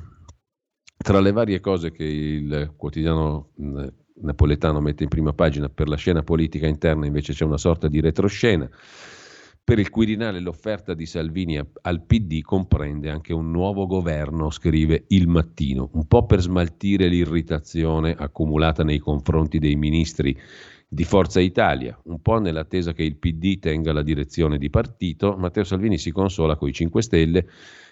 Tra 0.97 1.19
le 1.19 1.31
varie 1.31 1.59
cose 1.59 1.91
che 1.91 2.03
il 2.03 2.73
quotidiano 2.75 3.51
napoletano 4.21 4.81
mette 4.81 5.03
in 5.03 5.09
prima 5.09 5.33
pagina 5.33 5.69
per 5.69 5.87
la 5.87 5.95
scena 5.95 6.23
politica 6.23 6.65
interna 6.65 7.05
invece 7.05 7.33
c'è 7.33 7.45
una 7.45 7.57
sorta 7.57 7.87
di 7.87 7.99
retroscena. 7.99 8.67
Per 9.67 9.79
il 9.79 9.89
Quirinale 9.89 10.39
l'offerta 10.39 10.93
di 10.93 11.05
Salvini 11.05 11.59
al 11.81 12.01
PD 12.05 12.39
comprende 12.39 13.09
anche 13.09 13.33
un 13.33 13.51
nuovo 13.51 13.85
governo, 13.85 14.49
scrive 14.49 15.03
Il 15.09 15.27
Mattino, 15.27 15.89
un 15.91 16.07
po' 16.07 16.25
per 16.25 16.39
smaltire 16.39 17.09
l'irritazione 17.09 18.15
accumulata 18.17 18.85
nei 18.85 18.99
confronti 18.99 19.59
dei 19.59 19.75
ministri 19.75 20.39
di 20.87 21.03
Forza 21.03 21.41
Italia, 21.41 21.99
un 22.05 22.21
po' 22.21 22.39
nell'attesa 22.39 22.93
che 22.93 23.03
il 23.03 23.17
PD 23.17 23.59
tenga 23.59 23.91
la 23.91 24.03
direzione 24.03 24.57
di 24.57 24.69
partito, 24.69 25.35
Matteo 25.35 25.65
Salvini 25.65 25.97
si 25.97 26.11
consola 26.11 26.55
con 26.55 26.69
i 26.69 26.73
5 26.73 27.01
Stelle 27.01 27.47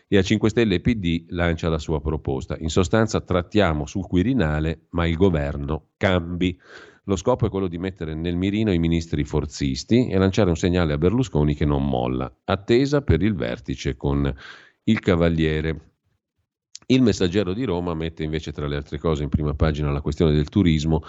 e 0.08 0.18
a 0.18 0.22
5 0.22 0.50
Stelle 0.50 0.76
e 0.76 0.80
PD 0.80 1.26
lancia 1.32 1.68
la 1.68 1.78
sua 1.78 2.00
proposta. 2.00 2.56
In 2.58 2.70
sostanza 2.70 3.20
trattiamo 3.20 3.86
sul 3.86 4.08
Quirinale, 4.08 4.86
ma 4.92 5.06
il 5.06 5.18
governo 5.18 5.90
cambi. 5.98 6.58
Lo 7.08 7.16
scopo 7.16 7.46
è 7.46 7.50
quello 7.50 7.68
di 7.68 7.78
mettere 7.78 8.16
nel 8.16 8.36
mirino 8.36 8.74
i 8.74 8.80
ministri 8.80 9.24
forzisti 9.24 10.08
e 10.08 10.18
lanciare 10.18 10.50
un 10.50 10.56
segnale 10.56 10.94
a 10.94 10.98
Berlusconi 10.98 11.54
che 11.54 11.66
non 11.66 11.88
molla, 11.88 12.32
attesa 12.46 13.02
per 13.02 13.22
il 13.22 13.36
vertice 13.36 13.96
con 13.96 14.34
il 14.86 15.00
Cavaliere. 15.00 15.92
Il 16.88 17.04
messaggero 17.04 17.54
di 17.54 17.64
Roma 17.64 17.94
mette 17.94 18.24
invece 18.24 18.52
tra 18.52 18.68
le 18.68 18.76
altre 18.76 18.98
cose 18.98 19.24
in 19.24 19.30
prima 19.30 19.54
pagina 19.54 19.92
la 19.92 20.02
questione 20.02 20.34
del 20.34 20.50
turismo, 20.50 21.04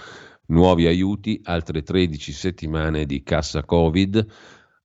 nuovi 0.48 0.86
aiuti, 0.86 1.40
altre 1.44 1.82
13 1.82 2.32
settimane 2.32 3.06
di 3.06 3.23
cassa 3.23 3.64
Covid, 3.64 4.27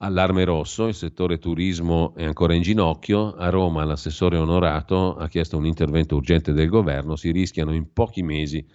Allarme 0.03 0.45
rosso, 0.45 0.87
il 0.87 0.95
settore 0.95 1.37
turismo 1.37 2.15
è 2.15 2.23
ancora 2.23 2.55
in 2.55 2.63
ginocchio. 2.63 3.35
A 3.35 3.49
Roma 3.49 3.83
l'assessore 3.83 4.35
onorato 4.35 5.15
ha 5.15 5.27
chiesto 5.27 5.57
un 5.57 5.67
intervento 5.67 6.15
urgente 6.15 6.53
del 6.53 6.69
governo, 6.69 7.15
si 7.15 7.29
rischiano 7.29 7.71
in 7.71 7.93
pochi 7.93 8.23
mesi 8.23 8.65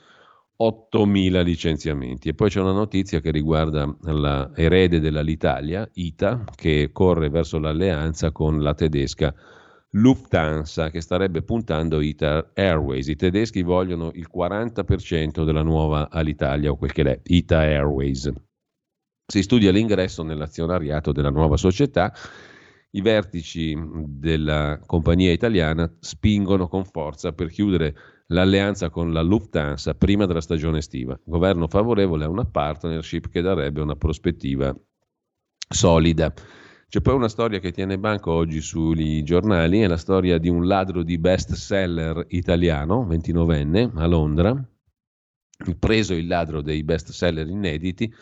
8.000 0.58 1.42
licenziamenti. 1.42 2.28
E 2.30 2.34
poi 2.34 2.48
c'è 2.48 2.60
una 2.60 2.72
notizia 2.72 3.20
che 3.20 3.30
riguarda 3.30 3.94
l'erede 4.02 5.00
dell'Italia, 5.00 5.88
ITA, 5.92 6.44
che 6.54 6.90
corre 6.92 7.28
verso 7.28 7.58
l'alleanza 7.58 8.32
con 8.32 8.62
la 8.62 8.74
tedesca 8.74 9.34
Lufthansa, 9.90 10.90
che 10.90 11.00
starebbe 11.00 11.42
puntando 11.42 12.00
ITA 12.00 12.52
Airways. 12.54 13.08
I 13.08 13.16
tedeschi 13.16 13.62
vogliono 13.62 14.10
il 14.14 14.28
40% 14.34 15.44
della 15.44 15.62
nuova 15.62 16.08
Alitalia, 16.10 16.70
o 16.70 16.76
quel 16.76 16.92
che 16.92 17.02
è, 17.02 17.20
ITA 17.22 17.58
Airways. 17.58 18.32
Si 19.26 19.42
studia 19.42 19.72
l'ingresso 19.72 20.22
nell'azionariato 20.22 21.12
della 21.12 21.30
nuova 21.30 21.56
società. 21.56 22.12
I 22.90 23.00
vertici 23.02 23.76
della 24.06 24.80
compagnia 24.86 25.32
italiana 25.32 25.92
spingono 25.98 26.68
con 26.68 26.84
forza 26.84 27.32
per 27.32 27.48
chiudere 27.48 27.94
l'alleanza 28.28 28.90
con 28.90 29.12
la 29.12 29.22
Lufthansa 29.22 29.94
prima 29.94 30.26
della 30.26 30.40
stagione 30.40 30.78
estiva. 30.78 31.18
Governo 31.24 31.68
favorevole 31.68 32.24
a 32.24 32.28
una 32.28 32.44
partnership 32.44 33.28
che 33.28 33.40
darebbe 33.40 33.80
una 33.80 33.96
prospettiva 33.96 34.74
solida. 35.68 36.32
C'è 36.88 37.00
poi 37.00 37.14
una 37.14 37.28
storia 37.28 37.58
che 37.58 37.72
tiene 37.72 37.98
banco 37.98 38.32
oggi 38.32 38.60
sui 38.60 39.22
giornali, 39.24 39.80
è 39.80 39.88
la 39.88 39.96
storia 39.96 40.38
di 40.38 40.48
un 40.48 40.66
ladro 40.66 41.02
di 41.02 41.18
best 41.18 41.52
seller 41.54 42.24
italiano, 42.28 43.06
29enne, 43.08 43.90
a 43.96 44.06
Londra, 44.06 44.68
preso 45.78 46.14
il 46.14 46.28
ladro 46.28 46.62
dei 46.62 46.84
best 46.84 47.10
seller 47.10 47.48
inediti, 47.48 48.12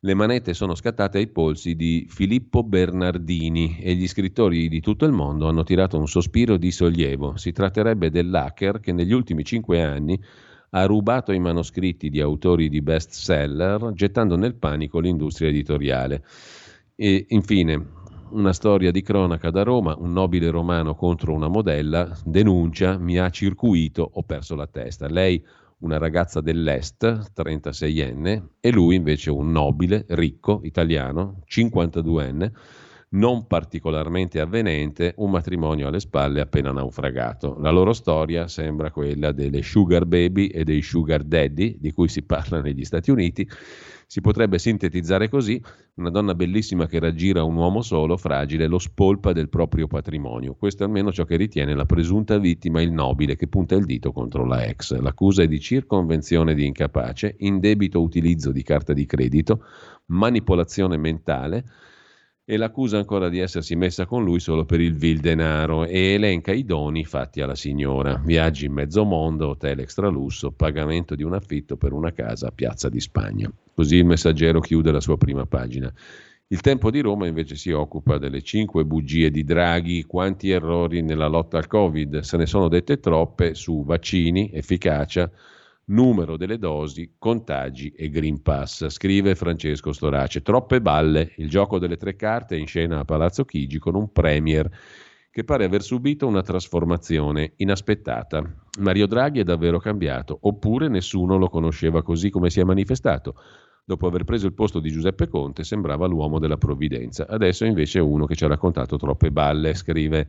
le 0.00 0.14
manette 0.14 0.52
sono 0.52 0.74
scattate 0.74 1.18
ai 1.18 1.28
polsi 1.28 1.74
di 1.74 2.06
Filippo 2.08 2.62
Bernardini 2.62 3.78
e 3.80 3.94
gli 3.94 4.06
scrittori 4.06 4.68
di 4.68 4.80
tutto 4.80 5.06
il 5.06 5.12
mondo 5.12 5.48
hanno 5.48 5.64
tirato 5.64 5.98
un 5.98 6.06
sospiro 6.06 6.58
di 6.58 6.70
sollievo. 6.70 7.36
Si 7.36 7.52
tratterebbe 7.52 8.10
dell'hacker 8.10 8.80
che 8.80 8.92
negli 8.92 9.12
ultimi 9.12 9.42
cinque 9.42 9.82
anni 9.82 10.20
ha 10.70 10.84
rubato 10.84 11.32
i 11.32 11.38
manoscritti 11.38 12.10
di 12.10 12.20
autori 12.20 12.68
di 12.68 12.82
bestseller, 12.82 13.92
gettando 13.94 14.36
nel 14.36 14.56
panico 14.56 15.00
l'industria 15.00 15.48
editoriale. 15.48 16.22
E 16.94 17.24
infine, 17.30 17.86
una 18.30 18.52
storia 18.52 18.90
di 18.90 19.00
cronaca 19.00 19.50
da 19.50 19.62
Roma, 19.62 19.96
un 19.98 20.12
nobile 20.12 20.50
romano 20.50 20.94
contro 20.94 21.32
una 21.32 21.48
modella, 21.48 22.14
denuncia, 22.24 22.98
mi 22.98 23.18
ha 23.18 23.30
circuito, 23.30 24.08
ho 24.12 24.22
perso 24.24 24.54
la 24.54 24.66
testa. 24.66 25.08
Lei 25.08 25.42
una 25.78 25.98
ragazza 25.98 26.40
dell'Est, 26.40 27.32
36enne, 27.34 28.42
e 28.60 28.70
lui 28.70 28.94
invece 28.94 29.30
un 29.30 29.50
nobile, 29.50 30.04
ricco, 30.08 30.60
italiano, 30.62 31.42
52enne, 31.48 32.50
non 33.08 33.46
particolarmente 33.46 34.40
avvenente, 34.40 35.14
un 35.18 35.30
matrimonio 35.30 35.88
alle 35.88 36.00
spalle 36.00 36.40
appena 36.40 36.72
naufragato. 36.72 37.56
La 37.60 37.70
loro 37.70 37.92
storia 37.92 38.48
sembra 38.48 38.90
quella 38.90 39.32
delle 39.32 39.62
sugar 39.62 40.06
baby 40.06 40.46
e 40.48 40.64
dei 40.64 40.82
sugar 40.82 41.22
daddy 41.22 41.76
di 41.78 41.92
cui 41.92 42.08
si 42.08 42.22
parla 42.22 42.60
negli 42.60 42.84
Stati 42.84 43.10
Uniti. 43.10 43.48
Si 44.08 44.20
potrebbe 44.20 44.60
sintetizzare 44.60 45.28
così: 45.28 45.60
una 45.94 46.10
donna 46.10 46.34
bellissima 46.34 46.86
che 46.86 47.00
raggira 47.00 47.42
un 47.42 47.56
uomo 47.56 47.82
solo, 47.82 48.16
fragile, 48.16 48.68
lo 48.68 48.78
spolpa 48.78 49.32
del 49.32 49.48
proprio 49.48 49.88
patrimonio. 49.88 50.54
Questo 50.54 50.84
è 50.84 50.86
almeno 50.86 51.10
ciò 51.10 51.24
che 51.24 51.36
ritiene 51.36 51.74
la 51.74 51.86
presunta 51.86 52.38
vittima, 52.38 52.80
il 52.80 52.92
nobile, 52.92 53.34
che 53.34 53.48
punta 53.48 53.74
il 53.74 53.84
dito 53.84 54.12
contro 54.12 54.44
la 54.44 54.64
ex. 54.64 54.96
L'accusa 55.00 55.42
è 55.42 55.48
di 55.48 55.58
circonvenzione 55.58 56.54
di 56.54 56.64
incapace, 56.64 57.34
indebito 57.38 58.00
utilizzo 58.00 58.52
di 58.52 58.62
carta 58.62 58.92
di 58.92 59.06
credito, 59.06 59.64
manipolazione 60.06 60.96
mentale 60.96 61.64
e 62.44 62.56
l'accusa 62.56 62.98
ancora 62.98 63.28
di 63.28 63.40
essersi 63.40 63.74
messa 63.74 64.06
con 64.06 64.22
lui 64.22 64.38
solo 64.38 64.64
per 64.64 64.80
il 64.80 64.94
vil 64.94 65.18
denaro 65.18 65.84
e 65.84 66.12
elenca 66.12 66.52
i 66.52 66.64
doni 66.64 67.04
fatti 67.04 67.40
alla 67.40 67.56
signora. 67.56 68.22
Viaggi 68.24 68.66
in 68.66 68.72
mezzo 68.72 69.04
mondo, 69.04 69.48
hotel 69.48 69.80
extralusso, 69.80 70.52
pagamento 70.52 71.16
di 71.16 71.24
un 71.24 71.34
affitto 71.34 71.76
per 71.76 71.92
una 71.92 72.12
casa 72.12 72.46
a 72.46 72.52
Piazza 72.52 72.88
di 72.88 73.00
Spagna. 73.00 73.50
Così 73.76 73.96
il 73.96 74.06
messaggero 74.06 74.60
chiude 74.60 74.90
la 74.90 75.02
sua 75.02 75.18
prima 75.18 75.44
pagina. 75.44 75.92
Il 76.46 76.62
tempo 76.62 76.90
di 76.90 77.00
Roma 77.00 77.26
invece 77.26 77.56
si 77.56 77.72
occupa 77.72 78.16
delle 78.16 78.40
cinque 78.40 78.86
bugie 78.86 79.30
di 79.30 79.44
Draghi, 79.44 80.04
quanti 80.04 80.48
errori 80.48 81.02
nella 81.02 81.26
lotta 81.26 81.58
al 81.58 81.66
Covid, 81.66 82.20
se 82.20 82.38
ne 82.38 82.46
sono 82.46 82.68
dette 82.68 83.00
troppe 83.00 83.52
su 83.52 83.84
vaccini, 83.84 84.50
efficacia, 84.50 85.30
numero 85.88 86.38
delle 86.38 86.56
dosi, 86.56 87.16
contagi 87.18 87.90
e 87.90 88.08
Green 88.08 88.40
Pass, 88.40 88.88
scrive 88.88 89.34
Francesco 89.34 89.92
Storace. 89.92 90.40
Troppe 90.40 90.80
balle, 90.80 91.34
il 91.36 91.50
gioco 91.50 91.78
delle 91.78 91.98
tre 91.98 92.16
carte 92.16 92.56
in 92.56 92.66
scena 92.66 93.00
a 93.00 93.04
Palazzo 93.04 93.44
Chigi 93.44 93.78
con 93.78 93.94
un 93.94 94.10
premier 94.10 94.70
che 95.30 95.44
pare 95.44 95.66
aver 95.66 95.82
subito 95.82 96.26
una 96.26 96.40
trasformazione 96.40 97.52
inaspettata. 97.56 98.42
Mario 98.78 99.06
Draghi 99.06 99.40
è 99.40 99.44
davvero 99.44 99.78
cambiato, 99.78 100.38
oppure 100.40 100.88
nessuno 100.88 101.36
lo 101.36 101.50
conosceva 101.50 102.02
così 102.02 102.30
come 102.30 102.48
si 102.48 102.60
è 102.60 102.64
manifestato. 102.64 103.34
Dopo 103.88 104.08
aver 104.08 104.24
preso 104.24 104.46
il 104.46 104.52
posto 104.52 104.80
di 104.80 104.90
Giuseppe 104.90 105.28
Conte 105.28 105.62
sembrava 105.62 106.08
l'uomo 106.08 106.40
della 106.40 106.56
provvidenza, 106.56 107.28
adesso 107.28 107.64
invece 107.64 108.00
è 108.00 108.02
uno 108.02 108.26
che 108.26 108.34
ci 108.34 108.44
ha 108.44 108.48
raccontato 108.48 108.96
troppe 108.96 109.30
balle, 109.30 109.74
scrive 109.74 110.28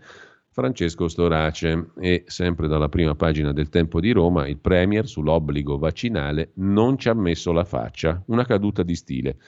Francesco 0.52 1.08
Storace 1.08 1.90
e 1.98 2.24
sempre 2.28 2.68
dalla 2.68 2.88
prima 2.88 3.16
pagina 3.16 3.54
del 3.54 3.70
Tempo 3.70 4.00
di 4.00 4.12
Roma 4.12 4.48
il 4.48 4.60
Premier 4.60 5.08
sull'obbligo 5.08 5.80
vaccinale 5.80 6.52
non 6.58 7.00
ci 7.00 7.10
ha 7.10 7.16
messo 7.16 7.52
la 7.52 7.64
faccia, 7.64 8.22
una 8.28 8.46
caduta 8.46 8.84
di 8.84 8.94
stile. 8.94 9.40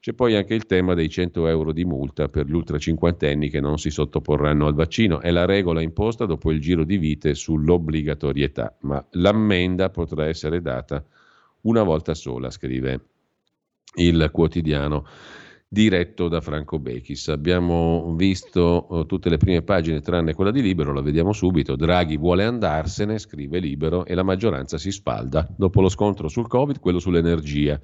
C'è 0.00 0.14
poi 0.14 0.34
anche 0.34 0.54
il 0.54 0.64
tema 0.64 0.94
dei 0.94 1.10
100 1.10 1.46
euro 1.46 1.72
di 1.72 1.84
multa 1.84 2.28
per 2.28 2.46
gli 2.46 2.54
ultra 2.54 2.78
cinquantenni 2.78 3.50
che 3.50 3.60
non 3.60 3.76
si 3.76 3.90
sottoporranno 3.90 4.66
al 4.66 4.72
vaccino. 4.72 5.20
È 5.20 5.30
la 5.30 5.44
regola 5.44 5.82
imposta 5.82 6.24
dopo 6.24 6.50
il 6.52 6.62
giro 6.62 6.84
di 6.84 6.96
vite 6.96 7.34
sull'obbligatorietà, 7.34 8.78
ma 8.82 9.06
l'ammenda 9.10 9.90
potrà 9.90 10.24
essere 10.24 10.62
data 10.62 11.04
una 11.62 11.82
volta 11.82 12.14
sola, 12.14 12.48
scrive 12.48 13.08
il 13.98 14.28
quotidiano 14.32 15.04
diretto 15.68 16.28
da 16.28 16.40
Franco 16.40 16.78
Bechis. 16.78 17.28
Abbiamo 17.28 18.14
visto 18.16 18.86
uh, 18.88 19.06
tutte 19.06 19.28
le 19.28 19.36
prime 19.36 19.62
pagine 19.62 20.00
tranne 20.00 20.32
quella 20.32 20.50
di 20.50 20.62
Libero, 20.62 20.92
la 20.92 21.02
vediamo 21.02 21.32
subito. 21.32 21.76
Draghi 21.76 22.16
vuole 22.16 22.44
andarsene, 22.44 23.18
scrive 23.18 23.58
Libero, 23.58 24.06
e 24.06 24.14
la 24.14 24.22
maggioranza 24.22 24.78
si 24.78 24.90
spalda. 24.90 25.46
Dopo 25.56 25.80
lo 25.80 25.88
scontro 25.88 26.28
sul 26.28 26.48
Covid, 26.48 26.80
quello 26.80 26.98
sull'energia. 26.98 27.78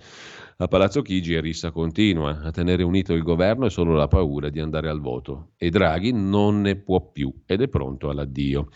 A 0.57 0.69
Palazzo 0.69 1.03
Chigi 1.03 1.35
è 1.35 1.41
rissa 1.41 1.73
continua, 1.73 2.41
a 2.43 2.51
tenere 2.53 2.85
unito 2.85 3.13
il 3.13 3.25
governo 3.25 3.67
è 3.67 3.71
solo 3.71 3.95
la 3.95 4.07
paura 4.07 4.51
di 4.51 4.61
andare 4.61 4.89
al 4.89 5.01
voto 5.01 5.51
e 5.57 5.69
Draghi 5.69 6.13
non 6.13 6.61
ne 6.61 6.77
può 6.77 7.11
più 7.11 7.43
ed 7.45 7.61
è 7.61 7.69
pronto 7.69 8.09
all'addio. 8.09 8.69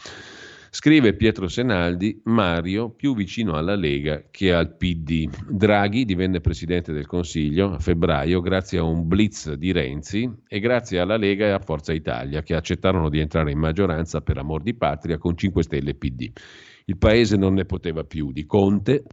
Scrive 0.71 1.15
Pietro 1.15 1.49
Senaldi, 1.49 2.21
Mario 2.25 2.91
più 2.91 3.15
vicino 3.15 3.55
alla 3.55 3.75
Lega 3.75 4.25
che 4.31 4.53
al 4.53 4.77
PD. 4.77 5.29
Draghi 5.49 6.05
divenne 6.05 6.41
presidente 6.41 6.93
del 6.93 7.07
Consiglio 7.07 7.73
a 7.73 7.79
febbraio 7.79 8.41
grazie 8.41 8.79
a 8.79 8.83
un 8.83 9.09
blitz 9.09 9.53
di 9.55 9.73
Renzi 9.73 10.31
e 10.47 10.61
grazie 10.61 11.01
alla 11.01 11.17
Lega 11.17 11.47
e 11.47 11.51
a 11.51 11.59
Forza 11.59 11.93
Italia 11.93 12.43
che 12.43 12.55
accettarono 12.55 13.09
di 13.09 13.19
entrare 13.19 13.51
in 13.51 13.59
maggioranza 13.59 14.21
per 14.21 14.37
amor 14.37 14.63
di 14.63 14.75
patria 14.75 15.17
con 15.17 15.37
5 15.37 15.63
Stelle 15.63 15.91
e 15.91 15.95
PD. 15.95 16.31
Il 16.85 16.99
paese 16.99 17.37
non 17.37 17.55
ne 17.55 17.65
poteva 17.65 18.05
più 18.05 18.31
di 18.31 18.45
Conte, 18.45 19.05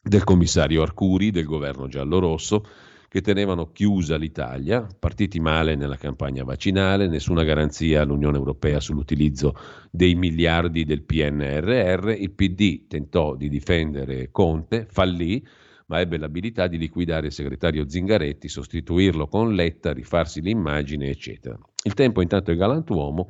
del 0.00 0.22
commissario 0.22 0.82
Arcuri, 0.82 1.30
del 1.30 1.44
governo 1.44 1.88
giallo-rosso 1.88 2.64
che 3.14 3.20
tenevano 3.20 3.70
chiusa 3.70 4.16
l'Italia, 4.16 4.84
partiti 4.98 5.38
male 5.38 5.76
nella 5.76 5.94
campagna 5.94 6.42
vaccinale, 6.42 7.06
nessuna 7.06 7.44
garanzia 7.44 8.00
all'Unione 8.02 8.38
Europea 8.38 8.80
sull'utilizzo 8.80 9.54
dei 9.88 10.16
miliardi 10.16 10.84
del 10.84 11.02
PNRR, 11.02 12.08
il 12.08 12.32
PD 12.32 12.88
tentò 12.88 13.36
di 13.36 13.48
difendere 13.48 14.30
Conte, 14.32 14.88
fallì, 14.90 15.46
ma 15.86 16.00
ebbe 16.00 16.16
l'abilità 16.16 16.66
di 16.66 16.78
liquidare 16.78 17.26
il 17.26 17.32
segretario 17.32 17.88
Zingaretti, 17.88 18.48
sostituirlo 18.48 19.26
con 19.26 19.54
Letta, 19.54 19.92
rifarsi 19.92 20.40
l'immagine, 20.40 21.08
eccetera. 21.08 21.58
Il 21.82 21.94
tempo 21.94 22.22
intanto 22.22 22.50
è 22.50 22.56
galantuomo, 22.56 23.28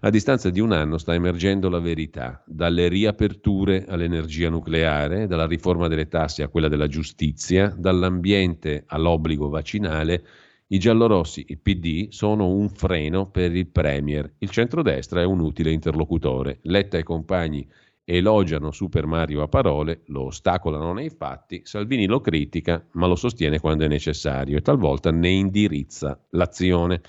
a 0.00 0.10
distanza 0.10 0.50
di 0.50 0.60
un 0.60 0.72
anno 0.72 0.98
sta 0.98 1.14
emergendo 1.14 1.68
la 1.68 1.78
verità, 1.78 2.42
dalle 2.46 2.88
riaperture 2.88 3.84
all'energia 3.86 4.48
nucleare, 4.48 5.26
dalla 5.26 5.46
riforma 5.46 5.86
delle 5.86 6.08
tasse 6.08 6.42
a 6.42 6.48
quella 6.48 6.68
della 6.68 6.88
giustizia, 6.88 7.72
dall'ambiente 7.76 8.84
all'obbligo 8.86 9.48
vaccinale, 9.48 10.24
i 10.68 10.78
giallorossi, 10.78 11.44
il 11.48 11.60
PD, 11.60 12.08
sono 12.10 12.48
un 12.48 12.68
freno 12.70 13.30
per 13.30 13.54
il 13.54 13.68
Premier, 13.68 14.34
il 14.38 14.50
centrodestra 14.50 15.20
è 15.20 15.24
un 15.24 15.40
utile 15.40 15.70
interlocutore, 15.70 16.58
Letta 16.62 16.98
e 16.98 17.02
compagni 17.02 17.68
elogiano 18.04 18.70
Super 18.70 19.06
Mario 19.06 19.42
a 19.42 19.48
parole, 19.48 20.02
lo 20.06 20.26
ostacolano 20.26 20.92
nei 20.92 21.10
fatti, 21.10 21.62
Salvini 21.64 22.06
lo 22.06 22.20
critica, 22.20 22.84
ma 22.92 23.06
lo 23.06 23.16
sostiene 23.16 23.58
quando 23.58 23.84
è 23.84 23.88
necessario 23.88 24.56
e 24.58 24.60
talvolta 24.62 25.10
ne 25.10 25.30
indirizza 25.30 26.20
l'azione. 26.30 27.00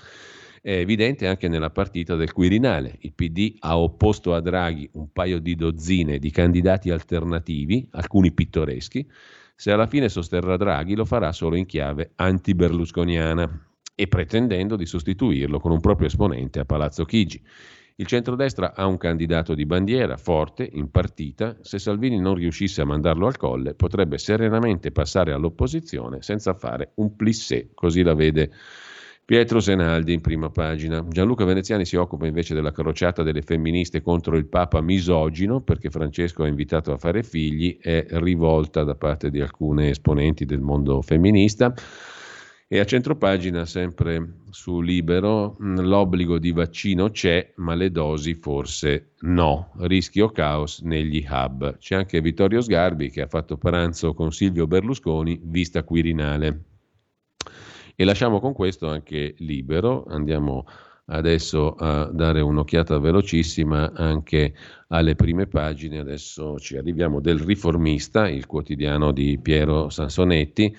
È 0.62 0.72
evidente 0.72 1.28
anche 1.28 1.46
nella 1.46 1.70
partita 1.70 2.16
del 2.16 2.32
Quirinale. 2.32 2.96
Il 3.00 3.12
PD 3.12 3.54
ha 3.60 3.78
opposto 3.78 4.34
a 4.34 4.40
Draghi 4.40 4.88
un 4.94 5.12
paio 5.12 5.38
di 5.38 5.54
dozzine 5.54 6.18
di 6.18 6.30
candidati 6.32 6.90
alternativi, 6.90 7.86
alcuni 7.92 8.32
pittoreschi. 8.32 9.08
Se 9.54 9.70
alla 9.70 9.86
fine 9.86 10.08
sosterrà 10.08 10.56
Draghi 10.56 10.96
lo 10.96 11.04
farà 11.04 11.30
solo 11.30 11.54
in 11.54 11.66
chiave 11.66 12.10
anti-berlusconiana 12.16 13.68
e 13.94 14.08
pretendendo 14.08 14.76
di 14.76 14.86
sostituirlo 14.86 15.60
con 15.60 15.70
un 15.70 15.80
proprio 15.80 16.08
esponente 16.08 16.58
a 16.58 16.64
Palazzo 16.64 17.04
Chigi. 17.04 17.40
Il 17.98 18.04
centrodestra 18.04 18.74
ha 18.74 18.84
un 18.84 18.98
candidato 18.98 19.54
di 19.54 19.64
bandiera 19.64 20.18
forte 20.18 20.68
in 20.70 20.90
partita. 20.90 21.56
Se 21.62 21.78
Salvini 21.78 22.20
non 22.20 22.34
riuscisse 22.34 22.82
a 22.82 22.84
mandarlo 22.84 23.26
al 23.26 23.38
colle, 23.38 23.72
potrebbe 23.72 24.18
serenamente 24.18 24.92
passare 24.92 25.32
all'opposizione 25.32 26.20
senza 26.20 26.52
fare 26.52 26.90
un 26.96 27.16
plissé, 27.16 27.70
così 27.72 28.02
la 28.02 28.12
vede 28.12 28.50
Pietro 29.24 29.60
Senaldi 29.60 30.12
in 30.12 30.20
prima 30.20 30.50
pagina. 30.50 31.02
Gianluca 31.08 31.46
Veneziani 31.46 31.86
si 31.86 31.96
occupa 31.96 32.26
invece 32.26 32.52
della 32.52 32.70
crociata 32.70 33.22
delle 33.22 33.40
femministe 33.40 34.02
contro 34.02 34.36
il 34.36 34.44
Papa 34.44 34.82
misogino 34.82 35.62
perché 35.62 35.88
Francesco 35.88 36.42
ha 36.42 36.48
invitato 36.48 36.92
a 36.92 36.98
fare 36.98 37.22
figli, 37.22 37.78
è 37.80 38.04
rivolta 38.10 38.84
da 38.84 38.94
parte 38.94 39.30
di 39.30 39.40
alcune 39.40 39.88
esponenti 39.88 40.44
del 40.44 40.60
mondo 40.60 41.00
femminista. 41.00 41.72
E 42.68 42.80
a 42.80 42.84
centropagina, 42.84 43.64
sempre 43.64 44.38
su 44.50 44.80
Libero, 44.80 45.56
mm, 45.62 45.78
l'obbligo 45.82 46.36
di 46.36 46.50
vaccino 46.50 47.10
c'è, 47.10 47.52
ma 47.56 47.76
le 47.76 47.92
dosi 47.92 48.34
forse 48.34 49.12
no. 49.20 49.70
Rischio 49.78 50.30
caos 50.30 50.80
negli 50.80 51.24
hub. 51.30 51.78
C'è 51.78 51.94
anche 51.94 52.20
Vittorio 52.20 52.60
Sgarbi 52.60 53.10
che 53.10 53.22
ha 53.22 53.28
fatto 53.28 53.56
pranzo 53.56 54.14
con 54.14 54.32
Silvio 54.32 54.66
Berlusconi, 54.66 55.38
vista 55.44 55.84
Quirinale. 55.84 56.62
E 57.94 58.04
lasciamo 58.04 58.40
con 58.40 58.52
questo 58.52 58.88
anche 58.88 59.36
Libero. 59.38 60.04
Andiamo 60.08 60.66
adesso 61.04 61.76
a 61.76 62.06
dare 62.06 62.40
un'occhiata 62.40 62.98
velocissima 62.98 63.92
anche 63.92 64.54
alle 64.88 65.14
prime 65.14 65.46
pagine. 65.46 66.00
Adesso 66.00 66.58
ci 66.58 66.76
arriviamo 66.76 67.20
del 67.20 67.38
Riformista, 67.38 68.28
il 68.28 68.46
quotidiano 68.46 69.12
di 69.12 69.38
Piero 69.38 69.88
Sansonetti 69.88 70.76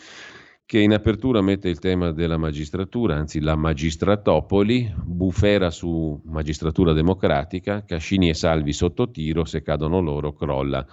che 0.67 0.79
in 0.79 0.91
apertura 0.91 1.39
mette 1.39 1.69
il 1.69 1.79
tema 1.79 2.11
della 2.11 2.35
magistratura, 2.35 3.15
anzi 3.15 3.39
la 3.39 3.55
magistratopoli, 3.55 4.93
bufera 5.01 5.69
su 5.69 6.21
magistratura 6.25 6.91
democratica, 6.91 7.85
Cascini 7.85 8.27
e 8.27 8.33
Salvi 8.33 8.73
sotto 8.73 9.09
tiro, 9.09 9.45
se 9.45 9.61
cadono 9.61 10.01
loro 10.01 10.33
crolla 10.33 10.85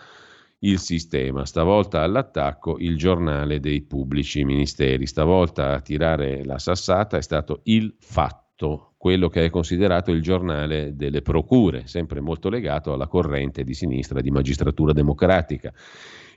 il 0.61 0.79
sistema. 0.79 1.45
Stavolta 1.45 2.03
all'attacco 2.03 2.77
il 2.79 2.97
giornale 2.97 3.59
dei 3.59 3.83
pubblici 3.83 4.45
ministeri, 4.45 5.09
stavolta 5.09 5.73
a 5.75 5.81
tirare 5.81 6.45
la 6.45 6.61
sassata 6.61 7.17
è 7.17 7.23
stato 7.23 7.63
il 7.65 7.97
fatto, 7.99 8.93
quello 8.97 9.29
che 9.29 9.45
è 9.45 9.51
considerato 9.51 10.13
il 10.13 10.23
giornale 10.23 10.95
delle 10.95 11.21
procure, 11.21 11.89
sempre 11.89 12.21
molto 12.21 12.49
legato 12.49 12.93
alla 12.93 13.09
corrente 13.09 13.65
di 13.65 13.75
sinistra 13.75 14.21
di 14.21 14.31
magistratura 14.31 14.93
democratica. 14.93 15.73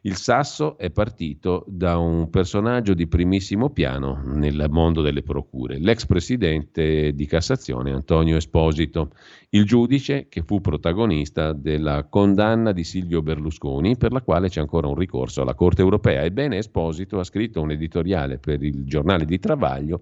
Il 0.02 0.15
Sasso 0.15 0.78
è 0.78 0.91
partito 0.91 1.65
da 1.68 1.98
un 1.98 2.30
personaggio 2.30 2.94
di 2.94 3.07
primissimo 3.07 3.72
piano 3.72 4.22
nel 4.26 4.68
mondo 4.69 5.02
delle 5.02 5.24
procure, 5.24 5.80
l'ex 5.80 6.06
presidente 6.06 7.14
di 7.14 7.26
Cassazione 7.26 7.91
Antonio 7.91 8.38
Esposito, 8.38 9.11
il 9.49 9.65
giudice 9.65 10.28
che 10.30 10.44
fu 10.44 10.61
protagonista 10.61 11.52
della 11.52 12.06
condanna 12.10 12.74
di 12.74 12.84
Silvio 12.84 13.24
Berlusconi 13.24 13.98
per 13.98 14.11
la 14.11 14.22
quale 14.22 14.49
c'è 14.49 14.60
ancora 14.60 14.88
un 14.88 14.95
ricorso 14.95 15.41
alla 15.41 15.56
Corte 15.56 15.82
europea. 15.82 16.24
Ebbene, 16.24 16.57
Esposito 16.57 17.19
ha 17.19 17.24
scritto 17.24 17.61
un 17.61 17.72
editoriale 17.72 18.38
per 18.38 18.61
il 18.61 18.86
giornale 18.86 19.26
di 19.26 19.40
Travaglio 19.40 20.02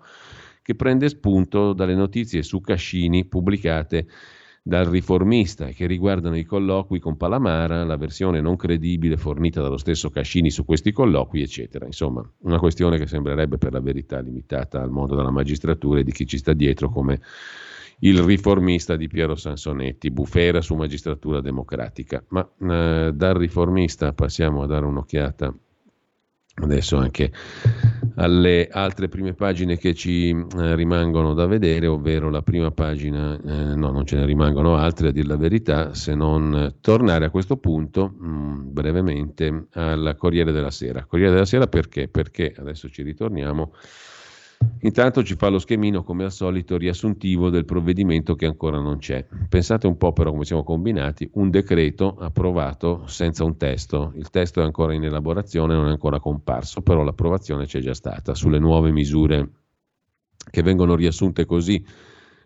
che 0.62 0.76
prende 0.76 1.08
spunto 1.10 1.74
dalle 1.74 1.96
notizie 1.96 2.42
su 2.42 2.60
Cascini 2.60 3.26
pubblicate 3.26 4.08
dal 4.68 4.86
riformista 4.88 5.68
e 5.68 5.76
che 5.76 5.86
riguardano 5.86 6.36
i 6.36 6.44
colloqui 6.44 6.98
con 6.98 7.18
Palamara, 7.18 7.84
la 7.84 7.98
versione 7.98 8.42
non 8.42 8.56
credibile 8.56 9.16
fornita 9.16 9.62
dallo 9.62 9.78
stesso 9.78 10.10
Cascini 10.10 10.50
su 10.50 10.66
questi 10.66 10.92
colloqui, 10.92 11.40
eccetera. 11.44 11.86
Insomma, 11.86 12.28
una 12.40 12.58
questione 12.58 12.98
che 12.98 13.06
sembrerebbe 13.06 13.60
per 13.60 13.74
la 13.74 13.80
verità 13.80 14.20
limitata 14.22 14.82
al 14.82 14.90
mondo 14.90 15.16
della 15.16 15.30
magistratura 15.30 16.00
e 16.00 16.04
di 16.04 16.12
chi 16.12 16.26
ci 16.26 16.40
sta 16.40 16.54
dietro 16.54 16.90
come 16.90 17.22
il 18.00 18.24
riformista 18.24 18.96
di 18.96 19.08
Piero 19.08 19.36
Sansonetti, 19.36 20.10
bufera 20.10 20.62
su 20.62 20.74
magistratura 20.74 21.42
democratica. 21.42 22.24
Ma 22.30 22.42
eh, 22.42 23.12
dal 23.14 23.36
riformista 23.36 24.14
passiamo 24.14 24.64
a 24.64 24.66
dare 24.66 24.86
un'occhiata 24.86 25.56
adesso 26.61 26.98
anche 26.98 27.32
alle 28.15 28.69
altre 28.72 29.10
prime 29.10 29.34
pagine 29.34 29.77
che 29.77 29.94
ci 29.94 30.30
eh, 30.30 30.76
rimangono 30.76 31.34
da 31.34 31.45
vedere, 31.48 31.88
ovvero 31.88 32.30
la 32.30 32.41
prima 32.41 32.72
pagina, 32.72 33.36
eh, 33.36 33.76
no, 33.76 33.91
non 33.91 34.06
ce 34.06 34.15
ne 34.15 34.26
rimangono 34.26 34.77
altre 34.77 35.10
a 35.10 35.11
dire 35.11 35.27
la 35.27 35.38
verità, 35.38 35.94
se 35.94 36.15
non 36.15 36.76
tornare 36.80 37.26
a 37.26 37.30
questo 37.30 37.57
punto 37.57 38.15
mh, 38.18 38.27
mm, 38.27 38.72
brevemente 38.72 39.68
al 39.73 40.15
Corriere 40.18 40.52
della 40.52 40.72
Sera. 40.72 41.06
Corriere 41.06 41.34
della 41.34 41.45
Sera 41.45 41.68
perché? 41.68 42.07
Perché 42.07 42.53
adesso 42.57 42.90
ci 42.90 43.03
ritorniamo 43.03 43.73
Intanto 44.82 45.23
ci 45.23 45.36
fa 45.36 45.49
lo 45.49 45.57
schemino, 45.57 46.03
come 46.03 46.26
al 46.26 46.32
solito, 46.32 46.77
riassuntivo 46.77 47.49
del 47.49 47.65
provvedimento 47.65 48.36
che 48.36 48.45
ancora 48.45 48.80
non 48.80 48.99
c'è. 48.99 49.26
Pensate 49.49 49.88
un 49.88 49.98
po' 49.98 50.14
però 50.14 50.32
come 50.32 50.45
siamo 50.45 50.64
combinati, 50.64 51.30
un 51.34 51.49
decreto 51.49 52.15
approvato 52.19 53.03
senza 53.07 53.44
un 53.44 53.57
testo. 53.57 54.14
Il 54.15 54.30
testo 54.30 54.61
è 54.61 54.64
ancora 54.64 54.94
in 54.94 55.03
elaborazione, 55.03 55.73
non 55.73 55.88
è 55.88 55.91
ancora 55.91 56.19
comparso, 56.19 56.82
però 56.82 57.03
l'approvazione 57.03 57.65
c'è 57.65 57.80
già 57.80 57.94
stata 57.94 58.36
sulle 58.36 58.60
nuove 58.60 58.91
misure 58.91 59.49
che 60.52 60.61
vengono 60.61 60.95
riassunte 60.95 61.45
così 61.45 61.84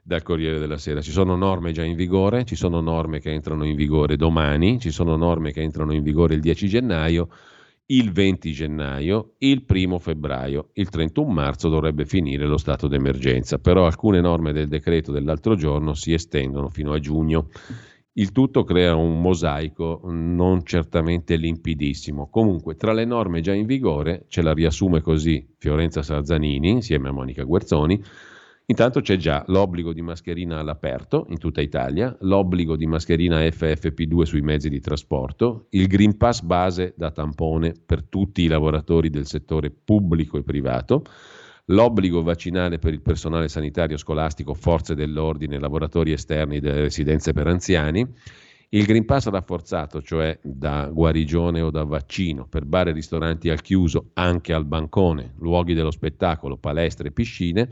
dal 0.02 0.24
Corriere 0.24 0.60
della 0.60 0.78
Sera. 0.78 1.02
Ci 1.02 1.12
sono 1.12 1.36
norme 1.36 1.72
già 1.72 1.84
in 1.84 1.96
vigore, 1.96 2.46
ci 2.46 2.56
sono 2.56 2.80
norme 2.80 3.20
che 3.20 3.32
entrano 3.32 3.66
in 3.66 3.76
vigore 3.76 4.16
domani, 4.16 4.80
ci 4.80 4.92
sono 4.92 5.16
norme 5.18 5.52
che 5.52 5.62
entrano 5.62 5.94
in 5.94 6.04
vigore 6.04 6.36
il 6.36 6.42
10 6.42 6.68
gennaio 6.68 7.30
il 7.92 8.12
20 8.12 8.52
gennaio, 8.52 9.34
il 9.40 9.66
1 9.68 9.98
febbraio, 9.98 10.70
il 10.74 10.90
31 10.90 11.32
marzo 11.32 11.70
dovrebbe 11.70 12.06
finire 12.06 12.46
lo 12.46 12.58
stato 12.58 12.88
d'emergenza, 12.88 13.58
però 13.58 13.86
alcune 13.86 14.22
norme 14.22 14.52
del 14.52 14.68
decreto 14.68 15.12
dell'altro 15.12 15.56
giorno 15.56 15.94
si 15.96 16.14
estendono 16.14 16.70
fino 16.70 16.94
a 16.94 17.00
giugno. 17.00 17.48
Il 18.14 18.32
tutto 18.32 18.64
crea 18.64 18.96
un 18.96 19.20
mosaico 19.22 20.02
non 20.04 20.64
certamente 20.66 21.36
limpidissimo. 21.36 22.28
Comunque, 22.30 22.76
tra 22.76 22.94
le 22.94 23.06
norme 23.06 23.42
già 23.42 23.54
in 23.54 23.66
vigore, 23.66 24.26
ce 24.28 24.42
la 24.42 24.54
riassume 24.54 25.02
così 25.02 25.48
Fiorenza 25.58 26.04
Sarzanini 26.04 26.70
insieme 26.70 27.10
a 27.10 27.14
Monica 27.14 27.44
Guerzoni, 27.44 28.04
Intanto 28.70 29.02
c'è 29.02 29.18
già 29.18 29.44
l'obbligo 29.48 29.94
di 29.94 30.04
mascherina 30.04 30.60
all'aperto 30.60 31.26
in 31.30 31.40
tutta 31.40 31.60
Italia, 31.60 32.16
l'obbligo 32.22 32.76
di 32.76 32.86
mascherina 32.86 33.40
FFP2 33.40 34.22
sui 34.22 34.42
mezzi 34.42 34.70
di 34.70 34.80
trasporto, 34.80 35.66
il 35.72 35.88
Green 35.88 36.18
Pass 36.18 36.42
base 36.42 36.94
da 36.96 37.10
tampone 37.10 37.74
per 37.84 38.04
tutti 38.04 38.44
i 38.44 38.48
lavoratori 38.48 39.10
del 39.10 39.26
settore 39.26 39.72
pubblico 39.72 40.38
e 40.38 40.44
privato, 40.44 41.02
l'obbligo 41.66 42.22
vaccinale 42.22 42.78
per 42.78 42.94
il 42.94 43.02
personale 43.02 43.48
sanitario 43.48 43.98
scolastico, 43.98 44.54
forze 44.54 44.94
dell'ordine, 44.94 45.58
lavoratori 45.58 46.12
esterni 46.12 46.60
delle 46.60 46.82
residenze 46.82 47.34
per 47.34 47.48
anziani, 47.48 48.08
il 48.72 48.86
Green 48.86 49.06
Pass 49.06 49.28
rafforzato, 49.30 50.00
cioè 50.04 50.38
da 50.44 50.92
guarigione 50.94 51.60
o 51.62 51.72
da 51.72 51.86
vaccino, 51.86 52.46
per 52.48 52.66
bar 52.66 52.90
e 52.90 52.92
ristoranti 52.92 53.50
al 53.50 53.62
chiuso, 53.62 54.12
anche 54.14 54.54
al 54.54 54.66
bancone, 54.66 55.34
luoghi 55.40 55.74
dello 55.74 55.90
spettacolo, 55.90 56.56
palestre 56.56 57.08
e 57.08 57.12
piscine, 57.12 57.68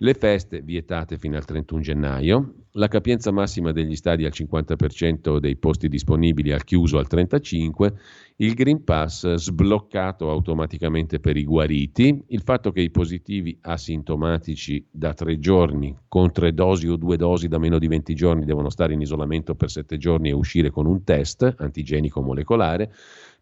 le 0.00 0.14
feste 0.14 0.60
vietate 0.62 1.18
fino 1.18 1.36
al 1.36 1.44
31 1.44 1.80
gennaio, 1.80 2.54
la 2.72 2.86
capienza 2.86 3.32
massima 3.32 3.72
degli 3.72 3.96
stadi 3.96 4.24
al 4.24 4.32
50% 4.32 5.38
dei 5.38 5.56
posti 5.56 5.88
disponibili 5.88 6.52
al 6.52 6.62
chiuso 6.62 6.98
al 6.98 7.08
35%, 7.10 7.92
il 8.36 8.54
Green 8.54 8.84
Pass 8.84 9.34
sbloccato 9.34 10.30
automaticamente 10.30 11.18
per 11.18 11.36
i 11.36 11.44
guariti, 11.44 12.22
il 12.28 12.42
fatto 12.42 12.70
che 12.70 12.80
i 12.80 12.90
positivi 12.90 13.58
asintomatici 13.62 14.86
da 14.88 15.14
tre 15.14 15.40
giorni 15.40 15.96
con 16.06 16.30
tre 16.30 16.54
dosi 16.54 16.86
o 16.86 16.94
due 16.94 17.16
dosi 17.16 17.48
da 17.48 17.58
meno 17.58 17.80
di 17.80 17.88
20 17.88 18.14
giorni 18.14 18.44
devono 18.44 18.70
stare 18.70 18.92
in 18.92 19.00
isolamento 19.00 19.56
per 19.56 19.68
sette 19.68 19.96
giorni 19.96 20.28
e 20.28 20.32
uscire 20.32 20.70
con 20.70 20.86
un 20.86 21.02
test 21.02 21.56
antigenico 21.58 22.22
molecolare, 22.22 22.92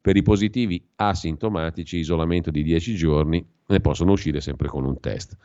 per 0.00 0.16
i 0.16 0.22
positivi 0.22 0.82
asintomatici 0.96 1.98
isolamento 1.98 2.50
di 2.50 2.62
10 2.62 2.94
giorni 2.94 3.46
e 3.66 3.80
possono 3.80 4.12
uscire 4.12 4.40
sempre 4.40 4.68
con 4.68 4.86
un 4.86 5.00
test. 5.00 5.36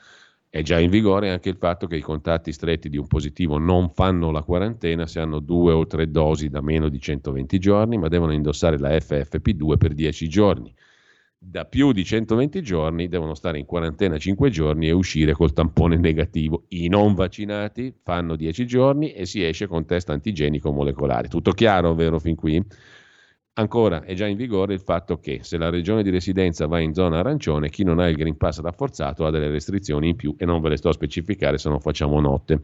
È 0.53 0.63
già 0.63 0.77
in 0.79 0.89
vigore 0.89 1.29
anche 1.29 1.47
il 1.47 1.55
fatto 1.55 1.87
che 1.87 1.95
i 1.95 2.01
contatti 2.01 2.51
stretti 2.51 2.89
di 2.89 2.97
un 2.97 3.07
positivo 3.07 3.57
non 3.57 3.89
fanno 3.89 4.31
la 4.31 4.41
quarantena 4.41 5.07
se 5.07 5.21
hanno 5.21 5.39
due 5.39 5.71
o 5.71 5.87
tre 5.87 6.11
dosi 6.11 6.49
da 6.49 6.59
meno 6.59 6.89
di 6.89 6.99
120 6.99 7.57
giorni, 7.57 7.97
ma 7.97 8.09
devono 8.09 8.33
indossare 8.33 8.77
la 8.77 8.89
FFP2 8.89 9.77
per 9.77 9.93
10 9.93 10.27
giorni. 10.27 10.75
Da 11.37 11.63
più 11.63 11.93
di 11.93 12.03
120 12.03 12.61
giorni 12.61 13.07
devono 13.07 13.33
stare 13.33 13.59
in 13.59 13.65
quarantena 13.65 14.17
5 14.17 14.49
giorni 14.49 14.87
e 14.89 14.91
uscire 14.91 15.31
col 15.31 15.53
tampone 15.53 15.95
negativo. 15.95 16.65
I 16.67 16.89
non 16.89 17.13
vaccinati 17.13 17.95
fanno 18.03 18.35
10 18.35 18.67
giorni 18.67 19.13
e 19.13 19.25
si 19.25 19.45
esce 19.45 19.67
con 19.67 19.85
test 19.85 20.09
antigenico 20.09 20.73
molecolare. 20.73 21.29
Tutto 21.29 21.51
chiaro, 21.53 21.95
vero 21.95 22.19
fin 22.19 22.35
qui? 22.35 22.61
Ancora 23.53 24.03
è 24.03 24.13
già 24.13 24.27
in 24.27 24.37
vigore 24.37 24.73
il 24.73 24.79
fatto 24.79 25.19
che 25.19 25.39
se 25.43 25.57
la 25.57 25.69
regione 25.69 26.03
di 26.03 26.09
residenza 26.09 26.67
va 26.67 26.79
in 26.79 26.93
zona 26.93 27.19
arancione, 27.19 27.69
chi 27.69 27.83
non 27.83 27.99
ha 27.99 28.07
il 28.07 28.15
Green 28.15 28.37
Pass 28.37 28.61
rafforzato 28.61 29.25
ha 29.25 29.29
delle 29.29 29.49
restrizioni 29.49 30.07
in 30.09 30.15
più 30.15 30.33
e 30.37 30.45
non 30.45 30.61
ve 30.61 30.69
le 30.69 30.77
sto 30.77 30.87
a 30.87 30.93
specificare 30.93 31.57
se 31.57 31.67
non 31.67 31.81
facciamo 31.81 32.21
notte. 32.21 32.61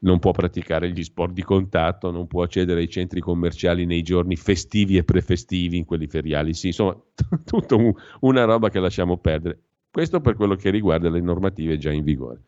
Non 0.00 0.18
può 0.18 0.32
praticare 0.32 0.90
gli 0.90 1.02
sport 1.02 1.32
di 1.32 1.42
contatto, 1.42 2.10
non 2.10 2.26
può 2.26 2.42
accedere 2.42 2.80
ai 2.80 2.90
centri 2.90 3.20
commerciali 3.20 3.86
nei 3.86 4.02
giorni 4.02 4.36
festivi 4.36 4.98
e 4.98 5.04
prefestivi, 5.04 5.78
in 5.78 5.86
quelli 5.86 6.06
feriali, 6.06 6.52
sì, 6.52 6.66
insomma, 6.66 6.94
tutta 7.42 7.74
una 8.20 8.44
roba 8.44 8.68
che 8.68 8.80
lasciamo 8.80 9.16
perdere. 9.16 9.58
Questo 9.90 10.20
per 10.20 10.34
quello 10.34 10.54
che 10.54 10.68
riguarda 10.68 11.08
le 11.08 11.22
normative 11.22 11.78
già 11.78 11.90
in 11.90 12.04
vigore. 12.04 12.42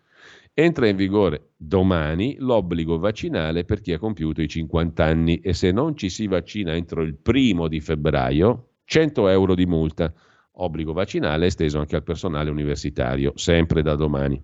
Entra 0.58 0.88
in 0.88 0.96
vigore 0.96 1.50
domani 1.58 2.36
l'obbligo 2.38 2.98
vaccinale 2.98 3.66
per 3.66 3.82
chi 3.82 3.92
ha 3.92 3.98
compiuto 3.98 4.40
i 4.40 4.48
50 4.48 5.04
anni 5.04 5.38
e 5.40 5.52
se 5.52 5.70
non 5.70 5.94
ci 5.98 6.08
si 6.08 6.26
vaccina 6.28 6.74
entro 6.74 7.02
il 7.02 7.14
primo 7.14 7.68
di 7.68 7.78
febbraio, 7.78 8.76
100 8.86 9.28
euro 9.28 9.54
di 9.54 9.66
multa. 9.66 10.10
Obbligo 10.52 10.94
vaccinale 10.94 11.44
esteso 11.44 11.78
anche 11.78 11.96
al 11.96 12.02
personale 12.02 12.48
universitario, 12.48 13.32
sempre 13.34 13.82
da 13.82 13.96
domani. 13.96 14.42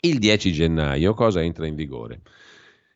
Il 0.00 0.18
10 0.18 0.52
gennaio 0.52 1.14
cosa 1.14 1.42
entra 1.42 1.66
in 1.66 1.74
vigore? 1.74 2.20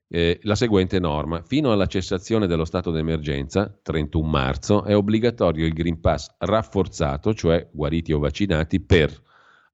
Eh, 0.07 0.39
la 0.43 0.55
seguente 0.55 0.99
norma. 0.99 1.41
Fino 1.41 1.73
alla 1.73 1.87
cessazione 1.87 2.47
dello 2.47 2.67
stato 2.67 2.91
d'emergenza, 2.91 3.75
31 3.83 4.29
marzo, 4.29 4.85
è 4.85 4.95
obbligatorio 4.95 5.65
il 5.65 5.73
Green 5.73 5.99
Pass 5.99 6.35
rafforzato, 6.37 7.33
cioè 7.33 7.71
guariti 7.73 8.13
o 8.13 8.19
vaccinati, 8.19 8.81
per 8.81 9.28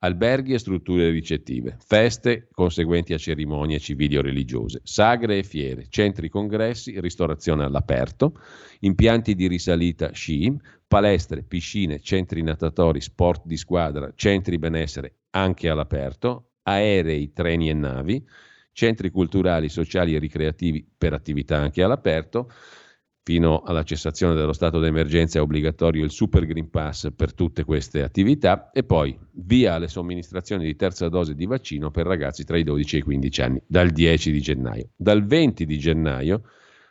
alberghi 0.04 0.52
e 0.52 0.58
strutture 0.58 1.08
ricettive, 1.08 1.78
feste 1.78 2.48
conseguenti 2.52 3.14
a 3.14 3.18
cerimonie 3.18 3.78
civili 3.78 4.18
o 4.18 4.20
religiose, 4.20 4.80
sagre 4.84 5.38
e 5.38 5.42
fiere, 5.42 5.86
centri 5.88 6.28
congressi, 6.28 7.00
ristorazione 7.00 7.64
all'aperto, 7.64 8.38
impianti 8.80 9.34
di 9.34 9.48
risalita 9.48 10.12
sci, 10.12 10.54
palestre, 10.86 11.42
piscine, 11.42 12.00
centri 12.00 12.42
natatori, 12.42 13.00
sport 13.00 13.46
di 13.46 13.56
squadra, 13.56 14.12
centri 14.14 14.58
benessere 14.58 15.20
anche 15.30 15.70
all'aperto, 15.70 16.50
aerei, 16.64 17.32
treni 17.32 17.70
e 17.70 17.74
navi, 17.74 18.22
centri 18.72 19.10
culturali, 19.10 19.70
sociali 19.70 20.14
e 20.14 20.18
ricreativi 20.18 20.86
per 20.96 21.14
attività 21.14 21.56
anche 21.56 21.82
all'aperto, 21.82 22.50
fino 23.24 23.62
alla 23.62 23.84
cessazione 23.84 24.34
dello 24.34 24.52
stato 24.52 24.78
d'emergenza 24.78 25.38
è 25.38 25.42
obbligatorio 25.42 26.04
il 26.04 26.10
Super 26.10 26.44
Green 26.44 26.68
Pass 26.68 27.10
per 27.16 27.32
tutte 27.32 27.64
queste 27.64 28.02
attività 28.02 28.70
e 28.70 28.84
poi 28.84 29.18
via 29.32 29.78
le 29.78 29.88
somministrazioni 29.88 30.66
di 30.66 30.76
terza 30.76 31.08
dose 31.08 31.34
di 31.34 31.46
vaccino 31.46 31.90
per 31.90 32.06
ragazzi 32.06 32.44
tra 32.44 32.58
i 32.58 32.62
12 32.62 32.96
e 32.96 32.98
i 32.98 33.02
15 33.02 33.42
anni 33.42 33.62
dal 33.66 33.90
10 33.90 34.30
di 34.30 34.40
gennaio. 34.42 34.90
Dal 34.94 35.24
20 35.24 35.64
di 35.64 35.78
gennaio 35.78 36.42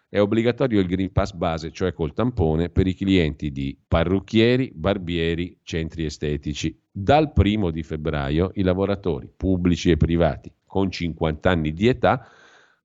è 0.10 0.20
obbligatorio 0.20 0.80
il 0.80 0.88
Green 0.88 1.12
Pass 1.12 1.34
base, 1.34 1.72
cioè 1.72 1.94
col 1.94 2.14
tampone, 2.14 2.70
per 2.70 2.88
i 2.88 2.96
clienti 2.96 3.52
di 3.52 3.78
parrucchieri, 3.88 4.72
barbieri, 4.74 5.60
centri 5.62 6.06
estetici. 6.06 6.76
Dal 6.92 7.32
1 7.36 7.70
di 7.70 7.84
febbraio 7.84 8.52
i 8.56 8.64
lavoratori 8.64 9.32
pubblici 9.36 9.92
e 9.92 9.98
privati 9.98 10.52
con 10.66 10.90
50 10.90 11.50
anni 11.50 11.74
di 11.74 11.88
età 11.88 12.28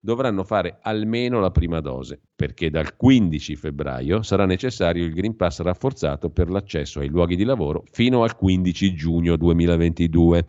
dovranno 0.01 0.45
fare 0.45 0.79
almeno 0.83 1.41
la 1.41 1.51
prima 1.51 1.81
dose, 1.81 2.20
perché 2.35 2.70
dal 2.70 2.97
15 2.97 3.57
febbraio 3.57 4.23
sarà 4.23 4.47
necessario 4.47 5.05
il 5.05 5.12
Green 5.12 5.37
Pass 5.37 5.61
rafforzato 5.61 6.31
per 6.31 6.51
l'accesso 6.51 7.01
ai 7.01 7.09
luoghi 7.09 7.37
di 7.37 7.45
lavoro 7.45 7.85
fino 7.91 8.23
al 8.23 8.37
15 8.37 8.95
giugno 8.95 9.37
2022. 9.37 10.45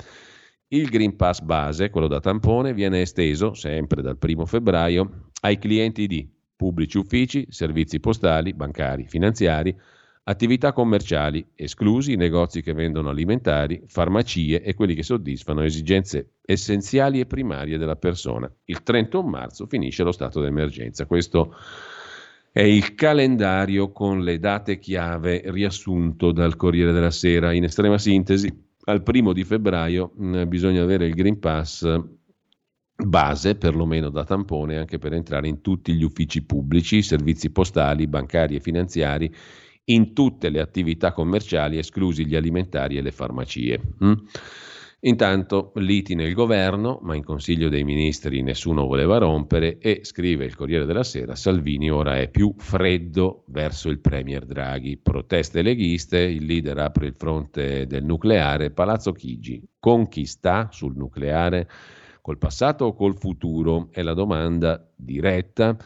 Il 0.70 0.90
Green 0.90 1.16
Pass 1.16 1.42
base, 1.42 1.90
quello 1.90 2.08
da 2.08 2.20
tampone, 2.20 2.74
viene 2.74 3.02
esteso, 3.02 3.54
sempre 3.54 4.02
dal 4.02 4.18
1 4.22 4.46
febbraio, 4.46 5.30
ai 5.42 5.58
clienti 5.58 6.06
di 6.06 6.30
pubblici 6.56 6.98
uffici, 6.98 7.48
servizi 7.50 8.00
postali, 8.00 8.54
bancari, 8.54 9.08
finanziari, 9.08 9.76
attività 10.30 10.73
commerciali, 10.73 11.43
esclusi 11.56 12.14
i 12.14 12.15
negozi 12.15 12.61
che 12.61 12.73
vendono 12.73 13.10
alimentari, 13.10 13.81
farmacie 13.88 14.61
e 14.61 14.76
quelli 14.76 14.93
che 14.93 15.01
soddisfano 15.01 15.64
esigenze 15.64 16.34
essenziali 16.45 17.19
e 17.19 17.26
primarie 17.26 17.80
della 17.80 17.95
persona. 17.95 18.51
Il 18.65 18.84
31 18.84 19.27
marzo 19.27 19.65
finisce 19.65 20.03
lo 20.03 20.11
stato 20.11 20.39
d'emergenza. 20.39 21.07
Questo 21.07 21.56
è 22.51 22.61
il 22.61 22.93
calendario 22.93 23.91
con 23.91 24.22
le 24.22 24.38
date 24.38 24.77
chiave 24.77 25.41
riassunto 25.45 26.31
dal 26.31 26.56
Corriere 26.56 26.91
della 26.91 27.11
Sera. 27.11 27.51
In 27.51 27.64
estrema 27.64 27.97
sintesi, 27.97 28.56
al 28.85 29.01
primo 29.01 29.34
di 29.34 29.43
febbraio 29.43 30.11
mh, 30.15 30.41
mm, 30.41 30.47
bisogna 30.47 30.84
avere 30.84 31.07
il 31.07 31.15
Green 31.15 31.39
Pass 31.39 31.88
base, 32.95 33.56
perlomeno 33.56 34.10
da 34.10 34.26
tampone, 34.26 34.77
anche 34.77 34.99
per 34.99 35.14
entrare 35.14 35.47
in 35.47 35.61
tutti 35.61 35.93
gli 35.93 36.03
uffici 36.03 36.43
pubblici, 36.43 37.01
servizi 37.01 37.49
postali, 37.49 38.06
bancari 38.06 38.57
e 38.57 38.60
finanziari 38.60 39.34
in 39.85 40.14
tutte 40.14 40.49
le 40.49 40.60
attività 40.60 41.11
commerciali, 41.14 41.77
esclusi 41.77 42.26
gli 42.26 42.35
alimentari 42.35 42.97
e 42.97 43.01
le 43.01 43.11
farmacie. 43.11 43.81
Mm? 44.03 44.14
Intanto 45.01 45.72
liti 45.76 46.14
nel 46.14 46.34
governo, 46.34 46.99
ma 47.03 47.15
in 47.15 47.23
Consiglio 47.23 47.69
dei 47.69 47.85
Ministri 47.85 48.41
nessuno 48.41 48.85
voleva 48.85 49.18
rompere 49.18 49.77
e 49.77 50.01
scrive 50.03 50.43
il 50.43 50.56
Corriere 50.56 50.85
della 50.85 51.06
Sera, 51.06 51.35
Salvini 51.35 51.89
ora 51.89 52.18
è 52.18 52.30
più 52.30 52.53
freddo 52.57 53.45
verso 53.47 53.88
il 53.88 53.99
Premier 53.99 54.45
Draghi. 54.45 54.97
Proteste 54.97 55.61
leghiste, 55.61 56.19
il 56.19 56.43
leader 56.43 56.80
apre 56.80 57.07
il 57.07 57.15
fronte 57.15 57.88
del 57.88 58.03
nucleare, 58.03 58.72
Palazzo 58.72 59.14
Chigi. 59.14 59.64
Con 59.80 60.10
chi 60.10 60.26
sta 60.26 60.68
sul 60.69 60.97
nucleare? 60.97 61.69
Col 62.22 62.38
passato 62.38 62.84
o 62.84 62.93
col 62.93 63.18
futuro? 63.18 63.88
È 63.91 64.01
la 64.01 64.14
domanda 64.14 64.85
diretta 64.93 65.77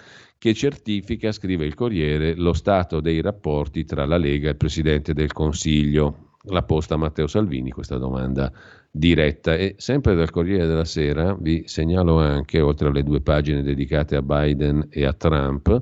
che 0.43 0.53
certifica, 0.53 1.31
scrive 1.31 1.63
il 1.63 1.73
Corriere, 1.73 2.35
lo 2.35 2.51
stato 2.51 2.99
dei 2.99 3.21
rapporti 3.21 3.85
tra 3.85 4.05
la 4.05 4.17
Lega 4.17 4.47
e 4.47 4.51
il 4.51 4.57
Presidente 4.57 5.13
del 5.13 5.31
Consiglio. 5.31 6.31
La 6.47 6.63
posta 6.63 6.97
Matteo 6.97 7.27
Salvini 7.27 7.71
questa 7.71 7.97
domanda 7.97 8.51
diretta 8.91 9.55
e 9.55 9.75
sempre 9.77 10.15
dal 10.15 10.31
Corriere 10.31 10.67
della 10.67 10.83
Sera 10.83 11.33
vi 11.33 11.63
segnalo 11.65 12.19
anche, 12.19 12.59
oltre 12.59 12.89
alle 12.89 13.03
due 13.03 13.21
pagine 13.21 13.63
dedicate 13.63 14.17
a 14.17 14.21
Biden 14.21 14.87
e 14.89 15.05
a 15.05 15.13
Trump, 15.13 15.81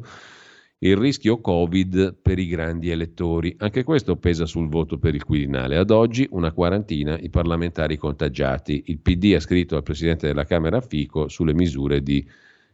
il 0.78 0.96
rischio 0.96 1.42
Covid 1.42 2.18
per 2.22 2.38
i 2.38 2.46
grandi 2.46 2.92
elettori. 2.92 3.56
Anche 3.58 3.84
questo 3.84 4.18
pesa 4.18 4.46
sul 4.46 4.70
voto 4.70 5.00
per 5.00 5.16
il 5.16 5.24
Quirinale. 5.24 5.76
Ad 5.76 5.90
oggi 5.90 6.28
una 6.30 6.52
quarantina 6.52 7.18
i 7.18 7.32
parlamentari 7.32 7.98
contagiati. 7.98 8.84
Il 8.86 9.00
PD 9.00 9.34
ha 9.36 9.40
scritto 9.40 9.76
al 9.76 9.82
Presidente 9.82 10.28
della 10.28 10.46
Camera 10.46 10.82
Fico 10.82 11.30
sulle 11.30 11.56
misure 11.56 12.04
di 12.04 12.24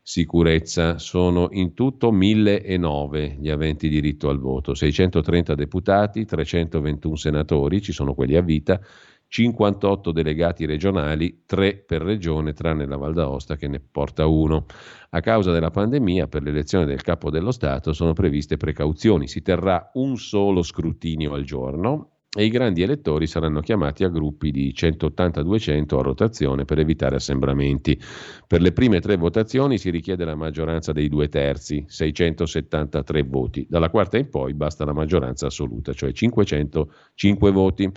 sicurezza. 0.08 1.00
Sono 1.00 1.50
in 1.52 1.74
tutto 1.74 2.14
1009 2.14 3.36
gli 3.42 3.50
aventi 3.50 3.90
diritto 3.90 4.30
al 4.30 4.40
voto, 4.40 4.74
630 4.74 5.54
deputati, 5.54 6.24
321 6.24 7.16
senatori, 7.18 7.82
ci 7.82 7.92
sono 7.92 8.14
quelli 8.14 8.38
a 8.38 8.42
vita, 8.42 8.80
58 9.28 10.14
delegati 10.14 10.66
regionali, 10.66 11.44
3 11.46 11.84
per 11.86 12.04
regione, 12.04 12.54
tranne 12.54 12.86
la 12.86 12.96
Val 12.96 13.14
d'Aosta 13.14 13.58
che 13.58 13.68
ne 13.68 13.82
porta 13.82 14.26
uno. 14.28 14.66
A 15.10 15.20
causa 15.20 15.52
della 15.52 15.72
pandemia, 15.72 16.30
per 16.30 16.42
l'elezione 16.42 16.86
del 16.86 17.02
capo 17.02 17.30
dello 17.30 17.52
Stato 17.52 17.92
sono 17.92 18.14
previste 18.14 18.56
precauzioni. 18.56 19.28
Si 19.28 19.42
terrà 19.42 19.92
un 19.96 20.16
solo 20.16 20.64
scrutinio 20.64 21.34
al 21.34 21.44
giorno 21.44 22.17
e 22.36 22.44
i 22.44 22.50
grandi 22.50 22.82
elettori 22.82 23.26
saranno 23.26 23.62
chiamati 23.62 24.04
a 24.04 24.10
gruppi 24.10 24.52
di 24.52 24.74
180-200 24.76 25.98
a 25.98 26.02
rotazione 26.02 26.66
per 26.66 26.80
evitare 26.80 27.16
assembramenti. 27.16 28.00
Per 28.46 28.62
le 28.62 28.74
prime 28.74 29.00
tre 29.00 29.16
votazioni 29.16 29.78
si 29.78 29.90
richiede 29.90 30.26
la 30.26 30.36
maggioranza 30.36 30.92
dei 30.92 31.08
due 31.08 31.30
terzi, 31.30 31.86
673 31.88 33.24
voti. 33.24 33.66
Dalla 33.70 33.90
quarta 33.90 34.18
in 34.18 34.30
poi 34.30 34.54
basta 34.54 34.84
la 34.86 34.94
maggioranza 34.94 35.48
assoluta, 35.48 35.94
cioè 35.94 36.12
505 36.12 37.52
voti. 37.52 37.90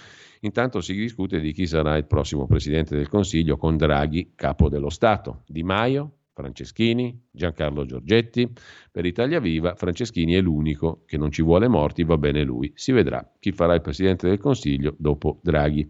Intanto 0.42 0.80
si 0.80 0.94
discute 0.94 1.40
di 1.40 1.52
chi 1.52 1.66
sarà 1.66 1.96
il 1.96 2.06
prossimo 2.06 2.46
Presidente 2.46 2.96
del 2.96 3.08
Consiglio 3.08 3.56
con 3.56 3.76
Draghi, 3.76 4.32
capo 4.34 4.68
dello 4.68 4.90
Stato. 4.90 5.42
Di 5.46 5.62
Maio, 5.62 6.19
Franceschini, 6.40 7.18
Giancarlo 7.30 7.84
Giorgetti. 7.84 8.50
Per 8.90 9.04
Italia 9.04 9.40
Viva, 9.40 9.74
Franceschini 9.74 10.34
è 10.34 10.40
l'unico 10.40 11.02
che 11.06 11.18
non 11.18 11.30
ci 11.30 11.42
vuole 11.42 11.68
morti, 11.68 12.02
va 12.02 12.16
bene 12.16 12.42
lui. 12.42 12.72
Si 12.74 12.92
vedrà 12.92 13.30
chi 13.38 13.52
farà 13.52 13.74
il 13.74 13.82
Presidente 13.82 14.26
del 14.28 14.38
Consiglio 14.38 14.94
dopo 14.98 15.38
Draghi. 15.42 15.86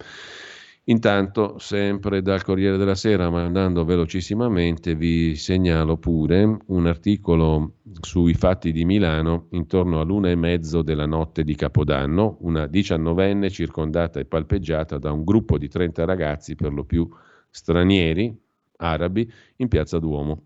Intanto, 0.85 1.59
sempre 1.59 2.21
dal 2.21 2.43
Corriere 2.43 2.77
della 2.77 2.97
Sera, 2.97 3.31
ma 3.31 3.45
andando 3.45 3.85
velocissimamente, 3.85 4.97
vi 4.97 5.37
segnalo 5.37 5.99
pure 5.99 6.59
un 6.67 6.87
articolo 6.87 7.75
sui 8.01 8.35
fatti 8.35 8.73
di 8.73 8.85
Milano 8.85 9.47
intorno 9.51 10.01
all'una 10.01 10.31
e 10.31 10.35
mezzo 10.35 10.83
della 10.83 11.07
notte 11.07 11.45
di 11.45 11.55
Capodanno, 11.55 12.39
una 12.41 12.67
diciannovenne 12.67 13.51
circondata 13.51 14.19
e 14.19 14.25
palpeggiata 14.25 14.99
da 14.99 15.13
un 15.13 15.23
gruppo 15.23 15.59
di 15.59 15.69
30 15.69 16.05
ragazzi, 16.05 16.57
per 16.57 16.73
lo 16.73 16.85
più 16.85 17.09
stranieri, 17.51 18.37
arabi 18.81 19.31
in 19.57 19.69
piazza 19.69 19.99
Duomo. 19.99 20.45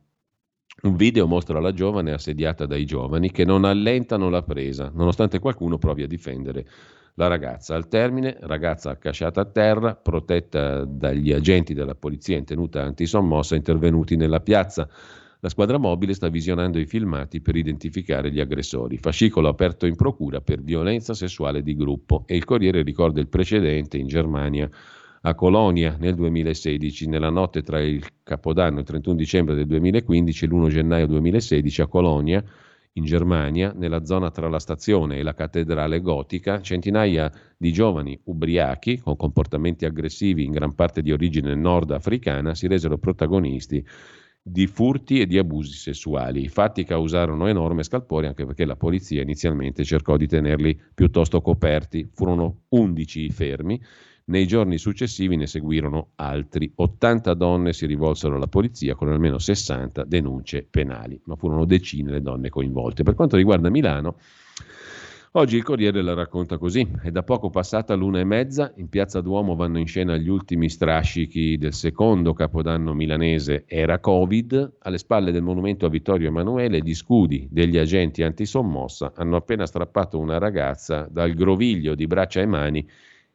Un 0.83 0.97
video 0.97 1.27
mostra 1.27 1.61
la 1.61 1.73
giovane 1.73 2.13
assediata 2.13 2.67
dai 2.67 2.85
giovani 2.85 3.31
che 3.31 3.45
non 3.45 3.65
allentano 3.65 4.29
la 4.29 4.43
presa, 4.43 4.91
nonostante 4.93 5.39
qualcuno 5.39 5.79
provi 5.79 6.03
a 6.03 6.07
difendere 6.07 6.67
la 7.15 7.29
ragazza. 7.29 7.75
Al 7.75 7.89
termine, 7.89 8.37
ragazza 8.41 8.91
accasciata 8.91 9.41
a 9.41 9.45
terra, 9.45 9.95
protetta 9.95 10.85
dagli 10.85 11.33
agenti 11.33 11.75
della 11.75 11.95
polizia 11.95 12.37
in 12.37 12.45
tenuta 12.45 12.83
antisommossa 12.83 13.55
intervenuti 13.55 14.17
nella 14.17 14.41
piazza. 14.41 14.89
La 15.41 15.49
squadra 15.49 15.79
mobile 15.79 16.15
sta 16.15 16.29
visionando 16.29 16.79
i 16.79 16.87
filmati 16.87 17.41
per 17.41 17.55
identificare 17.55 18.33
gli 18.33 18.41
aggressori. 18.41 18.99
Fascicolo 18.99 19.49
aperto 19.49 19.87
in 19.87 19.95
procura 19.95 20.41
per 20.41 20.61
violenza 20.61 21.15
sessuale 21.15 21.63
di 21.63 21.77
gruppo 21.77 22.25
e 22.27 22.35
il 22.35 22.45
Corriere 22.45 22.83
ricorda 22.83 23.21
il 23.21 23.29
precedente 23.29 23.97
in 23.97 24.09
Germania 24.09 24.69
a 25.27 25.35
Colonia 25.35 25.97
nel 25.99 26.15
2016, 26.15 27.09
nella 27.09 27.31
notte 27.31 27.63
tra 27.63 27.81
il 27.81 28.05
Capodanno, 28.23 28.81
il 28.81 28.85
31 28.85 29.17
dicembre 29.17 29.55
del 29.55 29.67
2015 29.67 30.45
e 30.45 30.49
l'1 30.49 30.69
gennaio 30.69 31.07
2016 31.07 31.81
a 31.81 31.87
Colonia, 31.87 32.45
in 32.97 33.05
Germania, 33.05 33.73
nella 33.75 34.05
zona 34.05 34.31
tra 34.31 34.49
la 34.49 34.59
stazione 34.59 35.17
e 35.17 35.23
la 35.23 35.35
cattedrale 35.35 36.01
gotica, 36.01 36.61
centinaia 36.61 37.33
di 37.57 37.73
giovani 37.73 38.21
ubriachi 38.25 38.99
con 38.99 39.17
comportamenti 39.17 39.87
aggressivi 39.87 40.45
in 40.45 40.53
gran 40.53 40.75
parte 40.75 41.01
di 41.01 41.11
origine 41.11 41.55
nordafricana 41.55 42.55
si 42.55 42.67
resero 42.69 42.99
protagonisti 42.99 43.85
di 44.47 44.67
furti 44.67 45.21
e 45.21 45.27
di 45.27 45.39
abusi 45.39 45.73
sessuali. 45.73 46.43
I 46.43 46.49
fatti 46.49 46.85
causarono 46.85 47.47
enorme 47.47 47.83
scalpore 47.83 48.27
anche 48.27 48.45
perché 48.45 48.67
la 48.67 48.77
polizia 48.77 49.23
inizialmente 49.23 49.85
cercò 49.85 50.19
di 50.19 50.27
tenerli 50.27 50.79
piuttosto 50.95 51.41
coperti. 51.41 52.11
Furono 52.13 52.65
11 52.69 53.25
i 53.25 53.31
fermi 53.31 53.81
nei 54.27 54.47
giorni 54.47 54.79
successivi 54.79 55.37
ne 55.37 55.47
seguirono 55.47 56.13
altri. 56.17 56.73
80 56.75 57.35
donne 57.35 57.73
si 57.73 57.87
rivolsero 57.87 58.37
alla 58.37 58.47
polizia 58.47 58.95
con 58.95 59.09
almeno 59.09 59.39
60 59.39 60.05
denunce 60.05 60.67
penali, 60.69 61.21
ma 61.25 61.37
furono 61.37 61.65
decine 61.65 62.11
le 62.11 62.23
donne 62.23 62.49
coinvolte. 62.49 63.03
Per 63.03 63.15
quanto 63.15 63.37
riguarda 63.37 63.69
Milano, 63.71 64.17
Oggi 65.37 65.57
il 65.57 65.65
Corriere 65.65 66.01
la 66.01 66.15
racconta 66.15 66.59
così. 66.59 66.89
È 67.03 67.11
da 67.11 67.25
poco 67.25 67.51
passata 67.51 67.95
l'una 67.95 68.21
e 68.21 68.25
mezza, 68.25 68.73
in 68.77 68.89
piazza 68.89 69.21
Duomo 69.21 69.57
vanno 69.57 69.81
in 69.81 69.87
scena 69.89 70.17
gli 70.17 70.29
ultimi 70.29 70.69
strascichi 70.69 71.59
del 71.59 71.73
secondo 71.73 72.33
capodanno 72.35 72.95
milanese 72.95 73.65
era 73.67 73.99
Covid. 73.99 74.77
Alle 74.79 74.99
spalle 74.99 75.33
del 75.33 75.43
monumento 75.43 75.87
a 75.87 75.89
Vittorio 75.89 76.29
Emanuele 76.29 76.79
gli 76.83 76.95
scudi 76.95 77.49
degli 77.51 77.79
agenti 77.79 78.23
antisommossa 78.23 79.13
hanno 79.17 79.35
appena 79.35 79.67
strappato 79.67 80.21
una 80.21 80.39
ragazza 80.39 81.09
dal 81.11 81.35
groviglio 81.35 81.97
di 81.97 82.07
braccia 82.07 82.41
e 82.41 82.47
mani 82.47 82.89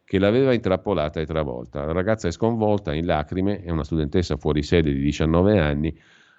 che 0.09 0.17
l'aveva 0.17 0.53
intrappolata 0.53 1.19
e 1.19 1.25
travolta. 1.27 1.85
La 1.85 1.91
ragazza 1.91 2.27
è 2.27 2.31
sconvolta, 2.31 2.95
in 2.95 3.05
lacrime, 3.05 3.61
è 3.61 3.69
una 3.69 3.83
studentessa 3.83 4.37
fuori 4.37 4.63
sede 4.63 4.91
di 4.91 5.01
19 5.01 5.59
anni, 5.59 5.95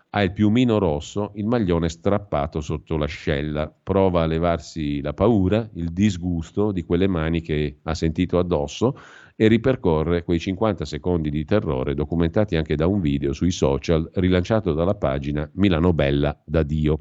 ha 0.08 0.22
il 0.24 0.32
piumino 0.32 0.78
rosso, 0.78 1.30
il 1.36 1.46
maglione 1.46 1.88
strappato 1.88 2.60
sotto 2.60 2.96
l'ascella. 2.96 3.72
Prova 3.72 4.22
a 4.22 4.26
levarsi 4.26 5.00
la 5.00 5.12
paura, 5.12 5.70
il 5.74 5.92
disgusto 5.92 6.72
di 6.72 6.82
quelle 6.82 7.06
mani 7.06 7.42
che 7.42 7.78
ha 7.84 7.94
sentito 7.94 8.40
addosso 8.40 8.98
e 9.40 9.48
ripercorre 9.48 10.22
quei 10.22 10.38
50 10.38 10.84
secondi 10.84 11.30
di 11.30 11.46
terrore 11.46 11.94
documentati 11.94 12.56
anche 12.56 12.74
da 12.74 12.86
un 12.86 13.00
video 13.00 13.32
sui 13.32 13.50
social 13.50 14.10
rilanciato 14.16 14.74
dalla 14.74 14.94
pagina 14.94 15.48
Milano 15.54 15.94
Bella 15.94 16.38
da 16.44 16.62
Dio. 16.62 16.98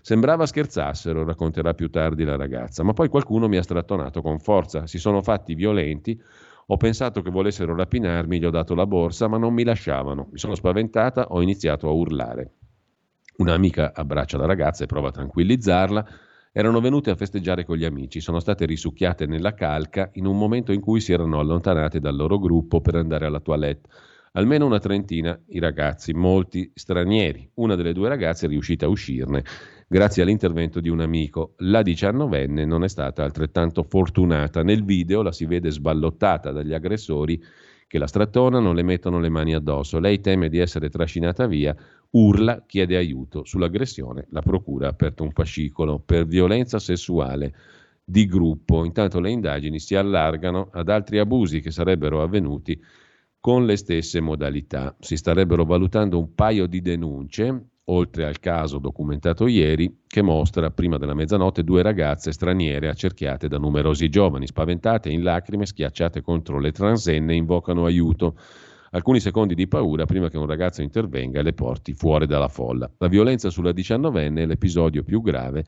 Sembrava 0.00 0.46
scherzassero, 0.46 1.22
racconterà 1.22 1.74
più 1.74 1.88
tardi 1.88 2.24
la 2.24 2.34
ragazza, 2.34 2.82
ma 2.82 2.92
poi 2.92 3.08
qualcuno 3.08 3.46
mi 3.46 3.56
ha 3.56 3.62
strattonato 3.62 4.20
con 4.20 4.40
forza, 4.40 4.88
si 4.88 4.98
sono 4.98 5.22
fatti 5.22 5.54
violenti, 5.54 6.20
ho 6.66 6.76
pensato 6.76 7.22
che 7.22 7.30
volessero 7.30 7.76
rapinarmi, 7.76 8.40
gli 8.40 8.44
ho 8.44 8.50
dato 8.50 8.74
la 8.74 8.84
borsa, 8.84 9.28
ma 9.28 9.38
non 9.38 9.54
mi 9.54 9.62
lasciavano. 9.62 10.26
Mi 10.32 10.38
sono 10.38 10.56
spaventata, 10.56 11.26
ho 11.28 11.40
iniziato 11.40 11.86
a 11.86 11.92
urlare. 11.92 12.50
Un'amica 13.36 13.92
abbraccia 13.94 14.38
la 14.38 14.46
ragazza 14.46 14.82
e 14.82 14.86
prova 14.88 15.10
a 15.10 15.12
tranquillizzarla. 15.12 16.06
Erano 16.58 16.80
venute 16.80 17.10
a 17.10 17.16
festeggiare 17.16 17.66
con 17.66 17.76
gli 17.76 17.84
amici, 17.84 18.22
sono 18.22 18.40
state 18.40 18.64
risucchiate 18.64 19.26
nella 19.26 19.52
calca 19.52 20.08
in 20.14 20.24
un 20.24 20.38
momento 20.38 20.72
in 20.72 20.80
cui 20.80 21.00
si 21.00 21.12
erano 21.12 21.38
allontanate 21.38 22.00
dal 22.00 22.16
loro 22.16 22.38
gruppo 22.38 22.80
per 22.80 22.94
andare 22.94 23.26
alla 23.26 23.40
toilette. 23.40 23.90
Almeno 24.32 24.64
una 24.64 24.78
trentina 24.78 25.38
i 25.48 25.58
ragazzi, 25.58 26.14
molti 26.14 26.70
stranieri. 26.72 27.50
Una 27.56 27.74
delle 27.74 27.92
due 27.92 28.08
ragazze 28.08 28.46
è 28.46 28.48
riuscita 28.48 28.86
a 28.86 28.88
uscirne 28.88 29.44
grazie 29.86 30.22
all'intervento 30.22 30.80
di 30.80 30.88
un 30.88 31.00
amico. 31.00 31.56
La 31.58 31.82
diciannovenne 31.82 32.64
non 32.64 32.84
è 32.84 32.88
stata 32.88 33.22
altrettanto 33.22 33.82
fortunata. 33.82 34.62
Nel 34.62 34.82
video 34.82 35.20
la 35.20 35.32
si 35.32 35.44
vede 35.44 35.70
sballottata 35.70 36.52
dagli 36.52 36.72
aggressori 36.72 37.38
che 37.86 37.98
la 37.98 38.06
strattonano, 38.06 38.72
le 38.72 38.82
mettono 38.82 39.20
le 39.20 39.28
mani 39.28 39.54
addosso. 39.54 39.98
Lei 39.98 40.20
teme 40.20 40.48
di 40.48 40.58
essere 40.58 40.88
trascinata 40.88 41.46
via, 41.46 41.74
urla, 42.10 42.64
chiede 42.66 42.96
aiuto. 42.96 43.44
Sull'aggressione 43.44 44.26
la 44.30 44.42
procura 44.42 44.86
ha 44.86 44.90
aperto 44.90 45.22
un 45.22 45.30
fascicolo 45.30 45.98
per 45.98 46.26
violenza 46.26 46.78
sessuale 46.78 47.54
di 48.04 48.26
gruppo. 48.26 48.84
Intanto 48.84 49.20
le 49.20 49.30
indagini 49.30 49.78
si 49.78 49.94
allargano 49.94 50.68
ad 50.72 50.88
altri 50.88 51.18
abusi 51.18 51.60
che 51.60 51.70
sarebbero 51.70 52.22
avvenuti 52.22 52.80
con 53.38 53.64
le 53.64 53.76
stesse 53.76 54.20
modalità. 54.20 54.96
Si 54.98 55.16
starebbero 55.16 55.64
valutando 55.64 56.18
un 56.18 56.34
paio 56.34 56.66
di 56.66 56.80
denunce 56.80 57.68
oltre 57.88 58.24
al 58.24 58.40
caso 58.40 58.78
documentato 58.78 59.46
ieri, 59.46 60.02
che 60.06 60.22
mostra 60.22 60.70
prima 60.70 60.98
della 60.98 61.14
mezzanotte 61.14 61.62
due 61.62 61.82
ragazze 61.82 62.32
straniere 62.32 62.88
accerchiate 62.88 63.48
da 63.48 63.58
numerosi 63.58 64.08
giovani, 64.08 64.46
spaventate, 64.46 65.10
in 65.10 65.22
lacrime, 65.22 65.66
schiacciate 65.66 66.20
contro 66.20 66.58
le 66.58 66.72
transenne, 66.72 67.34
invocano 67.34 67.84
aiuto. 67.84 68.36
Alcuni 68.90 69.20
secondi 69.20 69.54
di 69.54 69.68
paura 69.68 70.06
prima 70.06 70.28
che 70.28 70.38
un 70.38 70.46
ragazzo 70.46 70.82
intervenga 70.82 71.40
e 71.40 71.42
le 71.42 71.52
porti 71.52 71.92
fuori 71.92 72.26
dalla 72.26 72.48
folla. 72.48 72.90
La 72.98 73.08
violenza 73.08 73.50
sulla 73.50 73.72
diciannovenne 73.72 74.42
è 74.42 74.46
l'episodio 74.46 75.02
più 75.02 75.20
grave 75.20 75.64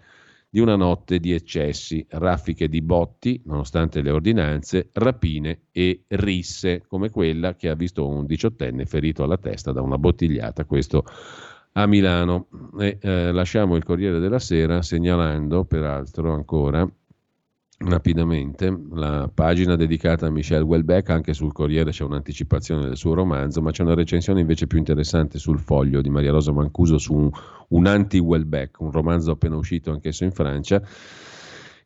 di 0.51 0.61
una 0.61 0.77
notte 0.77 1.19
di 1.19 1.33
eccessi, 1.33 2.05
raffiche 2.09 2.69
di 2.69 2.81
botti, 2.81 3.43
nonostante 3.45 4.01
le 4.01 4.11
ordinanze, 4.11 4.89
rapine 4.95 5.65
e 5.71 6.05
risse, 6.09 6.85
come 6.87 7.11
quella 7.11 7.55
che 7.55 7.69
ha 7.69 7.75
visto 7.75 8.09
un 8.09 8.25
diciottenne 8.25 8.87
ferito 8.87 9.23
alla 9.23 9.37
testa 9.37 9.73
da 9.73 9.83
una 9.83 9.99
bottigliata. 9.99 10.65
Questo 10.65 11.05
a 11.79 11.87
Milano. 11.87 12.49
E, 12.79 12.99
eh, 13.01 13.33
lasciamo 13.33 13.77
il 13.77 13.85
Corriere 13.85 14.19
della 14.19 14.39
Sera 14.39 14.83
segnalando, 14.83 15.65
peraltro, 15.65 16.33
ancora 16.33 16.89
rapidamente 17.81 18.77
la 18.91 19.31
pagina 19.33 19.77
dedicata 19.77 20.27
a 20.27 20.31
Michel 20.31 20.63
Welbeck, 20.63 21.11
anche 21.11 21.33
sul 21.33 21.53
Corriere 21.53 21.93
c'è 21.93 22.03
un'anticipazione 22.03 22.85
del 22.85 22.97
suo 22.97 23.15
romanzo, 23.15 23.63
ma 23.63 23.71
c'è 23.71 23.85
una 23.85 23.95
recensione 23.95 24.41
invece 24.41 24.67
più 24.67 24.79
interessante 24.79 25.39
sul 25.39 25.61
foglio 25.61 26.01
di 26.01 26.11
Maria 26.11 26.33
Rosa 26.33 26.51
Mancuso 26.51 26.99
su 26.99 27.15
un, 27.15 27.31
un 27.69 27.87
anti-Welbeck, 27.87 28.81
un 28.81 28.91
romanzo 28.91 29.31
appena 29.31 29.57
uscito 29.57 29.93
anch'esso 29.93 30.25
in 30.25 30.33
Francia 30.33 30.83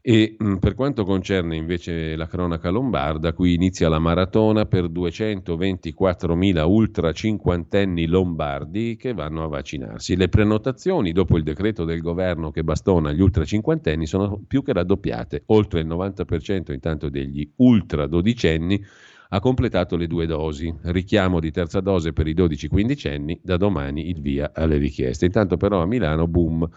e 0.04 0.34
mh, 0.36 0.56
per 0.56 0.74
quanto 0.74 1.04
concerne 1.04 1.54
invece 1.54 2.16
la 2.16 2.26
cronaca 2.26 2.70
lombarda, 2.70 3.32
qui 3.32 3.54
inizia 3.54 3.88
la 3.88 4.00
maratona 4.00 4.66
per 4.66 4.86
224.000 4.86 6.64
ultra 6.66 7.12
cinquantenni 7.12 8.06
lombardi 8.06 8.96
che 8.96 9.14
vanno 9.14 9.44
a 9.44 9.46
vaccinarsi. 9.46 10.16
Le 10.16 10.28
prenotazioni 10.28 11.12
dopo 11.12 11.36
il 11.36 11.44
decreto 11.44 11.84
del 11.84 12.00
governo 12.00 12.50
che 12.50 12.64
bastona 12.64 13.12
gli 13.12 13.20
ultra 13.20 13.44
cinquantenni 13.44 14.06
sono 14.06 14.42
più 14.44 14.64
che 14.64 14.72
raddoppiate, 14.72 15.44
oltre 15.46 15.78
il 15.80 15.86
90% 15.86 16.72
intanto 16.72 17.08
degli 17.08 17.48
ultra 17.58 18.08
dodicenni 18.08 18.82
ha 19.28 19.38
completato 19.38 19.96
le 19.96 20.08
due 20.08 20.26
dosi. 20.26 20.74
Richiamo 20.82 21.38
di 21.38 21.52
terza 21.52 21.80
dose 21.80 22.12
per 22.12 22.26
i 22.26 22.34
12-15 22.34 23.38
da 23.40 23.56
domani 23.56 24.08
il 24.08 24.20
via 24.20 24.50
alle 24.52 24.78
richieste. 24.78 25.26
Intanto 25.26 25.56
però 25.56 25.80
a 25.80 25.86
Milano, 25.86 26.26
boom 26.26 26.68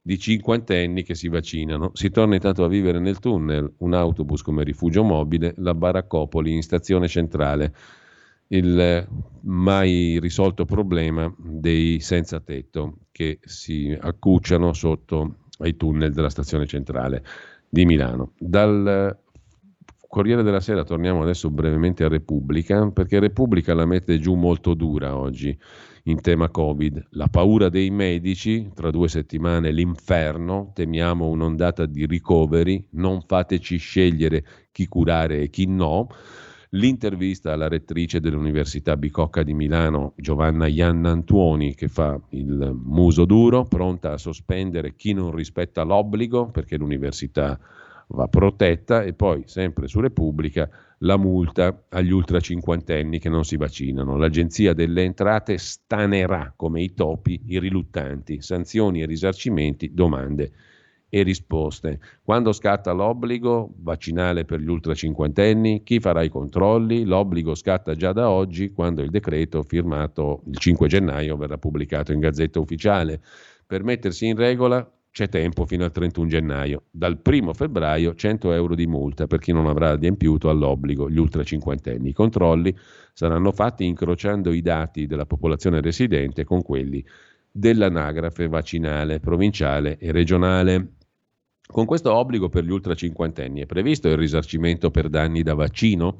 di 0.00 0.18
cinquantenni 0.18 1.02
che 1.02 1.14
si 1.14 1.28
vaccinano. 1.28 1.90
Si 1.94 2.10
torna 2.10 2.34
intanto 2.34 2.64
a 2.64 2.68
vivere 2.68 2.98
nel 2.98 3.18
tunnel, 3.18 3.72
un 3.78 3.94
autobus 3.94 4.42
come 4.42 4.64
rifugio 4.64 5.02
mobile, 5.02 5.54
la 5.58 5.74
Baraccopoli 5.74 6.54
in 6.54 6.62
stazione 6.62 7.08
centrale, 7.08 7.74
il 8.48 9.06
mai 9.42 10.18
risolto 10.20 10.64
problema 10.64 11.32
dei 11.38 12.00
senza 12.00 12.40
tetto 12.40 13.00
che 13.12 13.38
si 13.42 13.96
accucciano 13.98 14.72
sotto 14.72 15.40
ai 15.58 15.76
tunnel 15.76 16.12
della 16.12 16.30
stazione 16.30 16.66
centrale 16.66 17.22
di 17.68 17.84
Milano. 17.84 18.32
Dal 18.38 19.18
Corriere 20.08 20.42
della 20.42 20.60
Sera 20.60 20.84
torniamo 20.84 21.20
adesso 21.20 21.50
brevemente 21.50 22.02
a 22.02 22.08
Repubblica, 22.08 22.90
perché 22.90 23.20
Repubblica 23.20 23.74
la 23.74 23.84
mette 23.84 24.18
giù 24.18 24.34
molto 24.34 24.72
dura 24.72 25.14
oggi 25.14 25.56
in 26.10 26.20
tema 26.20 26.48
Covid. 26.48 27.08
La 27.10 27.28
paura 27.28 27.68
dei 27.68 27.90
medici, 27.90 28.70
tra 28.74 28.90
due 28.90 29.08
settimane 29.08 29.70
l'inferno, 29.70 30.72
temiamo 30.74 31.28
un'ondata 31.28 31.84
di 31.84 32.06
ricoveri, 32.06 32.82
non 32.92 33.20
fateci 33.20 33.76
scegliere 33.76 34.44
chi 34.72 34.86
curare 34.86 35.42
e 35.42 35.50
chi 35.50 35.66
no. 35.66 36.08
L'intervista 36.70 37.52
alla 37.52 37.68
rettrice 37.68 38.20
dell'Università 38.20 38.96
Bicocca 38.96 39.42
di 39.42 39.54
Milano, 39.54 40.12
Giovanna 40.16 40.66
Ianna 40.66 41.10
Antuoni, 41.10 41.74
che 41.74 41.88
fa 41.88 42.18
il 42.30 42.74
muso 42.82 43.24
duro, 43.24 43.64
pronta 43.64 44.12
a 44.12 44.18
sospendere 44.18 44.94
chi 44.94 45.12
non 45.12 45.34
rispetta 45.34 45.82
l'obbligo, 45.82 46.50
perché 46.50 46.76
l'università 46.76 47.58
va 48.08 48.26
protetta, 48.28 49.02
e 49.02 49.12
poi, 49.12 49.42
sempre 49.46 49.88
su 49.88 50.00
Repubblica, 50.00 50.68
la 50.98 51.16
multa 51.16 51.84
agli 51.90 52.10
ultra 52.10 52.40
cinquantenni 52.40 53.18
che 53.18 53.28
non 53.28 53.44
si 53.44 53.56
vaccinano. 53.56 54.16
L'Agenzia 54.16 54.72
delle 54.72 55.04
Entrate 55.04 55.58
stanerà 55.58 56.52
come 56.56 56.82
i 56.82 56.94
topi 56.94 57.40
i 57.46 57.58
riluttanti, 57.60 58.40
sanzioni 58.42 59.02
e 59.02 59.06
risarcimenti, 59.06 59.92
domande 59.94 60.50
e 61.08 61.22
risposte. 61.22 62.00
Quando 62.22 62.52
scatta 62.52 62.92
l'obbligo 62.92 63.72
vaccinale 63.78 64.44
per 64.44 64.60
gli 64.60 64.68
ultra 64.68 64.94
cinquantenni? 64.94 65.82
Chi 65.82 66.00
farà 66.00 66.22
i 66.22 66.28
controlli? 66.28 67.04
L'obbligo 67.04 67.54
scatta 67.54 67.94
già 67.94 68.12
da 68.12 68.28
oggi, 68.28 68.72
quando 68.72 69.02
il 69.02 69.10
decreto 69.10 69.62
firmato 69.62 70.42
il 70.46 70.58
5 70.58 70.88
gennaio 70.88 71.36
verrà 71.36 71.56
pubblicato 71.56 72.12
in 72.12 72.20
Gazzetta 72.20 72.60
Ufficiale. 72.60 73.20
Per 73.66 73.82
mettersi 73.84 74.26
in 74.26 74.36
regola 74.36 74.90
c'è 75.18 75.28
tempo 75.28 75.66
fino 75.66 75.82
al 75.82 75.90
31 75.90 76.28
gennaio. 76.28 76.84
Dal 76.92 77.20
1 77.20 77.52
febbraio 77.52 78.14
100 78.14 78.52
euro 78.52 78.76
di 78.76 78.86
multa 78.86 79.26
per 79.26 79.40
chi 79.40 79.50
non 79.50 79.66
avrà 79.66 79.90
adempiuto 79.90 80.48
all'obbligo, 80.48 81.10
gli 81.10 81.18
ultra 81.18 81.42
cinquantenni. 81.42 82.10
I 82.10 82.12
controlli 82.12 82.72
saranno 83.12 83.50
fatti 83.50 83.84
incrociando 83.84 84.52
i 84.52 84.62
dati 84.62 85.08
della 85.08 85.26
popolazione 85.26 85.80
residente 85.80 86.44
con 86.44 86.62
quelli 86.62 87.04
dell'anagrafe 87.50 88.46
vaccinale 88.46 89.18
provinciale 89.18 89.98
e 89.98 90.12
regionale. 90.12 90.92
Con 91.66 91.84
questo 91.84 92.14
obbligo 92.14 92.48
per 92.48 92.62
gli 92.62 92.70
ultra 92.70 92.94
cinquantenni 92.94 93.62
è 93.62 93.66
previsto 93.66 94.06
il 94.06 94.16
risarcimento 94.16 94.92
per 94.92 95.08
danni 95.08 95.42
da 95.42 95.54
vaccino? 95.54 96.16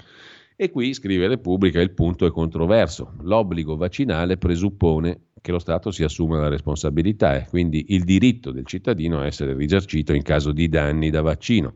E 0.56 0.70
qui, 0.72 0.92
scrive 0.92 1.28
Repubblica, 1.28 1.80
il 1.80 1.92
punto 1.92 2.26
è 2.26 2.32
controverso. 2.32 3.12
L'obbligo 3.20 3.76
vaccinale 3.76 4.38
presuppone 4.38 5.27
che 5.40 5.52
lo 5.52 5.58
Stato 5.58 5.90
si 5.90 6.02
assuma 6.02 6.38
la 6.38 6.48
responsabilità 6.48 7.36
e 7.36 7.46
quindi 7.48 7.86
il 7.88 8.04
diritto 8.04 8.50
del 8.50 8.66
cittadino 8.66 9.20
a 9.20 9.26
essere 9.26 9.54
risarcito 9.54 10.12
in 10.12 10.22
caso 10.22 10.52
di 10.52 10.68
danni 10.68 11.10
da 11.10 11.22
vaccino. 11.22 11.74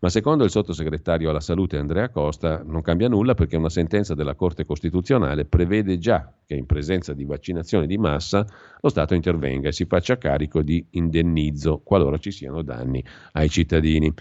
Ma 0.00 0.08
secondo 0.08 0.44
il 0.44 0.50
sottosegretario 0.50 1.30
alla 1.30 1.40
salute 1.40 1.76
Andrea 1.76 2.08
Costa 2.08 2.62
non 2.64 2.82
cambia 2.82 3.08
nulla 3.08 3.34
perché 3.34 3.56
una 3.56 3.68
sentenza 3.68 4.14
della 4.14 4.34
Corte 4.34 4.64
Costituzionale 4.64 5.44
prevede 5.44 5.98
già 5.98 6.32
che 6.44 6.54
in 6.54 6.66
presenza 6.66 7.12
di 7.12 7.24
vaccinazione 7.24 7.86
di 7.86 7.98
massa 7.98 8.44
lo 8.80 8.88
Stato 8.88 9.14
intervenga 9.14 9.68
e 9.68 9.72
si 9.72 9.84
faccia 9.84 10.18
carico 10.18 10.62
di 10.62 10.84
indennizzo 10.90 11.80
qualora 11.84 12.18
ci 12.18 12.30
siano 12.30 12.62
danni 12.62 13.04
ai 13.32 13.48
cittadini. 13.48 14.12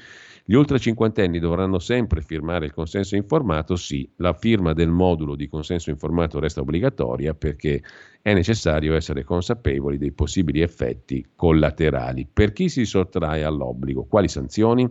Gli 0.52 0.56
ultra 0.56 0.78
cinquantenni 0.78 1.40
dovranno 1.40 1.80
sempre 1.80 2.20
firmare 2.22 2.66
il 2.66 2.74
consenso 2.74 3.16
informato? 3.16 3.78
Sì, 3.78 4.12
la 4.18 4.34
firma 4.34 4.74
del 4.74 4.90
modulo 4.90 5.36
di 5.36 5.48
consenso 5.48 5.92
informato 5.92 6.42
resta 6.42 6.60
obbligatoria 6.60 7.34
perché 7.34 7.82
è 8.22 8.34
necessario 8.34 8.94
essere 8.94 9.24
consapevoli 9.24 9.98
dei 9.98 10.12
possibili 10.12 10.60
effetti 10.60 11.26
collaterali. 11.38 12.28
Per 12.28 12.52
chi 12.52 12.68
si 12.68 12.84
sottrae 12.84 13.46
all'obbligo, 13.46 14.04
quali 14.04 14.28
sanzioni? 14.28 14.86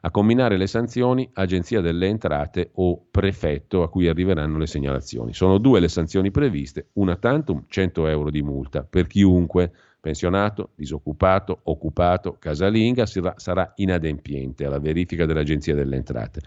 A 0.00 0.10
combinare 0.10 0.56
le 0.56 0.66
sanzioni 0.66 1.30
Agenzia 1.34 1.80
delle 1.80 2.08
Entrate 2.08 2.70
o 2.74 3.06
prefetto 3.08 3.84
a 3.84 3.88
cui 3.88 4.08
arriveranno 4.08 4.58
le 4.58 4.66
segnalazioni. 4.66 5.32
Sono 5.32 5.58
due 5.58 5.78
le 5.78 5.88
sanzioni 5.88 6.32
previste, 6.32 6.88
una 6.94 7.14
tantum 7.14 7.66
100 7.68 8.08
euro 8.08 8.28
di 8.28 8.42
multa 8.42 8.82
per 8.82 9.06
chiunque 9.06 9.70
pensionato, 10.06 10.70
disoccupato, 10.76 11.58
occupato, 11.64 12.36
casalinga 12.38 13.06
sarà 13.06 13.72
inadempiente 13.74 14.64
alla 14.64 14.78
verifica 14.78 15.26
dell'Agenzia 15.26 15.74
delle 15.74 15.96
Entrate. 15.96 16.42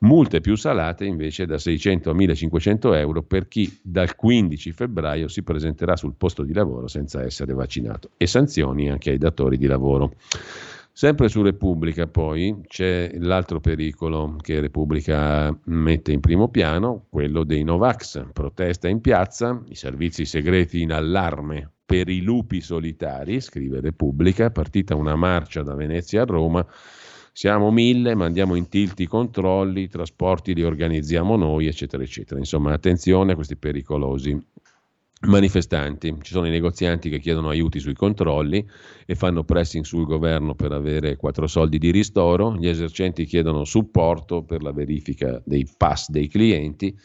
Multe 0.00 0.42
più 0.42 0.56
salate 0.56 1.06
invece 1.06 1.46
da 1.46 1.56
600 1.56 2.10
a 2.10 2.12
1500 2.12 2.92
euro 2.92 3.22
per 3.22 3.48
chi 3.48 3.78
dal 3.80 4.14
15 4.14 4.72
febbraio 4.72 5.28
si 5.28 5.42
presenterà 5.42 5.96
sul 5.96 6.12
posto 6.18 6.42
di 6.42 6.52
lavoro 6.52 6.86
senza 6.86 7.22
essere 7.22 7.54
vaccinato 7.54 8.10
e 8.18 8.26
sanzioni 8.26 8.90
anche 8.90 9.10
ai 9.10 9.18
datori 9.18 9.56
di 9.56 9.66
lavoro. 9.66 10.12
Sempre 10.94 11.30
su 11.30 11.40
Repubblica 11.40 12.06
poi 12.06 12.60
c'è 12.66 13.12
l'altro 13.14 13.60
pericolo 13.60 14.36
che 14.38 14.60
Repubblica 14.60 15.58
mette 15.64 16.12
in 16.12 16.20
primo 16.20 16.48
piano, 16.48 17.06
quello 17.08 17.44
dei 17.44 17.64
Novax. 17.64 18.26
Protesta 18.30 18.88
in 18.88 19.00
piazza, 19.00 19.62
i 19.68 19.74
servizi 19.74 20.26
segreti 20.26 20.82
in 20.82 20.92
allarme 20.92 21.70
per 21.86 22.10
i 22.10 22.20
lupi 22.20 22.60
solitari, 22.60 23.40
scrive 23.40 23.80
Repubblica, 23.80 24.50
partita 24.50 24.94
una 24.94 25.16
marcia 25.16 25.62
da 25.62 25.74
Venezia 25.74 26.22
a 26.22 26.26
Roma. 26.26 26.66
Siamo 27.32 27.70
mille, 27.70 28.14
mandiamo 28.14 28.54
in 28.54 28.68
tilt 28.68 29.00
i 29.00 29.06
controlli, 29.06 29.84
i 29.84 29.88
trasporti 29.88 30.54
li 30.54 30.62
organizziamo 30.62 31.36
noi, 31.36 31.68
eccetera, 31.68 32.02
eccetera. 32.02 32.38
Insomma, 32.38 32.74
attenzione 32.74 33.32
a 33.32 33.34
questi 33.34 33.56
pericolosi 33.56 34.38
manifestanti. 35.26 36.16
Ci 36.20 36.32
sono 36.32 36.46
i 36.46 36.50
negozianti 36.50 37.08
che 37.08 37.18
chiedono 37.18 37.48
aiuti 37.48 37.78
sui 37.78 37.94
controlli 37.94 38.66
e 39.06 39.14
fanno 39.14 39.44
pressing 39.44 39.84
sul 39.84 40.04
governo 40.04 40.54
per 40.54 40.72
avere 40.72 41.16
quattro 41.16 41.46
soldi 41.46 41.78
di 41.78 41.90
ristoro, 41.90 42.56
gli 42.56 42.68
esercenti 42.68 43.24
chiedono 43.24 43.64
supporto 43.64 44.42
per 44.42 44.62
la 44.62 44.72
verifica 44.72 45.40
dei 45.44 45.68
pass 45.76 46.08
dei 46.08 46.28
clienti. 46.28 46.96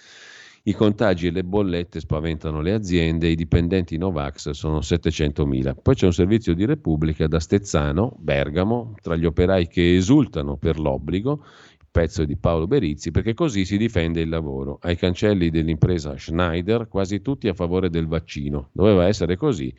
I 0.63 0.73
contagi 0.73 1.27
e 1.27 1.31
le 1.31 1.45
bollette 1.45 2.01
spaventano 2.01 2.59
le 2.59 2.73
aziende, 2.73 3.29
i 3.29 3.35
dipendenti 3.35 3.97
Novax 3.97 4.49
sono 4.49 4.79
700.000. 4.79 5.75
Poi 5.81 5.95
c'è 5.95 6.05
un 6.05 6.11
servizio 6.11 6.53
di 6.53 6.65
Repubblica 6.65 7.25
da 7.27 7.39
Stezzano, 7.39 8.13
Bergamo, 8.19 8.93
tra 9.01 9.15
gli 9.15 9.25
operai 9.25 9.67
che 9.69 9.95
esultano 9.95 10.57
per 10.57 10.77
l'obbligo 10.77 11.45
pezzo 11.97 12.25
di 12.25 12.37
Paolo 12.37 12.67
Berizzi, 12.67 13.09
perché 13.09 13.33
così 13.33 13.65
si 13.65 13.75
difende 13.75 14.21
il 14.21 14.29
lavoro. 14.29 14.77
Ai 14.83 14.95
cancelli 14.95 15.49
dell'impresa 15.49 16.15
Schneider, 16.15 16.87
quasi 16.87 17.23
tutti 17.23 17.47
a 17.47 17.55
favore 17.55 17.89
del 17.89 18.05
vaccino. 18.05 18.69
Doveva 18.71 19.07
essere 19.07 19.35
così 19.35 19.73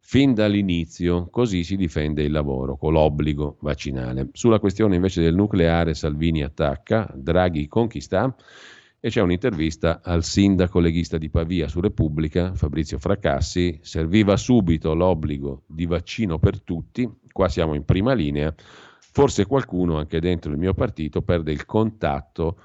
fin 0.00 0.34
dall'inizio, 0.34 1.28
così 1.30 1.62
si 1.62 1.76
difende 1.76 2.24
il 2.24 2.32
lavoro, 2.32 2.76
con 2.76 2.92
l'obbligo 2.92 3.56
vaccinale. 3.60 4.30
Sulla 4.32 4.58
questione 4.58 4.96
invece 4.96 5.22
del 5.22 5.36
nucleare 5.36 5.94
Salvini 5.94 6.42
attacca, 6.42 7.08
Draghi 7.14 7.68
conquista 7.68 8.34
e 8.98 9.08
c'è 9.08 9.20
un'intervista 9.20 10.00
al 10.02 10.24
sindaco 10.24 10.80
leghista 10.80 11.18
di 11.18 11.30
Pavia 11.30 11.68
su 11.68 11.78
Repubblica, 11.80 12.52
Fabrizio 12.54 12.98
Fracassi, 12.98 13.78
serviva 13.80 14.36
subito 14.36 14.92
l'obbligo 14.92 15.62
di 15.68 15.86
vaccino 15.86 16.40
per 16.40 16.60
tutti, 16.60 17.08
qua 17.30 17.48
siamo 17.48 17.74
in 17.74 17.84
prima 17.84 18.12
linea, 18.12 18.52
Forse 19.16 19.46
qualcuno 19.46 19.96
anche 19.96 20.18
dentro 20.18 20.50
il 20.50 20.58
mio 20.58 20.74
partito 20.74 21.22
perde 21.22 21.52
il 21.52 21.66
contatto 21.66 22.58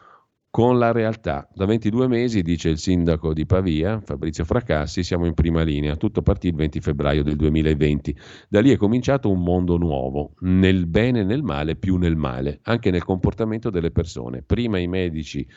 con 0.49 0.79
la 0.79 0.91
realtà. 0.91 1.47
Da 1.53 1.65
22 1.65 2.07
mesi, 2.07 2.41
dice 2.41 2.69
il 2.69 2.79
sindaco 2.79 3.33
di 3.33 3.45
Pavia, 3.45 4.01
Fabrizio 4.01 4.43
Fracassi, 4.45 5.03
siamo 5.03 5.27
in 5.27 5.35
prima 5.35 5.61
linea. 5.61 5.95
Tutto 5.95 6.23
partì 6.23 6.47
il 6.47 6.55
20 6.55 6.79
febbraio 6.79 7.21
del 7.21 7.35
2020. 7.35 8.17
Da 8.49 8.61
lì 8.61 8.71
è 8.71 8.77
cominciato 8.77 9.29
un 9.29 9.43
mondo 9.43 9.77
nuovo, 9.77 10.33
nel 10.39 10.87
bene 10.87 11.19
e 11.19 11.23
nel 11.23 11.43
male, 11.43 11.75
più 11.75 11.97
nel 11.97 12.15
male, 12.15 12.61
anche 12.63 12.89
nel 12.89 13.03
comportamento 13.03 13.69
delle 13.69 13.91
persone. 13.91 14.41
Prima 14.41 14.79
i 14.79 14.87
medici 14.87 15.47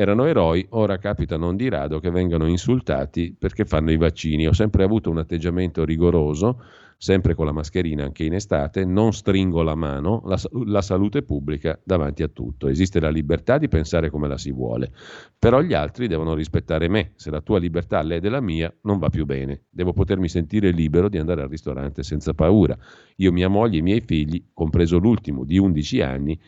erano 0.00 0.24
eroi, 0.24 0.66
ora 0.70 0.96
capita 0.96 1.36
non 1.36 1.56
di 1.56 1.68
rado 1.68 2.00
che 2.00 2.10
vengano 2.10 2.46
insultati 2.46 3.36
perché 3.38 3.66
fanno 3.66 3.90
i 3.92 3.98
vaccini. 3.98 4.46
Ho 4.46 4.52
sempre 4.54 4.82
avuto 4.82 5.10
un 5.10 5.18
atteggiamento 5.18 5.84
rigoroso 5.84 6.58
sempre 7.02 7.34
con 7.34 7.46
la 7.46 7.52
mascherina 7.52 8.04
anche 8.04 8.24
in 8.24 8.34
estate, 8.34 8.84
non 8.84 9.14
stringo 9.14 9.62
la 9.62 9.74
mano, 9.74 10.20
la, 10.26 10.38
la, 10.66 10.82
salute 10.82 11.22
pubblica 11.22 11.80
davanti 11.82 12.22
a 12.22 12.28
tutto. 12.28 12.68
Esiste 12.68 13.00
la 13.00 13.08
libertà 13.08 13.56
di 13.56 13.68
pensare 13.68 14.10
come 14.10 14.28
la 14.28 14.36
si 14.36 14.52
vuole, 14.52 14.92
però 15.38 15.62
gli 15.62 15.72
altri 15.72 16.08
devono 16.08 16.34
rispettare 16.34 16.88
me. 16.88 17.12
Se 17.16 17.30
la 17.30 17.40
tua 17.40 17.58
libertà 17.58 18.02
lede 18.02 18.28
la 18.28 18.42
mia, 18.42 18.70
non 18.82 18.98
va 18.98 19.08
più 19.08 19.24
bene. 19.24 19.62
Devo 19.70 19.94
potermi 19.94 20.28
sentire 20.28 20.72
libero 20.72 21.08
di 21.08 21.16
andare 21.16 21.40
al 21.40 21.48
ristorante 21.48 22.02
senza 22.02 22.34
paura. 22.34 22.76
Io, 23.16 23.32
mia 23.32 23.48
moglie 23.48 23.76
e 23.76 23.80
i 23.80 23.82
miei 23.82 24.02
figli, 24.02 24.48
compreso 24.52 24.98
l'ultimo 24.98 25.44
di 25.44 25.56
11 25.56 26.02
anni, 26.02 26.38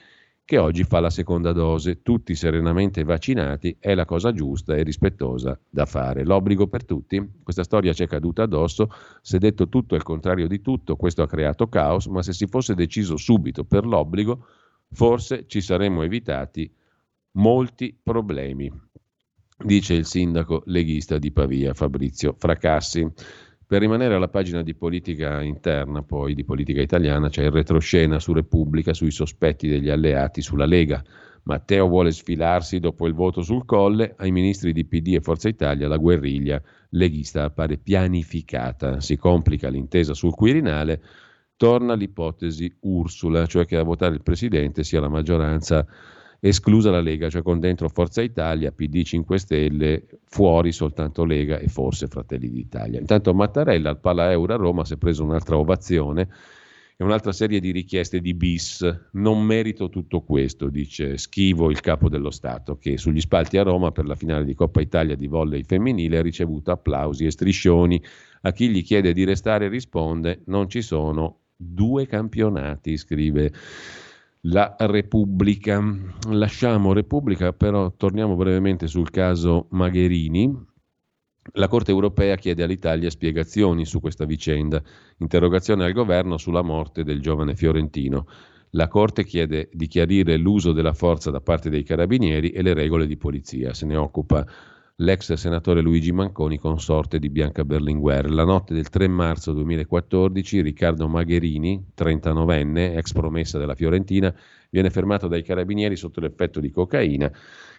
che 0.44 0.58
oggi 0.58 0.84
fa 0.84 1.00
la 1.00 1.10
seconda 1.10 1.52
dose, 1.52 2.02
tutti 2.02 2.34
serenamente 2.34 3.04
vaccinati, 3.04 3.76
è 3.78 3.94
la 3.94 4.04
cosa 4.04 4.32
giusta 4.32 4.74
e 4.74 4.82
rispettosa 4.82 5.58
da 5.68 5.86
fare. 5.86 6.24
L'obbligo 6.24 6.66
per 6.66 6.84
tutti? 6.84 7.24
Questa 7.42 7.62
storia 7.62 7.92
ci 7.92 8.02
è 8.02 8.06
caduta 8.06 8.42
addosso, 8.42 8.90
se 9.20 9.38
detto 9.38 9.68
tutto 9.68 9.94
è 9.94 9.98
il 9.98 10.04
contrario 10.04 10.48
di 10.48 10.60
tutto, 10.60 10.96
questo 10.96 11.22
ha 11.22 11.28
creato 11.28 11.68
caos, 11.68 12.06
ma 12.06 12.22
se 12.22 12.32
si 12.32 12.46
fosse 12.46 12.74
deciso 12.74 13.16
subito 13.16 13.64
per 13.64 13.86
l'obbligo, 13.86 14.46
forse 14.90 15.46
ci 15.46 15.60
saremmo 15.60 16.02
evitati 16.02 16.70
molti 17.32 17.96
problemi, 18.02 18.70
dice 19.64 19.94
il 19.94 20.04
sindaco 20.04 20.62
leghista 20.66 21.18
di 21.18 21.30
Pavia, 21.30 21.72
Fabrizio 21.72 22.34
Fracassi. 22.36 23.10
Per 23.72 23.80
rimanere 23.80 24.14
alla 24.14 24.28
pagina 24.28 24.62
di 24.62 24.74
politica 24.74 25.40
interna, 25.40 26.02
poi 26.02 26.34
di 26.34 26.44
politica 26.44 26.82
italiana, 26.82 27.30
c'è 27.30 27.44
il 27.44 27.50
retroscena 27.50 28.18
su 28.18 28.34
Repubblica 28.34 28.92
sui 28.92 29.10
sospetti 29.10 29.66
degli 29.66 29.88
alleati 29.88 30.42
sulla 30.42 30.66
Lega. 30.66 31.02
Matteo 31.44 31.88
vuole 31.88 32.10
sfilarsi 32.10 32.80
dopo 32.80 33.06
il 33.06 33.14
voto 33.14 33.40
sul 33.40 33.64
colle, 33.64 34.14
ai 34.18 34.30
ministri 34.30 34.74
di 34.74 34.84
PD 34.84 35.14
e 35.14 35.22
Forza 35.22 35.48
Italia 35.48 35.88
la 35.88 35.96
guerriglia 35.96 36.60
leghista 36.90 37.44
appare 37.44 37.78
pianificata, 37.78 39.00
si 39.00 39.16
complica 39.16 39.70
l'intesa 39.70 40.12
sul 40.12 40.34
Quirinale, 40.34 41.02
torna 41.56 41.94
l'ipotesi 41.94 42.76
Ursula, 42.80 43.46
cioè 43.46 43.64
che 43.64 43.78
a 43.78 43.82
votare 43.84 44.16
il 44.16 44.22
presidente 44.22 44.84
sia 44.84 45.00
la 45.00 45.08
maggioranza 45.08 45.86
esclusa 46.48 46.90
la 46.90 47.00
Lega, 47.00 47.30
cioè 47.30 47.42
con 47.42 47.60
dentro 47.60 47.88
Forza 47.88 48.20
Italia, 48.20 48.72
PD 48.72 49.02
5 49.04 49.38
Stelle, 49.38 50.06
fuori 50.24 50.72
soltanto 50.72 51.24
Lega 51.24 51.58
e 51.58 51.68
forse 51.68 52.08
Fratelli 52.08 52.50
d'Italia. 52.50 52.98
Intanto 52.98 53.32
Mattarella 53.32 53.90
al 53.90 54.00
Pala 54.00 54.32
Euro 54.32 54.52
a 54.52 54.56
Roma 54.56 54.84
si 54.84 54.94
è 54.94 54.96
preso 54.96 55.22
un'altra 55.22 55.56
ovazione 55.56 56.28
e 56.96 57.04
un'altra 57.04 57.30
serie 57.30 57.60
di 57.60 57.70
richieste 57.70 58.20
di 58.20 58.34
bis. 58.34 58.84
Non 59.12 59.40
merito 59.44 59.88
tutto 59.88 60.22
questo, 60.22 60.68
dice 60.68 61.16
Schivo, 61.16 61.70
il 61.70 61.80
capo 61.80 62.08
dello 62.08 62.30
Stato, 62.30 62.76
che 62.76 62.98
sugli 62.98 63.20
spalti 63.20 63.56
a 63.56 63.62
Roma 63.62 63.92
per 63.92 64.06
la 64.06 64.16
finale 64.16 64.44
di 64.44 64.54
Coppa 64.54 64.80
Italia 64.80 65.14
di 65.14 65.28
volley 65.28 65.62
femminile 65.62 66.18
ha 66.18 66.22
ricevuto 66.22 66.72
applausi 66.72 67.24
e 67.24 67.30
striscioni. 67.30 68.02
A 68.40 68.50
chi 68.50 68.68
gli 68.68 68.82
chiede 68.82 69.12
di 69.12 69.22
restare 69.22 69.68
risponde 69.68 70.42
non 70.46 70.68
ci 70.68 70.82
sono 70.82 71.42
due 71.54 72.06
campionati, 72.06 72.96
scrive 72.96 73.52
la 74.42 74.74
Repubblica. 74.78 75.82
Lasciamo 76.30 76.92
Repubblica, 76.92 77.52
però 77.52 77.92
torniamo 77.92 78.34
brevemente 78.34 78.86
sul 78.86 79.10
caso 79.10 79.66
Magherini. 79.70 80.70
La 81.54 81.68
Corte 81.68 81.90
europea 81.90 82.36
chiede 82.36 82.62
all'Italia 82.62 83.10
spiegazioni 83.10 83.84
su 83.84 84.00
questa 84.00 84.24
vicenda. 84.24 84.82
Interrogazione 85.18 85.84
al 85.84 85.92
governo 85.92 86.36
sulla 86.36 86.62
morte 86.62 87.04
del 87.04 87.20
giovane 87.20 87.54
fiorentino. 87.54 88.26
La 88.70 88.88
Corte 88.88 89.24
chiede 89.24 89.68
di 89.72 89.86
chiarire 89.86 90.36
l'uso 90.36 90.72
della 90.72 90.94
forza 90.94 91.30
da 91.30 91.40
parte 91.40 91.68
dei 91.68 91.82
carabinieri 91.82 92.50
e 92.50 92.62
le 92.62 92.74
regole 92.74 93.06
di 93.06 93.16
polizia. 93.16 93.74
Se 93.74 93.86
ne 93.86 93.96
occupa 93.96 94.46
l'ex 95.02 95.32
senatore 95.32 95.80
Luigi 95.80 96.12
Manconi, 96.12 96.58
consorte 96.58 97.18
di 97.18 97.28
Bianca 97.28 97.64
Berlinguer. 97.64 98.30
La 98.30 98.44
notte 98.44 98.72
del 98.72 98.88
3 98.88 99.08
marzo 99.08 99.52
2014 99.52 100.62
Riccardo 100.62 101.08
Magherini, 101.08 101.88
39enne, 101.96 102.96
ex 102.96 103.12
promessa 103.12 103.58
della 103.58 103.74
Fiorentina, 103.74 104.32
viene 104.70 104.90
fermato 104.90 105.26
dai 105.26 105.42
carabinieri 105.42 105.96
sotto 105.96 106.20
l'effetto 106.20 106.60
di 106.60 106.70
cocaina. 106.70 107.30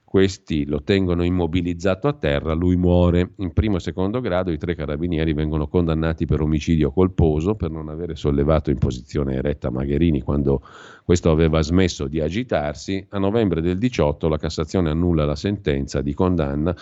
Questi 0.04 0.66
lo 0.66 0.84
tengono 0.84 1.24
immobilizzato 1.24 2.08
a 2.10 2.14
terra, 2.14 2.54
lui 2.54 2.76
muore. 2.76 3.32
In 3.38 3.54
primo 3.54 3.78
e 3.78 3.80
secondo 3.80 4.20
grado 4.20 4.52
i 4.52 4.58
tre 4.58 4.76
carabinieri 4.76 5.34
vengono 5.34 5.68
condannati 5.68 6.26
per 6.26 6.42
omicidio 6.42 6.92
colposo 6.92 7.56
per 7.56 7.72
non 7.72 7.88
avere 7.88 8.16
sollevato 8.16 8.70
in 8.70 8.78
posizione 8.78 9.36
eretta 9.36 9.72
Magherini 9.72 10.22
quando 10.22 10.62
questo 11.06 11.32
aveva 11.32 11.62
smesso 11.62 12.08
di 12.08 12.20
agitarsi. 12.20 13.04
A 13.10 13.18
novembre 13.18 13.62
del 13.62 13.78
18 13.78 14.28
la 14.28 14.38
Cassazione 14.38 14.90
annulla 14.90 15.26
la 15.26 15.36
sentenza 15.36 16.02
di 16.02 16.14
condanna 16.14 16.76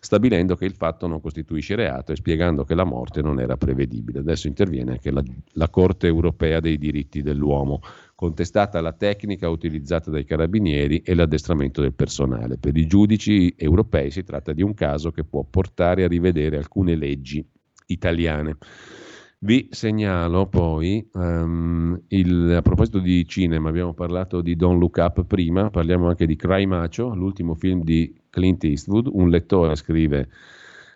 stabilendo 0.00 0.56
che 0.56 0.64
il 0.64 0.74
fatto 0.74 1.06
non 1.06 1.20
costituisce 1.20 1.74
reato 1.74 2.12
e 2.12 2.16
spiegando 2.16 2.64
che 2.64 2.74
la 2.74 2.84
morte 2.84 3.22
non 3.22 3.40
era 3.40 3.56
prevedibile. 3.56 4.20
Adesso 4.20 4.46
interviene 4.46 4.92
anche 4.92 5.10
la, 5.10 5.22
la 5.52 5.68
Corte 5.68 6.06
europea 6.06 6.60
dei 6.60 6.78
diritti 6.78 7.22
dell'uomo, 7.22 7.80
contestata 8.14 8.80
la 8.80 8.92
tecnica 8.92 9.48
utilizzata 9.48 10.10
dai 10.10 10.24
carabinieri 10.24 11.00
e 11.00 11.14
l'addestramento 11.14 11.80
del 11.80 11.94
personale. 11.94 12.58
Per 12.58 12.76
i 12.76 12.86
giudici 12.86 13.54
europei 13.56 14.10
si 14.10 14.24
tratta 14.24 14.52
di 14.52 14.62
un 14.62 14.74
caso 14.74 15.10
che 15.10 15.24
può 15.24 15.44
portare 15.48 16.04
a 16.04 16.08
rivedere 16.08 16.56
alcune 16.56 16.96
leggi 16.96 17.46
italiane. 17.86 18.56
Vi 19.38 19.68
segnalo 19.70 20.46
poi, 20.48 21.06
um, 21.12 22.00
il, 22.08 22.54
a 22.56 22.62
proposito 22.62 22.98
di 22.98 23.26
cinema, 23.28 23.68
abbiamo 23.68 23.92
parlato 23.92 24.40
di 24.40 24.56
Don't 24.56 24.80
Look 24.80 24.96
Up 24.96 25.24
prima, 25.24 25.68
parliamo 25.68 26.08
anche 26.08 26.26
di 26.26 26.36
Cry 26.36 26.64
Macho, 26.64 27.14
l'ultimo 27.14 27.54
film 27.54 27.82
di 27.82 28.12
Clint 28.36 28.64
Eastwood. 28.64 29.08
Un 29.10 29.30
lettore 29.30 29.74
scrive 29.76 30.28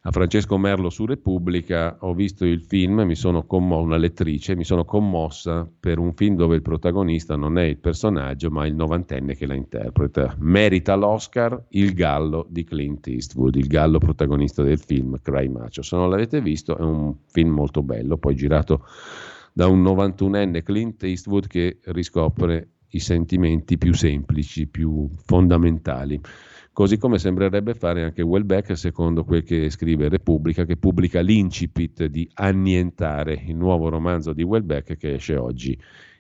a 0.03 0.11
Francesco 0.11 0.59
Merlo 0.59 0.91
su 0.91 1.07
Repubblica, 1.07 1.97
ho 2.01 2.13
visto 2.13 2.45
il 2.45 2.63
film, 2.63 3.01
mi 3.01 3.15
sono 3.15 3.45
commo- 3.45 3.81
una 3.81 3.97
lettrice, 3.97 4.55
mi 4.55 4.65
sono 4.65 4.85
commossa 4.85 5.67
per 5.81 5.99
un 5.99 6.13
film 6.13 6.37
dove 6.37 6.57
il 6.57 6.63
protagonista 6.63 7.37
non 7.37 7.57
è 7.59 7.65
il 7.65 7.79
personaggio 7.79 8.51
ma 8.51 8.67
il 8.67 8.75
novantenne 8.75 9.35
che 9.37 9.47
la 9.47 9.55
interpreta. 9.55 10.35
Merita 10.39 10.95
l'Oscar 10.95 11.65
Il 11.71 11.95
Gallo 11.95 12.47
di 12.49 12.65
Clint 12.65 13.07
Eastwood, 13.07 13.57
il 13.57 13.67
gallo 13.67 13.99
protagonista 13.99 14.63
del 14.63 14.79
film 14.79 15.19
Cry 15.23 15.49
Macho. 15.49 15.81
Se 15.81 15.97
non 15.97 16.11
l'avete 16.11 16.43
visto 16.43 16.77
è 16.77 16.83
un 16.83 17.15
film 17.27 17.51
molto 17.51 17.83
bello, 17.83 18.19
poi 18.19 18.35
girato 18.35 18.85
da 19.53 19.67
un 19.67 19.83
91enne 19.83 20.63
Clint 20.63 21.03
Eastwood 21.05 21.47
che 21.47 21.79
riscopre 21.85 22.69
i 22.91 23.01
sentimenti 23.01 23.79
più 23.79 23.95
semplici, 23.95 24.67
più 24.67 25.09
fondamentali 25.25 26.21
così 26.73 26.97
come 26.99 27.19
sembrerebbe 27.19 27.75
fare 27.75 28.05
anche 28.05 28.23
Welbeck, 28.23 28.77
secondo 28.77 29.25
quel 29.25 29.43
che 29.43 29.71
scrive 29.71 30.09
Repubblica, 30.09 30.65
che 30.65 30.77
pubblica 30.77 31.21
l'incipit 31.21 32.07
di 32.07 32.29
Annientare, 32.35 33.43
il 33.47 33.57
nuovo 33.57 33.89
romanzo 33.89 34.33
di 34.33 34.43
Welbeck 34.43 34.97
che 34.97 35.15
esce 35.15 35.37
oggi 35.37 35.79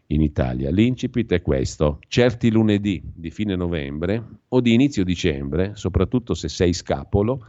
in 0.09 0.22
Italia. 0.22 0.70
L'incipit 0.70 1.32
è 1.32 1.43
questo: 1.43 1.98
certi 2.09 2.51
lunedì 2.51 3.02
di 3.02 3.31
fine 3.31 3.56
novembre 3.56 4.22
o 4.48 4.60
di 4.60 4.74
inizio 4.74 5.05
dicembre, 5.05 5.72
soprattutto 5.74 6.35
se 6.35 6.48
sei 6.48 6.72
scapolo, 6.72 7.47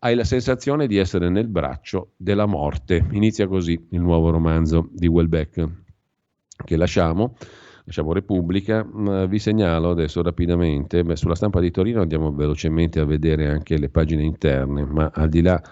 hai 0.00 0.14
la 0.14 0.24
sensazione 0.24 0.86
di 0.86 0.96
essere 0.96 1.28
nel 1.28 1.48
braccio 1.48 2.12
della 2.16 2.46
morte. 2.46 3.06
Inizia 3.12 3.46
così 3.46 3.86
il 3.90 4.00
nuovo 4.00 4.30
romanzo 4.30 4.88
di 4.92 5.06
Welbeck 5.06 5.68
che 6.64 6.76
lasciamo 6.76 7.36
diciamo, 7.84 8.12
Repubblica, 8.12 8.86
vi 9.26 9.38
segnalo 9.38 9.90
adesso 9.90 10.22
rapidamente, 10.22 11.02
beh, 11.02 11.16
sulla 11.16 11.34
stampa 11.34 11.60
di 11.60 11.70
Torino 11.70 12.00
andiamo 12.00 12.32
velocemente 12.32 13.00
a 13.00 13.04
vedere 13.04 13.48
anche 13.48 13.78
le 13.78 13.88
pagine 13.88 14.22
interne, 14.22 14.84
ma 14.84 15.10
al 15.12 15.28
di 15.28 15.42
là 15.42 15.62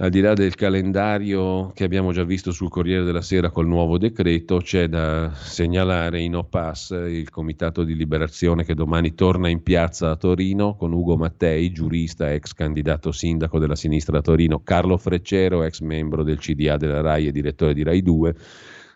al 0.00 0.10
di 0.10 0.20
là 0.20 0.32
del 0.32 0.54
calendario 0.54 1.72
che 1.74 1.82
abbiamo 1.82 2.12
già 2.12 2.22
visto 2.22 2.52
sul 2.52 2.68
Corriere 2.68 3.02
della 3.02 3.20
Sera 3.20 3.50
col 3.50 3.66
nuovo 3.66 3.98
decreto, 3.98 4.58
c'è 4.58 4.86
da 4.86 5.32
segnalare 5.34 6.20
in 6.20 6.36
OPAS 6.36 6.90
il 7.08 7.28
Comitato 7.30 7.82
di 7.82 7.96
Liberazione 7.96 8.64
che 8.64 8.74
domani 8.74 9.14
torna 9.14 9.48
in 9.48 9.60
piazza 9.60 10.10
a 10.10 10.16
Torino 10.16 10.76
con 10.76 10.92
Ugo 10.92 11.16
Mattei, 11.16 11.72
giurista, 11.72 12.32
ex 12.32 12.52
candidato 12.52 13.10
sindaco 13.10 13.58
della 13.58 13.74
sinistra 13.74 14.18
a 14.18 14.22
Torino, 14.22 14.60
Carlo 14.62 14.96
Freccero, 14.98 15.64
ex 15.64 15.80
membro 15.80 16.22
del 16.22 16.38
CDA 16.38 16.76
della 16.76 17.00
RAI 17.00 17.26
e 17.26 17.32
direttore 17.32 17.74
di 17.74 17.82
RAI 17.82 18.00
2 18.00 18.34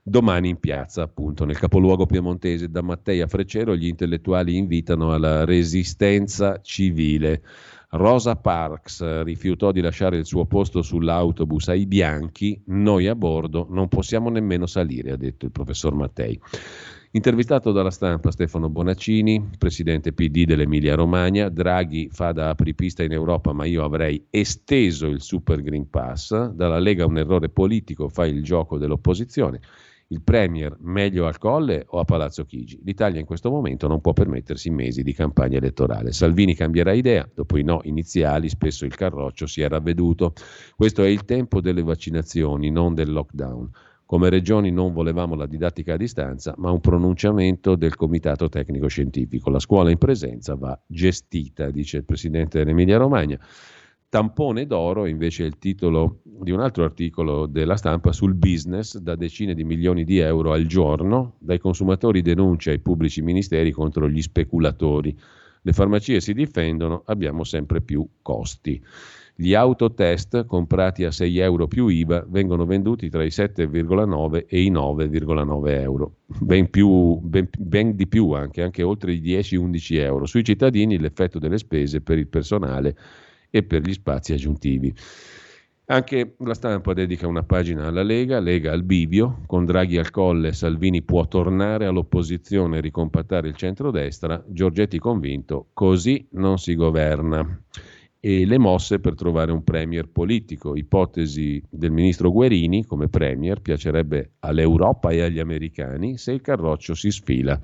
domani 0.03 0.49
in 0.49 0.59
piazza, 0.59 1.03
appunto, 1.03 1.45
nel 1.45 1.59
capoluogo 1.59 2.07
piemontese. 2.07 2.70
Da 2.70 2.83
Mattei 2.83 3.20
a 3.20 3.29
Freccero 3.29 3.77
gli 3.77 3.87
intellettuali 3.87 4.57
invitano 4.57 5.15
alla 5.15 5.45
resistenza 5.45 6.61
civile. 6.61 7.43
Rosa 7.91 8.37
Parks 8.37 9.23
rifiutò 9.23 9.70
di 9.70 9.83
lasciare 9.83 10.16
il 10.16 10.24
suo 10.24 10.47
posto 10.47 10.81
sull'autobus 10.81 11.69
ai 11.69 11.87
bianchi, 11.87 12.59
noi 12.66 13.07
a 13.07 13.15
bordo 13.15 13.66
non 13.69 13.89
possiamo 13.89 14.31
nemmeno 14.31 14.65
salire, 14.65 15.12
ha 15.12 15.16
detto 15.16 15.45
il 15.45 15.53
professor 15.53 15.95
Mattei. 15.95 16.41
Intervistato 17.15 17.73
dalla 17.73 17.91
stampa 17.91 18.31
Stefano 18.31 18.70
Bonaccini, 18.70 19.51
presidente 19.59 20.15
PD 20.15 20.47
dell'Emilia 20.47 20.95
Romagna, 20.95 21.51
Draghi 21.51 22.09
fa 22.11 22.33
da 22.33 22.49
apripista 22.49 23.03
in 23.03 23.12
Europa, 23.12 23.53
ma 23.53 23.66
io 23.66 23.85
avrei 23.85 24.24
esteso 24.31 25.09
il 25.09 25.20
Super 25.20 25.61
Green 25.61 25.91
Pass, 25.91 26.49
dalla 26.53 26.79
Lega 26.79 27.05
un 27.05 27.19
errore 27.19 27.51
politico, 27.51 28.09
fa 28.09 28.24
il 28.24 28.43
gioco 28.43 28.79
dell'opposizione. 28.79 29.61
Il 30.12 30.20
Premier 30.20 30.76
meglio 30.80 31.26
al 31.26 31.39
Colle 31.39 31.86
o 31.89 31.98
a 31.98 32.05
Palazzo 32.05 32.44
Chigi? 32.44 32.78
L'Italia 32.84 33.18
in 33.18 33.24
questo 33.24 33.48
momento 33.48 33.89
non 33.89 34.02
può 34.02 34.12
permettersi 34.12 34.68
mesi 34.68 35.02
di 35.02 35.14
campagna 35.14 35.56
elettorale. 35.56 36.12
Salvini 36.12 36.55
cambierà 36.55 36.93
idea, 36.93 37.26
dopo 37.34 37.56
i 37.56 37.62
no 37.62 37.80
iniziali 37.84 38.51
spesso 38.51 38.84
il 38.84 38.94
carroccio 38.94 39.47
si 39.47 39.62
è 39.62 39.68
ravveduto. 39.70 40.34
Questo 40.76 41.02
è 41.02 41.06
il 41.06 41.24
tempo 41.24 41.62
delle 41.62 41.82
vaccinazioni, 41.82 42.70
non 42.70 42.93
del 42.93 43.10
lockdown. 43.10 43.70
Come 44.05 44.28
regioni 44.28 44.70
non 44.70 44.93
volevamo 44.93 45.34
la 45.34 45.47
didattica 45.47 45.94
a 45.94 45.97
distanza, 45.97 46.52
ma 46.59 46.70
un 46.70 46.80
pronunciamento 46.80 47.74
del 47.74 47.97
Comitato 47.97 48.51
Tecnico 48.51 48.89
Scientifico. 48.89 49.48
La 49.48 49.60
scuola 49.60 49.90
in 49.90 49.97
presenza 49.97 50.55
va 50.56 50.78
gestita, 50.86 51.70
dice 51.70 51.97
il 51.97 52.05
Presidente 52.05 52.59
dell'Emilia 52.59 52.98
Romagna. 52.98 53.39
Tampone 54.12 54.66
d'oro 54.66 55.06
invece 55.06 55.44
è 55.44 55.47
il 55.47 55.56
titolo 55.56 56.20
di 56.22 56.51
un 56.51 56.60
altro 56.60 56.84
articolo 56.84 57.47
della 57.47 57.76
stampa 57.76 58.12
sul 58.12 58.34
business 58.34 58.98
da 58.98 59.16
decine 59.16 59.55
di 59.55 59.64
milioni 59.64 60.05
di 60.05 60.18
euro 60.18 60.52
al 60.52 60.66
giorno, 60.66 61.36
dai 61.39 61.59
consumatori 61.59 62.20
denuncia 62.20 62.72
ai 62.72 62.78
pubblici 62.78 63.22
ministeri 63.22 63.70
contro 63.70 64.10
gli 64.10 64.20
speculatori. 64.20 65.18
Le 65.62 65.72
farmacie 65.72 66.20
si 66.20 66.34
difendono, 66.34 67.05
abbiamo 67.06 67.43
sempre 67.43 67.80
più 67.80 68.06
costi. 68.20 68.78
Gli 69.34 69.55
autotest 69.55 70.44
comprati 70.44 71.05
a 71.05 71.10
6 71.10 71.39
euro 71.39 71.66
più 71.66 71.86
IVA 71.86 72.22
vengono 72.28 72.66
venduti 72.66 73.09
tra 73.09 73.24
i 73.24 73.28
7,9 73.28 74.44
e 74.47 74.60
i 74.60 74.70
9,9 74.70 75.68
euro, 75.80 76.16
ben, 76.26 76.68
più, 76.68 77.18
ben, 77.22 77.48
ben 77.59 77.97
di 77.97 78.06
più 78.06 78.32
anche, 78.32 78.60
anche 78.60 78.82
oltre 78.82 79.14
i 79.14 79.22
10-11 79.22 80.01
euro. 80.01 80.26
Sui 80.26 80.44
cittadini 80.44 80.98
l'effetto 80.98 81.39
delle 81.39 81.56
spese 81.56 82.02
per 82.02 82.18
il 82.18 82.26
personale 82.26 82.94
e 83.55 83.62
per 83.62 83.83
gli 83.83 83.93
spazi 83.93 84.33
aggiuntivi. 84.33 84.93
Anche 85.87 86.37
la 86.39 86.55
stampa 86.55 86.95
dedica 86.95 87.27
una 87.27 87.43
pagina 87.43 87.87
alla 87.87 88.03
Lega, 88.03 88.41
Lega 88.41 88.73
al 88.73 88.83
bivio, 88.83 89.43
con 89.47 89.66
Draghi 89.66 89.99
al 89.99 90.11
colle, 90.11 90.53
Salvini 90.55 91.03
può 91.03 91.29
tornare 91.29 91.85
all'opposizione 91.85 92.79
e 92.79 92.81
ricompattare 92.81 93.49
il 93.49 93.57
centrodestra, 93.57 94.43
Giorgetti 94.47 94.99
convinto, 94.99 95.66
così 95.74 96.27
non 96.31 96.57
si 96.59 96.74
governa. 96.74 97.62
E 98.20 98.47
le 98.47 98.57
mosse 98.57 99.01
per 99.01 99.15
trovare 99.15 99.53
un 99.53 99.65
premier 99.65 100.09
politico, 100.09 100.77
ipotesi 100.77 101.62
del 101.69 101.91
ministro 101.91 102.31
Guerini 102.31 102.87
come 102.87 103.09
premier, 103.09 103.61
piacerebbe 103.61 104.35
all'Europa 104.39 105.11
e 105.11 105.20
agli 105.20 105.41
americani 105.41 106.16
se 106.16 106.33
il 106.33 106.41
carroccio 106.41 106.95
si 106.95 107.11
sfila. 107.11 107.61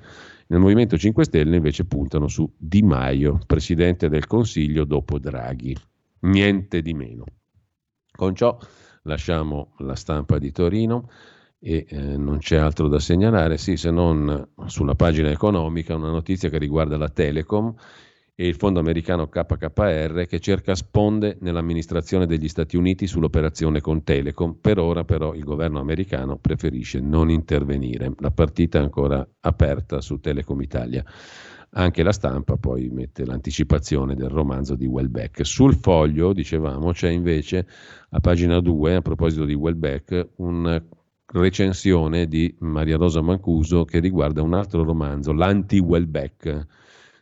Nel 0.51 0.59
Movimento 0.61 0.97
5 0.97 1.25
Stelle 1.25 1.57
invece 1.57 1.85
puntano 1.85 2.27
su 2.27 2.51
Di 2.57 2.81
Maio, 2.81 3.39
presidente 3.45 4.09
del 4.09 4.25
Consiglio 4.25 4.83
dopo 4.83 5.19
Draghi. 5.19 5.77
Niente 6.21 6.81
di 6.81 6.95
meno. 6.95 7.23
Con 8.11 8.33
ciò 8.33 8.57
lasciamo 9.03 9.75
la 9.77 9.93
stampa 9.93 10.39
di 10.39 10.51
Torino 10.51 11.07
e 11.59 11.85
eh, 11.87 12.17
non 12.17 12.39
c'è 12.39 12.57
altro 12.57 12.87
da 12.87 12.97
segnalare, 12.97 13.59
sì, 13.59 13.77
se 13.77 13.91
non 13.91 14.49
sulla 14.65 14.95
pagina 14.95 15.29
economica 15.29 15.93
una 15.93 16.09
notizia 16.09 16.49
che 16.49 16.57
riguarda 16.57 16.97
la 16.97 17.09
Telecom 17.09 17.71
e 18.41 18.47
il 18.47 18.55
fondo 18.55 18.79
americano 18.79 19.27
KKR 19.27 20.25
che 20.25 20.39
cerca 20.39 20.73
sponde 20.73 21.35
nell'amministrazione 21.41 22.25
degli 22.25 22.47
Stati 22.47 22.77
Uniti 22.77 23.05
sull'operazione 23.05 23.81
con 23.81 24.01
Telecom. 24.05 24.53
Per 24.61 24.79
ora 24.79 25.03
però 25.03 25.33
il 25.33 25.43
governo 25.43 25.81
americano 25.81 26.37
preferisce 26.37 27.01
non 27.01 27.29
intervenire. 27.29 28.13
La 28.19 28.31
partita 28.31 28.79
è 28.79 28.81
ancora 28.81 29.27
aperta 29.41 29.99
su 29.99 30.21
Telecom 30.21 30.61
Italia. 30.61 31.03
Anche 31.71 32.01
la 32.01 32.13
stampa 32.13 32.55
poi 32.55 32.87
mette 32.87 33.25
l'anticipazione 33.25 34.15
del 34.15 34.29
romanzo 34.29 34.75
di 34.75 34.85
Welbeck. 34.85 35.45
Sul 35.45 35.75
foglio, 35.75 36.31
dicevamo, 36.31 36.93
c'è 36.93 37.09
invece 37.09 37.67
a 38.11 38.21
pagina 38.21 38.61
2, 38.61 38.95
a 38.95 39.01
proposito 39.01 39.43
di 39.43 39.53
Welbeck, 39.53 40.29
una 40.37 40.81
recensione 41.25 42.25
di 42.25 42.55
Maria 42.59 42.95
Rosa 42.95 43.19
Mancuso 43.19 43.83
che 43.83 43.99
riguarda 43.99 44.41
un 44.41 44.53
altro 44.53 44.85
romanzo, 44.85 45.33
l'anti-Welbeck 45.33 46.67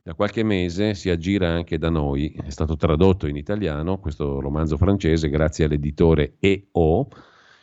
da 0.07 0.13
qualche 0.13 0.41
mese 0.41 0.93
si 0.93 1.09
aggira 1.09 1.49
anche 1.49 1.77
da 1.77 1.89
noi, 1.89 2.31
è 2.31 2.49
stato 2.49 2.77
tradotto 2.77 3.27
in 3.27 3.35
italiano 3.35 3.99
questo 3.99 4.39
romanzo 4.39 4.77
francese 4.77 5.27
grazie 5.27 5.65
all'editore 5.65 6.37
EO, 6.39 7.09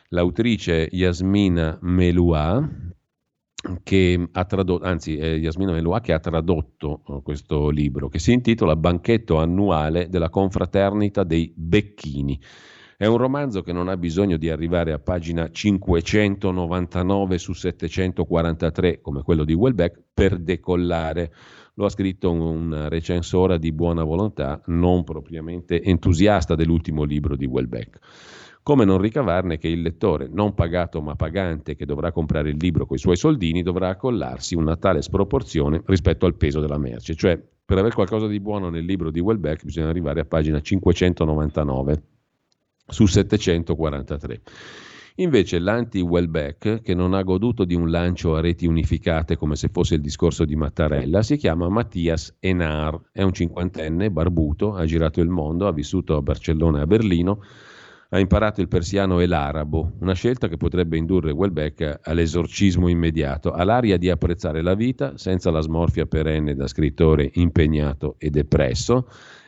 l'autrice 0.09 0.87
Yasmina 0.91 1.79
Meloua, 1.81 2.69
che 3.83 4.29
ha 4.31 4.45
tradotto, 4.45 4.85
anzi 4.85 5.17
è 5.17 5.37
Yasmina 5.37 5.73
Meloua 5.73 6.01
che 6.01 6.13
ha 6.13 6.19
tradotto 6.19 7.01
uh, 7.07 7.23
questo 7.23 7.71
libro 7.71 8.09
che 8.11 8.19
si 8.19 8.35
intitola 8.35 8.77
Banchetto 8.77 9.39
annuale 9.39 10.11
della 10.11 10.29
confraternita 10.29 11.25
dei 11.25 11.51
Becchini. 11.57 12.39
È 12.99 13.07
un 13.07 13.17
romanzo 13.17 13.63
che 13.63 13.73
non 13.73 13.89
ha 13.89 13.97
bisogno 13.97 14.37
di 14.37 14.51
arrivare 14.51 14.93
a 14.93 14.99
pagina 14.99 15.51
599 15.51 17.39
su 17.39 17.55
743 17.55 19.01
come 19.01 19.23
quello 19.23 19.45
di 19.45 19.55
Welbeck 19.55 19.99
per 20.13 20.39
decollare 20.39 21.33
lo 21.75 21.85
ha 21.87 21.89
scritto 21.89 22.31
un 22.31 22.87
recensore 22.89 23.59
di 23.59 23.73
buona 23.73 24.05
volontà, 24.05 24.61
non 24.67 25.05
propriamente 25.05 25.83
entusiasta 25.83 26.55
dell'ultimo 26.55 27.03
libro 27.05 27.37
di 27.37 27.47
Welbeck. 27.47 27.99
Come 28.63 28.85
non 28.85 28.99
ricavarne 28.99 29.59
che 29.59 29.69
il 29.69 29.83
lettore, 29.83 30.27
non 30.27 30.55
pagato 30.55 31.03
ma 31.03 31.17
pagante, 31.17 31.75
che 31.75 31.85
dovrà 31.85 32.13
comprare 32.13 32.49
il 32.49 32.57
libro 32.59 32.87
con 32.87 32.97
i 32.97 33.01
suoi 33.01 33.17
soldini, 33.17 33.63
dovrà 33.63 33.91
accollarsi 33.91 34.55
una 34.55 34.77
tale 34.77 35.03
sproporzione 35.03 35.83
rispetto 35.85 36.25
al 36.25 36.37
peso 36.37 36.61
della 36.61 36.79
merce. 36.79 37.15
Cioè, 37.15 37.39
per 37.67 37.79
avere 37.79 37.95
qualcosa 37.95 38.27
di 38.27 38.41
buono 38.41 38.71
nel 38.71 38.85
libro 38.85 39.11
di 39.11 39.21
Welbeck 39.21 39.65
bisogna 39.65 39.89
arrivare 39.89 40.21
a 40.21 40.25
pagina 40.25 40.61
599 40.61 42.03
su 42.87 43.05
743. 43.05 44.41
Invece 45.19 45.61
l'anti-Wellbeck, 45.61 46.81
che 46.83 46.93
non 46.93 47.15
ha 47.15 47.23
goduto 47.23 47.65
di 47.65 47.77
un 47.77 47.89
lancio 47.89 48.35
a 48.35 48.41
reti 48.41 48.67
unificate 48.67 49.37
come 49.37 49.55
se 49.55 49.69
fosse 49.69 49.95
il 49.95 50.01
discorso 50.01 50.45
di 50.45 50.57
Mattarella, 50.57 51.23
si 51.23 51.37
chiama 51.37 51.69
Mattias 51.69 52.35
Enar, 52.41 53.01
è 53.13 53.23
un 53.23 53.33
cinquantenne, 53.33 54.11
barbuto, 54.11 54.75
ha 54.75 54.85
girato 54.85 55.21
il 55.21 55.29
mondo, 55.29 55.69
ha 55.69 55.73
vissuto 55.73 56.17
a 56.17 56.21
Barcellona 56.21 56.79
e 56.79 56.83
a 56.83 56.87
Berlino, 56.89 57.43
ha 58.09 58.19
imparato 58.19 58.61
il 58.61 58.67
persiano 58.67 59.21
e 59.21 59.27
l'arabo, 59.27 59.93
una 60.01 60.15
scelta 60.15 60.49
che 60.49 60.57
potrebbe 60.57 60.97
indurre 60.97 61.31
Welbeck 61.31 62.01
all'esorcismo 62.03 62.89
immediato, 62.89 63.53
all'aria 63.53 63.97
di 63.97 64.11
apprezzare 64.11 64.63
la 64.63 64.75
vita 64.75 65.17
senza 65.17 65.53
la 65.53 65.61
smorfia 65.61 66.07
perenne 66.07 66.57
da 66.57 66.67
scrittore 66.67 67.31
impegnato 67.35 68.17
e 68.19 68.31
depresso 68.31 69.07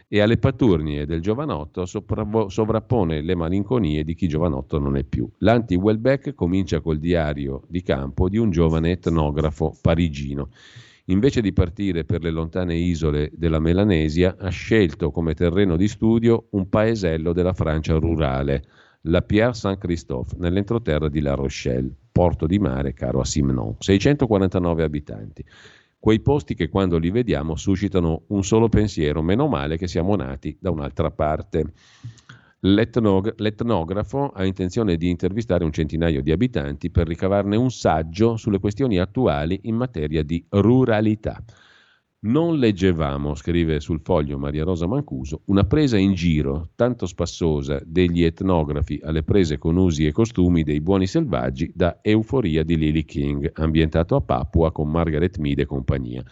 e 0.08 0.20
alle 0.20 0.38
paturnie 0.38 1.04
del 1.04 1.20
giovanotto 1.20 1.84
sovrappone 1.84 3.22
le 3.22 3.34
malinconie 3.34 4.04
di 4.04 4.14
chi 4.14 4.28
giovanotto 4.28 4.78
non 4.78 4.96
è 4.96 5.02
più. 5.02 5.28
L'anti-Welbeck 5.38 6.34
comincia 6.34 6.80
col 6.80 6.98
diario 6.98 7.62
di 7.68 7.82
campo 7.82 8.28
di 8.28 8.38
un 8.38 8.50
giovane 8.50 8.92
etnografo 8.92 9.76
parigino. 9.80 10.50
Invece 11.06 11.40
di 11.40 11.52
partire 11.52 12.04
per 12.04 12.22
le 12.22 12.30
lontane 12.30 12.74
isole 12.76 13.30
della 13.32 13.60
Melanesia, 13.60 14.36
ha 14.38 14.48
scelto 14.48 15.10
come 15.10 15.34
terreno 15.34 15.76
di 15.76 15.86
studio 15.86 16.46
un 16.50 16.68
paesello 16.68 17.32
della 17.32 17.52
Francia 17.52 17.94
rurale, 17.94 18.64
la 19.02 19.22
Pierre 19.22 19.54
Saint-Christophe, 19.54 20.34
nell'entroterra 20.38 21.08
di 21.08 21.20
La 21.20 21.34
Rochelle, 21.34 21.94
porto 22.10 22.46
di 22.46 22.58
mare 22.58 22.92
caro 22.92 23.20
a 23.20 23.24
Simnon, 23.24 23.76
649 23.78 24.82
abitanti 24.82 25.44
quei 26.06 26.20
posti 26.20 26.54
che 26.54 26.68
quando 26.68 26.98
li 26.98 27.10
vediamo 27.10 27.56
suscitano 27.56 28.26
un 28.28 28.44
solo 28.44 28.68
pensiero, 28.68 29.22
meno 29.22 29.48
male 29.48 29.76
che 29.76 29.88
siamo 29.88 30.14
nati 30.14 30.56
da 30.60 30.70
un'altra 30.70 31.10
parte. 31.10 31.72
L'etnog- 32.60 33.34
l'etnografo 33.38 34.28
ha 34.28 34.44
intenzione 34.44 34.96
di 34.96 35.08
intervistare 35.08 35.64
un 35.64 35.72
centinaio 35.72 36.22
di 36.22 36.30
abitanti 36.30 36.92
per 36.92 37.08
ricavarne 37.08 37.56
un 37.56 37.72
saggio 37.72 38.36
sulle 38.36 38.60
questioni 38.60 39.00
attuali 39.00 39.58
in 39.64 39.74
materia 39.74 40.22
di 40.22 40.46
ruralità. 40.50 41.42
Non 42.26 42.58
leggevamo, 42.58 43.36
scrive 43.36 43.78
sul 43.78 44.00
foglio 44.02 44.36
Maria 44.36 44.64
Rosa 44.64 44.88
Mancuso, 44.88 45.42
una 45.44 45.62
presa 45.62 45.96
in 45.96 46.14
giro 46.14 46.70
tanto 46.74 47.06
spassosa 47.06 47.80
degli 47.84 48.24
etnografi 48.24 48.98
alle 49.00 49.22
prese 49.22 49.58
con 49.58 49.76
usi 49.76 50.06
e 50.06 50.10
costumi 50.10 50.64
dei 50.64 50.80
buoni 50.80 51.06
selvaggi 51.06 51.70
da 51.72 52.00
Euforia 52.02 52.64
di 52.64 52.76
Lily 52.76 53.04
King, 53.04 53.48
ambientato 53.54 54.16
a 54.16 54.22
Papua 54.22 54.72
con 54.72 54.90
Margaret 54.90 55.38
Mead 55.38 55.60
e 55.60 55.66
compagnia. 55.66 56.24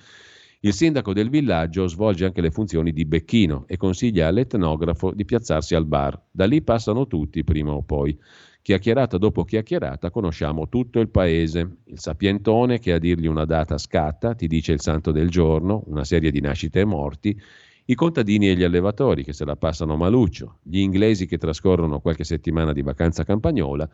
Il 0.62 0.72
sindaco 0.72 1.12
del 1.12 1.30
villaggio 1.30 1.86
svolge 1.86 2.24
anche 2.24 2.40
le 2.40 2.50
funzioni 2.50 2.90
di 2.90 3.04
becchino 3.04 3.64
e 3.68 3.76
consiglia 3.76 4.26
all'etnografo 4.26 5.12
di 5.12 5.24
piazzarsi 5.24 5.76
al 5.76 5.86
bar. 5.86 6.20
Da 6.28 6.46
lì 6.46 6.60
passano 6.62 7.06
tutti 7.06 7.44
prima 7.44 7.70
o 7.70 7.82
poi. 7.82 8.18
Chiacchierata 8.64 9.18
dopo 9.18 9.44
chiacchierata 9.44 10.10
conosciamo 10.10 10.70
tutto 10.70 10.98
il 10.98 11.10
paese. 11.10 11.80
Il 11.84 11.98
sapientone 11.98 12.78
che 12.78 12.94
a 12.94 12.98
dirgli 12.98 13.26
una 13.26 13.44
data 13.44 13.76
scatta, 13.76 14.34
ti 14.34 14.46
dice 14.46 14.72
il 14.72 14.80
santo 14.80 15.12
del 15.12 15.28
giorno, 15.28 15.82
una 15.88 16.02
serie 16.02 16.30
di 16.30 16.40
nascite 16.40 16.80
e 16.80 16.86
morti, 16.86 17.38
i 17.84 17.94
contadini 17.94 18.48
e 18.48 18.56
gli 18.56 18.62
allevatori 18.62 19.22
che 19.22 19.34
se 19.34 19.44
la 19.44 19.56
passano 19.56 19.96
maluccio, 19.96 20.60
gli 20.62 20.78
inglesi 20.78 21.26
che 21.26 21.36
trascorrono 21.36 22.00
qualche 22.00 22.24
settimana 22.24 22.72
di 22.72 22.80
vacanza 22.80 23.22
campagnola, 23.22 23.86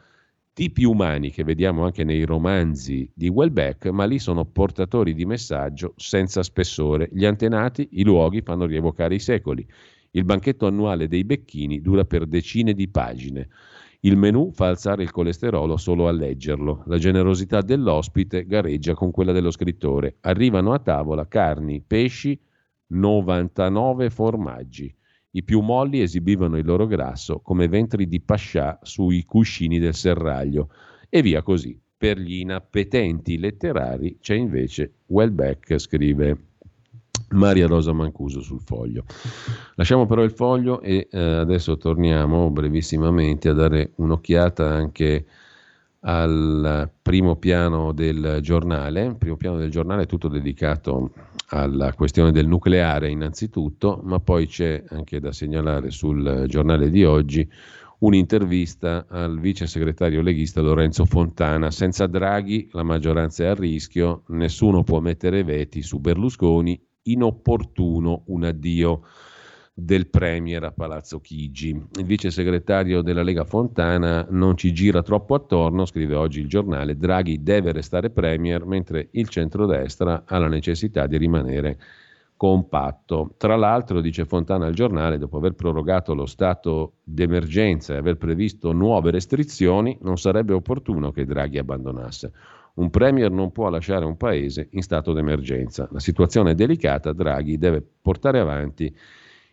tipi 0.52 0.84
umani 0.84 1.32
che 1.32 1.42
vediamo 1.42 1.84
anche 1.84 2.04
nei 2.04 2.22
romanzi 2.22 3.10
di 3.12 3.26
Welbeck, 3.26 3.86
ma 3.86 4.04
lì 4.04 4.20
sono 4.20 4.44
portatori 4.44 5.14
di 5.14 5.26
messaggio 5.26 5.94
senza 5.96 6.44
spessore. 6.44 7.08
Gli 7.12 7.24
antenati, 7.24 7.88
i 7.94 8.04
luoghi 8.04 8.40
fanno 8.42 8.66
rievocare 8.66 9.16
i 9.16 9.20
secoli. 9.20 9.66
Il 10.12 10.22
banchetto 10.22 10.68
annuale 10.68 11.08
dei 11.08 11.24
becchini 11.24 11.80
dura 11.80 12.04
per 12.04 12.26
decine 12.26 12.72
di 12.72 12.86
pagine. 12.86 13.48
Il 14.02 14.16
menù 14.16 14.50
fa 14.50 14.68
alzare 14.68 15.02
il 15.02 15.10
colesterolo 15.10 15.76
solo 15.76 16.08
a 16.08 16.10
leggerlo. 16.10 16.84
La 16.86 16.96
generosità 16.96 17.60
dell'ospite 17.60 18.46
gareggia 18.46 18.94
con 18.94 19.10
quella 19.10 19.32
dello 19.32 19.50
scrittore. 19.50 20.16
Arrivano 20.20 20.72
a 20.72 20.78
tavola 20.78 21.28
carni, 21.28 21.82
pesci, 21.86 22.40
99 22.86 24.08
formaggi. 24.08 24.94
I 25.32 25.44
più 25.44 25.60
molli 25.60 26.00
esibivano 26.00 26.56
il 26.56 26.64
loro 26.64 26.86
grasso 26.86 27.40
come 27.40 27.68
ventri 27.68 28.08
di 28.08 28.22
pascià 28.22 28.78
sui 28.82 29.24
cuscini 29.26 29.78
del 29.78 29.94
serraglio. 29.94 30.70
E 31.10 31.20
via 31.20 31.42
così. 31.42 31.78
Per 31.94 32.18
gli 32.18 32.38
inappetenti 32.38 33.36
letterari 33.36 34.16
c'è 34.18 34.34
invece 34.34 34.94
Welbeck, 35.08 35.78
scrive 35.78 36.49
Maria 37.30 37.66
Rosa 37.66 37.92
Mancuso 37.92 38.40
sul 38.40 38.60
foglio. 38.60 39.04
Lasciamo 39.74 40.06
però 40.06 40.22
il 40.22 40.32
foglio 40.32 40.80
e 40.80 41.08
eh, 41.10 41.18
adesso 41.18 41.76
torniamo 41.76 42.50
brevissimamente 42.50 43.48
a 43.48 43.52
dare 43.52 43.92
un'occhiata 43.96 44.68
anche 44.68 45.26
al 46.00 46.90
primo 47.02 47.36
piano 47.36 47.92
del 47.92 48.38
giornale. 48.40 49.04
Il 49.04 49.16
primo 49.16 49.36
piano 49.36 49.56
del 49.58 49.70
giornale 49.70 50.02
è 50.02 50.06
tutto 50.06 50.28
dedicato 50.28 51.12
alla 51.48 51.92
questione 51.94 52.32
del 52.32 52.46
nucleare 52.46 53.10
innanzitutto, 53.10 54.00
ma 54.04 54.18
poi 54.20 54.46
c'è 54.46 54.82
anche 54.88 55.20
da 55.20 55.32
segnalare 55.32 55.90
sul 55.90 56.44
giornale 56.46 56.90
di 56.90 57.04
oggi 57.04 57.48
un'intervista 57.98 59.06
al 59.08 59.38
vice 59.38 59.66
segretario 59.66 60.22
leghista 60.22 60.62
Lorenzo 60.62 61.04
Fontana. 61.04 61.70
Senza 61.70 62.06
Draghi 62.06 62.68
la 62.72 62.82
maggioranza 62.82 63.44
è 63.44 63.48
a 63.48 63.54
rischio, 63.54 64.22
nessuno 64.28 64.82
può 64.84 65.00
mettere 65.00 65.44
veti 65.44 65.82
su 65.82 66.00
Berlusconi 66.00 66.80
inopportuno 67.12 68.22
un 68.26 68.44
addio 68.44 69.02
del 69.72 70.08
Premier 70.08 70.64
a 70.64 70.72
Palazzo 70.72 71.20
Chigi. 71.20 71.68
Il 71.70 72.04
vice 72.04 72.30
segretario 72.30 73.02
della 73.02 73.22
Lega 73.22 73.44
Fontana 73.44 74.26
non 74.30 74.56
ci 74.56 74.72
gira 74.72 75.02
troppo 75.02 75.34
attorno, 75.34 75.86
scrive 75.86 76.14
oggi 76.14 76.40
il 76.40 76.48
giornale, 76.48 76.96
Draghi 76.96 77.42
deve 77.42 77.72
restare 77.72 78.10
Premier 78.10 78.66
mentre 78.66 79.08
il 79.12 79.28
centrodestra 79.28 80.24
ha 80.26 80.38
la 80.38 80.48
necessità 80.48 81.06
di 81.06 81.16
rimanere 81.16 81.78
compatto. 82.36 83.34
Tra 83.36 83.56
l'altro, 83.56 84.00
dice 84.00 84.24
Fontana 84.24 84.66
al 84.66 84.72
giornale, 84.74 85.18
dopo 85.18 85.36
aver 85.36 85.52
prorogato 85.52 86.14
lo 86.14 86.26
stato 86.26 86.94
d'emergenza 87.04 87.94
e 87.94 87.98
aver 87.98 88.16
previsto 88.16 88.72
nuove 88.72 89.10
restrizioni, 89.10 89.98
non 90.02 90.16
sarebbe 90.16 90.54
opportuno 90.54 91.10
che 91.10 91.26
Draghi 91.26 91.58
abbandonasse. 91.58 92.32
Un 92.74 92.90
Premier 92.90 93.30
non 93.30 93.52
può 93.52 93.68
lasciare 93.68 94.04
un 94.04 94.16
paese 94.16 94.68
in 94.72 94.82
stato 94.82 95.12
d'emergenza. 95.12 95.88
La 95.90 96.00
situazione 96.00 96.52
è 96.52 96.54
delicata, 96.54 97.12
Draghi 97.12 97.58
deve 97.58 97.84
portare 98.00 98.38
avanti 98.38 98.94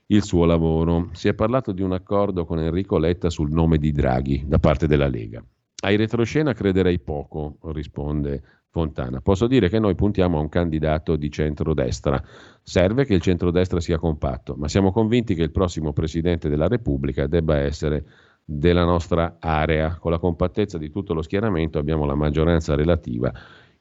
il 0.08 0.24
suo 0.24 0.46
lavoro. 0.46 1.10
Si 1.12 1.28
è 1.28 1.34
parlato 1.34 1.72
di 1.72 1.82
un 1.82 1.94
accordo 1.94 2.46
con 2.46 2.60
Enrico 2.60 2.98
Letta 2.98 3.30
sul 3.30 3.52
nome 3.52 3.78
di 3.78 3.92
Draghi 3.92 4.44
da 4.48 4.60
parte 4.60 4.88
della 4.88 5.08
Lega. 5.08 5.44
Ai 5.84 5.96
retroscena 5.96 6.54
crederei 6.54 7.00
poco, 7.00 7.58
risponde 7.74 8.42
Fontana. 8.70 9.22
Posso 9.22 9.48
dire 9.48 9.70
che 9.70 9.80
noi 9.80 9.96
puntiamo 9.96 10.38
a 10.38 10.42
un 10.42 10.50
candidato 10.50 11.16
di 11.16 11.32
centrodestra. 11.32 12.22
Serve 12.62 13.06
che 13.06 13.16
il 13.16 13.22
centrodestra 13.22 13.80
sia 13.80 13.98
compatto, 13.98 14.56
ma 14.56 14.68
siamo 14.68 14.92
convinti 14.92 15.36
che 15.36 15.44
il 15.44 15.52
prossimo 15.52 15.94
Presidente 15.94 16.50
della 16.50 16.68
Repubblica 16.68 17.28
debba 17.28 17.58
essere 17.58 18.06
della 18.50 18.86
nostra 18.86 19.38
area. 19.42 19.98
Con 19.98 20.12
la 20.12 20.20
compattezza 20.20 20.78
di 20.78 20.90
tutto 20.90 21.14
lo 21.14 21.22
schieramento 21.22 21.80
abbiamo 21.80 22.06
la 22.06 22.16
maggioranza 22.16 22.76
relativa 22.76 23.30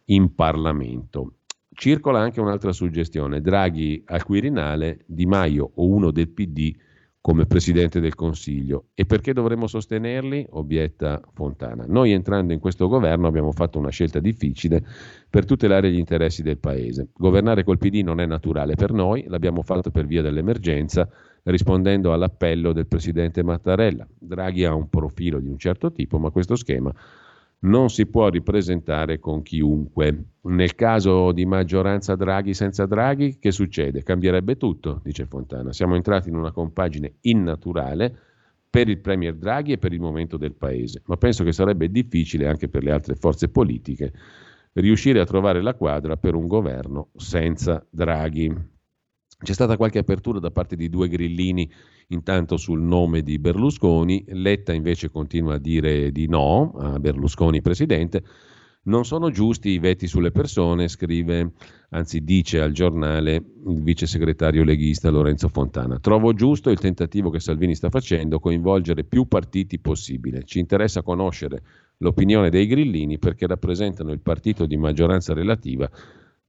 in 0.06 0.34
Parlamento. 0.34 1.34
Circola 1.72 2.18
anche 2.18 2.40
un'altra 2.40 2.72
suggestione, 2.72 3.40
Draghi 3.40 4.02
al 4.06 4.24
Quirinale, 4.24 5.04
Di 5.06 5.24
Maio 5.26 5.70
o 5.74 5.86
uno 5.86 6.10
del 6.10 6.30
PD 6.30 6.74
come 7.20 7.46
Presidente 7.46 8.00
del 8.00 8.14
Consiglio. 8.14 8.86
E 8.94 9.04
perché 9.04 9.32
dovremmo 9.32 9.66
sostenerli? 9.66 10.46
obietta 10.50 11.20
Fontana. 11.32 11.84
Noi 11.86 12.12
entrando 12.12 12.52
in 12.52 12.58
questo 12.58 12.88
governo 12.88 13.26
abbiamo 13.28 13.52
fatto 13.52 13.78
una 13.78 13.90
scelta 13.90 14.20
difficile 14.20 14.84
per 15.28 15.44
tutelare 15.44 15.90
gli 15.90 15.98
interessi 15.98 16.42
del 16.42 16.58
Paese. 16.58 17.08
Governare 17.12 17.62
col 17.62 17.78
PD 17.78 18.02
non 18.02 18.20
è 18.20 18.26
naturale 18.26 18.74
per 18.74 18.92
noi, 18.92 19.24
l'abbiamo 19.28 19.62
fatto 19.62 19.90
per 19.90 20.06
via 20.06 20.22
dell'emergenza, 20.22 21.08
rispondendo 21.46 22.12
all'appello 22.12 22.72
del 22.72 22.86
presidente 22.86 23.42
Mattarella. 23.42 24.06
Draghi 24.18 24.64
ha 24.64 24.74
un 24.74 24.88
profilo 24.88 25.38
di 25.38 25.48
un 25.48 25.58
certo 25.58 25.92
tipo, 25.92 26.18
ma 26.18 26.30
questo 26.30 26.56
schema 26.56 26.92
non 27.58 27.88
si 27.88 28.06
può 28.06 28.28
ripresentare 28.28 29.18
con 29.18 29.42
chiunque. 29.42 30.24
Nel 30.42 30.74
caso 30.74 31.32
di 31.32 31.46
maggioranza 31.46 32.14
Draghi 32.14 32.54
senza 32.54 32.86
Draghi, 32.86 33.38
che 33.38 33.50
succede? 33.50 34.02
Cambierebbe 34.02 34.56
tutto, 34.56 35.00
dice 35.02 35.26
Fontana. 35.26 35.72
Siamo 35.72 35.94
entrati 35.94 36.28
in 36.28 36.36
una 36.36 36.52
compagine 36.52 37.14
innaturale 37.22 38.14
per 38.68 38.88
il 38.88 38.98
Premier 38.98 39.34
Draghi 39.34 39.72
e 39.72 39.78
per 39.78 39.92
il 39.92 40.00
momento 40.00 40.36
del 40.36 40.52
Paese, 40.52 41.02
ma 41.06 41.16
penso 41.16 41.44
che 41.44 41.52
sarebbe 41.52 41.90
difficile 41.90 42.46
anche 42.46 42.68
per 42.68 42.82
le 42.82 42.90
altre 42.90 43.14
forze 43.14 43.48
politiche 43.48 44.12
riuscire 44.74 45.20
a 45.20 45.24
trovare 45.24 45.62
la 45.62 45.74
quadra 45.74 46.16
per 46.16 46.34
un 46.34 46.46
governo 46.46 47.08
senza 47.16 47.84
Draghi. 47.88 48.74
C'è 49.38 49.52
stata 49.52 49.76
qualche 49.76 49.98
apertura 49.98 50.38
da 50.38 50.50
parte 50.50 50.76
di 50.76 50.88
due 50.88 51.08
grillini 51.08 51.70
intanto 52.08 52.56
sul 52.56 52.80
nome 52.80 53.20
di 53.20 53.38
Berlusconi, 53.38 54.24
Letta 54.28 54.72
invece 54.72 55.10
continua 55.10 55.54
a 55.54 55.58
dire 55.58 56.10
di 56.10 56.26
no 56.26 56.72
a 56.72 56.98
Berlusconi 56.98 57.60
presidente. 57.60 58.22
Non 58.84 59.04
sono 59.04 59.30
giusti 59.30 59.70
i 59.70 59.78
veti 59.78 60.06
sulle 60.06 60.30
persone, 60.30 60.88
scrive, 60.88 61.52
anzi 61.90 62.22
dice 62.24 62.60
al 62.60 62.72
giornale 62.72 63.34
il 63.66 63.82
vice 63.82 64.06
segretario 64.06 64.64
leghista 64.64 65.10
Lorenzo 65.10 65.48
Fontana. 65.48 65.98
Trovo 65.98 66.32
giusto 66.32 66.70
il 66.70 66.78
tentativo 66.78 67.28
che 67.28 67.40
Salvini 67.40 67.74
sta 67.74 67.90
facendo, 67.90 68.38
coinvolgere 68.38 69.04
più 69.04 69.26
partiti 69.26 69.78
possibile. 69.80 70.44
Ci 70.44 70.60
interessa 70.60 71.02
conoscere 71.02 71.62
l'opinione 71.98 72.48
dei 72.48 72.66
grillini 72.66 73.18
perché 73.18 73.46
rappresentano 73.46 74.12
il 74.12 74.20
partito 74.20 74.64
di 74.64 74.78
maggioranza 74.78 75.34
relativa 75.34 75.90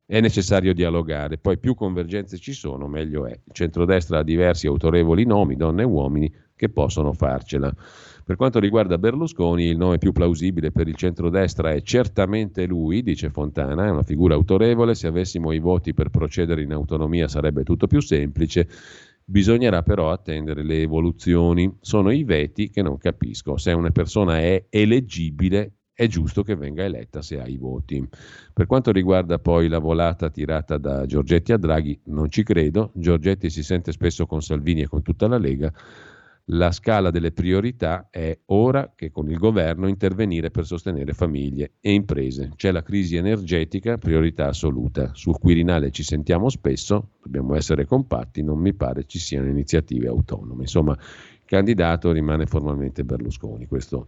è 0.10 0.22
necessario 0.22 0.74
dialogare, 0.74 1.38
poi 1.38 1.60
più 1.60 1.76
convergenze 1.76 2.38
ci 2.38 2.54
sono, 2.54 2.88
meglio 2.88 3.26
è. 3.28 3.32
Il 3.32 3.52
centrodestra 3.52 4.20
ha 4.20 4.24
diversi 4.24 4.66
autorevoli 4.66 5.26
nomi, 5.26 5.58
donne 5.58 5.82
e 5.82 5.86
uomini, 5.86 6.34
che 6.56 6.70
possono 6.70 7.12
farcela. 7.12 7.74
Per 8.24 8.38
quanto 8.38 8.60
riguarda 8.60 8.98
Berlusconi, 8.98 9.66
il 9.66 9.76
nome 9.76 9.98
più 9.98 10.14
plausibile 10.14 10.72
per 10.72 10.88
il 10.88 10.96
centrodestra 10.96 11.74
è 11.74 11.82
certamente 11.82 12.66
lui, 12.66 13.04
dice 13.04 13.30
Fontana, 13.30 13.86
è 13.86 13.90
una 13.90 14.04
figura 14.04 14.34
autorevole, 14.34 14.96
se 14.96 15.08
avessimo 15.08 15.52
i 15.52 15.60
voti 15.60 15.94
per 15.94 16.10
procedere 16.10 16.62
in 16.62 16.72
autonomia 16.72 17.28
sarebbe 17.28 17.64
tutto 17.64 17.88
più 17.88 18.00
semplice, 18.00 18.68
bisognerà 19.26 19.84
però 19.84 20.12
attendere 20.12 20.64
le 20.64 20.82
evoluzioni. 20.82 21.78
Sono 21.82 22.12
i 22.12 22.24
veti 22.24 22.70
che 22.70 22.82
non 22.82 22.98
capisco, 22.98 23.58
se 23.58 23.74
una 23.74 23.92
persona 23.92 24.40
è 24.40 24.68
eleggibile 24.70 25.77
è 25.98 26.06
giusto 26.06 26.44
che 26.44 26.56
venga 26.56 26.84
eletta 26.84 27.24
se 27.24 27.40
ha 27.40 27.48
i 27.48 27.58
voti. 27.58 28.08
Per 28.54 28.68
quanto 28.68 28.92
riguarda 28.92 29.40
poi 29.40 29.68
la 29.68 29.80
volata 29.80 30.30
tirata 30.30 30.78
da 30.78 31.08
Giorgetti 31.08 31.54
a 31.54 31.58
Draghi, 31.58 32.00
non 32.04 32.30
ci 32.30 32.44
credo. 32.44 32.92
Giorgetti 32.94 33.50
si 33.50 33.64
sente 33.64 33.92
spesso 33.92 34.28
con 34.28 34.44
Salvini 34.44 34.82
e 34.82 34.88
con 34.88 35.02
tutta 35.02 35.28
la 35.28 35.40
Lega. 35.40 35.74
La 36.52 36.72
scala 36.72 37.10
delle 37.10 37.32
priorità 37.32 38.10
è 38.12 38.38
ora 38.46 38.94
che 38.96 39.10
con 39.10 39.28
il 39.32 39.40
governo 39.40 39.88
intervenire 39.88 40.52
per 40.52 40.68
sostenere 40.68 41.14
famiglie 41.14 41.72
e 41.80 41.92
imprese. 41.94 42.52
C'è 42.56 42.72
la 42.72 42.84
crisi 42.84 43.16
energetica, 43.16 43.98
priorità 43.98 44.50
assoluta. 44.50 45.16
Sul 45.16 45.40
Quirinale 45.40 45.90
ci 45.90 46.04
sentiamo 46.04 46.50
spesso, 46.50 47.14
dobbiamo 47.24 47.56
essere 47.56 47.86
compatti, 47.86 48.44
non 48.44 48.60
mi 48.60 48.76
pare 48.76 49.06
ci 49.06 49.18
siano 49.18 49.50
iniziative 49.50 50.10
autonome. 50.10 50.62
Insomma, 50.62 50.92
il 50.94 51.44
candidato 51.44 52.12
rimane 52.12 52.46
formalmente 52.46 53.04
Berlusconi. 53.04 53.66
Questo 53.66 54.08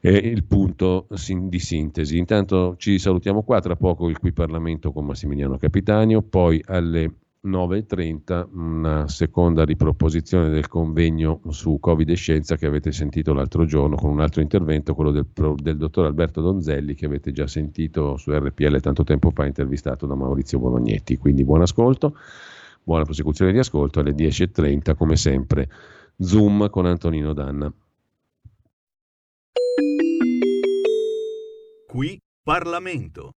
è 0.00 0.08
il 0.08 0.44
punto 0.44 1.06
di 1.08 1.58
sintesi. 1.58 2.18
Intanto 2.18 2.76
ci 2.78 2.98
salutiamo 2.98 3.42
qua, 3.42 3.60
tra 3.60 3.76
poco 3.76 4.08
il 4.08 4.18
qui 4.18 4.32
Parlamento 4.32 4.92
con 4.92 5.04
Massimiliano 5.04 5.56
Capitanio, 5.58 6.22
poi 6.22 6.62
alle 6.66 7.12
9.30 7.44 8.48
una 8.52 9.08
seconda 9.08 9.64
riproposizione 9.64 10.48
del 10.48 10.66
convegno 10.66 11.40
su 11.50 11.78
Covid 11.80 12.08
e 12.08 12.14
scienza 12.14 12.56
che 12.56 12.66
avete 12.66 12.90
sentito 12.92 13.32
l'altro 13.32 13.64
giorno 13.64 13.96
con 13.96 14.10
un 14.10 14.20
altro 14.20 14.40
intervento, 14.40 14.94
quello 14.94 15.10
del, 15.10 15.26
del 15.56 15.76
dottor 15.76 16.06
Alberto 16.06 16.40
Donzelli 16.40 16.94
che 16.94 17.06
avete 17.06 17.32
già 17.32 17.46
sentito 17.46 18.16
su 18.16 18.32
RPL 18.32 18.80
tanto 18.80 19.04
tempo 19.04 19.30
fa 19.30 19.46
intervistato 19.46 20.06
da 20.06 20.14
Maurizio 20.14 20.58
Bolognetti. 20.58 21.16
Quindi 21.16 21.44
buon 21.44 21.62
ascolto, 21.62 22.16
buona 22.82 23.04
prosecuzione 23.04 23.52
di 23.52 23.58
ascolto 23.58 24.00
alle 24.00 24.12
10.30 24.12 24.94
come 24.96 25.16
sempre. 25.16 25.68
Zoom 26.20 26.68
con 26.70 26.86
Antonino 26.86 27.32
Danna. 27.32 27.72
Qui 31.88 32.20
Parlamento. 32.42 33.32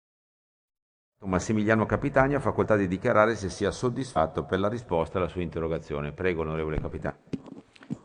Massimiliano 1.20 1.86
Capitani 1.86 2.34
ha 2.34 2.40
facoltà 2.40 2.76
di 2.76 2.88
dichiarare 2.88 3.36
se 3.36 3.48
sia 3.48 3.70
soddisfatto 3.70 4.44
per 4.44 4.60
la 4.60 4.68
risposta 4.68 5.20
alla 5.20 5.28
sua 5.28 5.44
interrogazione. 5.44 6.14
Prego, 6.14 6.42
onorevole 6.42 6.82
Capitani. 6.82 7.16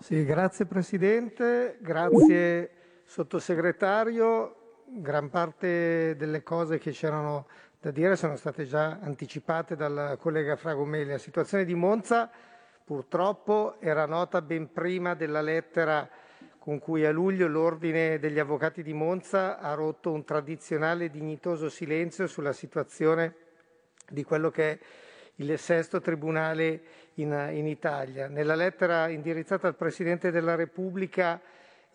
Sì, 0.01 0.23
grazie 0.27 0.66
Presidente, 0.66 1.79
grazie 1.81 2.71
Sottosegretario. 3.07 4.83
Gran 4.87 5.31
parte 5.31 6.15
delle 6.15 6.43
cose 6.43 6.77
che 6.77 6.91
c'erano 6.91 7.47
da 7.81 7.91
dire 7.91 8.15
sono 8.15 8.37
state 8.37 8.66
già 8.66 8.99
anticipate 9.01 9.77
dal 9.77 10.19
collega 10.21 10.57
Fragomeli. 10.57 11.12
La 11.12 11.16
situazione 11.16 11.65
di 11.65 11.75
Monza 11.75 12.31
purtroppo 12.85 13.81
era 13.81 14.05
nota 14.05 14.43
ben 14.43 14.71
prima 14.71 15.15
della 15.15 15.41
lettera 15.41 16.07
con 16.65 16.78
cui 16.78 17.05
a 17.05 17.11
luglio 17.11 17.47
l'Ordine 17.47 18.19
degli 18.19 18.39
Avvocati 18.39 18.82
di 18.82 18.95
Monza 18.95 19.59
ha 19.59 19.74
rotto 19.74 20.11
un 20.11 20.24
tradizionale 20.24 21.11
dignitoso 21.11 21.69
silenzio 21.69 22.27
sulla 22.27 22.55
situazione 22.55 23.35
di 24.09 24.24
quello 24.24 24.51
che 24.51 24.70
è 24.70 24.78
il 25.35 25.59
sesto 25.59 26.01
tribunale 26.01 26.81
in, 27.16 27.51
in 27.53 27.66
Italia. 27.66 28.28
Nella 28.28 28.55
lettera 28.55 29.09
indirizzata 29.09 29.69
al 29.69 29.77
Presidente 29.77 30.31
della 30.31 30.55
Repubblica 30.55 31.39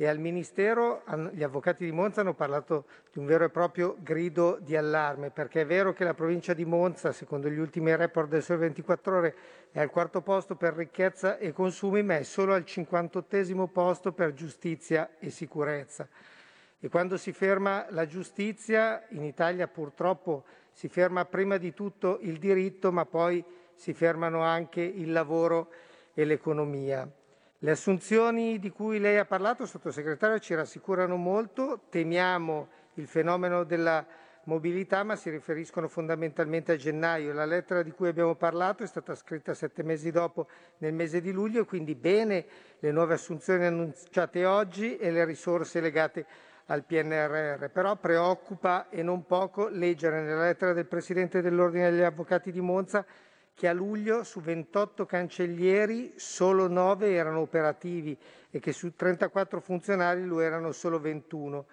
e 0.01 0.07
al 0.07 0.17
Ministero 0.17 1.03
gli 1.34 1.43
avvocati 1.43 1.84
di 1.84 1.91
Monza 1.91 2.21
hanno 2.21 2.34
parlato 2.34 2.85
di 3.11 3.19
un 3.19 3.26
vero 3.26 3.43
e 3.43 3.49
proprio 3.49 3.97
grido 3.99 4.57
di 4.61 4.77
allarme, 4.77 5.30
perché 5.30 5.61
è 5.61 5.65
vero 5.65 5.91
che 5.91 6.05
la 6.05 6.13
provincia 6.13 6.53
di 6.53 6.63
Monza, 6.63 7.11
secondo 7.11 7.49
gli 7.49 7.57
ultimi 7.57 7.93
report 7.93 8.30
del 8.30 8.41
Sole 8.41 8.59
24 8.59 9.17
Ore, 9.17 9.35
è 9.71 9.81
al 9.81 9.89
quarto 9.89 10.21
posto 10.21 10.55
per 10.55 10.73
ricchezza 10.73 11.38
e 11.38 11.51
consumi, 11.51 12.01
ma 12.01 12.15
è 12.15 12.23
solo 12.23 12.53
al 12.53 12.63
58 12.63 13.67
posto 13.67 14.13
per 14.13 14.34
giustizia 14.34 15.17
e 15.19 15.30
sicurezza. 15.31 16.07
E 16.80 16.88
quando 16.88 17.17
si 17.17 17.34
ferma 17.34 17.85
la 17.89 18.05
giustizia, 18.05 19.05
in 19.09 19.26
Italia 19.26 19.67
purtroppo 19.67 20.45
si 20.71 20.88
ferma 20.88 21.26
prima 21.26 21.57
di 21.57 21.73
tutto 21.73 22.19
il 22.21 22.39
diritto, 22.39 22.93
ma 22.93 23.03
poi 23.03 23.43
si 23.76 23.93
fermano 23.93 24.43
anche 24.43 24.80
il 24.80 25.11
lavoro 25.11 25.71
e 26.13 26.23
l'economia. 26.23 27.18
Le 27.61 27.72
assunzioni 27.72 28.57
di 28.57 28.69
cui 28.69 28.99
lei 28.99 29.18
ha 29.18 29.26
parlato, 29.26 29.65
Sottosegretario, 29.65 30.40
ci 30.40 30.56
rassicurano 30.56 31.18
molto. 31.18 31.81
Temiamo 31.90 32.69
il 32.94 33.06
fenomeno 33.06 33.65
della 33.65 34.06
mobilità, 34.45 35.03
ma 35.03 35.18
si 35.18 35.30
riferiscono 35.30 35.90
fondamentalmente 35.90 36.72
a 36.72 36.76
gennaio. 36.77 37.34
La 37.34 37.44
lettera 37.44 37.84
di 37.84 37.91
cui 37.91 38.07
abbiamo 38.07 38.36
parlato 38.36 38.84
è 38.84 38.88
stata 38.88 39.14
scritta 39.14 39.53
sette 39.53 39.84
mesi 39.84 40.10
dopo, 40.10 40.48
nel 40.77 40.94
mese 40.94 41.19
di 41.19 41.34
luglio, 41.34 41.65
quindi 41.65 41.95
bene 41.95 42.45
le 42.80 42.91
nuove 42.94 43.15
assunzioni 43.15 43.65
annunciate 43.65 44.45
oggi 44.45 44.95
e 44.95 45.11
le 45.11 45.26
risorse 45.26 45.81
legate 45.81 46.26
al 46.68 46.86
PNRR. 46.86 47.68
Però 47.72 47.98
preoccupa 47.98 48.88
e 48.90 49.03
non 49.03 49.26
poco 49.26 49.68
leggere 49.68 50.22
nella 50.22 50.45
lettera 50.45 50.72
del 50.72 50.86
Presidente 50.86 51.41
dell'Ordine 51.41 51.91
degli 51.91 52.03
Avvocati 52.03 52.53
di 52.53 52.61
Monza 52.61 53.06
che 53.60 53.68
a 53.68 53.73
luglio 53.73 54.23
su 54.23 54.40
28 54.40 55.06
cancellieri 55.06 56.14
solo 56.15 56.69
9 56.69 57.11
erano 57.11 57.41
operativi 57.41 58.18
e 58.49 58.57
che 58.61 58.72
su 58.72 58.95
34 58.95 59.60
funzionari 59.60 60.23
lo 60.23 60.40
erano 60.40 60.72
solo 60.72 60.98
21. 60.98 61.65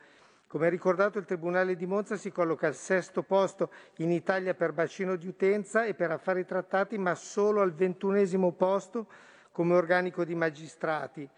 Come 0.48 0.68
ricordato, 0.68 1.18
il 1.20 1.24
Tribunale 1.24 1.76
di 1.76 1.86
Monza 1.86 2.16
si 2.16 2.32
colloca 2.32 2.66
al 2.66 2.74
sesto 2.74 3.22
posto 3.22 3.70
in 3.98 4.10
Italia 4.10 4.52
per 4.54 4.72
bacino 4.72 5.14
di 5.14 5.28
utenza 5.28 5.84
e 5.84 5.94
per 5.94 6.10
affari 6.10 6.44
trattati, 6.44 6.98
ma 6.98 7.14
solo 7.14 7.60
al 7.60 7.72
ventunesimo 7.72 8.50
posto 8.50 9.06
come 9.52 9.76
organico 9.76 10.24
di 10.24 10.34
magistrati. 10.34 11.28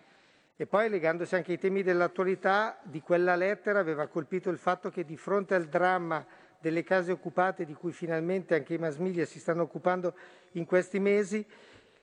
E 0.57 0.67
poi, 0.67 0.89
legandosi 0.89 1.35
anche 1.35 1.53
ai 1.53 1.59
temi 1.59 1.83
dell'attualità, 1.83 2.79
di 2.85 3.03
quella 3.03 3.37
lettera 3.37 3.81
aveva 3.81 4.07
colpito 4.07 4.49
il 4.49 4.57
fatto 4.57 4.89
che 4.89 5.05
di 5.05 5.19
fronte 5.19 5.55
al 5.55 5.67
dramma 5.67 6.25
delle 6.61 6.83
case 6.83 7.13
occupate 7.13 7.65
di 7.65 7.75
cui 7.75 7.93
finalmente 7.93 8.55
anche 8.55 8.75
i 8.75 8.79
mass 8.79 8.97
media 8.97 9.25
si 9.25 9.39
stanno 9.39 9.63
occupando 9.63 10.15
in 10.53 10.65
questi 10.65 10.99
mesi, 10.99 11.45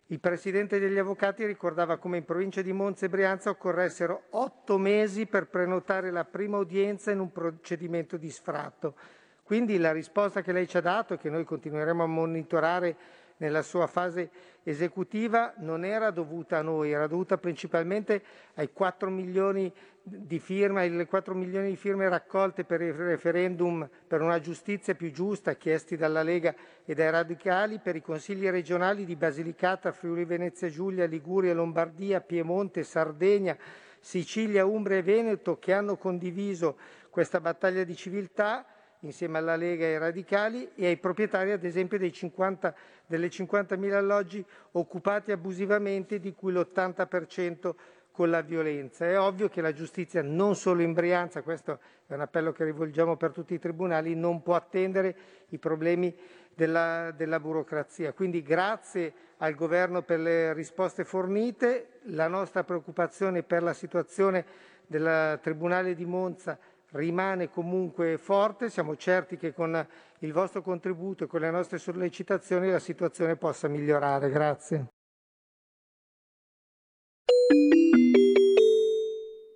il 0.09 0.19
presidente 0.19 0.77
degli 0.77 0.99
avvocati 0.99 1.45
ricordava 1.45 1.97
come 1.97 2.17
in 2.17 2.25
provincia 2.25 2.61
di 2.61 2.71
Monza 2.71 3.05
e 3.05 3.09
Brianza 3.09 3.49
occorressero 3.49 4.25
otto 4.31 4.77
mesi 4.77 5.25
per 5.25 5.47
prenotare 5.47 6.11
la 6.11 6.25
prima 6.25 6.57
udienza 6.57 7.09
in 7.09 7.19
un 7.19 7.31
procedimento 7.31 8.15
di 8.15 8.29
sfratto. 8.29 8.93
Quindi 9.41 9.77
la 9.77 9.91
risposta 9.91 10.41
che 10.41 10.51
lei 10.51 10.67
ci 10.67 10.77
ha 10.77 10.81
dato 10.81 11.15
e 11.15 11.17
che 11.17 11.29
noi 11.29 11.43
continueremo 11.43 12.03
a 12.03 12.07
monitorare 12.07 12.95
nella 13.37 13.61
sua 13.61 13.87
fase 13.87 14.29
esecutiva 14.63 15.53
non 15.57 15.83
era 15.85 16.09
dovuta 16.11 16.57
a 16.57 16.61
noi, 16.61 16.91
era 16.91 17.07
dovuta 17.07 17.37
principalmente 17.37 18.23
ai 18.55 18.71
4 18.71 19.09
milioni 19.09 19.71
di 20.01 20.39
firme, 20.39 20.83
alle 20.83 21.05
4 21.05 21.33
milioni 21.33 21.69
di 21.69 21.75
firme 21.75 22.07
raccolte 22.07 22.63
per 22.63 22.81
il 22.81 22.93
referendum 22.93 23.87
per 24.07 24.21
una 24.21 24.39
giustizia 24.39 24.93
più 24.93 25.11
giusta 25.11 25.55
chiesti 25.55 25.97
dalla 25.97 26.23
Lega 26.23 26.53
e 26.85 26.93
dai 26.93 27.09
radicali 27.09 27.79
per 27.79 27.95
i 27.95 28.01
consigli 28.01 28.47
regionali 28.49 29.03
di 29.03 29.15
Basilicata, 29.15 29.91
Friuli 29.91 30.25
Venezia 30.25 30.69
Giulia, 30.69 31.05
Liguria, 31.05 31.53
Lombardia, 31.53 32.21
Piemonte, 32.21 32.83
Sardegna, 32.83 33.57
Sicilia, 33.99 34.65
Umbria 34.65 34.97
e 34.97 35.03
Veneto 35.03 35.57
che 35.57 35.73
hanno 35.73 35.97
condiviso 35.97 36.77
questa 37.09 37.39
battaglia 37.39 37.83
di 37.83 37.95
civiltà 37.95 38.65
insieme 39.05 39.37
alla 39.37 39.55
Lega 39.55 39.85
e 39.85 39.93
ai 39.93 39.97
radicali 39.99 40.69
e 40.75 40.87
ai 40.87 40.97
proprietari 40.97 41.51
ad 41.51 41.63
esempio 41.63 41.97
50, 42.11 42.75
delle 43.05 43.27
50.000 43.27 43.93
alloggi 43.93 44.43
occupati 44.71 45.31
abusivamente 45.31 46.19
di 46.19 46.33
cui 46.33 46.51
l'80% 46.51 47.73
con 48.11 48.29
la 48.29 48.41
violenza. 48.41 49.05
È 49.05 49.19
ovvio 49.19 49.49
che 49.49 49.61
la 49.61 49.73
giustizia 49.73 50.21
non 50.21 50.55
solo 50.55 50.81
in 50.81 50.93
Brianza, 50.93 51.41
questo 51.41 51.79
è 52.07 52.13
un 52.13 52.21
appello 52.21 52.51
che 52.51 52.63
rivolgiamo 52.63 53.17
per 53.17 53.31
tutti 53.31 53.53
i 53.53 53.59
tribunali, 53.59 54.15
non 54.15 54.41
può 54.41 54.55
attendere 54.55 55.15
i 55.49 55.57
problemi 55.57 56.15
della, 56.53 57.11
della 57.11 57.39
burocrazia. 57.39 58.13
Quindi 58.13 58.41
grazie 58.41 59.13
al 59.37 59.53
Governo 59.53 60.01
per 60.01 60.19
le 60.19 60.53
risposte 60.53 61.03
fornite, 61.03 61.99
la 62.03 62.27
nostra 62.27 62.63
preoccupazione 62.63 63.43
per 63.43 63.63
la 63.63 63.73
situazione 63.73 64.45
del 64.87 65.39
Tribunale 65.41 65.93
di 65.93 66.05
Monza 66.05 66.57
rimane 66.95 67.49
comunque 67.49 68.17
forte. 68.17 68.69
Siamo 68.69 68.95
certi 68.95 69.37
che 69.37 69.53
con 69.53 69.87
il 70.19 70.33
vostro 70.33 70.61
contributo 70.61 71.25
e 71.25 71.27
con 71.27 71.41
le 71.41 71.51
nostre 71.51 71.77
sollecitazioni 71.77 72.69
la 72.69 72.79
situazione 72.79 73.35
possa 73.35 73.67
migliorare. 73.67 74.29
Grazie. 74.29 74.87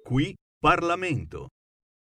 Qui 0.04 0.36
Parlamento. 0.60 1.48